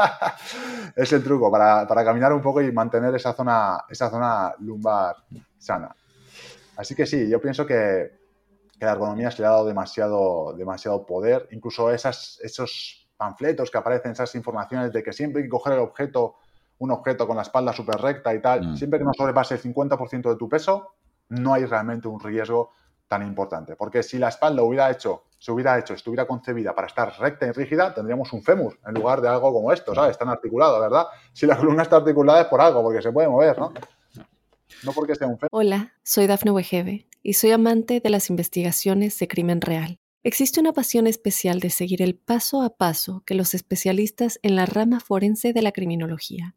es 0.97 1.13
el 1.13 1.23
truco 1.23 1.53
para, 1.53 1.87
caminar 1.87 2.33
un 2.33 2.41
poco 2.41 2.63
y 2.63 2.73
mantener 2.73 3.15
esa 3.15 3.35
zona, 3.35 3.85
esa 3.91 4.09
zona 4.09 4.55
lumbar 4.61 5.17
sana. 5.59 5.95
Así 6.79 6.95
que 6.95 7.05
sí, 7.05 7.29
yo 7.29 7.39
pienso 7.39 7.67
que, 7.67 8.19
que 8.79 8.87
la 8.87 8.93
ergonomía 8.93 9.31
se 9.31 9.43
le 9.43 9.49
ha 9.49 9.51
dado 9.51 9.67
demasiado, 9.67 10.55
demasiado 10.55 11.05
poder. 11.05 11.47
Incluso 11.51 11.91
esas, 11.91 12.41
esos 12.43 13.07
panfletos 13.19 13.71
que 13.71 13.77
aparecen, 13.77 14.13
esas 14.13 14.35
informaciones 14.35 14.95
de 14.95 15.03
que 15.03 15.13
siempre 15.13 15.43
hay 15.43 15.45
que 15.47 15.51
coger 15.51 15.75
el 15.75 15.81
objeto 15.81 16.37
un 16.79 16.91
objeto 16.91 17.27
con 17.27 17.37
la 17.37 17.43
espalda 17.43 17.73
súper 17.73 17.97
recta 17.97 18.35
y 18.35 18.41
tal, 18.41 18.69
mm. 18.69 18.77
siempre 18.77 18.99
que 18.99 19.05
no 19.05 19.13
sobrepase 19.15 19.55
el 19.55 19.63
50% 19.63 20.31
de 20.31 20.37
tu 20.37 20.49
peso, 20.49 20.95
no 21.29 21.55
hay 21.55 21.65
realmente 21.65 22.09
un 22.09 22.21
riesgo 22.21 22.71
tan 23.09 23.23
importante. 23.23 23.77
Porque 23.77 24.03
si 24.03 24.19
la 24.19 24.29
espalda 24.29 24.63
hubiera 24.63 24.91
hecho, 24.91 25.25
se 25.39 25.53
hubiera 25.53 25.79
hecho, 25.79 25.95
estuviera 25.95 26.27
concebida 26.27 26.75
para 26.75 26.87
estar 26.87 27.13
recta 27.19 27.47
y 27.47 27.53
rígida, 27.53 27.95
tendríamos 27.95 28.33
un 28.33 28.43
fémur 28.43 28.79
en 28.87 28.95
lugar 28.95 29.21
de 29.21 29.29
algo 29.29 29.53
como 29.53 29.73
esto, 29.73 29.95
¿sabes? 29.95 30.19
Tan 30.19 30.29
articulado, 30.29 30.81
¿verdad? 30.81 31.07
Si 31.33 31.47
la 31.47 31.57
columna 31.57 31.83
está 31.83 31.97
articulada 31.97 32.43
es 32.43 32.47
por 32.47 32.61
algo, 32.61 32.83
porque 32.83 33.03
se 33.03 33.13
puede 33.13 33.29
mover, 33.29 33.59
¿no? 33.59 33.73
No 34.83 34.93
porque 34.93 35.15
sea 35.15 35.27
un 35.27 35.39
fémur. 35.39 35.49
Hola, 35.53 35.93
soy 36.03 36.27
Dafne 36.27 36.51
Wegebe 36.51 37.07
y 37.23 37.35
soy 37.35 37.53
amante 37.53 38.01
de 38.01 38.11
las 38.11 38.31
investigaciones 38.31 39.19
de 39.19 39.29
crimen 39.29 39.61
real. 39.61 39.99
Existe 40.23 40.59
una 40.59 40.73
pasión 40.73 41.07
especial 41.07 41.61
de 41.61 41.71
seguir 41.71 42.03
el 42.03 42.17
paso 42.17 42.63
a 42.63 42.77
paso 42.77 43.23
que 43.25 43.35
los 43.35 43.55
especialistas 43.55 44.41
en 44.43 44.57
la 44.57 44.67
rama 44.67 44.99
forense 44.99 45.53
de 45.53 45.63
la 45.63 45.71
criminología 45.71 46.57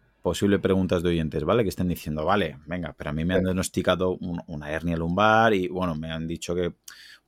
posible 0.21 0.59
preguntas 0.59 1.03
de 1.03 1.09
oyentes, 1.09 1.43
¿vale? 1.43 1.63
Que 1.63 1.69
estén 1.69 1.87
diciendo, 1.87 2.25
vale, 2.25 2.59
venga, 2.65 2.93
pero 2.97 3.09
a 3.09 3.13
mí 3.13 3.25
me 3.25 3.35
han 3.35 3.43
diagnosticado 3.43 4.17
una 4.47 4.71
hernia 4.71 4.97
lumbar 4.97 5.53
y, 5.53 5.67
bueno, 5.67 5.95
me 5.95 6.11
han 6.11 6.27
dicho 6.27 6.55
que 6.55 6.73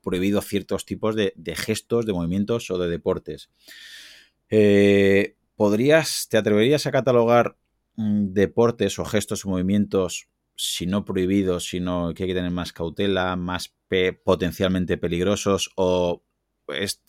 prohibido 0.01 0.41
ciertos 0.41 0.85
tipos 0.85 1.15
de, 1.15 1.33
gestos, 1.55 2.05
de 2.05 2.13
movimientos 2.13 2.69
o 2.69 2.77
de 2.77 2.89
deportes. 2.89 3.49
Eh, 4.49 5.35
¿Podrías, 5.55 6.27
te 6.29 6.37
atreverías 6.37 6.85
a 6.85 6.91
catalogar 6.91 7.57
mm, 7.95 8.33
deportes 8.33 8.99
o 8.99 9.05
gestos 9.05 9.45
o 9.45 9.49
movimientos, 9.49 10.27
si 10.55 10.85
no 10.85 11.05
prohibidos, 11.05 11.65
sino 11.65 12.13
que 12.13 12.23
hay 12.23 12.29
que 12.29 12.35
tener 12.35 12.51
más 12.51 12.73
cautela, 12.73 13.35
más 13.35 13.73
potencialmente 14.23 14.97
peligrosos 14.97 15.71
o 15.75 16.23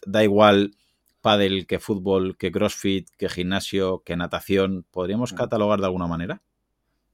da 0.07 0.23
igual 0.23 0.77
pádel, 1.25 1.67
que 1.67 1.81
fútbol, 1.81 2.37
que 2.37 2.53
crossfit, 2.53 3.09
que 3.17 3.31
gimnasio, 3.31 4.03
que 4.05 4.15
natación, 4.15 4.85
¿podríamos 4.91 5.33
mm. 5.33 5.37
catalogar 5.37 5.81
de 5.81 5.87
alguna 5.87 6.07
manera? 6.07 6.43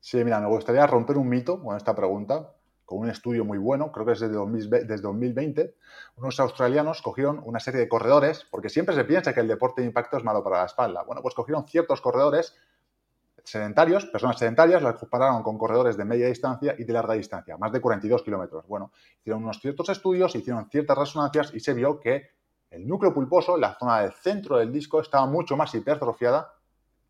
Sí, 0.01 0.25
mira, 0.25 0.41
me 0.41 0.49
gustaría 0.49 0.85
romper 0.89 1.17
un 1.17 1.29
mito 1.29 1.63
con 1.63 1.77
esta 1.77 1.95
pregunta, 1.95 2.57
con 2.85 2.99
un 2.99 3.09
estudio 3.09 3.45
muy 3.45 3.59
bueno, 3.59 3.93
creo 3.93 4.05
que 4.05 4.13
es 4.13 4.21
desde, 4.21 4.85
desde 4.85 5.03
2020. 5.03 5.77
Unos 6.17 6.41
australianos 6.41 7.03
cogieron 7.03 7.41
una 7.45 7.61
serie 7.61 7.79
de 7.79 7.89
corredores, 7.89 8.45
porque 8.51 8.69
siempre 8.69 8.97
se 8.97 9.05
piensa 9.05 9.33
que 9.33 9.41
el 9.41 9.49
deporte 9.49 9.83
de 9.83 9.87
impacto 9.87 10.17
es 10.17 10.25
malo 10.25 10.43
para 10.43 10.59
la 10.59 10.67
espalda. 10.67 11.05
Bueno, 11.05 11.23
pues 11.23 11.37
cogieron 11.37 11.65
ciertos 11.69 12.01
corredores 12.01 12.57
sedentarios, 13.45 14.07
personas 14.07 14.41
sedentarias, 14.41 14.83
las 14.83 14.97
compararon 14.97 15.45
con 15.45 15.57
corredores 15.57 15.97
de 15.97 16.05
media 16.05 16.27
distancia 16.27 16.75
y 16.77 16.83
de 16.83 16.93
larga 16.93 17.15
distancia, 17.15 17.57
más 17.57 17.71
de 17.71 17.81
42 17.81 18.25
kilómetros. 18.25 18.67
Bueno, 18.67 18.91
hicieron 19.21 19.45
unos 19.45 19.61
ciertos 19.61 19.89
estudios, 19.89 20.35
hicieron 20.35 20.69
ciertas 20.69 20.99
resonancias 20.99 21.55
y 21.55 21.61
se 21.61 21.75
vio 21.75 22.01
que 22.01 22.40
el 22.71 22.87
núcleo 22.87 23.13
pulposo, 23.13 23.57
la 23.57 23.75
zona 23.75 24.01
del 24.01 24.13
centro 24.13 24.57
del 24.57 24.73
disco, 24.73 25.01
estaba 25.01 25.27
mucho 25.27 25.57
más 25.57 25.75
hipertrofiada 25.75 26.55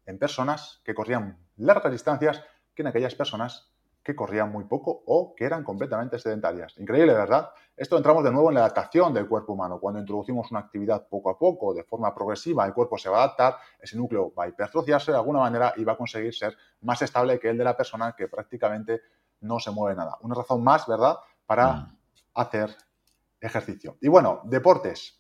en 0.07 0.19
personas 0.19 0.81
que 0.85 0.95
corrían 0.95 1.39
largas 1.57 1.93
distancias 1.93 2.43
que 2.75 2.83
en 2.83 2.89
aquellas 2.89 3.15
personas 3.15 3.71
que 4.03 4.17
corrían 4.17 4.51
muy 4.51 4.65
poco 4.65 5.03
o 5.07 5.35
que 5.35 5.45
eran 5.45 5.63
completamente 5.63 6.19
sedentarias. 6.19 6.75
Increíble, 6.79 7.13
¿verdad? 7.13 7.51
Esto 7.77 7.99
entramos 7.99 8.25
de 8.25 8.31
nuevo 8.31 8.49
en 8.49 8.55
la 8.55 8.61
adaptación 8.61 9.13
del 9.13 9.29
cuerpo 9.29 9.53
humano. 9.53 9.79
Cuando 9.79 10.01
introducimos 10.01 10.51
una 10.51 10.61
actividad 10.61 11.07
poco 11.07 11.31
a 11.31 11.39
poco, 11.39 11.75
de 11.75 11.85
forma 11.85 12.15
progresiva, 12.15 12.65
el 12.65 12.73
cuerpo 12.73 12.97
se 12.97 13.11
va 13.11 13.19
a 13.19 13.25
adaptar, 13.25 13.57
ese 13.79 13.99
núcleo 13.99 14.33
va 14.35 14.45
a 14.45 14.49
hipertrociarse 14.49 15.13
de 15.13 15.19
alguna 15.19 15.41
manera 15.41 15.75
y 15.77 15.85
va 15.85 15.93
a 15.93 15.97
conseguir 15.97 16.35
ser 16.35 16.57
más 16.81 17.03
estable 17.03 17.39
que 17.39 17.51
el 17.51 17.59
de 17.59 17.65
la 17.65 17.77
persona 17.77 18.15
que 18.17 18.27
prácticamente 18.29 19.03
no 19.41 19.61
se 19.61 19.71
mueve 19.71 19.97
nada. 19.97 20.17
Una 20.23 20.35
razón 20.35 20.65
más, 20.65 20.87
¿verdad?, 20.87 21.17
para 21.45 21.73
mm. 21.73 21.99
hacer 22.35 22.75
ejercicio. 23.41 23.99
Y 24.01 24.09
bueno, 24.09 24.41
deportes. 24.45 25.20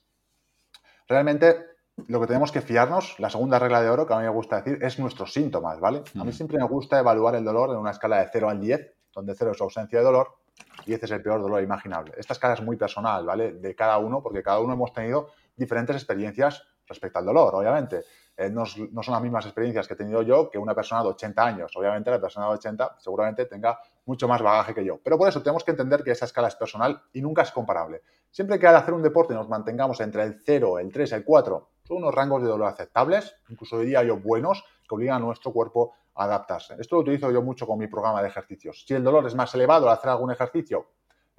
Realmente 1.10 1.66
lo 2.06 2.20
que 2.20 2.28
tenemos 2.28 2.52
que 2.52 2.60
fiarnos, 2.60 3.18
la 3.18 3.30
segunda 3.30 3.58
regla 3.58 3.82
de 3.82 3.90
oro 3.90 4.06
que 4.06 4.14
a 4.14 4.18
mí 4.18 4.22
me 4.22 4.28
gusta 4.28 4.62
decir, 4.62 4.78
es 4.80 4.96
nuestros 5.00 5.32
síntomas, 5.32 5.80
¿vale? 5.80 6.04
A 6.18 6.22
mí 6.22 6.32
siempre 6.32 6.56
me 6.56 6.64
gusta 6.66 7.00
evaluar 7.00 7.34
el 7.34 7.44
dolor 7.44 7.70
en 7.70 7.78
una 7.78 7.90
escala 7.90 8.20
de 8.20 8.28
0 8.32 8.48
al 8.48 8.60
10, 8.60 8.94
donde 9.12 9.34
0 9.34 9.50
es 9.50 9.60
ausencia 9.60 9.98
de 9.98 10.04
dolor 10.04 10.38
y 10.86 10.90
10 10.90 11.02
es 11.02 11.10
el 11.10 11.20
peor 11.20 11.42
dolor 11.42 11.64
imaginable. 11.64 12.12
Esta 12.16 12.34
escala 12.34 12.54
es 12.54 12.62
muy 12.62 12.76
personal, 12.76 13.26
¿vale? 13.26 13.54
De 13.54 13.74
cada 13.74 13.98
uno, 13.98 14.22
porque 14.22 14.40
cada 14.40 14.60
uno 14.60 14.74
hemos 14.74 14.92
tenido 14.92 15.30
diferentes 15.56 15.96
experiencias 15.96 16.62
respecto 16.86 17.18
al 17.18 17.26
dolor, 17.26 17.56
obviamente. 17.56 18.04
Eh, 18.36 18.48
no, 18.48 18.62
no, 18.92 19.02
son 19.02 19.12
las 19.12 19.22
mismas 19.22 19.44
experiencias 19.44 19.88
que 19.88 19.94
he 19.94 19.96
tenido 19.96 20.22
yo 20.22 20.48
que 20.48 20.58
una 20.58 20.76
persona 20.76 21.02
de 21.02 21.08
80 21.08 21.44
años. 21.44 21.72
Obviamente 21.76 22.08
la 22.08 22.20
persona 22.20 22.46
de 22.46 22.52
80 22.52 22.98
seguramente 23.00 23.46
tenga 23.46 23.80
mucho 24.06 24.28
más 24.28 24.40
bagaje 24.40 24.74
que 24.74 24.84
yo. 24.84 25.00
Pero 25.02 25.18
por 25.18 25.28
eso 25.28 25.42
tenemos 25.42 25.64
que 25.64 25.72
entender 25.72 26.04
que 26.04 26.12
esa 26.12 26.26
escala 26.26 26.46
es 26.46 26.54
personal 26.54 27.02
y 27.12 27.20
nunca 27.20 27.42
es 27.42 27.50
comparable. 27.50 28.02
Siempre 28.30 28.58
que 28.58 28.66
al 28.66 28.76
hacer 28.76 28.94
un 28.94 29.02
deporte 29.02 29.34
nos 29.34 29.48
mantengamos 29.48 30.00
entre 30.00 30.22
el 30.22 30.40
0, 30.44 30.78
el 30.78 30.92
3, 30.92 31.12
el 31.12 31.24
4, 31.24 31.68
son 31.82 31.96
unos 31.96 32.14
rangos 32.14 32.40
de 32.42 32.48
dolor 32.48 32.68
aceptables, 32.68 33.34
incluso 33.48 33.80
diría 33.80 34.04
yo 34.04 34.18
buenos, 34.18 34.64
que 34.88 34.94
obligan 34.94 35.16
a 35.16 35.24
nuestro 35.24 35.52
cuerpo 35.52 35.94
a 36.14 36.24
adaptarse. 36.24 36.76
Esto 36.78 36.96
lo 36.96 37.02
utilizo 37.02 37.30
yo 37.32 37.42
mucho 37.42 37.66
con 37.66 37.78
mi 37.78 37.88
programa 37.88 38.22
de 38.22 38.28
ejercicios. 38.28 38.84
Si 38.86 38.94
el 38.94 39.02
dolor 39.02 39.26
es 39.26 39.34
más 39.34 39.52
elevado 39.54 39.88
al 39.88 39.94
hacer 39.94 40.10
algún 40.10 40.30
ejercicio, 40.30 40.86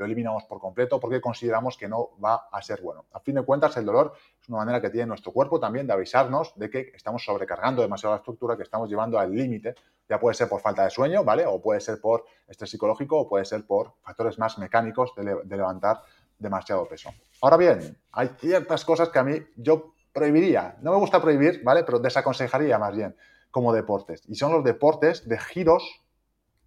lo 0.01 0.05
eliminamos 0.05 0.43
por 0.45 0.59
completo 0.59 0.99
porque 0.99 1.21
consideramos 1.21 1.77
que 1.77 1.87
no 1.87 2.09
va 2.23 2.47
a 2.51 2.61
ser 2.61 2.81
bueno. 2.81 3.05
A 3.13 3.19
fin 3.19 3.35
de 3.35 3.43
cuentas, 3.43 3.77
el 3.77 3.85
dolor 3.85 4.13
es 4.41 4.49
una 4.49 4.57
manera 4.57 4.81
que 4.81 4.89
tiene 4.89 5.05
nuestro 5.05 5.31
cuerpo 5.31 5.59
también 5.59 5.85
de 5.87 5.93
avisarnos 5.93 6.53
de 6.55 6.69
que 6.69 6.91
estamos 6.95 7.23
sobrecargando 7.23 7.83
demasiado 7.83 8.15
la 8.15 8.17
estructura, 8.17 8.57
que 8.57 8.63
estamos 8.63 8.89
llevando 8.89 9.19
al 9.19 9.31
límite. 9.31 9.75
Ya 10.09 10.19
puede 10.19 10.33
ser 10.33 10.49
por 10.49 10.59
falta 10.59 10.83
de 10.83 10.89
sueño, 10.89 11.23
¿vale? 11.23 11.45
O 11.45 11.61
puede 11.61 11.79
ser 11.79 12.01
por 12.01 12.25
estrés 12.47 12.71
psicológico 12.71 13.19
o 13.19 13.29
puede 13.29 13.45
ser 13.45 13.65
por 13.65 13.93
factores 14.01 14.39
más 14.39 14.57
mecánicos 14.57 15.13
de, 15.15 15.41
de 15.43 15.57
levantar 15.57 16.01
demasiado 16.41 16.87
peso. 16.87 17.13
Ahora 17.41 17.57
bien, 17.57 17.97
hay 18.11 18.29
ciertas 18.39 18.83
cosas 18.83 19.09
que 19.09 19.19
a 19.19 19.23
mí 19.23 19.37
yo 19.55 19.93
prohibiría. 20.13 20.77
No 20.81 20.91
me 20.91 20.97
gusta 20.97 21.21
prohibir, 21.21 21.63
¿vale? 21.63 21.83
Pero 21.83 21.99
desaconsejaría 21.99 22.77
más 22.77 22.95
bien 22.95 23.15
como 23.51 23.73
deportes. 23.73 24.23
Y 24.27 24.35
son 24.35 24.51
los 24.51 24.63
deportes 24.63 25.27
de 25.27 25.37
giros 25.37 26.01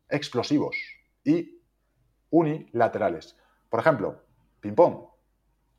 explosivos 0.08 0.76
y 1.24 1.60
unilaterales. 2.30 3.36
Por 3.68 3.80
ejemplo, 3.80 4.20
ping-pong. 4.60 5.08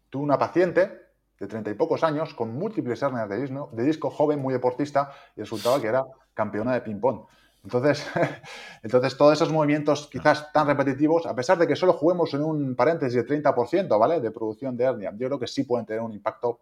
Tuve 0.10 0.24
una 0.24 0.38
paciente 0.38 1.02
de 1.40 1.48
treinta 1.48 1.70
y 1.70 1.74
pocos 1.74 2.04
años 2.04 2.34
con 2.34 2.54
múltiples 2.54 3.02
hernias 3.02 3.30
de 3.30 3.42
disco, 3.42 3.70
de 3.74 3.84
disco, 3.84 4.10
joven, 4.10 4.40
muy 4.40 4.54
deportista, 4.54 5.12
y 5.36 5.42
resultaba 5.42 5.82
que 5.82 5.88
era 5.88 6.06
campeona 6.34 6.74
de 6.74 6.82
ping-pong. 6.82 7.26
Entonces, 7.66 8.08
entonces, 8.84 9.18
todos 9.18 9.34
esos 9.34 9.52
movimientos 9.52 10.08
quizás 10.08 10.52
tan 10.54 10.68
repetitivos, 10.68 11.26
a 11.26 11.36
pesar 11.36 11.58
de 11.58 11.68
que 11.68 11.76
solo 11.76 11.94
juguemos 11.94 12.34
en 12.36 12.44
un 12.44 12.76
paréntesis 12.76 13.16
de 13.16 13.44
30%, 13.44 14.00
¿vale? 14.00 14.22
De 14.22 14.32
producción 14.32 14.78
de 14.78 14.86
hernia, 14.86 15.12
yo 15.18 15.28
creo 15.28 15.40
que 15.40 15.48
sí 15.48 15.64
pueden 15.64 15.86
tener 15.86 16.02
un 16.02 16.14
impacto 16.14 16.62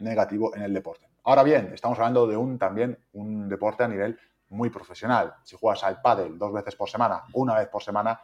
negativo 0.00 0.54
en 0.56 0.62
el 0.62 0.74
deporte. 0.74 1.08
Ahora 1.22 1.44
bien, 1.44 1.70
estamos 1.72 1.98
hablando 1.98 2.26
de 2.26 2.36
un 2.36 2.58
también 2.58 2.98
un 3.12 3.48
deporte 3.48 3.84
a 3.84 3.88
nivel 3.88 4.18
muy 4.48 4.70
profesional. 4.70 5.34
Si 5.44 5.56
juegas 5.56 5.84
al 5.84 6.02
pádel 6.02 6.36
dos 6.36 6.52
veces 6.52 6.74
por 6.74 6.90
semana, 6.90 7.22
una 7.32 7.56
vez 7.56 7.68
por 7.68 7.82
semana, 7.82 8.20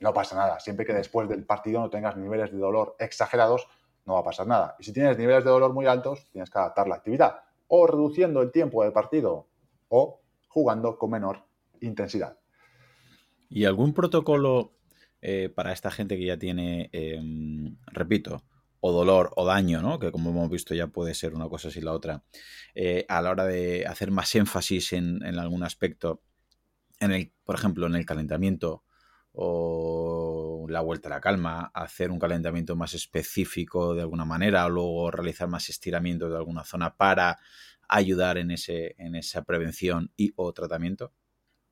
no 0.00 0.12
pasa 0.12 0.36
nada. 0.36 0.58
Siempre 0.58 0.84
que 0.84 0.92
después 0.92 1.28
del 1.28 1.46
partido 1.46 1.80
no 1.80 1.88
tengas 1.88 2.16
niveles 2.16 2.50
de 2.50 2.58
dolor 2.58 2.96
exagerados, 2.98 3.68
no 4.04 4.14
va 4.14 4.20
a 4.20 4.24
pasar 4.24 4.48
nada. 4.48 4.74
Y 4.80 4.84
si 4.84 4.92
tienes 4.92 5.16
niveles 5.16 5.44
de 5.44 5.50
dolor 5.50 5.72
muy 5.72 5.86
altos, 5.86 6.28
tienes 6.32 6.50
que 6.50 6.58
adaptar 6.58 6.88
la 6.88 6.96
actividad 6.96 7.40
o 7.68 7.86
reduciendo 7.86 8.42
el 8.42 8.50
tiempo 8.50 8.82
del 8.82 8.92
partido 8.92 9.46
o 9.88 10.20
jugando 10.48 10.98
con 10.98 11.10
menor 11.10 11.51
intensidad. 11.82 12.38
¿Y 13.48 13.66
algún 13.66 13.92
protocolo 13.92 14.72
eh, 15.20 15.50
para 15.54 15.72
esta 15.72 15.90
gente 15.90 16.16
que 16.16 16.24
ya 16.24 16.38
tiene, 16.38 16.88
em, 16.92 17.76
repito, 17.86 18.44
o 18.80 18.90
dolor 18.90 19.30
o 19.36 19.46
daño, 19.46 19.80
¿no? 19.80 20.00
que 20.00 20.10
como 20.10 20.30
hemos 20.30 20.50
visto 20.50 20.74
ya 20.74 20.88
puede 20.88 21.14
ser 21.14 21.34
una 21.34 21.48
cosa 21.48 21.68
así 21.68 21.80
la 21.80 21.92
otra, 21.92 22.24
eh, 22.74 23.06
a 23.08 23.22
la 23.22 23.30
hora 23.30 23.46
de 23.46 23.86
hacer 23.86 24.10
más 24.10 24.34
énfasis 24.34 24.92
en, 24.94 25.22
algún 25.38 25.62
aspecto, 25.62 26.22
en 26.98 27.12
el, 27.12 27.32
por 27.44 27.54
ejemplo, 27.54 27.86
en 27.86 27.94
el 27.94 28.04
calentamiento 28.04 28.82
o 29.32 30.66
la 30.68 30.80
vuelta 30.80 31.08
a 31.08 31.10
la 31.10 31.20
calma, 31.20 31.70
hacer 31.72 32.10
un 32.10 32.18
calentamiento 32.18 32.74
más 32.74 32.92
específico 32.94 33.94
de 33.94 34.02
alguna 34.02 34.24
manera, 34.24 34.66
o 34.66 34.70
luego 34.70 35.10
realizar 35.12 35.46
más 35.48 35.68
estiramiento 35.68 36.28
de 36.28 36.36
alguna 36.36 36.64
zona 36.64 36.96
para 36.96 37.38
ayudar 37.88 38.38
en, 38.38 38.50
ese, 38.50 38.96
en 38.98 39.14
esa 39.14 39.44
prevención 39.44 40.10
y 40.16 40.32
o 40.36 40.52
tratamiento? 40.52 41.12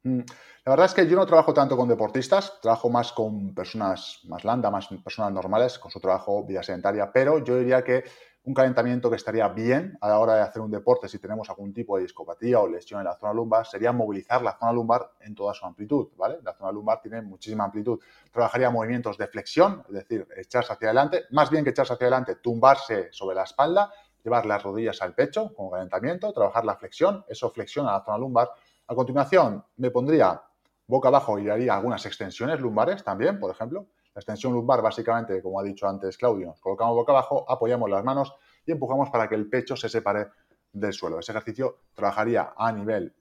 Mm, 0.02 0.20
la 0.64 0.72
verdad 0.72 0.86
es 0.86 0.94
que 0.94 1.06
yo 1.06 1.16
no 1.16 1.26
trabajo 1.26 1.52
tanto 1.52 1.76
con 1.76 1.88
deportistas, 1.88 2.58
trabajo 2.62 2.88
más 2.88 3.12
con 3.12 3.54
personas 3.54 4.20
más 4.24 4.44
landa, 4.44 4.70
más 4.70 4.88
personas 5.04 5.32
normales, 5.32 5.78
con 5.78 5.90
su 5.90 6.00
trabajo 6.00 6.44
vía 6.44 6.62
sedentaria, 6.62 7.12
pero 7.12 7.44
yo 7.44 7.56
diría 7.58 7.84
que 7.84 8.04
un 8.44 8.54
calentamiento 8.54 9.10
que 9.10 9.16
estaría 9.16 9.46
bien 9.48 9.98
a 10.00 10.08
la 10.08 10.18
hora 10.18 10.34
de 10.36 10.40
hacer 10.40 10.62
un 10.62 10.70
deporte 10.70 11.08
si 11.08 11.18
tenemos 11.18 11.50
algún 11.50 11.74
tipo 11.74 11.96
de 11.96 12.04
discopatía 12.04 12.58
o 12.60 12.66
lesión 12.66 13.00
en 13.00 13.04
la 13.04 13.14
zona 13.14 13.34
lumbar 13.34 13.66
sería 13.66 13.92
movilizar 13.92 14.40
la 14.40 14.56
zona 14.58 14.72
lumbar 14.72 15.12
en 15.20 15.34
toda 15.34 15.52
su 15.52 15.66
amplitud, 15.66 16.08
¿vale? 16.16 16.38
La 16.42 16.54
zona 16.54 16.72
lumbar 16.72 17.02
tiene 17.02 17.20
muchísima 17.20 17.64
amplitud. 17.64 18.00
Trabajaría 18.32 18.70
movimientos 18.70 19.18
de 19.18 19.26
flexión, 19.26 19.82
es 19.88 19.92
decir, 19.94 20.26
echarse 20.34 20.72
hacia 20.72 20.88
adelante, 20.88 21.24
más 21.30 21.50
bien 21.50 21.64
que 21.64 21.70
echarse 21.70 21.92
hacia 21.92 22.06
adelante, 22.06 22.36
tumbarse 22.36 23.08
sobre 23.12 23.36
la 23.36 23.42
espalda, 23.42 23.92
llevar 24.24 24.46
las 24.46 24.62
rodillas 24.62 25.02
al 25.02 25.14
pecho 25.14 25.52
como 25.54 25.70
calentamiento, 25.70 26.32
trabajar 26.32 26.64
la 26.64 26.76
flexión, 26.76 27.24
eso 27.28 27.50
flexiona 27.50 27.92
la 27.92 28.02
zona 28.02 28.16
lumbar 28.16 28.50
a 28.90 28.94
continuación, 28.96 29.64
me 29.76 29.92
pondría 29.92 30.42
boca 30.88 31.06
abajo 31.06 31.38
y 31.38 31.48
haría 31.48 31.74
algunas 31.74 32.04
extensiones 32.06 32.58
lumbares 32.58 33.04
también, 33.04 33.38
por 33.38 33.52
ejemplo. 33.52 33.86
La 34.12 34.18
extensión 34.18 34.52
lumbar, 34.52 34.82
básicamente, 34.82 35.40
como 35.40 35.60
ha 35.60 35.62
dicho 35.62 35.88
antes 35.88 36.18
Claudio, 36.18 36.48
nos 36.48 36.60
colocamos 36.60 36.96
boca 36.96 37.12
abajo, 37.12 37.48
apoyamos 37.48 37.88
las 37.88 38.02
manos 38.02 38.34
y 38.66 38.72
empujamos 38.72 39.08
para 39.10 39.28
que 39.28 39.36
el 39.36 39.48
pecho 39.48 39.76
se 39.76 39.88
separe 39.88 40.26
del 40.72 40.92
suelo. 40.92 41.20
Ese 41.20 41.30
ejercicio 41.30 41.82
trabajaría 41.94 42.52
a 42.56 42.72
nivel 42.72 43.14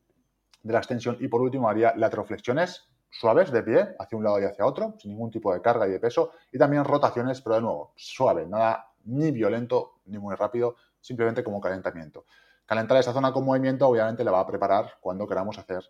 de 0.63 0.73
la 0.73 0.79
extensión 0.79 1.17
y 1.19 1.27
por 1.27 1.39
último 1.39 1.69
haría 1.69 1.93
lateroflexiones 1.95 2.89
suaves 3.11 3.51
de 3.51 3.61
pie 3.61 3.95
hacia 3.99 4.17
un 4.17 4.23
lado 4.23 4.41
y 4.41 4.45
hacia 4.45 4.65
otro, 4.65 4.95
sin 4.97 5.11
ningún 5.11 5.29
tipo 5.29 5.53
de 5.53 5.61
carga 5.61 5.87
y 5.87 5.91
de 5.91 5.99
peso, 5.99 6.31
y 6.51 6.57
también 6.57 6.83
rotaciones, 6.83 7.41
pero 7.41 7.57
de 7.57 7.61
nuevo, 7.61 7.93
suave, 7.95 8.47
nada 8.47 8.87
ni 9.03 9.29
violento 9.29 9.99
ni 10.05 10.17
muy 10.17 10.33
rápido, 10.35 10.77
simplemente 10.99 11.43
como 11.43 11.61
calentamiento 11.61 12.25
calentar 12.69 12.97
esa 12.97 13.13
zona 13.13 13.33
con 13.33 13.43
movimiento 13.45 13.87
obviamente 13.87 14.23
le 14.23 14.29
va 14.29 14.41
a 14.41 14.45
preparar 14.45 14.93
cuando 15.01 15.27
queramos 15.27 15.57
hacer 15.57 15.83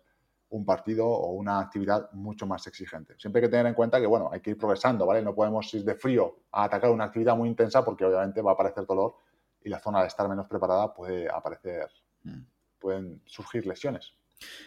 un 0.48 0.64
partido 0.64 1.06
o 1.06 1.32
una 1.32 1.60
actividad 1.60 2.10
mucho 2.12 2.46
más 2.46 2.66
exigente. 2.66 3.14
Siempre 3.18 3.40
hay 3.40 3.48
que 3.48 3.50
tener 3.50 3.66
en 3.66 3.74
cuenta 3.74 4.00
que, 4.00 4.06
bueno, 4.06 4.30
hay 4.32 4.40
que 4.40 4.52
ir 4.52 4.56
progresando, 4.56 5.04
¿vale? 5.04 5.20
No 5.20 5.34
podemos 5.34 5.72
ir 5.74 5.84
de 5.84 5.94
frío 5.94 6.38
a 6.50 6.64
atacar 6.64 6.90
una 6.90 7.04
actividad 7.04 7.36
muy 7.36 7.50
intensa 7.50 7.84
porque 7.84 8.06
obviamente 8.06 8.40
va 8.40 8.52
a 8.52 8.54
aparecer 8.54 8.86
dolor 8.86 9.14
y 9.62 9.68
la 9.68 9.78
zona 9.78 10.00
de 10.00 10.06
estar 10.06 10.26
menos 10.26 10.46
preparada 10.46 10.94
puede 10.94 11.28
aparecer, 11.28 11.90
mm. 12.22 12.40
pueden 12.78 13.20
surgir 13.26 13.66
lesiones. 13.66 14.14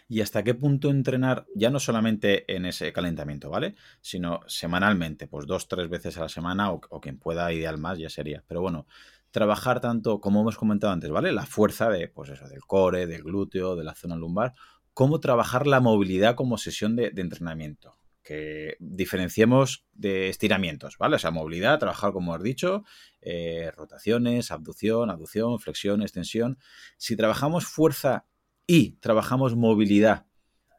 ¿Y 0.07 0.21
hasta 0.21 0.43
qué 0.43 0.53
punto 0.53 0.91
entrenar, 0.91 1.47
ya 1.55 1.71
no 1.71 1.79
solamente 1.79 2.45
en 2.55 2.67
ese 2.67 2.93
calentamiento, 2.93 3.49
¿vale? 3.49 3.73
Sino 4.01 4.41
semanalmente, 4.45 5.25
pues 5.25 5.47
dos, 5.47 5.67
tres 5.67 5.89
veces 5.89 6.15
a 6.19 6.21
la 6.21 6.29
semana 6.29 6.71
o, 6.71 6.79
o 6.91 7.01
quien 7.01 7.17
pueda, 7.17 7.51
ideal 7.51 7.79
más, 7.79 7.97
ya 7.97 8.09
sería. 8.11 8.43
Pero 8.47 8.61
bueno, 8.61 8.85
trabajar 9.33 9.81
tanto, 9.81 10.21
como 10.21 10.41
hemos 10.41 10.57
comentado 10.57 10.93
antes, 10.93 11.09
¿vale? 11.09 11.31
La 11.31 11.47
fuerza 11.47 11.89
de, 11.89 12.07
pues 12.07 12.29
eso, 12.29 12.47
del 12.47 12.61
core, 12.61 13.07
del 13.07 13.23
glúteo, 13.23 13.75
de 13.75 13.83
la 13.83 13.95
zona 13.95 14.15
lumbar, 14.15 14.53
cómo 14.93 15.19
trabajar 15.19 15.65
la 15.65 15.79
movilidad 15.79 16.35
como 16.35 16.59
sesión 16.59 16.95
de, 16.95 17.11
entrenamiento. 17.17 17.97
Que 18.21 18.77
diferenciemos 18.79 19.87
de 19.91 20.29
estiramientos, 20.29 20.99
¿vale? 20.99 21.15
O 21.15 21.19
sea, 21.19 21.31
movilidad, 21.31 21.79
trabajar 21.79 22.13
como 22.13 22.35
has 22.35 22.43
dicho, 22.43 22.83
eh, 23.21 23.71
rotaciones, 23.75 24.51
abducción, 24.51 25.09
abducción, 25.09 25.59
flexión, 25.59 26.03
extensión. 26.03 26.59
Si 26.97 27.15
trabajamos 27.15 27.65
fuerza 27.65 28.27
y 28.67 28.97
trabajamos 28.97 29.55
movilidad 29.55 30.27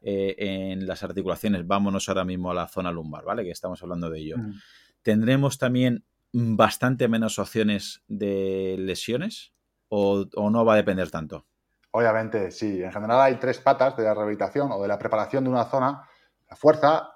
eh, 0.00 0.36
en 0.38 0.86
las 0.86 1.02
articulaciones, 1.02 1.66
vámonos 1.66 2.09
ahora 2.09 2.24
mismo 2.24 2.52
a 2.52 2.55
la 2.55 2.68
zona 2.68 2.92
lumbar, 2.92 3.24
¿vale? 3.24 3.42
Que 3.42 3.50
estamos 3.50 3.82
hablando 3.82 4.09
de 4.11 4.20
ello. 4.20 4.38
Mm. 4.38 4.55
Tendremos 5.02 5.59
también 5.59 6.05
bastante 6.35 7.07
menos 7.07 7.39
opciones 7.39 8.03
de 8.09 8.74
lesiones 8.76 9.53
o, 9.89 10.26
no 10.51 10.64
va 10.64 10.74
a 10.74 10.76
depender 10.76 11.09
tanto? 11.09 11.47
Obviamente, 11.93 12.51
sí. 12.51 12.82
En 12.82 12.91
general 12.91 13.20
hay 13.20 13.37
tres 13.37 13.61
patas 13.61 13.97
de 13.97 14.03
la 14.03 14.14
rehabilitación 14.14 14.72
o 14.72 14.82
de 14.82 14.89
la 14.89 14.99
preparación 14.99 15.45
de 15.45 15.51
una 15.51 15.66
zona. 15.66 16.03
La 16.51 16.57
fuerza, 16.57 17.09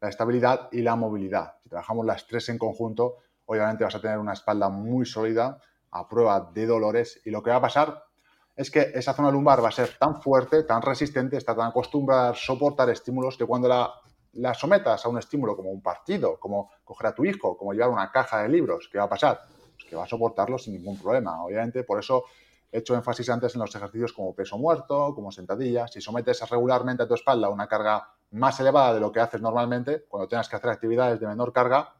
la 0.00 0.08
estabilidad 0.08 0.70
y 0.72 0.80
la 0.80 0.96
movilidad. 0.96 1.56
Si 1.62 1.68
trabajamos 1.68 2.06
las 2.06 2.26
tres 2.26 2.48
en 2.48 2.56
conjunto, 2.56 3.18
obviamente 3.44 3.84
vas 3.84 3.94
a 3.94 4.00
tener 4.00 4.18
una 4.18 4.32
espalda 4.32 4.70
muy 4.70 5.04
sólida 5.04 5.58
a 5.90 6.08
prueba 6.08 6.50
de 6.54 6.64
dolores 6.64 7.20
y 7.26 7.30
lo 7.30 7.42
que 7.42 7.50
va 7.50 7.56
a 7.56 7.60
pasar 7.60 8.04
es 8.56 8.70
que 8.70 8.92
esa 8.94 9.12
zona 9.12 9.30
lumbar 9.30 9.62
va 9.62 9.68
a 9.68 9.72
ser 9.72 9.98
tan 9.98 10.22
fuerte, 10.22 10.62
tan 10.62 10.80
resistente, 10.80 11.36
está 11.36 11.54
tan 11.54 11.68
acostumbrada 11.68 12.30
a 12.30 12.34
soportar 12.34 12.88
estímulos 12.88 13.36
que 13.36 13.44
cuando 13.44 13.68
la 13.68 13.92
la 14.32 14.54
sometas 14.54 15.04
a 15.04 15.08
un 15.08 15.18
estímulo 15.18 15.56
como 15.56 15.70
un 15.70 15.82
partido, 15.82 16.38
como 16.38 16.70
coger 16.92 17.08
a 17.08 17.14
tu 17.14 17.24
hijo, 17.24 17.56
como 17.56 17.72
llevar 17.72 17.90
una 17.90 18.10
caja 18.10 18.42
de 18.42 18.48
libros, 18.48 18.88
¿qué 18.90 18.98
va 18.98 19.04
a 19.04 19.08
pasar? 19.08 19.40
Pues 19.74 19.84
que 19.88 19.96
va 19.96 20.04
a 20.04 20.06
soportarlo 20.06 20.58
sin 20.58 20.74
ningún 20.74 20.98
problema. 20.98 21.42
Obviamente, 21.44 21.84
por 21.84 21.98
eso 21.98 22.24
he 22.70 22.78
hecho 22.78 22.94
énfasis 22.94 23.28
antes 23.30 23.54
en 23.54 23.60
los 23.60 23.74
ejercicios 23.74 24.12
como 24.12 24.34
peso 24.34 24.58
muerto, 24.58 25.14
como 25.14 25.30
sentadillas. 25.32 25.92
Si 25.92 26.00
sometes 26.00 26.48
regularmente 26.48 27.02
a 27.02 27.08
tu 27.08 27.14
espalda 27.14 27.48
una 27.48 27.66
carga 27.66 28.08
más 28.32 28.58
elevada 28.60 28.94
de 28.94 29.00
lo 29.00 29.12
que 29.12 29.20
haces 29.20 29.40
normalmente, 29.40 30.04
cuando 30.08 30.28
tengas 30.28 30.48
que 30.48 30.56
hacer 30.56 30.70
actividades 30.70 31.20
de 31.20 31.26
menor 31.26 31.52
carga, 31.52 31.94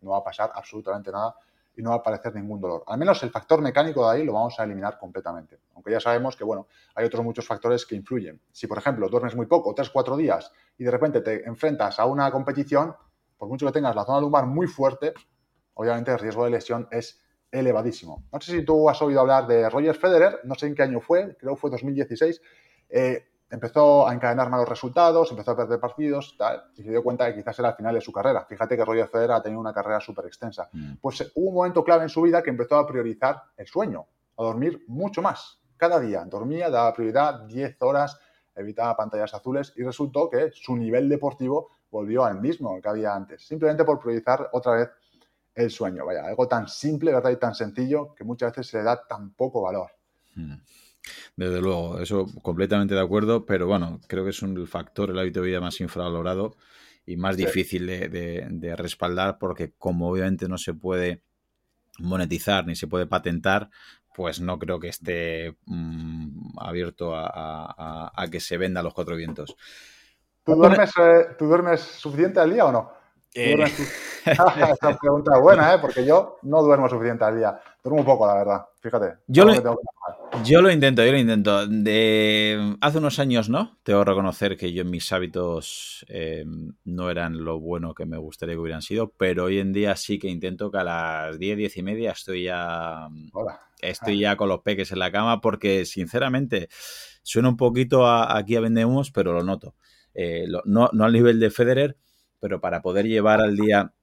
no 0.00 0.10
va 0.10 0.18
a 0.18 0.24
pasar 0.24 0.52
absolutamente 0.54 1.10
nada 1.10 1.34
y 1.76 1.82
no 1.82 1.90
va 1.90 1.96
a 1.96 1.98
aparecer 1.98 2.34
ningún 2.34 2.60
dolor. 2.60 2.82
Al 2.86 2.98
menos 2.98 3.22
el 3.22 3.30
factor 3.30 3.60
mecánico 3.60 4.08
de 4.08 4.16
ahí 4.16 4.24
lo 4.24 4.32
vamos 4.32 4.58
a 4.58 4.64
eliminar 4.64 4.98
completamente. 4.98 5.60
Aunque 5.74 5.92
ya 5.92 6.00
sabemos 6.00 6.36
que, 6.36 6.44
bueno, 6.44 6.66
hay 6.94 7.06
otros 7.06 7.24
muchos 7.24 7.46
factores 7.46 7.86
que 7.86 7.94
influyen. 7.94 8.40
Si, 8.50 8.66
por 8.66 8.78
ejemplo, 8.78 9.08
duermes 9.08 9.36
muy 9.36 9.46
poco, 9.46 9.74
tres, 9.74 9.88
cuatro 9.90 10.16
días, 10.16 10.50
y 10.76 10.84
de 10.84 10.90
repente 10.90 11.20
te 11.20 11.46
enfrentas 11.46 12.00
a 12.00 12.06
una 12.06 12.30
competición, 12.32 12.96
por 13.38 13.48
mucho 13.48 13.66
que 13.66 13.72
tengas 13.72 13.94
la 13.94 14.04
zona 14.04 14.20
lumbar 14.20 14.46
muy 14.46 14.66
fuerte, 14.66 15.14
obviamente 15.74 16.10
el 16.10 16.18
riesgo 16.18 16.44
de 16.44 16.50
lesión 16.50 16.88
es 16.90 17.20
elevadísimo. 17.50 18.24
No 18.32 18.40
sé 18.40 18.52
si 18.52 18.64
tú 18.64 18.90
has 18.90 19.00
oído 19.00 19.20
hablar 19.20 19.46
de 19.46 19.70
Roger 19.70 19.94
Federer, 19.94 20.40
no 20.44 20.54
sé 20.54 20.66
en 20.66 20.74
qué 20.74 20.82
año 20.82 21.00
fue, 21.00 21.36
creo 21.36 21.54
que 21.54 21.60
fue 21.60 21.70
2016. 21.70 22.42
Eh, 22.90 23.24
empezó 23.50 24.06
a 24.06 24.12
encadenar 24.12 24.50
malos 24.50 24.68
resultados, 24.68 25.30
empezó 25.30 25.52
a 25.52 25.56
perder 25.56 25.80
partidos 25.80 26.36
tal, 26.36 26.64
y 26.76 26.82
se 26.82 26.90
dio 26.90 27.02
cuenta 27.02 27.26
que 27.26 27.38
quizás 27.38 27.58
era 27.58 27.70
el 27.70 27.74
final 27.76 27.94
de 27.94 28.00
su 28.00 28.12
carrera. 28.12 28.44
Fíjate 28.44 28.76
que 28.76 28.84
Roger 28.84 29.08
Federer 29.08 29.32
ha 29.32 29.42
tenido 29.42 29.60
una 29.60 29.72
carrera 29.72 30.00
súper 30.00 30.26
extensa. 30.26 30.68
Mm. 30.72 30.94
Pues 31.00 31.20
eh, 31.22 31.32
hubo 31.36 31.48
un 31.48 31.54
momento 31.54 31.82
clave 31.82 32.02
en 32.02 32.08
su 32.10 32.22
vida 32.22 32.42
que 32.42 32.50
empezó 32.50 32.76
a 32.76 32.86
priorizar 32.86 33.42
el 33.56 33.66
sueño, 33.66 34.06
a 34.36 34.42
dormir 34.42 34.84
mucho 34.88 35.22
más. 35.22 35.60
Cada 35.76 36.00
día 36.00 36.24
dormía, 36.24 36.68
daba 36.70 36.92
prioridad 36.92 37.42
10 37.44 37.80
horas, 37.80 38.18
evitaba 38.54 38.96
pantallas 38.96 39.32
azules 39.32 39.72
y 39.76 39.82
resultó 39.84 40.28
que 40.28 40.50
su 40.52 40.76
nivel 40.76 41.08
deportivo 41.08 41.70
volvió 41.90 42.24
al 42.24 42.40
mismo 42.40 42.80
que 42.80 42.88
había 42.88 43.14
antes, 43.14 43.46
simplemente 43.46 43.84
por 43.84 43.98
priorizar 44.00 44.48
otra 44.52 44.72
vez 44.74 44.88
el 45.54 45.70
sueño. 45.70 46.06
Vaya, 46.06 46.24
algo 46.26 46.46
tan 46.46 46.68
simple, 46.68 47.12
¿verdad? 47.12 47.30
Y 47.30 47.36
tan 47.36 47.54
sencillo 47.54 48.14
que 48.14 48.24
muchas 48.24 48.52
veces 48.52 48.68
se 48.68 48.78
le 48.78 48.84
da 48.84 49.06
tan 49.06 49.30
poco 49.34 49.62
valor. 49.62 49.90
Mm. 50.34 50.54
Desde 51.36 51.60
luego, 51.60 52.00
eso 52.00 52.26
completamente 52.42 52.94
de 52.94 53.00
acuerdo, 53.00 53.46
pero 53.46 53.66
bueno, 53.66 54.00
creo 54.06 54.24
que 54.24 54.30
es 54.30 54.42
un 54.42 54.66
factor, 54.66 55.10
el 55.10 55.18
hábito 55.18 55.40
de 55.40 55.48
vida 55.48 55.60
más 55.60 55.80
infravalorado 55.80 56.56
y 57.06 57.16
más 57.16 57.36
difícil 57.36 57.86
de, 57.86 58.74
respaldar 58.76 59.38
porque 59.38 59.72
como 59.78 60.10
obviamente 60.10 60.48
no 60.48 60.58
se 60.58 60.74
puede 60.74 61.22
monetizar 61.98 62.66
ni 62.66 62.74
se 62.74 62.86
puede 62.86 63.06
patentar, 63.06 63.70
pues 64.14 64.40
no 64.40 64.58
creo 64.58 64.78
que 64.80 64.88
esté 64.88 65.56
mm, 65.66 66.58
abierto 66.58 67.12
a, 67.14 68.28
que 68.30 68.40
se 68.40 68.58
venda 68.58 68.80
a 68.80 68.82
los 68.82 68.92
cuatro 68.92 69.16
vientos. 69.16 69.56
¿Tú 70.54 70.54
duermes, 70.54 70.90
eh, 70.98 71.26
¿Tú 71.38 71.46
duermes 71.46 71.80
suficiente 71.80 72.40
al 72.40 72.52
día 72.52 72.64
o 72.64 72.72
no? 72.72 72.92
Eh... 73.34 73.64
Esa 74.28 74.98
pregunta 74.98 75.36
es 75.36 75.42
buena, 75.42 75.74
¿eh? 75.74 75.78
porque 75.80 76.04
yo 76.04 76.38
no 76.42 76.62
duermo 76.62 76.88
suficiente 76.88 77.24
al 77.24 77.36
día. 77.36 77.58
Duermo 77.82 78.00
un 78.00 78.06
poco, 78.06 78.26
la 78.26 78.34
verdad. 78.34 78.66
Fíjate. 78.80 79.18
Yo 79.26 79.44
lo, 79.44 79.54
yo 80.44 80.60
lo 80.60 80.70
intento, 80.70 81.04
yo 81.04 81.12
lo 81.12 81.18
intento. 81.18 81.66
De, 81.66 82.76
hace 82.80 82.98
unos 82.98 83.18
años, 83.18 83.48
¿no? 83.48 83.78
Tengo 83.82 84.00
que 84.00 84.10
reconocer 84.10 84.56
que 84.56 84.72
yo 84.72 84.84
mis 84.84 85.10
hábitos 85.12 86.04
eh, 86.08 86.44
no 86.84 87.10
eran 87.10 87.44
lo 87.44 87.58
bueno 87.60 87.94
que 87.94 88.06
me 88.06 88.18
gustaría 88.18 88.54
que 88.54 88.60
hubieran 88.60 88.82
sido, 88.82 89.12
pero 89.16 89.44
hoy 89.44 89.58
en 89.58 89.72
día 89.72 89.96
sí 89.96 90.18
que 90.18 90.28
intento 90.28 90.70
que 90.70 90.78
a 90.78 90.84
las 90.84 91.38
10, 91.38 91.56
10 91.56 91.76
y 91.76 91.82
media 91.82 92.12
estoy 92.12 92.44
ya. 92.44 93.08
Estoy 93.80 94.18
ya 94.18 94.36
con 94.36 94.48
los 94.48 94.62
peques 94.62 94.90
en 94.90 94.98
la 94.98 95.12
cama 95.12 95.40
porque, 95.40 95.84
sinceramente, 95.84 96.68
suena 97.22 97.48
un 97.48 97.56
poquito 97.56 98.08
aquí 98.10 98.56
a 98.56 98.60
Vendemos, 98.60 99.12
pero 99.12 99.32
lo 99.32 99.44
noto. 99.44 99.76
Eh, 100.20 100.48
no, 100.64 100.90
no 100.92 101.04
al 101.04 101.12
nivel 101.12 101.38
de 101.38 101.48
Federer, 101.48 101.96
pero 102.40 102.60
para 102.60 102.82
poder 102.82 103.06
llevar 103.06 103.40
al 103.40 103.54
día 103.54 103.94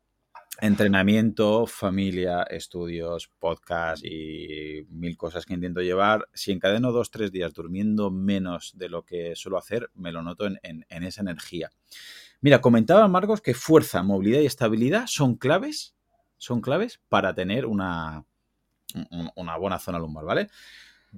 entrenamiento, 0.61 1.67
familia, 1.67 2.43
estudios, 2.43 3.29
podcast 3.37 4.01
y 4.05 4.85
mil 4.89 5.17
cosas 5.17 5.45
que 5.45 5.55
intento 5.55 5.81
llevar. 5.81 6.29
Si 6.33 6.53
encadeno 6.53 6.93
dos, 6.93 7.11
tres 7.11 7.33
días 7.33 7.53
durmiendo 7.53 8.11
menos 8.11 8.71
de 8.77 8.87
lo 8.87 9.03
que 9.03 9.35
suelo 9.35 9.57
hacer, 9.57 9.89
me 9.93 10.13
lo 10.13 10.21
noto 10.21 10.45
en, 10.47 10.85
esa 10.89 11.19
energía. 11.19 11.69
Mira, 12.39 12.61
comentaba 12.61 13.09
Marcos 13.09 13.41
que 13.41 13.53
fuerza, 13.53 14.01
movilidad 14.01 14.39
y 14.39 14.45
estabilidad 14.45 15.07
son 15.07 15.35
claves, 15.35 15.95
son 16.37 16.61
claves 16.61 17.01
para 17.09 17.35
tener 17.35 17.65
una, 17.65 18.23
una 19.35 19.57
buena 19.57 19.79
zona 19.79 19.99
lumbar, 19.99 20.23
¿vale? 20.23 20.47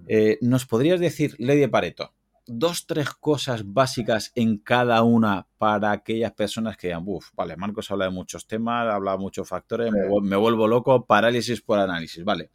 Eh, 0.07 0.39
¿Nos 0.41 0.65
podrías 0.65 0.99
decir, 0.99 1.35
Lady 1.37 1.67
Pareto, 1.67 2.13
dos, 2.47 2.87
tres 2.87 3.11
cosas 3.11 3.73
básicas 3.73 4.31
en 4.35 4.57
cada 4.57 5.03
una 5.03 5.47
para 5.57 5.91
aquellas 5.91 6.31
personas 6.33 6.77
que 6.77 6.87
digan, 6.87 7.03
uff, 7.05 7.29
vale, 7.33 7.55
Marcos 7.57 7.91
habla 7.91 8.05
de 8.05 8.11
muchos 8.11 8.47
temas, 8.47 8.87
habla 8.87 9.11
de 9.11 9.17
muchos 9.17 9.47
factores, 9.47 9.91
me, 9.91 10.35
vuelvo 10.35 10.67
loco, 10.67 11.05
parálisis 11.05 11.61
por 11.61 11.79
análisis, 11.79 12.23
vale. 12.23 12.51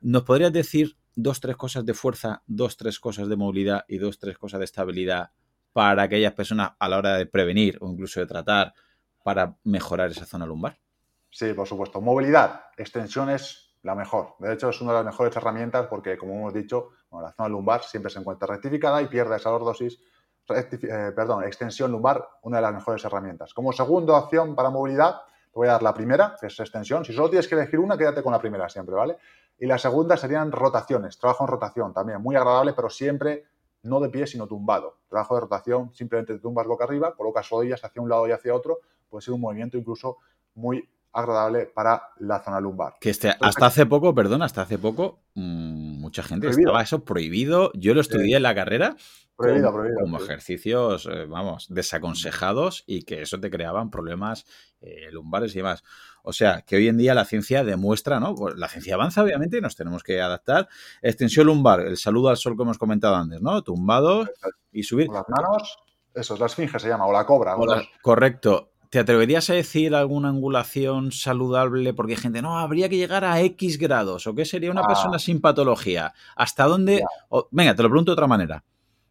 ¿Nos 0.00 0.22
podrías 0.22 0.52
decir 0.52 0.96
dos, 1.14 1.40
tres 1.40 1.56
cosas 1.56 1.84
de 1.84 1.94
fuerza, 1.94 2.42
dos, 2.46 2.76
tres 2.76 2.98
cosas 2.98 3.28
de 3.28 3.36
movilidad 3.36 3.84
y 3.88 3.98
dos, 3.98 4.18
tres 4.18 4.38
cosas 4.38 4.58
de 4.58 4.64
estabilidad 4.64 5.30
para 5.72 6.02
aquellas 6.02 6.32
personas 6.32 6.72
a 6.78 6.88
la 6.88 6.98
hora 6.98 7.16
de 7.16 7.26
prevenir 7.26 7.78
o 7.80 7.90
incluso 7.90 8.20
de 8.20 8.26
tratar 8.26 8.74
para 9.22 9.56
mejorar 9.64 10.10
esa 10.10 10.24
zona 10.24 10.46
lumbar? 10.46 10.78
Sí, 11.30 11.52
por 11.52 11.66
supuesto. 11.66 12.00
Movilidad, 12.00 12.62
extensiones 12.76 13.76
la 13.82 13.94
mejor. 13.94 14.34
De 14.38 14.52
hecho, 14.52 14.70
es 14.70 14.80
una 14.80 14.92
de 14.92 14.98
las 14.98 15.06
mejores 15.06 15.34
herramientas 15.36 15.86
porque, 15.88 16.18
como 16.18 16.34
hemos 16.34 16.54
dicho, 16.54 16.90
la 17.12 17.32
zona 17.32 17.48
lumbar 17.48 17.82
siempre 17.82 18.10
se 18.10 18.20
encuentra 18.20 18.46
rectificada 18.46 19.02
y 19.02 19.06
pierde 19.06 19.36
esa 19.36 19.50
lordosis. 19.50 19.98
Eh, 20.48 21.12
perdón, 21.14 21.44
extensión 21.44 21.92
lumbar, 21.92 22.28
una 22.42 22.56
de 22.56 22.62
las 22.62 22.74
mejores 22.74 23.04
herramientas. 23.04 23.54
Como 23.54 23.72
segunda 23.72 24.16
opción 24.16 24.54
para 24.54 24.70
movilidad, 24.70 25.20
te 25.52 25.58
voy 25.58 25.68
a 25.68 25.72
dar 25.72 25.82
la 25.82 25.94
primera, 25.94 26.36
que 26.40 26.46
es 26.46 26.60
extensión. 26.60 27.04
Si 27.04 27.12
solo 27.12 27.30
tienes 27.30 27.48
que 27.48 27.54
elegir 27.54 27.78
una, 27.78 27.96
quédate 27.96 28.22
con 28.22 28.32
la 28.32 28.40
primera 28.40 28.68
siempre, 28.68 28.94
¿vale? 28.94 29.16
Y 29.58 29.66
la 29.66 29.78
segunda 29.78 30.16
serían 30.16 30.50
rotaciones. 30.52 31.18
Trabajo 31.18 31.44
en 31.44 31.48
rotación 31.48 31.92
también, 31.92 32.20
muy 32.20 32.36
agradable, 32.36 32.72
pero 32.72 32.88
siempre 32.88 33.44
no 33.82 34.00
de 34.00 34.08
pie, 34.08 34.26
sino 34.26 34.46
tumbado. 34.46 34.98
Trabajo 35.08 35.34
de 35.34 35.40
rotación, 35.42 35.92
simplemente 35.94 36.34
te 36.34 36.40
tumbas 36.40 36.66
boca 36.66 36.84
arriba, 36.84 37.14
colocas 37.14 37.48
rodillas 37.48 37.84
hacia 37.84 38.02
un 38.02 38.08
lado 38.08 38.26
y 38.28 38.32
hacia 38.32 38.54
otro. 38.54 38.78
Puede 39.08 39.22
ser 39.22 39.34
un 39.34 39.40
movimiento 39.40 39.76
incluso 39.76 40.18
muy 40.54 40.88
agradable 41.12 41.66
para 41.66 42.10
la 42.18 42.40
zona 42.40 42.60
lumbar. 42.60 42.94
Que 43.00 43.10
este, 43.10 43.34
hasta 43.40 43.66
hace 43.66 43.86
poco, 43.86 44.14
perdón, 44.14 44.42
hasta 44.42 44.62
hace 44.62 44.78
poco, 44.78 45.18
mm, 45.34 45.89
mucha 46.10 46.22
gente 46.24 46.48
estaba 46.48 46.82
eso 46.82 47.04
prohibido. 47.04 47.70
Yo 47.74 47.94
lo 47.94 48.00
estudié 48.00 48.36
en 48.36 48.42
la 48.42 48.54
carrera. 48.54 48.96
Prohibido, 49.36 49.68
como, 49.68 49.78
prohibido, 49.78 50.00
como 50.00 50.18
ejercicios, 50.18 51.08
eh, 51.10 51.26
vamos, 51.26 51.68
desaconsejados 51.70 52.82
y 52.86 53.04
que 53.04 53.22
eso 53.22 53.38
te 53.38 53.48
creaban 53.48 53.90
problemas 53.90 54.44
eh, 54.80 55.08
lumbares 55.12 55.54
y 55.54 55.58
demás. 55.58 55.84
O 56.24 56.32
sea, 56.32 56.62
que 56.62 56.76
hoy 56.76 56.88
en 56.88 56.98
día 56.98 57.14
la 57.14 57.24
ciencia 57.24 57.62
demuestra, 57.62 58.18
¿no? 58.18 58.34
Pues 58.34 58.56
la 58.56 58.68
ciencia 58.68 58.94
avanza, 58.96 59.22
obviamente, 59.22 59.58
y 59.58 59.60
nos 59.60 59.76
tenemos 59.76 60.02
que 60.02 60.20
adaptar. 60.20 60.68
Extensión 61.00 61.46
lumbar, 61.46 61.80
el 61.80 61.96
saludo 61.96 62.28
al 62.28 62.36
sol 62.36 62.56
que 62.56 62.64
hemos 62.64 62.76
comentado 62.76 63.14
antes, 63.14 63.40
¿no? 63.40 63.62
Tumbado 63.62 64.26
y 64.72 64.82
subir. 64.82 65.06
Con 65.06 65.16
las 65.16 65.28
manos, 65.28 65.78
eso 66.12 66.34
es 66.34 66.40
la 66.40 66.46
esfinge 66.46 66.78
se 66.80 66.88
llama, 66.88 67.06
o 67.06 67.12
la 67.12 67.24
cobra. 67.24 67.56
correcto. 68.02 68.72
¿Te 68.90 68.98
atreverías 68.98 69.48
a 69.50 69.54
decir 69.54 69.94
alguna 69.94 70.30
angulación 70.30 71.12
saludable? 71.12 71.94
Porque 71.94 72.14
hay 72.14 72.18
gente, 72.18 72.42
no, 72.42 72.58
habría 72.58 72.88
que 72.88 72.96
llegar 72.96 73.24
a 73.24 73.40
X 73.40 73.78
grados. 73.78 74.26
¿O 74.26 74.34
qué 74.34 74.44
sería 74.44 74.72
una 74.72 74.82
persona 74.82 75.14
ah. 75.14 75.18
sin 75.20 75.40
patología? 75.40 76.12
¿Hasta 76.34 76.64
dónde? 76.64 77.04
venga, 77.52 77.76
te 77.76 77.84
lo 77.84 77.88
pregunto 77.88 78.10
de 78.10 78.14
otra 78.14 78.26
manera. 78.26 78.64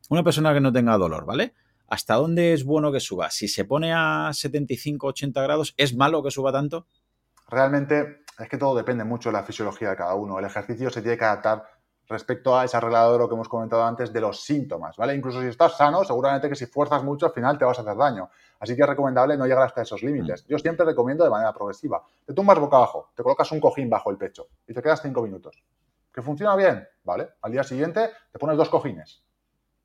Una 0.09 0.21
persona 0.21 0.53
que 0.53 0.59
no 0.59 0.73
tenga 0.73 0.97
dolor, 0.97 1.25
¿vale? 1.25 1.53
¿Hasta 1.87 2.15
dónde 2.15 2.51
es 2.51 2.65
bueno 2.65 2.91
que 2.91 2.99
suba? 2.99 3.31
Si 3.31 3.47
se 3.47 3.63
pone 3.63 3.93
a 3.93 4.31
75, 4.33 5.07
80 5.07 5.41
grados, 5.41 5.73
¿es 5.77 5.95
malo 5.95 6.21
que 6.21 6.29
suba 6.29 6.51
tanto? 6.51 6.85
Realmente 7.47 8.23
es 8.37 8.49
que 8.49 8.57
todo 8.57 8.75
depende 8.75 9.05
mucho 9.05 9.29
de 9.29 9.33
la 9.33 9.43
fisiología 9.43 9.91
de 9.91 9.95
cada 9.95 10.13
uno. 10.13 10.39
El 10.39 10.45
ejercicio 10.45 10.89
se 10.89 11.01
tiene 11.01 11.17
que 11.17 11.23
adaptar 11.23 11.63
respecto 12.09 12.57
a 12.57 12.65
ese 12.65 12.75
arreglador 12.75 13.29
que 13.29 13.35
hemos 13.35 13.47
comentado 13.47 13.85
antes 13.85 14.11
de 14.11 14.19
los 14.19 14.41
síntomas, 14.41 14.97
¿vale? 14.97 15.15
Incluso 15.15 15.41
si 15.41 15.47
estás 15.47 15.77
sano, 15.77 16.03
seguramente 16.03 16.49
que 16.49 16.55
si 16.55 16.65
fuerzas 16.65 17.03
mucho 17.03 17.27
al 17.27 17.31
final 17.31 17.57
te 17.57 17.65
vas 17.65 17.77
a 17.77 17.81
hacer 17.81 17.95
daño. 17.95 18.29
Así 18.59 18.75
que 18.75 18.81
es 18.81 18.87
recomendable 18.87 19.37
no 19.37 19.45
llegar 19.45 19.63
hasta 19.63 19.81
esos 19.81 20.03
límites. 20.03 20.45
Yo 20.47 20.59
siempre 20.59 20.85
recomiendo 20.85 21.23
de 21.23 21.29
manera 21.29 21.53
progresiva. 21.53 22.03
Te 22.25 22.33
tumbas 22.33 22.59
boca 22.59 22.77
abajo, 22.77 23.11
te 23.15 23.23
colocas 23.23 23.51
un 23.51 23.59
cojín 23.59 23.89
bajo 23.89 24.11
el 24.11 24.17
pecho 24.17 24.47
y 24.67 24.73
te 24.73 24.81
quedas 24.81 25.01
cinco 25.01 25.21
minutos. 25.21 25.63
¿Que 26.13 26.21
funciona 26.21 26.55
bien? 26.55 26.87
¿Vale? 27.03 27.29
Al 27.41 27.51
día 27.51 27.63
siguiente 27.63 28.09
te 28.31 28.39
pones 28.39 28.57
dos 28.57 28.69
cojines. 28.69 29.23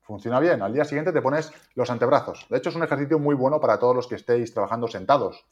Funciona 0.01 0.39
bien. 0.39 0.61
Al 0.61 0.73
día 0.73 0.85
siguiente 0.85 1.11
te 1.11 1.21
pones 1.21 1.51
los 1.73 1.89
antebrazos. 1.89 2.45
De 2.49 2.57
hecho, 2.57 2.69
es 2.69 2.75
un 2.75 2.83
ejercicio 2.83 3.17
muy 3.17 3.33
bueno 3.33 3.59
para 3.59 3.79
todos 3.79 3.95
los 3.95 4.07
que 4.07 4.15
estéis 4.15 4.53
trabajando 4.53 4.87
sentados. 4.87 5.47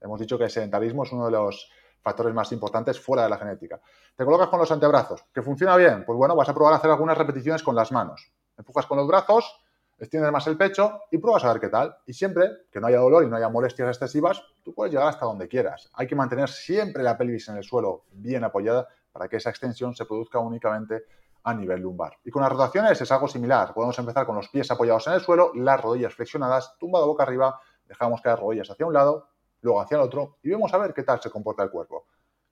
Hemos 0.00 0.20
dicho 0.20 0.38
que 0.38 0.44
el 0.44 0.50
sedentarismo 0.50 1.02
es 1.02 1.12
uno 1.12 1.24
de 1.24 1.32
los 1.32 1.68
factores 2.02 2.32
más 2.32 2.52
importantes 2.52 3.00
fuera 3.00 3.24
de 3.24 3.30
la 3.30 3.36
genética. 3.36 3.80
Te 4.14 4.24
colocas 4.24 4.46
con 4.46 4.60
los 4.60 4.70
antebrazos, 4.70 5.24
que 5.34 5.42
funciona 5.42 5.76
bien, 5.76 6.04
pues 6.04 6.16
bueno, 6.16 6.36
vas 6.36 6.48
a 6.48 6.54
probar 6.54 6.74
a 6.74 6.76
hacer 6.76 6.88
algunas 6.88 7.18
repeticiones 7.18 7.64
con 7.64 7.74
las 7.74 7.90
manos. 7.90 8.32
Empujas 8.56 8.86
con 8.86 8.96
los 8.98 9.08
brazos, 9.08 9.58
extiendes 9.98 10.30
más 10.30 10.46
el 10.46 10.56
pecho 10.56 11.00
y 11.10 11.18
pruebas 11.18 11.44
a 11.44 11.52
ver 11.52 11.60
qué 11.60 11.68
tal. 11.68 11.96
Y 12.06 12.12
siempre 12.12 12.50
que 12.70 12.80
no 12.80 12.86
haya 12.86 12.98
dolor 12.98 13.24
y 13.24 13.28
no 13.28 13.36
haya 13.36 13.48
molestias 13.48 13.88
excesivas, 13.88 14.42
tú 14.62 14.74
puedes 14.74 14.92
llegar 14.92 15.08
hasta 15.08 15.26
donde 15.26 15.48
quieras. 15.48 15.90
Hay 15.94 16.06
que 16.06 16.14
mantener 16.14 16.48
siempre 16.48 17.02
la 17.02 17.16
pelvis 17.16 17.48
en 17.48 17.56
el 17.56 17.64
suelo 17.64 18.04
bien 18.12 18.44
apoyada 18.44 18.88
para 19.12 19.28
que 19.28 19.36
esa 19.36 19.50
extensión 19.50 19.94
se 19.94 20.04
produzca 20.04 20.38
únicamente 20.38 21.04
a 21.44 21.54
nivel 21.54 21.80
lumbar. 21.80 22.18
Y 22.24 22.30
con 22.30 22.42
las 22.42 22.50
rotaciones 22.50 23.00
es 23.00 23.12
algo 23.12 23.28
similar. 23.28 23.72
Podemos 23.72 23.98
empezar 23.98 24.26
con 24.26 24.36
los 24.36 24.48
pies 24.48 24.70
apoyados 24.70 25.06
en 25.06 25.14
el 25.14 25.20
suelo, 25.20 25.52
las 25.54 25.80
rodillas 25.80 26.12
flexionadas, 26.12 26.76
tumbado 26.78 27.06
boca 27.06 27.22
arriba, 27.22 27.60
dejamos 27.86 28.20
caer 28.20 28.38
rodillas 28.38 28.70
hacia 28.70 28.84
un 28.84 28.92
lado, 28.92 29.28
luego 29.60 29.80
hacia 29.80 29.96
el 29.96 30.02
otro 30.02 30.38
y 30.42 30.50
vemos 30.50 30.72
a 30.74 30.78
ver 30.78 30.92
qué 30.92 31.02
tal 31.02 31.20
se 31.20 31.30
comporta 31.30 31.62
el 31.62 31.70
cuerpo. 31.70 32.06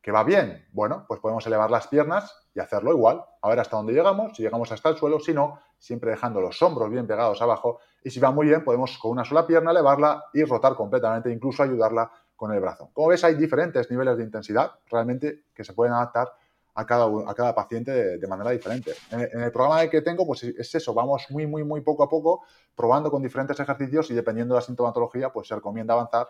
¿Que 0.04 0.12
va 0.12 0.22
bien? 0.22 0.66
Bueno, 0.72 1.06
pues 1.08 1.18
podemos 1.18 1.46
elevar 1.46 1.70
las 1.70 1.86
piernas 1.86 2.30
y 2.54 2.60
hacerlo 2.60 2.92
igual, 2.92 3.24
a 3.40 3.48
ver 3.48 3.58
hasta 3.58 3.78
dónde 3.78 3.94
llegamos, 3.94 4.36
si 4.36 4.42
llegamos 4.42 4.70
hasta 4.70 4.90
el 4.90 4.98
suelo, 4.98 5.18
si 5.18 5.32
no, 5.32 5.58
siempre 5.78 6.10
dejando 6.10 6.42
los 6.42 6.60
hombros 6.60 6.90
bien 6.90 7.06
pegados 7.06 7.40
abajo 7.40 7.80
y 8.02 8.10
si 8.10 8.20
va 8.20 8.30
muy 8.30 8.46
bien, 8.46 8.62
podemos 8.64 8.98
con 8.98 9.12
una 9.12 9.24
sola 9.24 9.46
pierna 9.46 9.70
elevarla 9.70 10.26
y 10.34 10.44
rotar 10.44 10.74
completamente, 10.74 11.32
incluso 11.32 11.62
ayudarla 11.62 12.12
con 12.36 12.52
el 12.52 12.60
brazo. 12.60 12.90
Como 12.92 13.08
ves, 13.08 13.24
hay 13.24 13.34
diferentes 13.34 13.90
niveles 13.90 14.18
de 14.18 14.24
intensidad 14.24 14.72
realmente 14.90 15.44
que 15.54 15.64
se 15.64 15.72
pueden 15.72 15.94
adaptar 15.94 16.30
a 16.74 16.84
cada, 16.84 17.06
a 17.26 17.34
cada 17.34 17.54
paciente 17.54 18.18
de, 18.18 18.26
manera 18.26 18.50
diferente. 18.50 18.92
En, 19.10 19.40
el 19.40 19.52
programa 19.52 19.88
que 19.88 20.02
tengo, 20.02 20.26
pues 20.26 20.42
es 20.42 20.74
eso, 20.74 20.92
vamos 20.92 21.24
muy, 21.30 21.46
muy, 21.46 21.64
muy 21.64 21.80
poco 21.80 22.02
a 22.02 22.10
poco 22.10 22.42
probando 22.74 23.10
con 23.10 23.22
diferentes 23.22 23.58
ejercicios 23.58 24.10
y 24.10 24.14
dependiendo 24.14 24.54
de 24.54 24.60
la 24.60 24.66
sintomatología, 24.66 25.32
pues 25.32 25.48
se 25.48 25.54
recomienda 25.54 25.94
avanzar 25.94 26.28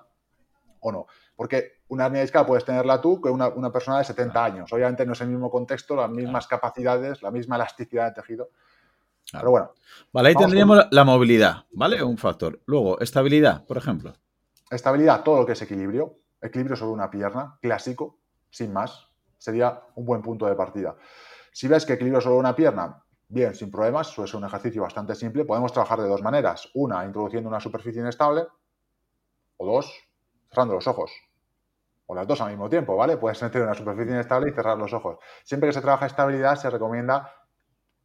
o 0.84 0.92
no. 0.92 1.06
Porque 1.34 1.80
una 1.88 2.06
hernia 2.06 2.20
discal 2.20 2.46
puedes 2.46 2.64
tenerla 2.64 3.00
tú 3.00 3.20
que 3.20 3.28
una, 3.28 3.48
una 3.48 3.72
persona 3.72 3.98
de 3.98 4.04
70 4.04 4.44
años. 4.44 4.72
Obviamente 4.72 5.04
no 5.04 5.14
es 5.14 5.20
el 5.20 5.28
mismo 5.28 5.50
contexto, 5.50 5.96
las 5.96 6.10
mismas 6.10 6.46
capacidades, 6.46 7.22
la 7.22 7.30
misma 7.30 7.56
elasticidad 7.56 8.06
de 8.06 8.20
tejido. 8.20 8.50
Pero 9.32 9.50
bueno. 9.50 9.70
Vale, 10.12 10.28
ahí 10.28 10.34
tendríamos 10.34 10.86
la 10.90 11.04
movilidad, 11.04 11.64
¿vale? 11.72 12.02
Un 12.02 12.18
factor. 12.18 12.60
Luego, 12.66 13.00
estabilidad, 13.00 13.64
por 13.64 13.76
ejemplo. 13.76 14.14
Estabilidad, 14.70 15.22
todo 15.22 15.40
lo 15.40 15.46
que 15.46 15.52
es 15.52 15.62
equilibrio. 15.62 16.18
Equilibrio 16.40 16.76
sobre 16.76 16.92
una 16.92 17.10
pierna, 17.10 17.58
clásico, 17.60 18.18
sin 18.50 18.72
más. 18.72 19.08
Sería 19.38 19.80
un 19.94 20.04
buen 20.04 20.22
punto 20.22 20.46
de 20.46 20.54
partida. 20.54 20.94
Si 21.52 21.68
ves 21.68 21.86
que 21.86 21.94
equilibrio 21.94 22.20
sobre 22.20 22.36
una 22.36 22.54
pierna, 22.54 23.02
bien, 23.28 23.54
sin 23.54 23.70
problemas, 23.70 24.08
suele 24.08 24.30
ser 24.30 24.38
un 24.38 24.46
ejercicio 24.46 24.82
bastante 24.82 25.14
simple. 25.14 25.44
Podemos 25.44 25.72
trabajar 25.72 26.00
de 26.00 26.08
dos 26.08 26.22
maneras. 26.22 26.68
Una, 26.74 27.04
introduciendo 27.04 27.48
una 27.48 27.60
superficie 27.60 28.02
inestable. 28.02 28.46
O 29.56 29.66
dos, 29.66 29.92
cerrando 30.54 30.74
los 30.74 30.86
ojos. 30.86 31.12
O 32.06 32.14
las 32.14 32.26
dos 32.26 32.40
al 32.40 32.50
mismo 32.50 32.68
tiempo, 32.68 32.96
¿vale? 32.96 33.16
Puedes 33.16 33.42
meter 33.42 33.62
una 33.62 33.74
superficie 33.74 34.12
inestable 34.12 34.50
y 34.50 34.54
cerrar 34.54 34.78
los 34.78 34.92
ojos. 34.92 35.18
Siempre 35.42 35.68
que 35.68 35.72
se 35.72 35.80
trabaja 35.80 36.06
estabilidad, 36.06 36.56
se 36.56 36.70
recomienda 36.70 37.34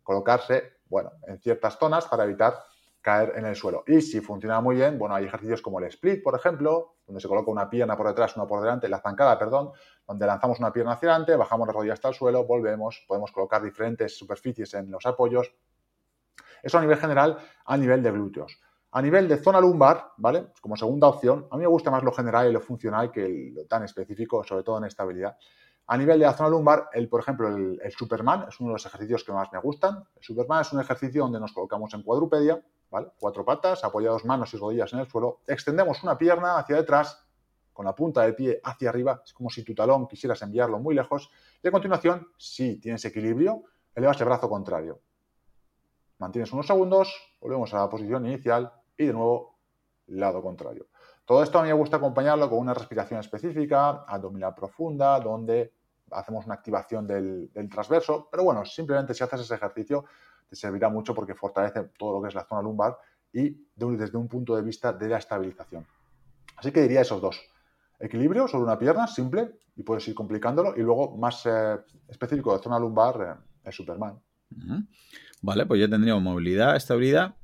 colocarse, 0.04 0.80
bueno, 0.86 1.12
en 1.28 1.40
ciertas 1.40 1.78
zonas 1.78 2.08
para 2.08 2.24
evitar 2.24 2.56
caer 3.02 3.34
en 3.36 3.46
el 3.46 3.56
suelo. 3.56 3.84
Y 3.88 4.02
si 4.02 4.20
funciona 4.22 4.60
muy 4.62 4.76
bien, 4.76 4.98
bueno, 4.98 5.16
hay 5.16 5.26
ejercicios 5.26 5.62
como 5.62 5.80
el 5.80 5.86
split, 5.86 6.24
por 6.24 6.36
ejemplo, 6.36 6.96
donde 7.06 7.22
se 7.22 7.28
coloca 7.28 7.52
una 7.52 7.70
pierna 7.70 7.96
por 7.96 8.08
detrás, 8.08 8.36
una 8.36 8.48
por 8.48 8.62
delante, 8.62 8.90
la 8.90 9.00
zancada, 9.00 9.38
perdón, 9.38 9.72
donde 10.08 10.26
lanzamos 10.26 10.60
una 10.60 10.72
pierna 10.72 10.94
hacia 10.94 11.10
adelante, 11.10 11.36
bajamos 11.36 11.68
la 11.68 11.74
rodilla 11.74 11.94
hasta 11.94 12.10
el 12.10 12.16
suelo, 12.16 12.46
volvemos, 12.46 13.06
podemos 13.08 13.32
colocar 13.32 13.62
diferentes 13.62 14.18
superficies 14.18 14.74
en 14.74 14.92
los 14.92 15.06
apoyos. 15.06 15.54
Eso 16.62 16.78
a 16.78 16.82
nivel 16.82 16.98
general, 16.98 17.38
a 17.66 17.78
nivel 17.78 18.04
de 18.04 18.12
glúteos. 18.12 18.60
A 18.92 19.02
nivel 19.02 19.28
de 19.28 19.38
zona 19.38 19.62
lumbar, 19.62 20.14
¿vale? 20.18 20.48
Como 20.62 20.76
segunda 20.76 21.08
opción, 21.08 21.48
a 21.52 21.58
mí 21.58 21.62
me 21.62 21.68
gusta 21.68 21.92
más 21.92 22.04
lo 22.04 22.12
general 22.12 22.50
y 22.50 22.54
lo 22.54 22.60
funcional 22.60 23.12
que 23.12 23.52
lo 23.54 23.66
tan 23.66 23.84
específico, 23.84 24.44
sobre 24.44 24.64
todo 24.64 24.80
en 24.80 24.86
estabilidad. 24.86 25.38
A 25.88 25.98
nivel 25.98 26.20
de 26.20 26.26
la 26.26 26.34
zona 26.34 26.50
lumbar, 26.50 26.90
el, 26.94 27.08
por 27.08 27.22
ejemplo, 27.22 27.48
el, 27.48 27.80
el, 27.84 27.92
Superman 27.92 28.46
es 28.50 28.60
uno 28.60 28.70
de 28.70 28.74
los 28.74 28.86
ejercicios 28.86 29.24
que 29.24 29.32
más 29.32 29.52
me 29.52 29.60
gustan. 29.60 30.04
El 30.16 30.24
Superman 30.24 30.62
es 30.62 30.74
un 30.74 30.80
ejercicio 30.80 31.24
donde 31.24 31.40
nos 31.40 31.52
colocamos 31.52 31.94
en 31.94 32.04
cuadrupedia, 32.04 32.62
Cuatro 32.90 33.46
patas, 33.46 33.84
apoyados 33.84 34.26
manos 34.26 34.52
y 34.54 34.58
rodillas 34.58 34.92
en 34.94 35.00
el 35.00 35.08
suelo. 35.08 35.42
Extendemos 35.46 36.02
una 36.02 36.18
pierna 36.18 36.58
hacia 36.58 36.76
detrás, 36.76 37.24
con 37.72 37.86
la 37.86 37.94
punta 37.94 38.24
del 38.24 38.36
pie 38.36 38.60
hacia 38.64 38.90
arriba. 38.90 39.22
Es 39.24 39.32
como 39.32 39.50
si 39.52 39.64
tu 39.64 39.76
talón 39.76 40.08
quisieras 40.08 40.42
enviarlo 40.42 40.80
muy 40.80 40.96
lejos. 40.96 41.30
Y 41.62 41.68
a 41.68 41.72
continuación, 41.72 42.28
si 42.38 42.80
tienes 42.80 43.06
equilibrio, 43.06 43.64
elevas 43.94 44.20
el 44.20 44.26
brazo 44.26 44.50
contrario. 44.50 45.02
Mantienes 46.18 46.52
unos 46.52 46.66
segundos, 46.66 47.14
volvemos 47.40 47.72
a 47.74 47.78
la 47.78 47.90
posición 47.90 48.26
inicial 48.26 48.74
y 49.00 49.08
de 49.08 49.14
nuevo, 49.14 49.58
lado 50.08 50.42
contrario. 50.42 50.88
Todo 51.26 51.42
esto 51.42 51.60
a 51.60 51.62
mí 51.62 51.70
me 51.70 51.74
gusta 51.74 51.98
acompañarlo 51.98 52.50
con 52.50 52.60
una 52.60 52.74
respiración 52.74 53.20
específica, 53.20 54.04
abdominal 54.08 54.54
profunda, 54.54 55.20
donde 55.20 55.74
hacemos 56.12 56.46
una 56.46 56.56
activación 56.56 57.08
del, 57.08 57.52
del 57.54 57.70
transverso. 57.70 58.28
Pero 58.30 58.44
bueno, 58.44 58.66
simplemente 58.66 59.14
si 59.14 59.24
haces 59.24 59.42
ese 59.42 59.56
ejercicio, 59.56 60.06
te 60.50 60.56
servirá 60.56 60.90
mucho 60.90 61.14
porque 61.14 61.36
fortalece 61.36 61.84
todo 61.98 62.14
lo 62.14 62.22
que 62.22 62.30
es 62.30 62.36
la 62.36 62.46
zona 62.46 62.62
lumbar 62.62 62.98
y 63.32 63.56
desde 63.76 64.18
un 64.18 64.28
punto 64.28 64.56
de 64.56 64.64
vista 64.64 64.92
de 64.92 65.08
la 65.08 65.20
estabilización. 65.20 65.86
Así 66.58 66.72
que 66.72 66.82
diría 66.82 67.02
esos 67.02 67.22
dos. 67.22 67.40
Equilibrio 68.00 68.48
sobre 68.48 68.66
una 68.66 68.80
pierna, 68.80 69.08
simple, 69.08 69.52
y 69.76 69.84
puedes 69.84 70.08
ir 70.08 70.16
complicándolo, 70.16 70.76
y 70.76 70.82
luego 70.82 71.16
más 71.16 71.46
eh, 71.46 71.78
específico 72.08 72.58
de 72.58 72.64
zona 72.64 72.80
lumbar, 72.80 73.22
eh, 73.22 73.60
el 73.66 73.72
Superman. 73.74 74.20
Vale, 75.42 75.66
pues 75.66 75.80
ya 75.80 75.88
tendríamos 75.88 76.24
movilidad, 76.24 76.76
estabilidad 76.76 77.36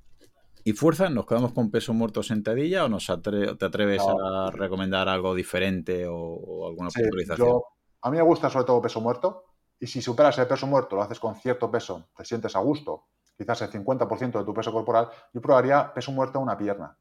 y 0.66 0.74
fuerza. 0.74 1.09
¿Nos 1.09 1.26
quedamos 1.26 1.53
con 1.53 1.72
peso 1.72 1.93
muerto 1.93 2.24
sentadilla 2.24 2.84
o 2.84 2.89
nos 2.89 3.05
te 3.05 3.66
atreves 3.66 4.01
a 4.01 4.51
recomendar 4.51 5.07
algo 5.07 5.34
diferente 5.34 6.05
o, 6.09 6.68
alguna 6.68 6.89
puntualización? 6.89 7.61
a 8.01 8.11
mí 8.11 8.18
me 8.18 8.24
gusta 8.24 8.49
sobre 8.49 8.66
todo 8.66 8.82
peso 8.82 9.01
muerto, 9.01 9.45
y 9.80 9.88
si 9.88 10.01
superas 10.01 10.38
el 10.38 10.47
peso 10.47 10.68
muerto, 10.68 10.95
lo 10.95 11.01
haces 11.01 11.20
con 11.20 11.36
cierto 11.36 11.72
peso, 11.72 12.09
te 12.16 12.24
sientes 12.24 12.55
a 12.55 12.59
gusto, 12.59 13.05
quizás 13.38 13.61
el 13.63 13.72
50% 13.72 14.39
de 14.39 14.43
tu 14.43 14.53
peso 14.53 14.72
corporal, 14.72 15.09
yo 15.34 15.41
probaría 15.41 15.93
peso 15.93 16.11
muerto 16.11 16.39
a 16.39 16.41
una 16.41 16.57
pierna. 16.57 16.95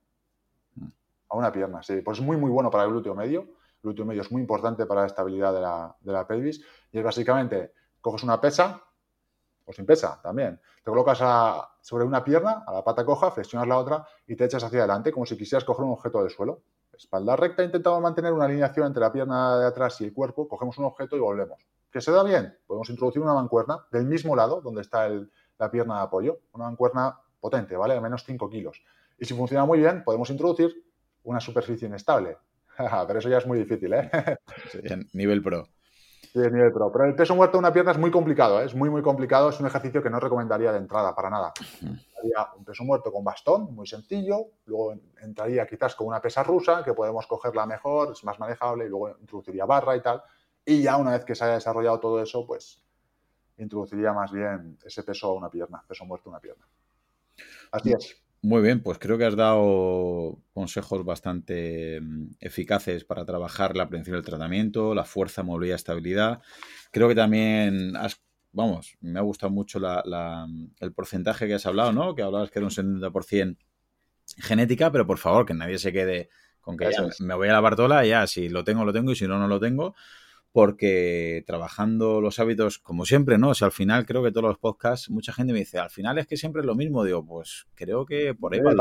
Mm. 0.77 0.87
A 1.29 1.37
una 1.37 1.53
pierna, 1.53 1.83
sí. 1.83 2.01
Pues 2.01 2.19
es 2.19 2.25
muy, 2.25 2.37
muy 2.37 2.51
bueno 2.51 2.71
para 2.71 2.85
el 2.85 2.91
glúteo 2.91 3.15
medio. 3.15 3.43
El 3.43 3.83
glúteo 3.83 4.07
medio 4.07 4.23
es 4.23 4.33
muy 4.33 4.41
importante 4.41 4.87
para 4.87 5.03
la 5.03 5.07
estabilidad 5.07 5.53
de 5.53 5.61
la, 5.61 5.97
de 6.01 6.12
la 6.12 6.27
pelvis. 6.27 6.65
Y 6.91 6.99
es 6.99 7.05
básicamente, 7.05 7.73
coges 8.01 8.23
una 8.23 8.41
pesa, 8.41 8.83
o 9.67 9.73
sin 9.73 9.87
pesa 9.87 10.21
también, 10.23 10.61
te 10.83 10.91
colocas 10.91 11.19
sobre 11.81 12.05
una 12.05 12.23
pierna, 12.23 12.65
a 12.67 12.73
la 12.73 12.85
pata 12.85 13.05
coja, 13.05 13.31
flexionas 13.31 13.67
la 13.67 13.79
otra 13.79 14.07
y 14.27 14.37
te 14.37 14.45
echas 14.45 14.62
hacia 14.62 14.81
adelante 14.81 15.12
como 15.12 15.27
si 15.27 15.37
quisieras 15.37 15.65
coger 15.65 15.85
un 15.85 15.93
objeto 15.93 16.21
del 16.23 16.31
suelo. 16.31 16.62
Espalda 16.93 17.35
recta, 17.35 17.65
intentamos 17.65 18.01
mantener 18.01 18.33
una 18.33 18.45
alineación 18.45 18.87
entre 18.87 19.01
la 19.01 19.11
pierna 19.11 19.59
de 19.59 19.67
atrás 19.67 20.01
y 20.01 20.05
el 20.05 20.12
cuerpo, 20.12 20.47
cogemos 20.47 20.79
un 20.79 20.85
objeto 20.85 21.17
y 21.17 21.21
volvemos. 21.21 21.67
¿Que 21.91 22.01
se 22.01 22.12
da 22.12 22.23
bien? 22.23 22.57
Podemos 22.67 22.91
introducir 22.91 23.23
una 23.23 23.35
mancuerna 23.35 23.87
del 23.91 24.05
mismo 24.05 24.37
lado 24.37 24.61
donde 24.61 24.83
está 24.83 25.09
la 25.59 25.71
pierna 25.71 25.97
de 25.97 26.03
apoyo, 26.03 26.41
una 26.53 26.65
mancuerna 26.65 27.19
potente, 27.41 27.77
¿vale? 27.77 27.95
De 27.95 28.01
menos 28.01 28.25
5 28.25 28.49
kilos. 28.51 28.83
Y 29.19 29.25
si 29.25 29.35
funciona 29.35 29.65
muy 29.65 29.79
bien, 29.79 30.03
podemos 30.05 30.31
introducir 30.31 30.75
una 31.25 31.41
superficie 31.41 31.89
inestable. 31.89 32.37
Pero 33.07 33.19
eso 33.19 33.29
ya 33.29 33.39
es 33.39 33.47
muy 33.47 33.59
difícil, 33.59 33.93
¿eh? 33.93 34.11
nivel 35.12 35.43
pro. 35.43 35.69
Sí, 36.33 36.39
nivel 36.39 36.72
pro. 36.72 36.91
Pero 36.93 37.05
el 37.05 37.14
peso 37.14 37.35
muerto 37.35 37.57
de 37.57 37.61
una 37.61 37.72
pierna 37.72 37.93
es 37.93 37.99
muy 37.99 38.11
complicado, 38.11 38.61
¿eh? 38.61 38.66
es 38.66 38.75
muy, 38.75 38.91
muy 38.91 39.03
complicado. 39.03 39.51
Es 39.51 39.61
un 39.61 39.66
ejercicio 39.66 40.03
que 40.03 40.11
no 40.11 40.20
recomendaría 40.20 40.72
de 40.72 40.79
entrada 40.79 41.14
para 41.14 41.31
nada. 41.31 41.53
Haría 42.18 42.49
un 42.57 42.64
peso 42.64 42.85
muerto 42.85 43.12
con 43.12 43.25
bastón, 43.25 43.75
muy 43.75 43.87
sencillo. 43.87 44.47
Luego 44.66 44.95
entraría 45.20 45.66
quizás 45.66 45.95
con 45.95 46.07
una 46.07 46.20
pesa 46.20 46.43
rusa, 46.43 46.83
que 46.83 46.95
podemos 46.95 47.27
cogerla 47.27 47.66
mejor, 47.66 48.12
es 48.12 48.25
más 48.25 48.39
manejable. 48.39 48.87
Y 48.87 48.89
luego 48.89 49.16
introduciría 49.20 49.64
barra 49.64 49.97
y 49.97 50.01
tal. 50.01 50.22
Y 50.64 50.83
ya 50.83 50.97
una 50.97 51.12
vez 51.12 51.25
que 51.25 51.35
se 51.35 51.45
haya 51.45 51.55
desarrollado 51.55 52.01
todo 52.01 52.22
eso, 52.22 52.47
pues 52.47 52.83
introduciría 53.59 54.12
más 54.12 54.33
bien 54.33 54.79
ese 54.85 55.03
peso 55.03 55.29
a 55.29 55.35
una 55.35 55.51
pierna, 55.51 55.83
peso 55.87 56.05
muerto 56.05 56.31
a 56.31 56.33
una 56.33 56.41
pierna. 56.41 56.66
Así 57.70 57.93
es. 57.93 58.23
Muy 58.45 58.61
bien, 58.61 58.83
pues 58.83 58.99
creo 58.99 59.16
que 59.16 59.25
has 59.25 59.37
dado 59.37 60.39
consejos 60.53 61.03
bastante 61.03 61.99
mm, 62.03 62.33
eficaces 62.41 63.03
para 63.03 63.25
trabajar 63.25 63.75
la 63.75 63.89
prevención 63.89 64.16
del 64.16 64.25
tratamiento, 64.25 64.95
la 64.95 65.05
fuerza, 65.07 65.43
movilidad, 65.43 65.77
estabilidad. 65.77 66.43
Creo 66.93 67.09
que 67.09 67.15
también 67.15 67.97
has, 67.97 68.21
vamos, 68.53 68.99
me 69.01 69.19
ha 69.19 69.23
gustado 69.23 69.51
mucho 69.51 69.81
el 70.79 70.93
porcentaje 70.93 71.47
que 71.47 71.55
has 71.55 71.65
hablado, 71.65 71.95
¿no? 71.95 72.15
Que 72.15 72.21
hablabas 72.21 72.51
que 72.51 72.59
era 72.59 72.66
un 72.66 72.71
70% 72.71 73.57
genética, 74.41 74.93
pero 74.93 75.07
por 75.07 75.16
favor, 75.16 75.47
que 75.47 75.55
nadie 75.55 75.79
se 75.79 75.91
quede 75.91 76.29
con 76.61 76.77
que 76.77 76.91
me 77.21 77.35
voy 77.35 77.49
a 77.49 77.53
la 77.53 77.61
Bartola, 77.61 78.05
ya, 78.05 78.27
si 78.27 78.51
lo 78.51 78.62
tengo, 78.62 78.85
lo 78.85 78.93
tengo, 78.93 79.12
y 79.12 79.16
si 79.16 79.27
no, 79.27 79.39
no 79.39 79.49
lo 79.49 79.59
tengo 79.59 79.95
porque 80.55 81.43
trabajando 81.48 82.20
los 82.20 82.39
hábitos, 82.39 82.78
como 82.78 83.05
siempre, 83.05 83.39
¿no? 83.39 83.48
O 83.48 83.55
sea, 83.55 83.66
al 83.66 83.72
final 83.72 84.06
creo 84.06 84.22
que 84.22 84.31
todos 84.31 84.47
los 84.47 84.59
podcasts, 84.59 85.10
mucha 85.10 85.32
gente 85.32 85.52
me 85.52 85.59
dice, 85.59 85.81
al 85.81 85.90
final 85.90 86.16
es 86.18 86.28
que 86.28 86.36
siempre 86.36 86.60
es 86.60 86.66
lo 86.66 86.76
mismo. 86.76 87.02
Digo, 87.02 87.26
pues 87.26 87.66
creo 87.74 88.06
que 88.06 88.36
por 88.36 88.55
ahí 88.55 88.60
va. 88.60 88.72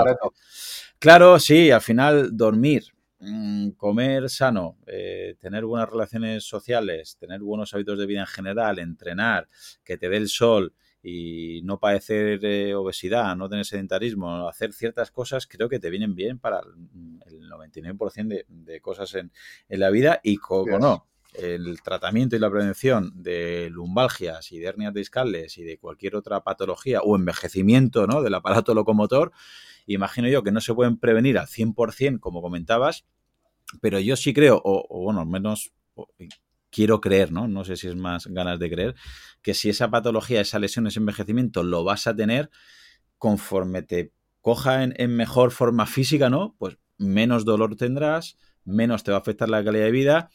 Claro, 0.99 1.39
sí, 1.39 1.71
al 1.71 1.81
final 1.81 2.37
dormir, 2.37 2.83
mm, 3.17 3.69
comer 3.71 4.29
sano, 4.29 4.77
eh, 4.85 5.35
tener 5.39 5.65
buenas 5.65 5.89
relaciones 5.89 6.43
sociales, 6.43 7.17
tener 7.19 7.41
buenos 7.41 7.73
hábitos 7.73 7.97
de 7.97 8.05
vida 8.05 8.19
en 8.19 8.27
general, 8.27 8.77
entrenar, 8.77 9.49
que 9.83 9.97
te 9.97 10.09
dé 10.09 10.17
el 10.17 10.29
sol 10.29 10.75
y 11.01 11.61
no 11.63 11.79
padecer 11.79 12.39
eh, 12.45 12.75
obesidad, 12.75 13.35
no 13.35 13.49
tener 13.49 13.65
sedentarismo, 13.65 14.47
hacer 14.47 14.73
ciertas 14.73 15.09
cosas, 15.09 15.47
creo 15.47 15.69
que 15.69 15.79
te 15.79 15.89
vienen 15.89 16.13
bien 16.13 16.37
para 16.37 16.59
el 16.59 17.49
99% 17.49 18.27
de, 18.27 18.45
de 18.47 18.79
cosas 18.79 19.15
en, 19.15 19.31
en, 19.69 19.79
la 19.79 19.89
vida 19.89 20.19
y 20.21 20.37
como 20.37 20.77
no 20.77 21.07
el 21.33 21.81
tratamiento 21.81 22.35
y 22.35 22.39
la 22.39 22.49
prevención 22.49 23.11
de 23.15 23.69
lumbalgias 23.71 24.51
y 24.51 24.59
de 24.59 24.67
hernias 24.67 24.93
discales 24.93 25.57
y 25.57 25.63
de 25.63 25.77
cualquier 25.77 26.15
otra 26.15 26.43
patología 26.43 27.01
o 27.01 27.15
envejecimiento 27.15 28.07
¿no? 28.07 28.21
del 28.21 28.33
aparato 28.33 28.73
locomotor, 28.73 29.31
imagino 29.87 30.27
yo 30.27 30.43
que 30.43 30.51
no 30.51 30.61
se 30.61 30.73
pueden 30.73 30.97
prevenir 30.97 31.37
al 31.37 31.47
100%, 31.47 32.19
como 32.19 32.41
comentabas, 32.41 33.05
pero 33.81 33.99
yo 33.99 34.15
sí 34.15 34.33
creo, 34.33 34.61
o, 34.63 35.03
bueno, 35.03 35.21
al 35.21 35.27
menos 35.27 35.73
quiero 36.69 37.01
creer, 37.01 37.31
¿no? 37.31 37.47
No 37.47 37.63
sé 37.63 37.77
si 37.77 37.87
es 37.87 37.95
más 37.95 38.27
ganas 38.27 38.59
de 38.59 38.69
creer, 38.69 38.95
que 39.41 39.53
si 39.53 39.69
esa 39.69 39.89
patología, 39.89 40.41
esa 40.41 40.59
lesión, 40.59 40.87
ese 40.87 40.99
envejecimiento 40.99 41.63
lo 41.63 41.83
vas 41.83 42.07
a 42.07 42.15
tener 42.15 42.49
conforme 43.17 43.83
te 43.83 44.11
coja 44.41 44.83
en, 44.83 45.15
mejor 45.15 45.51
forma 45.51 45.85
física, 45.85 46.29
¿no? 46.29 46.55
Pues 46.57 46.77
menos 46.97 47.45
dolor 47.45 47.75
tendrás, 47.75 48.37
menos 48.65 49.03
te 49.03 49.11
va 49.11 49.17
a 49.17 49.21
afectar 49.21 49.49
la 49.49 49.63
calidad 49.63 49.85
de 49.85 49.91
vida. 49.91 50.29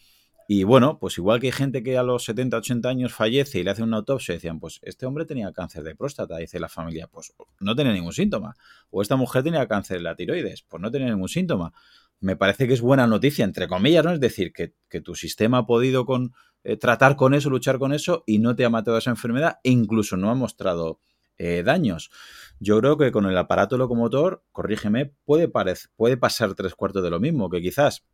Y 0.50 0.64
bueno, 0.64 0.98
pues 0.98 1.18
igual 1.18 1.40
que 1.40 1.48
hay 1.48 1.52
gente 1.52 1.82
que 1.82 1.98
a 1.98 2.02
los 2.02 2.24
70, 2.24 2.56
80 2.56 2.88
años 2.88 3.12
fallece 3.12 3.58
y 3.58 3.64
le 3.64 3.70
hacen 3.70 3.84
una 3.84 3.98
autopsia, 3.98 4.32
decían, 4.32 4.58
pues 4.60 4.80
este 4.82 5.04
hombre 5.04 5.26
tenía 5.26 5.52
cáncer 5.52 5.82
de 5.82 5.94
próstata, 5.94 6.38
dice 6.38 6.58
la 6.58 6.70
familia, 6.70 7.06
pues 7.06 7.34
no 7.60 7.76
tenía 7.76 7.92
ningún 7.92 8.14
síntoma. 8.14 8.56
O 8.88 9.02
esta 9.02 9.16
mujer 9.16 9.42
tenía 9.42 9.68
cáncer 9.68 9.98
de 9.98 10.04
la 10.04 10.16
tiroides, 10.16 10.62
pues 10.62 10.80
no 10.80 10.90
tenía 10.90 11.08
ningún 11.08 11.28
síntoma. 11.28 11.74
Me 12.18 12.34
parece 12.34 12.66
que 12.66 12.72
es 12.72 12.80
buena 12.80 13.06
noticia, 13.06 13.44
entre 13.44 13.68
comillas, 13.68 14.02
¿no? 14.02 14.12
Es 14.12 14.20
decir, 14.20 14.54
que, 14.54 14.72
tu 15.02 15.14
sistema 15.14 15.58
ha 15.58 15.66
podido 15.66 16.06
con, 16.06 16.32
eh, 16.64 16.78
tratar 16.78 17.16
con 17.16 17.34
eso, 17.34 17.50
luchar 17.50 17.78
con 17.78 17.92
eso 17.92 18.24
y 18.24 18.38
no 18.38 18.56
te 18.56 18.64
ha 18.64 18.70
matado 18.70 18.96
esa 18.96 19.10
enfermedad 19.10 19.58
e 19.62 19.70
incluso 19.70 20.16
no 20.16 20.30
ha 20.30 20.34
mostrado 20.34 20.98
eh, 21.36 21.62
daños. 21.62 22.08
Yo 22.58 22.80
creo 22.80 22.96
que 22.96 23.12
con 23.12 23.26
el 23.26 23.36
aparato 23.36 23.76
locomotor, 23.76 24.42
corrígeme, 24.52 25.12
puede, 25.26 25.50
puede 25.94 26.16
pasar 26.16 26.54
tres 26.54 26.74
cuartos 26.74 27.02
de 27.02 27.10
lo 27.10 27.20
mismo, 27.20 27.50
que 27.50 27.60
quizás 27.60 28.06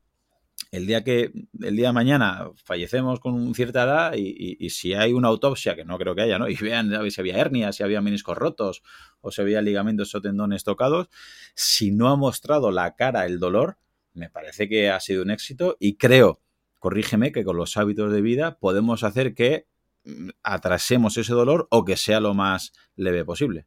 el 0.74 0.86
día 0.86 1.04
que 1.04 1.30
el 1.60 1.76
día 1.76 1.88
de 1.88 1.92
mañana 1.92 2.50
fallecemos 2.56 3.20
con 3.20 3.54
cierta 3.54 3.84
edad 3.84 4.14
y, 4.16 4.68
si 4.70 4.92
hay 4.92 5.12
una 5.12 5.28
autopsia, 5.28 5.76
que 5.76 5.84
no 5.84 5.98
creo 5.98 6.16
que 6.16 6.22
haya, 6.22 6.38
¿no? 6.38 6.48
Y 6.54 6.56
vean 6.56 6.90
si 7.10 7.20
había 7.20 7.38
hernias, 7.38 7.76
si 7.76 7.82
había 7.84 8.00
meniscos 8.00 8.36
rotos 8.36 8.82
o 9.20 9.30
si 9.30 9.40
había 9.40 9.62
ligamentos 9.62 10.14
o 10.14 10.20
tendones 10.20 10.64
tocados, 10.64 11.08
si 11.54 11.92
no 11.92 12.08
ha 12.08 12.16
mostrado 12.16 12.72
la 12.72 12.96
cara 12.96 13.24
el 13.26 13.38
dolor, 13.38 13.78
me 14.14 14.30
parece 14.30 14.68
que 14.68 14.90
ha 14.90 14.98
sido 14.98 15.22
un 15.22 15.30
éxito 15.30 15.76
y 15.78 15.96
creo, 15.96 16.40
corrígeme, 16.80 17.30
que 17.30 17.44
con 17.44 17.56
los 17.56 17.76
hábitos 17.76 18.12
de 18.12 18.20
vida 18.20 18.58
podemos 18.58 19.04
hacer 19.04 19.34
que 19.34 19.66
mm, 20.04 20.30
atrasemos 20.42 21.16
ese 21.16 21.32
dolor 21.32 21.68
o 21.70 21.84
que 21.84 21.96
sea 21.96 22.18
lo 22.18 22.34
más 22.34 22.72
leve 22.96 23.24
posible. 23.24 23.66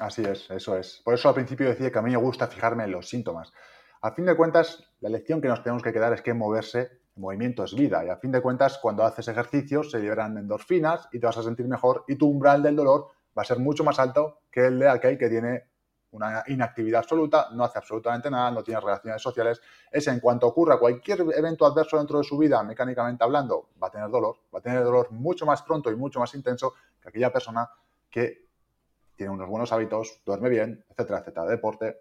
Así 0.00 0.22
es, 0.22 0.50
eso 0.50 0.76
es. 0.76 1.00
Por 1.04 1.14
eso 1.14 1.28
al 1.28 1.36
principio 1.36 1.68
decía 1.68 1.92
que 1.92 1.98
a 1.98 2.02
mí 2.02 2.10
me 2.10 2.16
gusta 2.16 2.48
fijarme 2.48 2.82
en 2.82 2.90
los 2.90 3.08
síntomas. 3.08 3.52
A 4.04 4.10
fin 4.10 4.26
de 4.26 4.36
cuentas, 4.36 4.84
la 5.00 5.08
lección 5.08 5.40
que 5.40 5.48
nos 5.48 5.62
tenemos 5.62 5.82
que 5.82 5.90
quedar 5.90 6.12
es 6.12 6.20
que 6.20 6.34
moverse, 6.34 6.90
movimiento 7.16 7.64
es 7.64 7.74
vida. 7.74 8.04
Y 8.04 8.10
a 8.10 8.18
fin 8.18 8.32
de 8.32 8.42
cuentas, 8.42 8.76
cuando 8.76 9.02
haces 9.02 9.28
ejercicio, 9.28 9.82
se 9.82 9.98
liberan 9.98 10.36
endorfinas 10.36 11.08
y 11.10 11.18
te 11.18 11.24
vas 11.24 11.38
a 11.38 11.42
sentir 11.42 11.66
mejor 11.66 12.04
y 12.06 12.16
tu 12.16 12.28
umbral 12.28 12.62
del 12.62 12.76
dolor 12.76 13.06
va 13.36 13.40
a 13.40 13.44
ser 13.46 13.60
mucho 13.60 13.82
más 13.82 13.98
alto 13.98 14.40
que 14.50 14.66
el 14.66 14.78
de 14.78 14.90
aquel 14.90 15.16
que 15.16 15.30
tiene 15.30 15.62
una 16.10 16.44
inactividad 16.48 16.98
absoluta, 16.98 17.48
no 17.54 17.64
hace 17.64 17.78
absolutamente 17.78 18.30
nada, 18.30 18.50
no 18.50 18.62
tiene 18.62 18.78
relaciones 18.78 19.22
sociales. 19.22 19.62
Es 19.90 20.06
en 20.06 20.20
cuanto 20.20 20.48
ocurra 20.48 20.78
cualquier 20.78 21.22
evento 21.34 21.64
adverso 21.64 21.96
dentro 21.96 22.18
de 22.18 22.24
su 22.24 22.36
vida, 22.36 22.62
mecánicamente 22.62 23.24
hablando, 23.24 23.70
va 23.82 23.86
a 23.86 23.90
tener 23.90 24.10
dolor, 24.10 24.36
va 24.54 24.58
a 24.58 24.62
tener 24.62 24.84
dolor 24.84 25.12
mucho 25.12 25.46
más 25.46 25.62
pronto 25.62 25.90
y 25.90 25.96
mucho 25.96 26.20
más 26.20 26.34
intenso 26.34 26.74
que 27.00 27.08
aquella 27.08 27.32
persona 27.32 27.70
que 28.10 28.48
tiene 29.16 29.32
unos 29.32 29.48
buenos 29.48 29.72
hábitos, 29.72 30.20
duerme 30.26 30.50
bien, 30.50 30.84
etcétera, 30.90 31.20
etcétera, 31.20 31.46
deporte, 31.46 31.96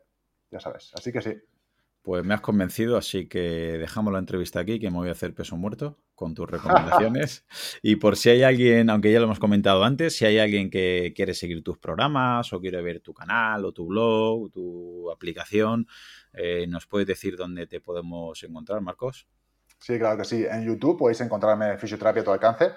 ya 0.52 0.60
sabes. 0.60 0.92
Así 0.96 1.10
que 1.14 1.22
sí, 1.22 1.42
pues 2.04 2.26
me 2.26 2.34
has 2.34 2.42
convencido, 2.42 2.98
así 2.98 3.28
que 3.28 3.40
dejamos 3.80 4.12
la 4.12 4.20
entrevista 4.20 4.60
aquí, 4.60 4.78
que 4.78 4.92
me 4.92 4.98
voy 4.98 5.08
a 5.08 5.14
hacer 5.14 5.34
peso 5.34 5.56
muerto 5.56 5.98
con 6.16 6.34
tus 6.34 6.50
recomendaciones. 6.50 7.46
y 7.82 7.96
por 7.96 8.18
si 8.18 8.30
hay 8.30 8.44
alguien, 8.44 8.90
aunque 8.90 9.12
ya 9.12 9.20
lo 9.20 9.26
hemos 9.26 9.40
comentado 9.40 9.86
antes, 9.86 10.18
si 10.18 10.26
hay 10.26 10.38
alguien 10.38 10.70
que 10.70 11.14
quiere 11.16 11.34
seguir 11.34 11.64
tus 11.64 11.78
programas 11.78 12.52
o 12.52 12.60
quiere 12.60 12.82
ver 12.82 13.00
tu 13.00 13.14
canal 13.14 13.64
o 13.64 13.72
tu 13.72 13.88
blog, 13.88 14.52
tu 14.52 15.10
aplicación, 15.12 15.88
eh, 16.34 16.68
¿nos 16.68 16.88
puedes 16.88 17.08
decir 17.08 17.38
dónde 17.38 17.68
te 17.68 17.80
podemos 17.80 18.44
encontrar, 18.44 18.82
Marcos? 18.82 19.26
Sí, 19.80 19.98
claro 19.98 20.18
que 20.18 20.26
sí. 20.26 20.46
En 20.50 20.66
YouTube 20.66 20.98
podéis 20.98 21.22
encontrarme 21.22 21.78
Fisioterapia 21.78 22.22
a 22.22 22.26
tu 22.26 22.32
alcance. 22.32 22.72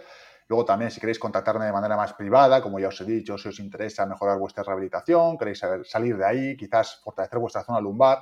Luego 0.48 0.64
también, 0.64 0.92
si 0.92 1.00
queréis 1.00 1.18
contactarme 1.18 1.64
de 1.64 1.72
manera 1.72 1.96
más 1.96 2.12
privada, 2.12 2.62
como 2.62 2.78
ya 2.78 2.88
os 2.88 3.00
he 3.00 3.04
dicho, 3.04 3.36
si 3.36 3.48
os 3.48 3.58
interesa 3.58 4.06
mejorar 4.06 4.38
vuestra 4.38 4.62
rehabilitación, 4.62 5.36
queréis 5.36 5.60
salir 5.84 6.16
de 6.16 6.24
ahí, 6.24 6.56
quizás 6.56 7.00
fortalecer 7.02 7.40
vuestra 7.40 7.64
zona 7.64 7.80
lumbar, 7.80 8.20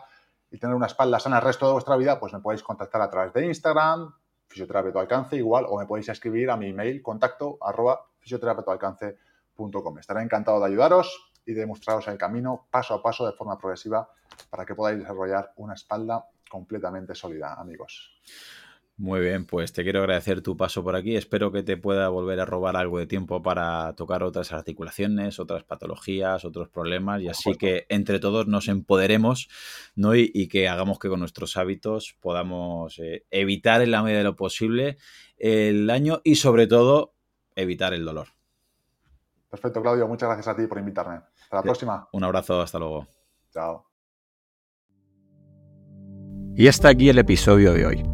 y 0.54 0.58
tener 0.58 0.76
una 0.76 0.86
espalda 0.86 1.18
sana 1.18 1.38
el 1.38 1.42
resto 1.42 1.66
de 1.66 1.72
vuestra 1.72 1.96
vida, 1.96 2.20
pues 2.20 2.32
me 2.32 2.38
podéis 2.38 2.62
contactar 2.62 3.02
a 3.02 3.10
través 3.10 3.32
de 3.32 3.44
Instagram, 3.44 4.14
fisioterapia 4.46 4.92
tu 4.92 5.00
alcance 5.00 5.34
igual, 5.34 5.66
o 5.68 5.80
me 5.80 5.84
podéis 5.84 6.08
escribir 6.10 6.48
a 6.48 6.56
mi 6.56 6.68
email 6.68 7.02
contacto 7.02 7.58
arroba 7.60 8.06
fisioterapeutoalcance.com. 8.20 9.98
Estaré 9.98 10.22
encantado 10.22 10.60
de 10.60 10.66
ayudaros 10.66 11.32
y 11.44 11.54
de 11.54 11.66
mostraros 11.66 12.06
el 12.06 12.16
camino 12.16 12.68
paso 12.70 12.94
a 12.94 13.02
paso 13.02 13.26
de 13.26 13.32
forma 13.32 13.58
progresiva 13.58 14.08
para 14.48 14.64
que 14.64 14.76
podáis 14.76 15.00
desarrollar 15.00 15.52
una 15.56 15.74
espalda 15.74 16.24
completamente 16.48 17.16
sólida, 17.16 17.54
amigos. 17.54 18.16
Muy 18.96 19.20
bien, 19.20 19.44
pues 19.44 19.72
te 19.72 19.82
quiero 19.82 20.00
agradecer 20.00 20.40
tu 20.40 20.56
paso 20.56 20.84
por 20.84 20.94
aquí. 20.94 21.16
Espero 21.16 21.50
que 21.50 21.64
te 21.64 21.76
pueda 21.76 22.08
volver 22.10 22.38
a 22.38 22.44
robar 22.44 22.76
algo 22.76 23.00
de 23.00 23.06
tiempo 23.06 23.42
para 23.42 23.92
tocar 23.94 24.22
otras 24.22 24.52
articulaciones, 24.52 25.40
otras 25.40 25.64
patologías, 25.64 26.44
otros 26.44 26.68
problemas 26.68 27.20
y 27.20 27.28
así 27.28 27.54
que 27.56 27.86
entre 27.88 28.20
todos 28.20 28.46
nos 28.46 28.68
empoderemos 28.68 29.48
¿no? 29.96 30.14
y, 30.14 30.46
que 30.46 30.68
hagamos 30.68 31.00
que 31.00 31.08
con 31.08 31.18
nuestros 31.18 31.56
hábitos 31.56 32.16
podamos 32.20 33.00
eh, 33.00 33.24
evitar 33.32 33.82
en 33.82 33.90
la 33.90 34.02
medida 34.02 34.18
de 34.18 34.24
lo 34.24 34.36
posible 34.36 34.96
el 35.38 35.88
daño 35.88 36.20
y 36.22 36.36
sobre 36.36 36.68
todo 36.68 37.14
evitar 37.56 37.94
el 37.94 38.04
dolor. 38.04 38.28
Perfecto, 39.50 39.82
Claudio. 39.82 40.06
Muchas 40.06 40.28
gracias 40.28 40.48
a 40.48 40.56
ti 40.56 40.68
por 40.68 40.78
invitarme. 40.78 41.16
Hasta 41.42 41.56
la 41.56 41.62
próxima. 41.62 42.08
Un 42.12 42.22
abrazo, 42.22 42.60
hasta 42.60 42.78
luego. 42.78 43.08
Chao. 43.52 43.86
Y 46.56 46.68
hasta 46.68 46.88
aquí 46.88 47.08
el 47.08 47.18
episodio 47.18 47.72
de 47.72 47.86
hoy. 47.86 48.13